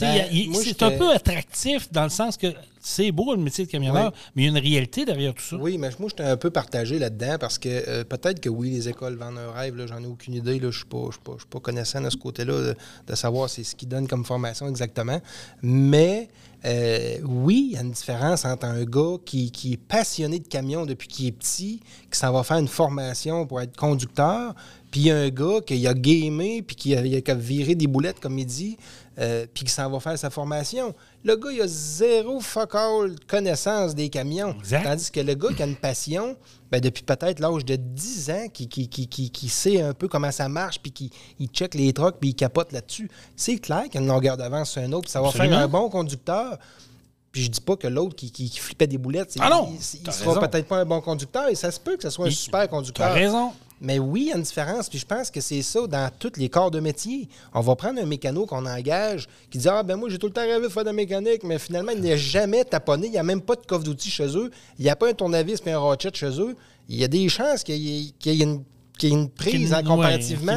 Ben, 0.00 0.26
c'est 0.54 0.82
un 0.82 0.90
peu 0.92 1.10
attractif 1.12 1.90
dans 1.92 2.04
le 2.04 2.08
sens 2.10 2.36
que 2.36 2.48
c'est 2.80 3.10
beau 3.10 3.34
le 3.34 3.40
métier 3.42 3.66
de 3.66 3.70
camionneur, 3.70 4.12
Oui. 4.14 4.20
mais 4.36 4.42
il 4.42 4.44
y 4.44 4.48
a 4.48 4.50
une 4.58 4.62
réalité 4.64 5.04
derrière 5.04 5.34
tout 5.34 5.42
ça. 5.42 5.56
Oui, 5.56 5.76
mais 5.78 5.90
moi, 5.98 6.08
j'étais 6.08 6.22
un 6.28 6.36
peu 6.36 6.50
partagé 6.50 6.98
là-dedans 6.98 7.36
parce 7.40 7.58
que 7.58 7.68
euh, 7.68 8.04
peut-être 8.04 8.38
que 8.40 8.48
oui, 8.48 8.70
les 8.70 8.88
écoles 8.88 9.16
vendent 9.16 9.38
un 9.38 9.50
rêve, 9.50 9.74
j'en 9.88 10.02
ai 10.02 10.06
aucune 10.06 10.34
idée. 10.34 10.58
Je 10.60 10.66
ne 10.66 10.70
suis, 10.70 10.84
pas- 10.84 11.06
je 11.08 11.12
suis 11.12 11.20
pas- 11.24 11.36
pas 11.50 11.60
connaissant 11.60 12.00
de 12.00 12.10
ce 12.10 12.16
côté-là, 12.16 12.52
de, 12.52 12.76
de 13.06 13.14
savoir 13.16 13.50
c'est 13.50 13.64
ce 13.64 13.74
qu'ils 13.74 13.88
donnent 13.88 14.06
comme 14.06 14.24
formation 14.24 14.68
exactement. 14.68 15.20
Mais 15.62 16.28
euh, 16.64 17.16
oui, 17.24 17.68
il 17.70 17.74
y 17.74 17.78
a 17.78 17.82
une 17.82 17.90
différence 17.92 18.44
entre 18.44 18.66
un 18.66 18.84
gars 18.84 19.16
qui, 19.24 19.50
qui 19.50 19.72
est 19.74 19.76
passionné 19.76 20.38
de 20.38 20.46
camion 20.48 20.86
depuis 20.86 21.08
qu'il 21.08 21.26
est 21.26 21.32
petit, 21.32 21.80
qui 22.10 22.18
s'en 22.18 22.32
va 22.32 22.42
faire 22.44 22.58
une 22.58 22.68
formation 22.68 23.46
pour 23.46 23.60
être 23.60 23.76
conducteur, 23.76 24.54
puis 24.90 25.10
un 25.10 25.28
gars 25.28 25.60
qui 25.66 25.86
a 25.86 25.94
gamé, 25.94 26.62
puis 26.62 26.76
qui 26.76 26.94
a, 26.94 27.02
virer 27.34 27.74
des 27.74 27.86
boulettes, 27.86 28.20
comme 28.20 28.38
il 28.38 28.46
dit, 28.46 28.76
euh, 29.18 29.46
puis 29.52 29.64
qui 29.64 29.70
s'en 29.72 29.90
va 29.90 29.98
faire 30.00 30.18
sa 30.18 30.28
formation. 30.30 30.94
Le 31.24 31.36
gars, 31.36 31.50
il 31.52 31.62
a 31.62 31.66
zéro 31.66 32.40
fuck 32.40 32.74
all 32.74 33.16
connaissance 33.26 33.94
des 33.94 34.08
camions. 34.10 34.54
Exact. 34.58 34.84
Tandis 34.84 35.10
que 35.10 35.20
le 35.20 35.34
gars 35.34 35.48
qui 35.54 35.62
a 35.62 35.66
une 35.66 35.76
passion, 35.76 36.36
ben 36.70 36.80
depuis 36.80 37.02
peut-être 37.02 37.40
l'âge 37.40 37.64
de 37.64 37.76
10 37.76 38.30
ans, 38.30 38.46
qui, 38.52 38.68
qui, 38.68 38.88
qui, 38.88 39.08
qui, 39.08 39.30
qui 39.30 39.48
sait 39.48 39.80
un 39.80 39.94
peu 39.94 40.08
comment 40.08 40.30
ça 40.32 40.48
marche, 40.48 40.78
puis 40.80 40.92
qui 40.92 41.10
il 41.38 41.48
check 41.48 41.74
les 41.74 41.92
trucks, 41.92 42.16
puis 42.20 42.30
il 42.30 42.34
capote 42.34 42.72
là-dessus, 42.72 43.10
c'est 43.34 43.56
clair 43.58 43.84
qu'il 43.84 43.94
y 43.94 43.98
a 43.98 44.00
une 44.02 44.08
longueur 44.08 44.36
d'avance 44.36 44.70
sur 44.70 44.82
un 44.82 44.92
autre, 44.92 45.02
puis 45.04 45.12
ça 45.12 45.20
va 45.22 45.28
Absolument. 45.28 45.56
faire 45.56 45.64
un 45.64 45.68
bon 45.68 45.88
conducteur. 45.88 46.58
Puis 47.32 47.42
je 47.44 47.50
dis 47.50 47.60
pas 47.60 47.76
que 47.76 47.86
l'autre 47.86 48.16
qui, 48.16 48.30
qui, 48.30 48.48
qui 48.48 48.58
flippait 48.58 48.86
des 48.86 48.96
boulettes, 48.96 49.34
Ah 49.40 49.50
non, 49.50 49.68
il, 49.70 49.76
il 49.98 50.02
t'as 50.04 50.12
sera 50.12 50.40
peut-être 50.48 50.66
pas 50.68 50.78
un 50.78 50.84
bon 50.86 51.00
conducteur, 51.02 51.48
et 51.48 51.54
ça 51.54 51.70
se 51.70 51.78
peut 51.78 51.96
que 51.96 52.02
ce 52.02 52.10
soit 52.10 52.26
un 52.26 52.30
Il- 52.30 52.34
super 52.34 52.66
conducteur. 52.68 53.12
raison. 53.12 53.52
Mais 53.80 53.98
oui, 53.98 54.22
il 54.22 54.28
y 54.28 54.32
a 54.32 54.36
une 54.36 54.42
différence. 54.42 54.88
Puis 54.88 54.98
je 54.98 55.04
pense 55.06 55.30
que 55.30 55.40
c'est 55.40 55.60
ça 55.62 55.86
dans 55.86 56.10
tous 56.18 56.32
les 56.36 56.48
corps 56.48 56.70
de 56.70 56.80
métier. 56.80 57.28
On 57.52 57.60
va 57.60 57.76
prendre 57.76 58.00
un 58.00 58.06
mécano 58.06 58.46
qu'on 58.46 58.64
engage 58.64 59.26
qui 59.50 59.58
dit 59.58 59.68
Ah, 59.68 59.82
ben 59.82 59.96
moi, 59.96 60.08
j'ai 60.08 60.18
tout 60.18 60.26
le 60.28 60.32
temps 60.32 60.40
rêvé 60.40 60.62
de 60.66 60.68
faire 60.72 60.82
de 60.82 60.88
la 60.88 60.92
mécanique, 60.94 61.42
mais 61.44 61.58
finalement, 61.58 61.92
il 61.92 62.00
n'est 62.00 62.16
jamais 62.16 62.64
taponné. 62.64 63.08
Il 63.08 63.12
n'y 63.12 63.18
a 63.18 63.22
même 63.22 63.42
pas 63.42 63.54
de 63.56 63.66
coffre 63.66 63.84
d'outils 63.84 64.10
chez 64.10 64.28
eux. 64.36 64.50
Il 64.78 64.84
n'y 64.84 64.90
a 64.90 64.96
pas 64.96 65.08
un 65.10 65.12
tournevis 65.12 65.60
et 65.66 65.72
un 65.72 65.78
ratchet 65.78 66.10
chez 66.14 66.40
eux. 66.40 66.56
Il 66.88 66.96
y 66.96 67.04
a 67.04 67.08
des 67.08 67.28
chances 67.28 67.62
qu'il 67.64 67.76
y 67.76 68.08
ait, 68.08 68.10
qu'il 68.18 68.32
y 68.34 68.40
ait 68.40 68.44
une, 68.44 68.62
qu'il 68.96 69.10
y 69.10 69.12
ait 69.12 69.16
une 69.16 69.28
prise 69.28 69.72
hein, 69.74 69.82
comparativement. 69.96 70.52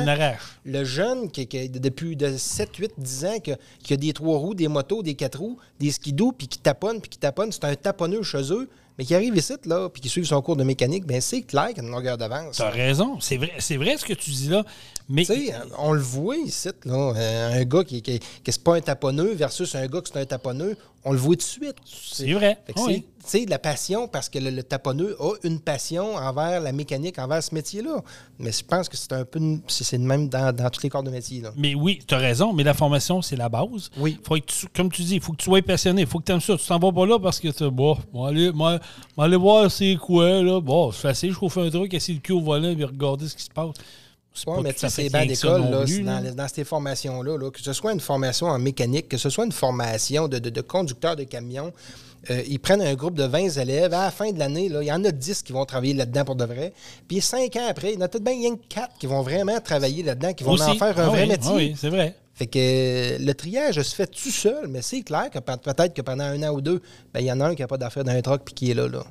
ouais, 0.64 0.72
le 0.72 0.84
jeune 0.86 1.30
qui, 1.30 1.46
qui- 1.48 1.68
depuis 1.70 2.16
de 2.16 2.38
7, 2.38 2.74
8, 2.78 2.92
10 2.98 3.26
ans, 3.26 3.40
qui 3.44 3.52
a, 3.52 3.58
qui 3.84 3.94
a 3.94 3.98
des 3.98 4.14
trois 4.14 4.38
roues, 4.38 4.54
des 4.54 4.68
motos, 4.70 5.04
des 5.04 5.16
quatre 5.16 5.40
roues, 5.40 5.58
des 5.80 5.92
skidoo, 5.92 6.32
puis 6.32 6.48
qui 6.48 6.60
taponne, 6.60 7.02
puis 7.02 7.10
qui 7.10 7.18
taponne, 7.18 7.52
c'est 7.52 7.66
un 7.66 7.76
taponneux 7.76 8.24
chez 8.24 8.54
eux, 8.54 8.70
mais 9.00 9.06
qui 9.06 9.16
arrive 9.16 9.38
ici, 9.38 9.54
là, 9.64 9.88
puis 9.88 10.02
qui 10.02 10.10
suit 10.10 10.26
son 10.26 10.42
cours 10.42 10.58
de 10.58 10.66
mécanique, 10.66 11.06
bien, 11.06 11.22
c'est 11.22 11.44
clair 11.44 11.70
qu'il 11.70 11.78
y 11.78 11.80
a 11.80 11.84
une 11.84 11.90
longueur 11.90 12.18
d'avance. 12.18 12.58
Tu 12.58 12.62
as 12.62 12.70
raison. 12.70 13.18
C'est 13.22 13.38
vrai 13.38 13.96
ce 13.98 14.04
que 14.04 14.12
tu 14.12 14.30
dis 14.32 14.50
là. 14.50 14.66
Mais 15.10 15.26
Tu 15.26 15.34
sais, 15.34 15.54
on 15.80 15.94
le 15.94 16.02
voit 16.02 16.38
ici, 16.38 16.70
là, 16.86 17.14
euh, 17.16 17.62
un 17.62 17.66
gars 17.66 17.84
qui, 17.84 18.02
qui, 18.02 18.20
qui 18.20 18.52
c'est 18.52 18.64
pas 18.64 18.76
un 18.76 18.82
taponneux 18.82 19.34
versus 19.34 19.74
un 19.76 19.88
gars 19.88 20.02
qui 20.02 20.12
c'est 20.14 20.20
un 20.20 20.26
taponneux, 20.26 20.78
on 21.04 21.12
le 21.14 21.18
voit 21.18 21.36
tout 21.36 21.40
de 21.40 21.42
suite. 21.42 21.76
c'est 21.86 22.32
vrai. 22.34 22.60
Oui. 22.76 22.84
c'est, 22.86 23.00
tu 23.32 23.40
sais, 23.40 23.46
de 23.46 23.50
la 23.50 23.58
passion, 23.58 24.08
parce 24.08 24.30
que 24.30 24.38
le, 24.38 24.52
le 24.52 24.62
taponneux 24.64 25.16
a 25.20 25.34
une 25.44 25.60
passion 25.62 26.16
envers 26.16 26.60
la 26.62 26.72
mécanique, 26.74 27.18
envers 27.18 27.42
ce 27.42 27.56
métier-là. 27.56 28.04
Mais 28.38 28.52
je 28.52 28.64
pense 28.64 28.88
que 28.88 28.96
c'est 28.98 29.14
un 29.14 29.26
peu, 29.26 29.40
c'est, 29.68 29.84
c'est 29.84 29.98
le 29.98 30.04
même 30.04 30.30
dans, 30.30 30.54
dans 30.56 30.70
tous 30.70 30.84
les 30.84 30.90
corps 30.90 31.02
de 31.04 31.10
métier, 31.10 31.42
là. 31.42 31.52
Mais 31.58 31.74
oui, 31.74 32.00
tu 32.08 32.14
as 32.14 32.18
raison, 32.18 32.54
mais 32.54 32.64
la 32.64 32.74
formation, 32.76 33.22
c'est 33.24 33.36
la 33.36 33.50
base. 33.50 33.90
Oui. 33.98 34.20
Faut 34.24 34.36
que 34.36 34.40
tu- 34.42 34.68
comme 34.76 34.92
tu 34.92 35.02
dis, 35.02 35.16
il 35.16 35.22
faut 35.22 35.32
que 35.32 35.38
tu 35.38 35.46
sois 35.46 35.62
passionné. 35.64 36.02
Il 36.02 36.08
faut 36.08 36.20
que 36.20 36.26
tu 36.26 36.32
aimes 36.34 36.40
ça. 36.42 36.56
Tu 36.56 36.66
t'en 36.68 36.78
vas 36.78 36.92
pas 36.92 37.06
là 37.08 37.18
parce 37.18 37.40
que 37.40 37.48
tu 37.48 37.68
bon, 37.72 37.98
moi, 38.14 38.30
aller, 38.30 38.52
moi, 38.52 38.80
moi, 39.18 39.26
aller 39.26 39.38
voir 39.38 39.72
c'est 39.72 39.96
quoi, 39.96 40.44
là. 40.44 40.60
Bon, 40.62 40.92
c'est 40.92 41.02
facile, 41.02 41.32
je 41.32 41.36
trouve 41.36 41.58
un 41.60 41.70
truc, 41.72 41.94
essayer 41.96 42.16
le 42.16 42.22
cul 42.22 42.34
au 42.34 42.42
volant 42.42 42.70
et 42.78 42.84
regarder 42.84 43.28
ce 43.28 43.36
qui 43.36 43.44
se 43.44 43.50
passe. 43.50 43.72
Oui, 44.48 44.64
mais 44.64 44.74
tu 44.74 44.80
sais, 44.80 44.90
ces 44.90 45.10
bancs 45.10 45.28
d'école, 45.28 45.62
dans, 46.04 46.36
dans 46.36 46.48
ces 46.48 46.64
formations-là, 46.64 47.38
là, 47.38 47.52
que 47.52 47.60
ce 47.62 47.74
soit 47.74 47.92
une 47.94 48.00
formation 48.00 48.48
en 48.48 48.58
mécanique, 48.60 49.10
que 49.10 49.18
ce 49.18 49.30
soit 49.30 49.46
une 49.46 49.52
formation 49.52 50.28
de, 50.28 50.40
de, 50.40 50.50
de 50.50 50.62
conducteur 50.62 51.16
de 51.16 51.24
camion, 51.24 51.74
euh, 52.30 52.42
ils 52.48 52.60
prennent 52.60 52.82
un 52.82 52.94
groupe 52.96 53.16
de 53.16 53.24
20 53.24 53.58
élèves. 53.58 53.94
À 53.94 54.06
la 54.06 54.12
fin 54.12 54.32
de 54.32 54.40
l'année, 54.40 54.66
il 54.66 54.84
y 54.84 54.92
en 54.92 55.04
a 55.04 55.12
10 55.12 55.42
qui 55.42 55.52
vont 55.52 55.66
travailler 55.66 55.94
là-dedans 55.94 56.26
pour 56.26 56.36
de 56.36 56.46
vrai. 56.46 56.74
Puis 57.08 57.22
cinq 57.22 57.56
ans 57.56 57.66
après, 57.70 57.94
il 57.94 57.96
y 57.96 57.98
en 57.98 58.02
a 58.02 58.08
peut-être 58.08 58.24
bien 58.24 58.34
rien 58.34 58.56
que 58.56 58.62
4 58.70 58.98
qui 59.00 59.08
vont 59.08 59.22
vraiment 59.22 59.60
travailler 59.60 60.04
là-dedans, 60.04 60.34
qui 60.34 60.44
vont 60.44 60.52
en 60.52 60.56
Aussi. 60.56 60.78
faire 60.78 60.98
un 61.00 61.04
Ah 61.06 61.10
vrai 61.10 61.24
oui, 61.24 61.28
métier. 61.30 61.50
ah 61.52 61.56
oui, 61.56 61.76
c'est 61.78 61.90
vrai. 61.90 62.16
Fait 62.36 62.48
que 62.48 62.58
euh, 62.60 63.18
le 63.20 63.34
triage 63.34 63.82
se 63.82 63.94
fait 63.96 64.08
tout 64.08 64.32
seul, 64.32 64.68
mais 64.70 64.82
c'est 64.82 65.02
clair 65.02 65.30
que 65.30 65.40
pe- 65.40 65.58
peut-être 65.58 65.94
que 65.94 66.02
pendant 66.02 66.24
un 66.24 66.42
an 66.44 66.54
ou 66.54 66.62
deux, 66.62 66.82
ben, 67.14 67.20
il 67.20 67.26
y 67.26 67.32
en 67.32 67.42
a 67.42 67.48
un 67.50 67.56
qui 67.56 67.62
n'a 67.62 67.68
pas 67.68 67.78
d'affaires 67.78 68.06
dans 68.06 68.14
un 68.14 68.22
truck 68.22 68.44
puis 68.46 68.54
qui 68.54 68.72
est 68.72 68.74
là. 68.76 68.88
là. 68.88 69.04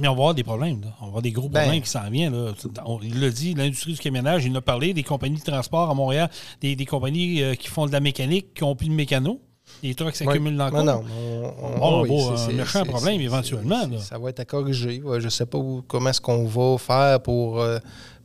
Mais 0.00 0.08
on 0.08 0.12
va 0.14 0.18
avoir 0.20 0.34
des 0.34 0.42
problèmes. 0.44 0.80
Là. 0.80 0.88
On 1.00 1.04
va 1.04 1.08
avoir 1.08 1.22
des 1.22 1.30
gros 1.32 1.48
Ben. 1.48 1.60
problèmes 1.60 1.82
qui 1.82 1.90
s'en 1.90 2.08
viennent. 2.10 2.32
Là. 2.34 2.52
On- 2.86 3.00
il 3.02 3.20
l'a 3.20 3.30
dit, 3.30 3.54
l'industrie 3.54 3.92
du 3.92 3.98
camionnage, 3.98 4.44
il 4.46 4.52
en 4.52 4.56
a 4.56 4.60
parlé, 4.60 4.94
des 4.94 5.02
compagnies 5.02 5.38
de 5.38 5.44
transport 5.44 5.90
à 5.90 5.94
Montréal, 5.94 6.30
des, 6.60 6.74
des 6.74 6.86
compagnies 6.86 7.42
euh, 7.42 7.54
qui 7.54 7.68
font 7.68 7.86
de 7.86 7.92
la 7.92 8.00
mécanique, 8.00 8.54
qui 8.54 8.62
n'ont 8.64 8.74
plus 8.74 8.88
de 8.88 8.94
mécano. 8.94 9.40
Les 9.82 9.94
trucks 9.94 10.16
s'accumulent 10.16 10.56
dans 10.56 10.66
le 10.70 10.82
Non, 10.82 11.04
on- 11.80 12.02
va 12.02 12.42
un 12.48 12.52
méchant 12.52 12.84
problème 12.84 13.20
éventuellement, 13.20 13.86
là. 13.86 13.98
Ça 14.00 14.18
va 14.18 14.30
être 14.30 14.40
à 14.40 14.44
corriger. 14.44 15.00
Ouais, 15.02 15.20
je 15.20 15.26
ne 15.26 15.30
sais 15.30 15.46
pas 15.46 15.58
où- 15.58 15.82
comment 15.86 16.10
est-ce 16.10 16.20
qu'on 16.20 16.44
va 16.46 16.76
faire 16.78 17.20
pour, 17.22 17.60
euh, 17.60 17.78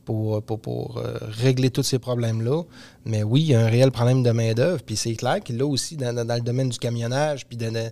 pour, 0.04 0.42
pour, 0.42 0.58
pour, 0.60 0.98
euh, 0.98 1.18
régler 1.22 1.70
tous 1.70 1.82
ces 1.84 1.98
problèmes-là. 2.00 2.62
Mais 3.04 3.22
oui, 3.22 3.42
il 3.42 3.46
y 3.48 3.54
a 3.54 3.60
un 3.60 3.66
réel 3.68 3.90
problème 3.92 4.22
de 4.22 4.30
main-d'œuvre. 4.30 4.82
Puis 4.84 4.96
c'est 4.96 5.14
clair 5.14 5.40
qu'il 5.40 5.56
l'a 5.58 5.66
aussi 5.66 5.96
dans, 5.96 6.12
dans- 6.14 6.24
dans 6.24 6.34
le 6.34 6.40
domaine 6.40 6.68
du 6.68 6.78
camionnage. 6.78 7.46
Puis 7.46 7.56
de- 7.56 7.70
de- 7.70 7.90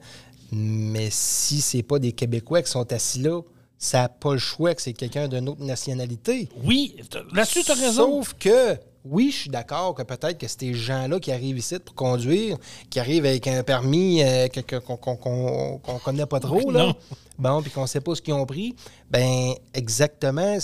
mais 0.53 1.09
si 1.11 1.61
c'est 1.61 1.83
pas 1.83 1.99
des 1.99 2.13
Québécois 2.13 2.63
qui 2.63 2.71
sont 2.71 2.93
assis 2.93 3.21
là, 3.21 3.41
ça 3.79 4.03
n'a 4.03 4.09
pas 4.09 4.33
le 4.33 4.39
choix 4.39 4.75
que 4.75 4.83
c'est 4.83 4.93
quelqu'un 4.93 5.29
d'une 5.29 5.49
autre 5.49 5.63
nationalité. 5.63 6.49
Oui, 6.63 6.97
là-dessus, 7.33 7.65
tu 7.65 7.71
as 7.71 7.75
raison. 7.75 8.07
Sauf 8.23 8.35
que, 8.39 8.77
oui, 9.05 9.31
je 9.31 9.37
suis 9.37 9.51
d'accord 9.51 9.95
que 9.95 10.03
peut-être 10.03 10.39
que 10.39 10.47
ces 10.49 10.75
gens-là 10.75 11.21
qui 11.21 11.33
arrivent 11.33 11.59
ici 11.59 11.79
pour 11.79 11.95
conduire, 11.95 12.57
qui 12.91 13.01
arrivent 13.01 13.27
avec 13.27 13.47
un 13.47 13.63
permis 13.63 14.23
euh, 14.23 14.49
qu'on 14.49 14.97
qu'on 14.97 15.99
connaît 16.03 16.27
pas 16.27 16.41
trop, 16.41 16.71
là, 16.73 16.87
Non. 16.87 16.95
Bon, 17.39 17.63
puis 17.63 17.71
qu'on 17.71 17.87
sait 17.87 18.01
pas 18.01 18.15
ce 18.15 18.23
qu'ils 18.23 18.35
ont 18.35 18.47
pris, 18.47 18.75
ben 19.11 19.53
exactement, 19.75 20.57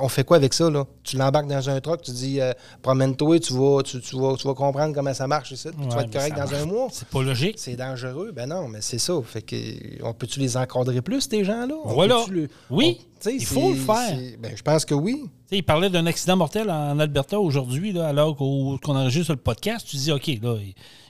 on 0.00 0.08
fait 0.08 0.24
quoi 0.24 0.36
avec 0.36 0.54
ça, 0.54 0.68
là? 0.70 0.84
Tu 1.04 1.16
l'embarques 1.16 1.46
dans 1.48 1.68
un 1.68 1.80
truck, 1.80 2.02
tu 2.02 2.10
dis, 2.12 2.40
euh, 2.40 2.52
promène-toi, 2.82 3.38
tu 3.40 3.52
vas, 3.52 3.82
tu, 3.82 4.00
tu 4.00 4.16
vas, 4.18 4.34
tu 4.36 4.46
vas 4.46 4.54
comprendre 4.54 4.94
comment 4.94 5.14
ça 5.14 5.26
marche 5.26 5.52
ici, 5.52 5.68
puis 5.76 5.86
tu 5.88 5.94
vas 5.94 6.02
être 6.02 6.12
correct 6.12 6.36
ça 6.36 6.44
dans 6.44 6.54
un 6.54 6.66
mois. 6.66 6.88
C'est 6.92 7.08
pas 7.08 7.22
logique. 7.22 7.54
C'est 7.58 7.76
dangereux. 7.76 8.32
Ben 8.34 8.46
non, 8.48 8.68
mais 8.68 8.80
c'est 8.80 8.98
ça. 8.98 9.14
Fait 9.24 9.42
que 9.42 9.56
on 10.04 10.12
peut-tu 10.14 10.40
les 10.40 10.56
encadrer 10.56 11.02
plus, 11.02 11.28
ces 11.30 11.44
gens-là? 11.44 11.74
Voilà. 11.84 12.24
le- 12.30 12.48
Oui, 12.70 13.00
on- 13.26 13.30
il 13.30 13.44
faut 13.44 13.70
le 13.70 13.76
faire. 13.76 14.18
Ben, 14.40 14.52
je 14.56 14.62
pense 14.62 14.84
que 14.84 14.94
oui. 14.94 15.22
Tu 15.22 15.28
sais, 15.50 15.56
il 15.58 15.62
parlait 15.62 15.90
d'un 15.90 16.06
accident 16.06 16.36
mortel 16.36 16.70
en 16.70 16.98
Alberta 16.98 17.38
aujourd'hui, 17.38 17.92
là, 17.92 18.08
alors 18.08 18.36
qu'on 18.36 18.78
enregistre 18.84 19.32
le 19.32 19.36
podcast. 19.38 19.86
Tu 19.88 19.96
dis, 19.96 20.10
OK, 20.12 20.26
là, 20.42 20.56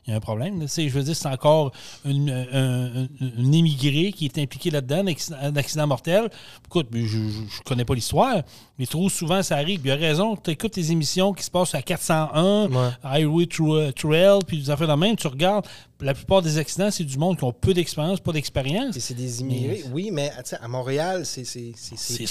il 0.07 0.11
y 0.11 0.13
a 0.15 0.17
un 0.17 0.21
problème. 0.21 0.59
là. 0.61 0.67
Je 0.67 0.89
veux 0.89 1.03
dire, 1.05 1.15
c'est 1.15 1.29
encore 1.29 1.71
une, 2.05 2.29
un, 2.29 2.47
un- 2.53 3.09
un 3.39 3.53
immigré 3.53 4.11
qui 4.13 4.25
est 4.25 4.37
impliqué 4.39 4.71
là-dedans, 4.71 5.05
un 5.41 5.57
accident, 5.57 5.87
mortel. 5.87 6.29
Écoute, 6.67 6.89
mais 6.91 7.07
je 7.07 7.19
ne 7.19 7.63
connais 7.65 7.85
pas 7.85 7.95
l'histoire, 7.95 8.43
mais 8.79 8.87
trop 8.87 9.09
souvent, 9.09 9.43
ça 9.45 9.57
arrive. 9.57 9.81
Il 9.85 9.91
a 9.93 9.95
raison. 9.95 10.37
Tu 10.37 10.51
écoutes 10.51 10.77
les 10.77 10.91
émissions 10.91 11.33
qui 11.33 11.45
se 11.45 11.51
passent 11.51 11.75
à 11.75 11.83
401, 11.83 12.69
Ouais. 12.71 12.89
Highway 13.05 13.45
Tra- 13.45 13.93
Trail, 13.93 14.39
puis 14.47 14.59
des 14.59 14.71
affaires 14.71 14.89
de 14.89 14.95
même. 14.95 15.15
Tu 15.15 15.27
regardes, 15.29 15.67
la 16.01 16.15
plupart 16.15 16.43
des 16.43 16.59
accidents, 16.59 16.91
c'est 16.91 17.05
du 17.05 17.17
monde 17.17 17.39
qui 17.39 17.45
ont 17.45 17.53
peu 17.53 17.73
d'expérience, 17.73 18.19
pas 18.19 18.33
d'expérience. 18.33 18.99
C'est 18.99 19.15
des 19.15 19.41
immigrés. 19.41 19.85
Oui, 19.93 20.11
mais 20.13 20.31
tu 20.39 20.51
sais, 20.51 20.57
à 20.61 20.67
Montréal, 20.67 21.25
c'est 21.25 21.45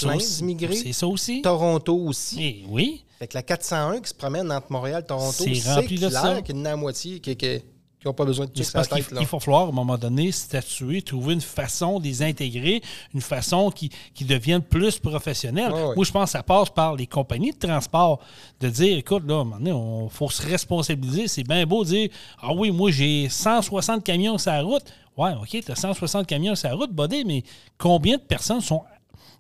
plein 0.02 0.18
d'immigrés. 0.18 0.76
C'est 0.76 0.92
ça 0.94 1.08
aussi. 1.08 1.42
Toronto 1.42 1.96
aussi. 1.96 2.44
Et 2.44 2.64
oui. 2.68 3.04
Fait 3.22 3.28
que 3.28 3.38
la 3.38 3.44
401 3.44 4.02
qui 4.02 4.10
se 4.10 4.16
promène 4.16 4.52
entre 4.52 4.72
Montréal 4.72 5.04
et 5.04 5.06
Toronto, 5.06 5.32
C'est 5.32 5.52
clair 5.52 5.62
ça. 5.62 5.84
qu'il 5.84 6.02
y 6.02 6.60
en 6.60 6.66
a 6.66 6.70
la 6.70 6.76
moitié 6.76 7.20
qui, 7.20 7.38
n'ont 8.04 8.14
pas 8.14 8.26
besoin 8.26 8.48
de 8.48 8.52
qu'il 8.52 8.66
tête. 8.66 8.90
là. 8.90 8.98
il 9.12 9.28
va 9.28 9.40
falloir, 9.40 9.66
à 9.66 9.68
un 9.68 9.72
moment 9.72 9.96
donné, 9.96 10.32
statuer, 10.32 11.04
trouver 11.04 11.36
une 11.36 11.42
façon 11.42 12.00
de 12.00 12.06
les 12.06 12.24
intégrer, 12.24 12.82
une 13.14 13.22
façon 13.22 13.70
qui, 13.70 13.92
qui 14.16 14.26
devienne 14.26 14.64
plus 14.64 14.98
professionnelle. 14.98 15.70
Moi, 15.70 16.04
je 16.04 16.12
pense 16.12 16.24
que 16.24 16.32
ça 16.32 16.42
passe 16.42 16.72
par 16.72 16.96
les 16.96 17.06
compagnies 17.06 17.52
de 17.52 17.60
transport, 17.60 18.22
de 18.60 18.70
dire, 18.70 18.98
écoute, 18.98 19.22
là, 19.28 19.36
à 19.36 19.42
un 19.42 19.44
moment 19.44 19.58
donné, 19.60 19.72
on 19.72 20.10
faut 20.10 20.32
se 20.32 20.42
responsabiliser. 20.42 21.28
C'est 21.28 21.44
bien 21.44 21.64
beau 21.68 21.84
de 21.84 21.90
dire, 21.90 22.10
ah 22.42 22.52
oui, 22.56 22.72
moi, 22.72 22.90
j'ai 22.90 23.30
160 23.30 24.04
camions 24.04 24.40
sur 24.40 24.52
la 24.52 24.64
route. 24.64 24.86
Ouais, 25.16 25.34
OK, 25.40 25.64
tu 25.64 25.72
as 25.72 25.76
160 25.76 26.26
camions 26.26 26.56
sur 26.56 26.70
la 26.70 26.76
route, 26.76 26.92
Bodé, 26.92 27.24
mais 27.24 27.44
combien 27.78 28.18
de 28.18 28.24
personnes 28.24 28.62
sont, 28.62 28.82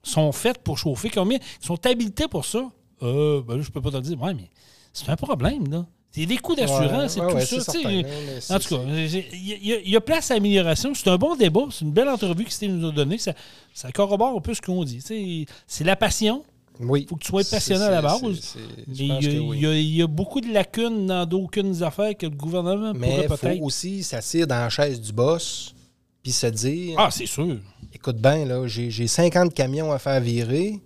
sont 0.04 0.32
faites 0.32 0.60
pour 0.60 0.78
chauffer? 0.78 1.10
Combien? 1.10 1.40
Sont 1.60 1.84
habilitées 1.84 2.28
pour 2.28 2.46
ça? 2.46 2.70
Euh, 3.04 3.42
ben 3.46 3.58
là, 3.58 3.64
je 3.64 3.70
peux 3.70 3.82
pas 3.82 3.92
te 3.92 3.96
le 3.98 4.02
dire. 4.02 4.22
Ouais, 4.22 4.34
mais 4.34 4.50
c'est 4.94 5.10
un 5.10 5.16
problème, 5.16 5.68
là. 5.70 5.86
C'est 6.14 6.26
des 6.26 6.38
coûts 6.38 6.56
d'assurance, 6.56 7.16
Ouais, 7.16 7.46
c'est 7.46 7.56
tout 7.56 7.62
ça. 7.64 7.72
certain, 7.72 8.02
en 8.56 8.60
tout 8.60 8.76
cas, 8.76 8.82
il 8.86 9.48
y, 9.48 9.72
a- 9.74 9.80
il 9.80 9.90
y 9.90 9.96
a 9.96 10.02
place 10.02 10.30
à 10.30 10.34
amélioration. 10.36 10.94
C'est 10.94 11.08
un 11.10 11.16
bon 11.18 11.38
débat. 11.38 11.62
C'est 11.72 11.86
une 11.86 11.94
belle 11.94 12.10
entrevue 12.10 12.44
que 12.44 12.52
Steve 12.52 12.72
nous 12.74 12.90
a 12.90 12.92
donnée. 12.92 13.18
Ça, 13.18 13.34
ça 13.74 13.94
corrobore 13.94 14.36
un 14.36 14.42
peu 14.42 14.54
ce 14.54 14.62
qu'on 14.62 14.84
dit. 14.84 15.00
C'est 15.68 15.84
la 15.86 15.96
passion. 15.96 16.44
Oui. 16.82 17.06
faut 17.08 17.16
que 17.16 17.22
tu 17.24 17.30
sois 17.30 17.44
passionné 17.50 17.84
à 17.86 17.92
la 17.92 18.02
base. 18.02 18.22
il 18.88 19.06
y, 19.06 19.12
oui. 19.40 19.58
il 19.58 19.62
y 19.62 19.66
a- 19.68 19.76
il 19.78 19.96
y 19.98 20.02
a 20.02 20.08
beaucoup 20.08 20.42
de 20.42 20.52
lacunes 20.52 21.06
dans 21.06 21.26
d'aucunes 21.28 21.82
affaires 21.84 22.18
que 22.18 22.26
le 22.26 22.36
gouvernement 22.36 22.92
Mais 22.96 23.08
pourrait 23.08 23.22
il 23.24 23.28
peut-être. 23.28 23.58
faut 23.60 23.66
aussi 23.66 24.04
s'asseoir 24.04 24.48
dans 24.48 24.56
la 24.56 24.70
chaise 24.70 25.00
du 25.00 25.14
boss 25.14 25.76
puis 26.24 26.32
se 26.32 26.48
dire 26.48 26.96
Ah, 26.98 27.10
c'est 27.12 27.26
sûr. 27.28 27.58
écoute 27.94 28.18
bien, 28.18 28.46
là, 28.46 28.66
j'ai 28.68 29.08
50 29.08 29.54
camions 29.54 29.92
à 29.92 30.00
faire 30.00 30.20
virer, 30.22 30.80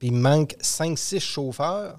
puis 0.00 0.08
il 0.08 0.14
manque 0.14 0.56
5-6 0.60 1.20
chauffeurs. 1.20 1.96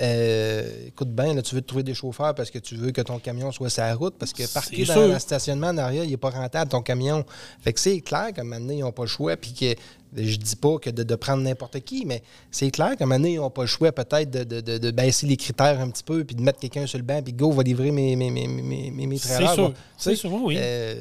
Euh, 0.00 0.88
écoute 0.88 1.10
bien, 1.14 1.34
là, 1.34 1.40
tu 1.40 1.54
veux 1.54 1.60
te 1.62 1.68
trouver 1.68 1.84
des 1.84 1.94
chauffeurs 1.94 2.34
parce 2.34 2.50
que 2.50 2.58
tu 2.58 2.74
veux 2.74 2.90
que 2.90 3.00
ton 3.00 3.20
camion 3.20 3.52
soit 3.52 3.70
sur 3.70 3.84
la 3.84 3.94
route, 3.94 4.16
parce 4.18 4.32
que 4.32 4.44
C'est 4.44 4.84
dans 4.86 4.92
sûr. 4.92 5.06
le 5.06 5.18
stationnement 5.20 5.68
en 5.68 5.78
arrière, 5.78 6.02
il 6.02 6.10
n'est 6.10 6.16
pas 6.16 6.30
rentable, 6.30 6.68
ton 6.68 6.82
camion. 6.82 7.24
Fait 7.60 7.72
que 7.72 7.78
c'est 7.78 8.00
clair 8.00 8.32
qu'à 8.34 8.40
un 8.40 8.44
moment 8.44 8.58
donné, 8.58 8.74
ils 8.78 8.80
n'ont 8.80 8.90
pas 8.90 9.04
le 9.04 9.08
choix, 9.08 9.36
puis 9.36 9.54
que 9.54 9.74
je 10.16 10.36
dis 10.36 10.56
pas 10.56 10.78
que 10.78 10.90
de, 10.90 11.02
de 11.02 11.14
prendre 11.14 11.42
n'importe 11.42 11.80
qui, 11.80 12.04
mais 12.06 12.22
c'est 12.50 12.70
clair 12.70 12.96
qu'à 12.96 13.04
un 13.04 13.06
moment 13.06 13.18
donné, 13.20 13.32
ils 13.34 13.36
n'ont 13.36 13.50
pas 13.50 13.62
le 13.62 13.66
choix 13.68 13.90
peut-être 13.92 14.30
de, 14.30 14.44
de- 14.44 14.60
de- 14.60 14.78
de 14.78 14.90
baisser 14.90 15.26
les 15.26 15.36
critères 15.36 15.80
un 15.80 15.90
petit 15.90 16.02
peu, 16.04 16.24
puis 16.24 16.36
de 16.36 16.42
mettre 16.42 16.58
quelqu'un 16.60 16.86
sur 16.86 16.98
le 16.98 17.04
banc, 17.04 17.20
puis 17.22 17.32
go, 17.32 17.50
va 17.50 17.62
livrer 17.62 17.90
mes, 17.90 18.14
mes, 18.16 18.30
mes, 18.30 18.46
mes, 18.46 18.90
mes, 19.06 19.18
C'est 19.18 19.46
sûr. 19.48 19.72
C'est 19.96 20.16
sûr, 20.16 20.32
oui. 20.32 20.56
euh, 20.58 20.94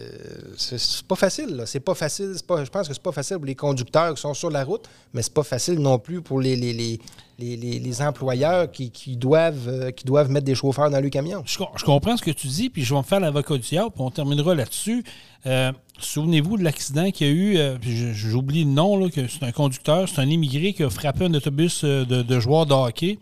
c'est 0.57 1.03
pas 1.07 1.15
facile. 1.15 1.63
C'est 1.65 1.79
pas 1.79 1.95
facile. 1.95 2.35
Pas, 2.47 2.63
je 2.63 2.69
pense 2.69 2.87
que 2.87 2.93
c'est 2.93 3.01
pas 3.03 3.11
facile 3.11 3.37
pour 3.37 3.45
les 3.45 3.55
conducteurs 3.55 4.13
qui 4.13 4.21
sont 4.21 4.33
sur 4.33 4.49
la 4.49 4.63
route, 4.63 4.85
mais 5.13 5.21
c'est 5.21 5.33
pas 5.33 5.43
facile 5.43 5.79
non 5.79 5.99
plus 5.99 6.21
pour 6.21 6.39
les, 6.39 6.55
les, 6.55 6.73
les, 6.73 6.99
les, 7.39 7.55
les- 7.57 7.79
les 7.79 8.01
employeurs 8.01 8.71
qui, 8.71 8.91
qui 8.91 9.17
doivent, 9.17 9.67
euh, 9.67 9.91
qui 9.91 10.05
doivent 10.05 10.29
mettre 10.29 10.45
des 10.45 10.55
chauffeurs 10.55 10.89
dans 10.89 10.99
le 11.01 11.09
camion. 11.09 11.43
Je 11.45 11.83
comprends 11.83 12.15
ce 12.17 12.23
que 12.23 12.31
tu 12.31 12.47
dis, 12.47 12.69
puis 12.69 12.83
je 12.83 12.93
vais 12.93 12.99
me 12.99 13.03
faire 13.03 13.19
l'avocat 13.19 13.55
du 13.55 13.61
diable, 13.61 13.91
puis 13.91 14.01
on 14.01 14.11
terminera 14.11 14.55
là-dessus. 14.55 15.03
Euh, 15.45 15.71
Souvenez-vous 15.99 16.57
de 16.57 16.63
l'accident 16.63 17.11
qu'il 17.11 17.27
y 17.27 17.29
a 17.29 17.33
eu, 17.33 17.57
euh, 17.57 17.77
je- 17.81 18.13
j'oublie 18.13 18.63
le 18.63 18.71
nom, 18.71 18.97
là, 18.97 19.09
que 19.09 19.27
c'est 19.27 19.43
un 19.43 19.51
conducteur, 19.51 20.09
c'est 20.09 20.19
un 20.19 20.29
immigré 20.29 20.73
qui 20.73 20.83
a 20.83 20.89
frappé 20.89 21.25
un 21.25 21.33
autobus 21.33 21.83
euh, 21.83 22.03
de, 22.03 22.23
de 22.23 22.39
joueurs 22.39 22.65
de 22.65 22.73
hockey 22.73 23.19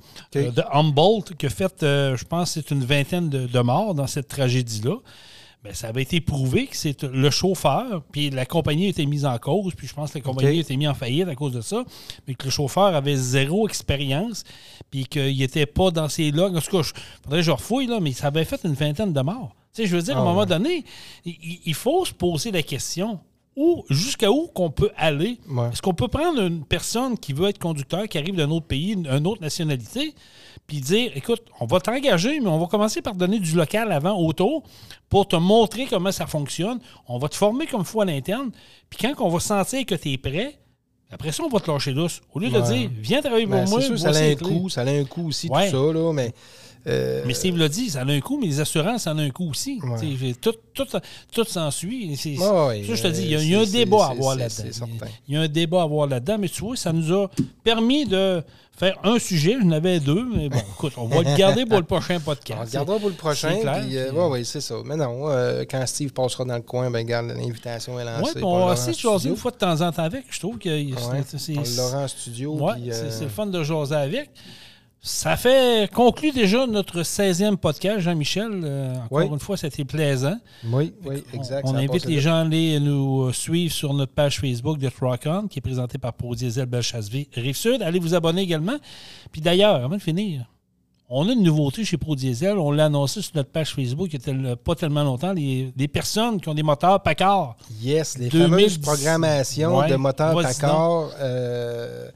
euh, 0.48 0.52
de 0.52 0.64
Humboldt, 0.72 1.36
qui 1.38 1.46
a 1.48 1.50
fait, 1.50 1.76
je 1.82 2.24
pense, 2.24 2.52
c'est 2.52 2.72
une 2.72 2.84
vingtaine 2.84 3.30
de, 3.30 3.46
de 3.46 3.60
morts 3.60 3.94
dans 3.94 4.08
cette 4.08 4.30
tragédie-là. 4.30 4.96
Ben, 5.64 5.76
ça 5.76 5.90
avait 5.90 6.02
été 6.02 6.22
prouvé 6.22 6.66
que 6.66 6.76
c'est 6.76 7.04
le 7.04 7.30
chauffeur, 7.30 8.02
puis 8.12 8.32
la 8.32 8.48
compagnie 8.48 8.88
a 8.88 8.90
été 8.90 9.06
mise 9.06 9.26
en 9.28 9.38
cause, 9.38 9.76
puis 9.76 9.86
je 9.86 9.94
pense 9.94 10.12
que 10.12 10.18
la 10.18 10.24
compagnie 10.24 10.50
OK. 10.54 10.58
a 10.58 10.62
été 10.62 10.76
mise 10.76 10.88
en 10.88 10.96
faillite 10.96 11.28
à 11.28 11.36
cause 11.36 11.52
de 11.52 11.62
ça, 11.62 11.84
mais 12.28 12.34
que 12.34 12.46
le 12.46 12.50
chauffeur 12.52 12.96
avait 12.96 13.16
zéro 13.16 13.68
expérience, 13.68 14.44
puis 14.90 15.06
qu'il 15.06 15.38
n'était 15.38 15.68
pas 15.68 15.92
dans 15.92 16.10
ses 16.10 16.32
logs. 16.32 16.56
En 16.58 16.62
tout 16.62 16.72
cas, 16.78 16.82
il 16.84 17.24
faudrait 17.24 17.40
que 17.42 17.46
je 17.46 17.52
refouille, 17.52 17.86
là, 17.86 18.00
mais 18.00 18.12
ça 18.14 18.28
avait 18.28 18.46
fait 18.46 18.62
une 18.64 18.74
vingtaine 18.74 19.14
de 19.14 19.22
morts. 19.22 19.54
Tu 19.74 19.84
sais, 19.84 19.88
je 19.88 19.96
veux 19.96 20.02
dire, 20.02 20.18
à 20.18 20.20
un 20.20 20.24
Ah, 20.24 20.26
moment 20.26 20.46
donné, 20.46 20.84
il, 21.26 21.74
faut 21.74 22.04
se 22.06 22.14
poser 22.14 22.52
la 22.52 22.62
question. 22.64 23.20
Où, 23.56 23.84
jusqu'à 23.90 24.32
où 24.32 24.48
qu'on 24.48 24.70
peut 24.70 24.92
aller? 24.96 25.38
Ouais. 25.50 25.70
Est-ce 25.72 25.82
qu'on 25.82 25.94
peut 25.94 26.08
prendre 26.08 26.42
une 26.42 26.64
personne 26.64 27.18
qui 27.18 27.34
veut 27.34 27.50
être 27.50 27.60
conducteur, 27.60 28.08
qui 28.08 28.18
arrive 28.18 28.36
d'un 28.36 28.50
autre 28.50 28.66
pays, 28.66 28.94
une, 28.94 29.08
une 29.08 29.28
autre 29.28 29.42
nationalité, 29.42 30.14
puis 30.68 30.80
dire, 30.80 31.12
écoute, 31.16 31.42
on 31.60 31.66
va 31.66 31.82
t'engager, 31.82 32.40
mais 32.40 32.48
on 32.48 32.60
va 32.60 32.68
commencer 32.68 33.02
par 33.02 33.14
donner 33.14 33.40
du 33.40 33.54
local 33.56 33.92
avant, 33.92 34.18
autour, 34.18 34.64
pour 35.10 35.28
te 35.28 35.36
montrer 35.36 35.86
comment 35.86 36.14
ça 36.14 36.28
fonctionne. 36.28 36.80
On 37.08 37.18
va 37.18 37.28
te 37.28 37.36
former 37.36 37.68
comme 37.68 37.84
faut 37.84 38.00
à 38.02 38.06
l'interne. 38.06 38.52
Puis 38.90 39.00
quand 39.02 39.14
on 39.26 39.30
va 39.30 39.40
sentir 39.42 39.86
que 39.86 39.96
tu 39.96 40.14
es 40.14 40.18
prêt, 40.18 40.58
après 41.12 41.34
ça, 41.34 41.44
on 41.44 41.50
va 41.50 41.60
te 41.60 41.70
lâcher 41.70 41.94
douce. 41.94 42.22
Au 42.34 42.40
lieu 42.40 42.50
de 42.50 42.62
dire, 42.62 42.90
viens 43.02 43.20
travailler 43.22 43.46
pour 43.46 43.56
Ben, 43.56 43.70
moi, 43.70 43.82
c'est 43.82 43.88
sûr, 43.88 44.00
ça 44.00 44.10
a 44.12 44.24
un 44.24 44.36
coût. 44.36 44.70
Ça 44.70 44.82
a 44.82 44.90
un 44.90 45.04
coût 45.04 45.28
aussi, 45.28 45.50
Ouais. 45.50 45.70
tout 45.70 45.88
ça, 45.88 45.94
là, 45.94 46.14
mais. 46.14 46.34
Euh, 46.88 47.24
Mais 47.26 47.34
Steve 47.34 47.58
l'a 47.58 47.70
dit, 47.70 47.90
ça 47.90 48.02
a 48.02 48.06
un 48.06 48.20
coût, 48.22 48.38
mais 48.40 48.48
les 48.48 48.60
assurances, 48.60 49.04
ça 49.04 49.12
en 49.14 49.18
a 49.18 49.22
un 49.24 49.30
coût 49.30 49.50
aussi. 49.50 49.80
Ouais. 49.84 50.34
Tout, 50.42 50.54
tout, 50.74 50.86
tout 51.32 51.44
s'ensuit. 51.46 52.16
Ça, 52.16 52.96
je 52.96 53.02
te 53.04 53.08
dis, 53.08 53.24
il 53.24 53.32
y 53.50 53.56
a, 53.56 53.60
euh, 53.60 53.64
un 53.64 53.66
débat 53.70 54.06
à 54.08 54.12
avoir 54.12 54.36
là-dedans. 54.36 54.88
Il 55.28 55.34
y 55.36 55.38
a 55.38 55.42
un 55.42 55.48
débat 55.48 55.82
à 55.82 55.84
avoir 55.84 56.08
là-dedans, 56.08 56.38
mais 56.40 56.50
tu 56.50 56.62
vois, 56.62 56.76
ça 56.76 56.92
nous 56.94 57.12
a 57.14 57.30
permis 57.64 58.06
de 58.06 58.42
faire 58.78 58.98
un 59.04 59.20
sujet. 59.20 59.58
Je 59.60 59.66
n'avais 59.66 60.00
deux, 60.00 60.26
mais 60.34 60.50
bon, 60.50 60.58
écoute, 60.74 60.94
on 60.98 61.06
va 61.06 61.18
le 61.22 61.38
garder 61.38 61.66
pour 61.66 61.78
le 61.78 61.84
prochain 61.84 62.20
podcast. 62.20 62.60
On 62.62 62.66
regardera 62.66 62.98
pour 63.00 63.10
le 63.10 63.16
prochain. 63.16 63.50
Puis, 63.84 63.98
euh, 63.98 64.10
puis- 64.10 64.18
ouais, 64.18 64.28
ouais, 64.28 64.44
c'est 64.44 64.62
ça. 64.62 64.76
Mais 64.84 64.96
non, 64.96 65.30
euh, 65.30 65.64
quand 65.70 65.86
Steve 65.86 66.12
passera 66.14 66.46
dans 66.46 66.56
le 66.56 66.62
coin, 66.62 66.90
ben, 66.90 67.06
garde 67.06 67.28
l'invitation 67.28 68.00
est 68.00 68.06
lancée. 68.06 68.24
Oui, 68.24 68.30
puis 68.34 68.44
on 68.44 68.66
va 68.66 68.74
aussi 68.74 68.90
en 68.90 68.94
jaser 68.94 69.30
une 69.30 69.36
fois 69.36 69.52
de 69.52 69.58
temps 69.58 69.82
en 69.82 69.92
temps 69.92 70.04
avec. 70.04 70.24
Je 70.30 70.40
trouve 70.40 70.58
que 70.58 70.70
c'est- 71.38 71.58
on 71.58 71.64
l'aura 71.78 72.04
en 72.06 72.08
studio. 72.08 72.56
Puis, 72.74 72.84
c'est 72.92 72.92
euh, 73.04 73.12
c'est 73.12 73.24
le 73.26 73.30
fun 73.30 73.46
de 73.46 73.62
jaser 73.64 73.96
avec. 73.96 74.30
Ça 75.04 75.36
fait 75.36 75.90
conclut 75.92 76.32
déjà 76.32 76.68
notre 76.68 77.02
16e 77.02 77.58
podcast, 77.58 78.02
Jean-Michel. 78.02 78.52
Euh, 78.64 78.94
encore 78.98 79.08
Oui. 79.18 79.26
une 79.32 79.40
fois, 79.40 79.58
c'était 79.58 79.84
plaisant. 79.84 80.38
Oui, 80.64 80.94
oui, 81.04 81.24
On- 81.34 81.38
exact. 81.38 81.68
On, 81.68 81.74
invite 81.74 82.06
les 82.06 82.20
gens 82.22 82.36
à 82.36 82.42
aller 82.42 82.80
nous 82.80 83.24
euh, 83.24 83.34
suivre 83.34 83.74
sur 83.74 83.96
notre 83.96 84.12
page 84.14 84.40
Facebook 84.40 84.78
de 84.78 84.90
Truckon, 84.90 85.48
qui 85.50 85.58
est 85.58 85.62
présentée 85.62 85.98
par 85.98 86.14
Pro 86.14 86.36
Diesel 86.36 86.70
Rive-Sud. 87.34 87.82
Allez 87.82 87.98
vous 87.98 88.14
abonner 88.14 88.44
également. 88.44 88.78
Puis 89.32 89.42
d'ailleurs, 89.42 89.84
avant 89.84 89.96
de 89.96 90.02
finir, 90.02 90.46
on 91.10 91.28
a 91.28 91.32
une 91.34 91.42
nouveauté 91.42 91.84
chez 91.84 91.98
Pro 91.98 92.16
Diesel. 92.16 92.60
On 92.60 92.70
l'a 92.72 92.86
annoncé 92.86 93.24
sur 93.24 93.32
notre 93.36 93.50
page 93.50 93.74
Facebook 93.74 94.10
il 94.14 94.46
y 94.46 94.50
a 94.52 94.56
pas 94.56 94.76
tellement 94.76 95.04
longtemps. 95.04 95.34
Les, 95.34 95.74
les 95.76 95.88
personnes 95.88 96.40
qui 96.40 96.48
ont 96.48 96.54
des 96.54 96.62
moteurs 96.62 97.02
Packard. 97.02 97.58
Yes, 97.82 98.20
les 98.20 98.30
2010. 98.30 98.50
fameuses 98.52 98.78
programmations 98.78 99.80
Ouais, 99.80 99.90
de 99.90 99.96
moteurs 99.96 100.40
Packard 100.40 101.10
euh, 101.20 102.08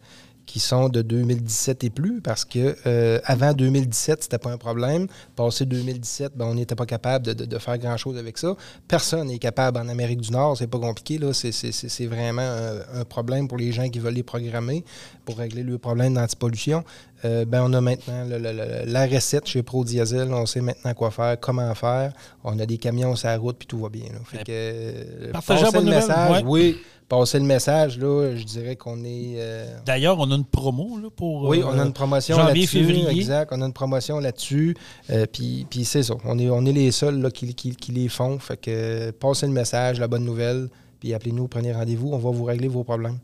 qui 0.55 0.61
sont 0.61 0.87
de 0.87 1.01
2017 1.01 1.83
et 1.83 1.89
plus, 1.89 2.21
parce 2.21 2.45
que 2.45 2.77
euh, 2.87 3.19
avant 3.25 3.51
2017, 3.51 4.23
c'était 4.23 4.37
pas 4.37 4.51
un 4.51 4.57
problème. 4.57 5.05
Passé 5.35 5.65
2017, 5.65 6.31
ben, 6.33 6.45
on 6.45 6.53
n'était 6.53 6.75
pas 6.75 6.85
capable 6.85 7.35
de, 7.35 7.59
faire 7.59 7.77
grand-chose 7.77 8.17
avec 8.17 8.37
ça. 8.37 8.55
Personne 8.87 9.27
n'est 9.27 9.37
capable 9.37 9.77
en 9.79 9.89
Amérique 9.89 10.21
du 10.21 10.31
Nord, 10.31 10.55
c'est 10.57 10.67
pas 10.67 10.79
compliqué. 10.79 11.17
là. 11.17 11.33
C'est- 11.33 11.51
C'est 11.51 11.73
c'est- 11.73 12.05
vraiment 12.07 12.41
un, 12.41 13.01
un 13.01 13.03
problème 13.03 13.49
pour 13.49 13.57
les 13.57 13.73
gens 13.73 13.89
qui 13.89 13.99
veulent 13.99 14.13
les 14.13 14.23
programmer 14.23 14.85
pour 15.25 15.39
régler 15.39 15.61
le 15.63 15.77
problème 15.77 16.13
d'antipollution. 16.13 16.85
Euh, 17.25 17.43
ben, 17.45 17.63
on 17.63 17.73
a 17.73 17.81
maintenant 17.81 18.23
le- 18.29 18.37
le- 18.37 18.51
le- 18.53 18.85
la 18.91 19.07
recette 19.07 19.47
chez 19.47 19.63
Pro 19.63 19.83
Diesel. 19.83 20.31
On 20.31 20.45
sait 20.45 20.61
maintenant 20.61 20.93
quoi 20.93 21.09
faire, 21.11 21.39
comment 21.39 21.73
faire. 21.73 22.13
On 22.43 22.57
a 22.59 22.65
des 22.65 22.77
camions 22.77 23.15
sur 23.15 23.27
la 23.29 23.37
route, 23.37 23.57
puis 23.57 23.67
tout 23.67 23.79
va 23.79 23.89
bien. 23.89 24.05
là. 24.13 24.19
Fait 24.25 24.37
que, 24.43 24.51
euh, 24.51 25.31
Partagez 25.31 25.63
le 25.79 25.81
message. 25.95 26.31
ouais. 26.43 26.43
Oui, 26.45 26.77
passer 27.09 27.39
le 27.39 27.45
message, 27.45 27.97
là, 27.97 28.35
je 28.35 28.43
dirais 28.43 28.75
qu'on 28.75 29.03
est. 29.03 29.35
euh, 29.37 29.77
D'ailleurs, 29.85 30.19
on 30.19 30.29
a 30.31 30.35
une 30.35 30.45
promo 30.45 30.99
là, 31.01 31.09
pour 31.15 31.43
oui, 31.49 31.61
on 31.63 31.79
a 31.79 31.83
une 31.85 31.93
promotion 31.93 32.35
là-dessus. 32.47 32.77
Exact, 33.17 33.49
on 33.51 33.61
a 33.61 33.65
une 33.65 33.73
promotion 33.73 34.19
là-dessus. 34.19 34.75
Euh, 35.09 35.25
puis 35.31 35.65
puis 35.69 35.83
c'est 35.85 36.03
ça. 36.03 36.13
On 36.25 36.37
est, 36.37 36.49
on 36.49 36.63
est 36.65 36.73
les 36.73 36.91
seuls 36.91 37.19
là, 37.21 37.31
qui, 37.31 37.53
qui- 37.55 37.75
qui 37.75 37.91
les 37.91 38.07
font. 38.07 38.37
Fait 38.39 38.57
que 38.57 39.11
passez 39.11 39.47
le 39.47 39.53
message, 39.53 39.99
la 39.99 40.07
bonne 40.07 40.25
nouvelle, 40.25 40.67
puis 40.99 41.13
appelez-nous, 41.13 41.47
prenez 41.47 41.73
rendez-vous. 41.73 42.09
On 42.13 42.17
va 42.19 42.29
vous 42.29 42.43
régler 42.43 42.67
vos 42.67 42.83
problèmes. 42.83 43.17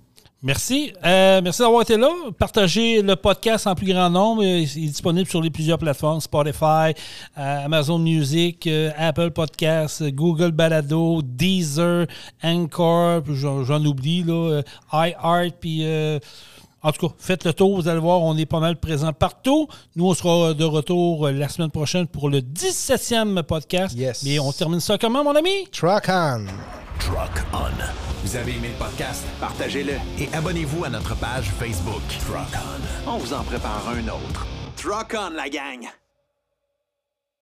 Merci. 0.44 0.92
Euh, 1.06 1.39
merci 1.44 1.62
d'avoir 1.62 1.84
été 1.84 1.98
là. 1.98 2.10
Partagez 2.36 3.04
le 3.04 3.16
podcast 3.16 3.68
en 3.68 3.76
plus 3.76 3.86
grand 3.86 4.10
nombre. 4.10 4.42
Euh, 4.42 4.66
Il 4.76 4.86
est 4.86 4.88
disponible 4.88 5.30
sur 5.30 5.39
les 5.39 5.52
plusieurs 5.52 5.78
plateformes 5.78 6.20
Spotify, 6.20 6.96
euh, 7.38 7.66
Amazon 7.66 8.00
Music, 8.00 8.66
euh, 8.66 8.89
Apple 8.98 9.30
Podcasts, 9.30 10.04
Google 10.10 10.50
Balado, 10.52 11.22
Deezer, 11.22 12.08
Anchor, 12.44 13.22
j'en 13.36 13.86
oublie, 13.86 14.24
là, 14.24 14.62
iHeart, 14.92 15.54
puis. 15.60 15.86
En 16.84 16.92
tout 16.92 17.08
cas, 17.08 17.14
faites 17.18 17.46
le 17.46 17.54
tour, 17.54 17.76
vous 17.76 17.88
allez 17.88 18.00
voir, 18.00 18.22
on 18.22 18.36
est 18.38 18.46
pas 18.46 18.60
mal 18.60 18.80
présent 18.80 19.14
partout. 19.14 19.68
Nous, 19.96 20.08
on 20.08 20.14
sera 20.14 20.54
de 20.54 20.64
retour 20.64 21.28
euh, 21.28 21.32
la 21.32 21.50
semaine 21.50 21.72
prochaine 21.72 22.08
pour 22.08 22.30
le 22.30 22.40
17e 22.40 23.44
podcast. 23.44 23.96
Yes. 23.96 24.24
Mais 24.24 24.40
on 24.40 24.52
termine 24.52 24.80
ça 24.80 24.98
comment, 24.98 25.24
mon 25.24 25.36
ami? 25.36 25.68
Truck 25.72 26.06
on! 26.10 26.46
Truck 27.00 27.44
On. 27.54 27.58
Vous 28.24 28.36
avez 28.36 28.52
aimé 28.52 28.70
le 28.70 28.86
podcast? 28.86 29.24
Partagez-le. 29.40 29.94
Et 30.20 30.30
abonnez-vous 30.34 30.86
à 30.86 30.90
notre 30.90 31.16
page 31.16 31.46
Facebook. 31.60 32.02
Truck 32.28 32.62
On. 33.08 33.12
On 33.14 33.18
vous 33.18 33.34
en 33.34 33.44
prépare 33.44 33.84
un 33.90 34.08
autre. 34.08 34.46
Truck 34.76 35.16
on, 35.18 35.32
la 35.32 35.50
gang! 35.50 36.01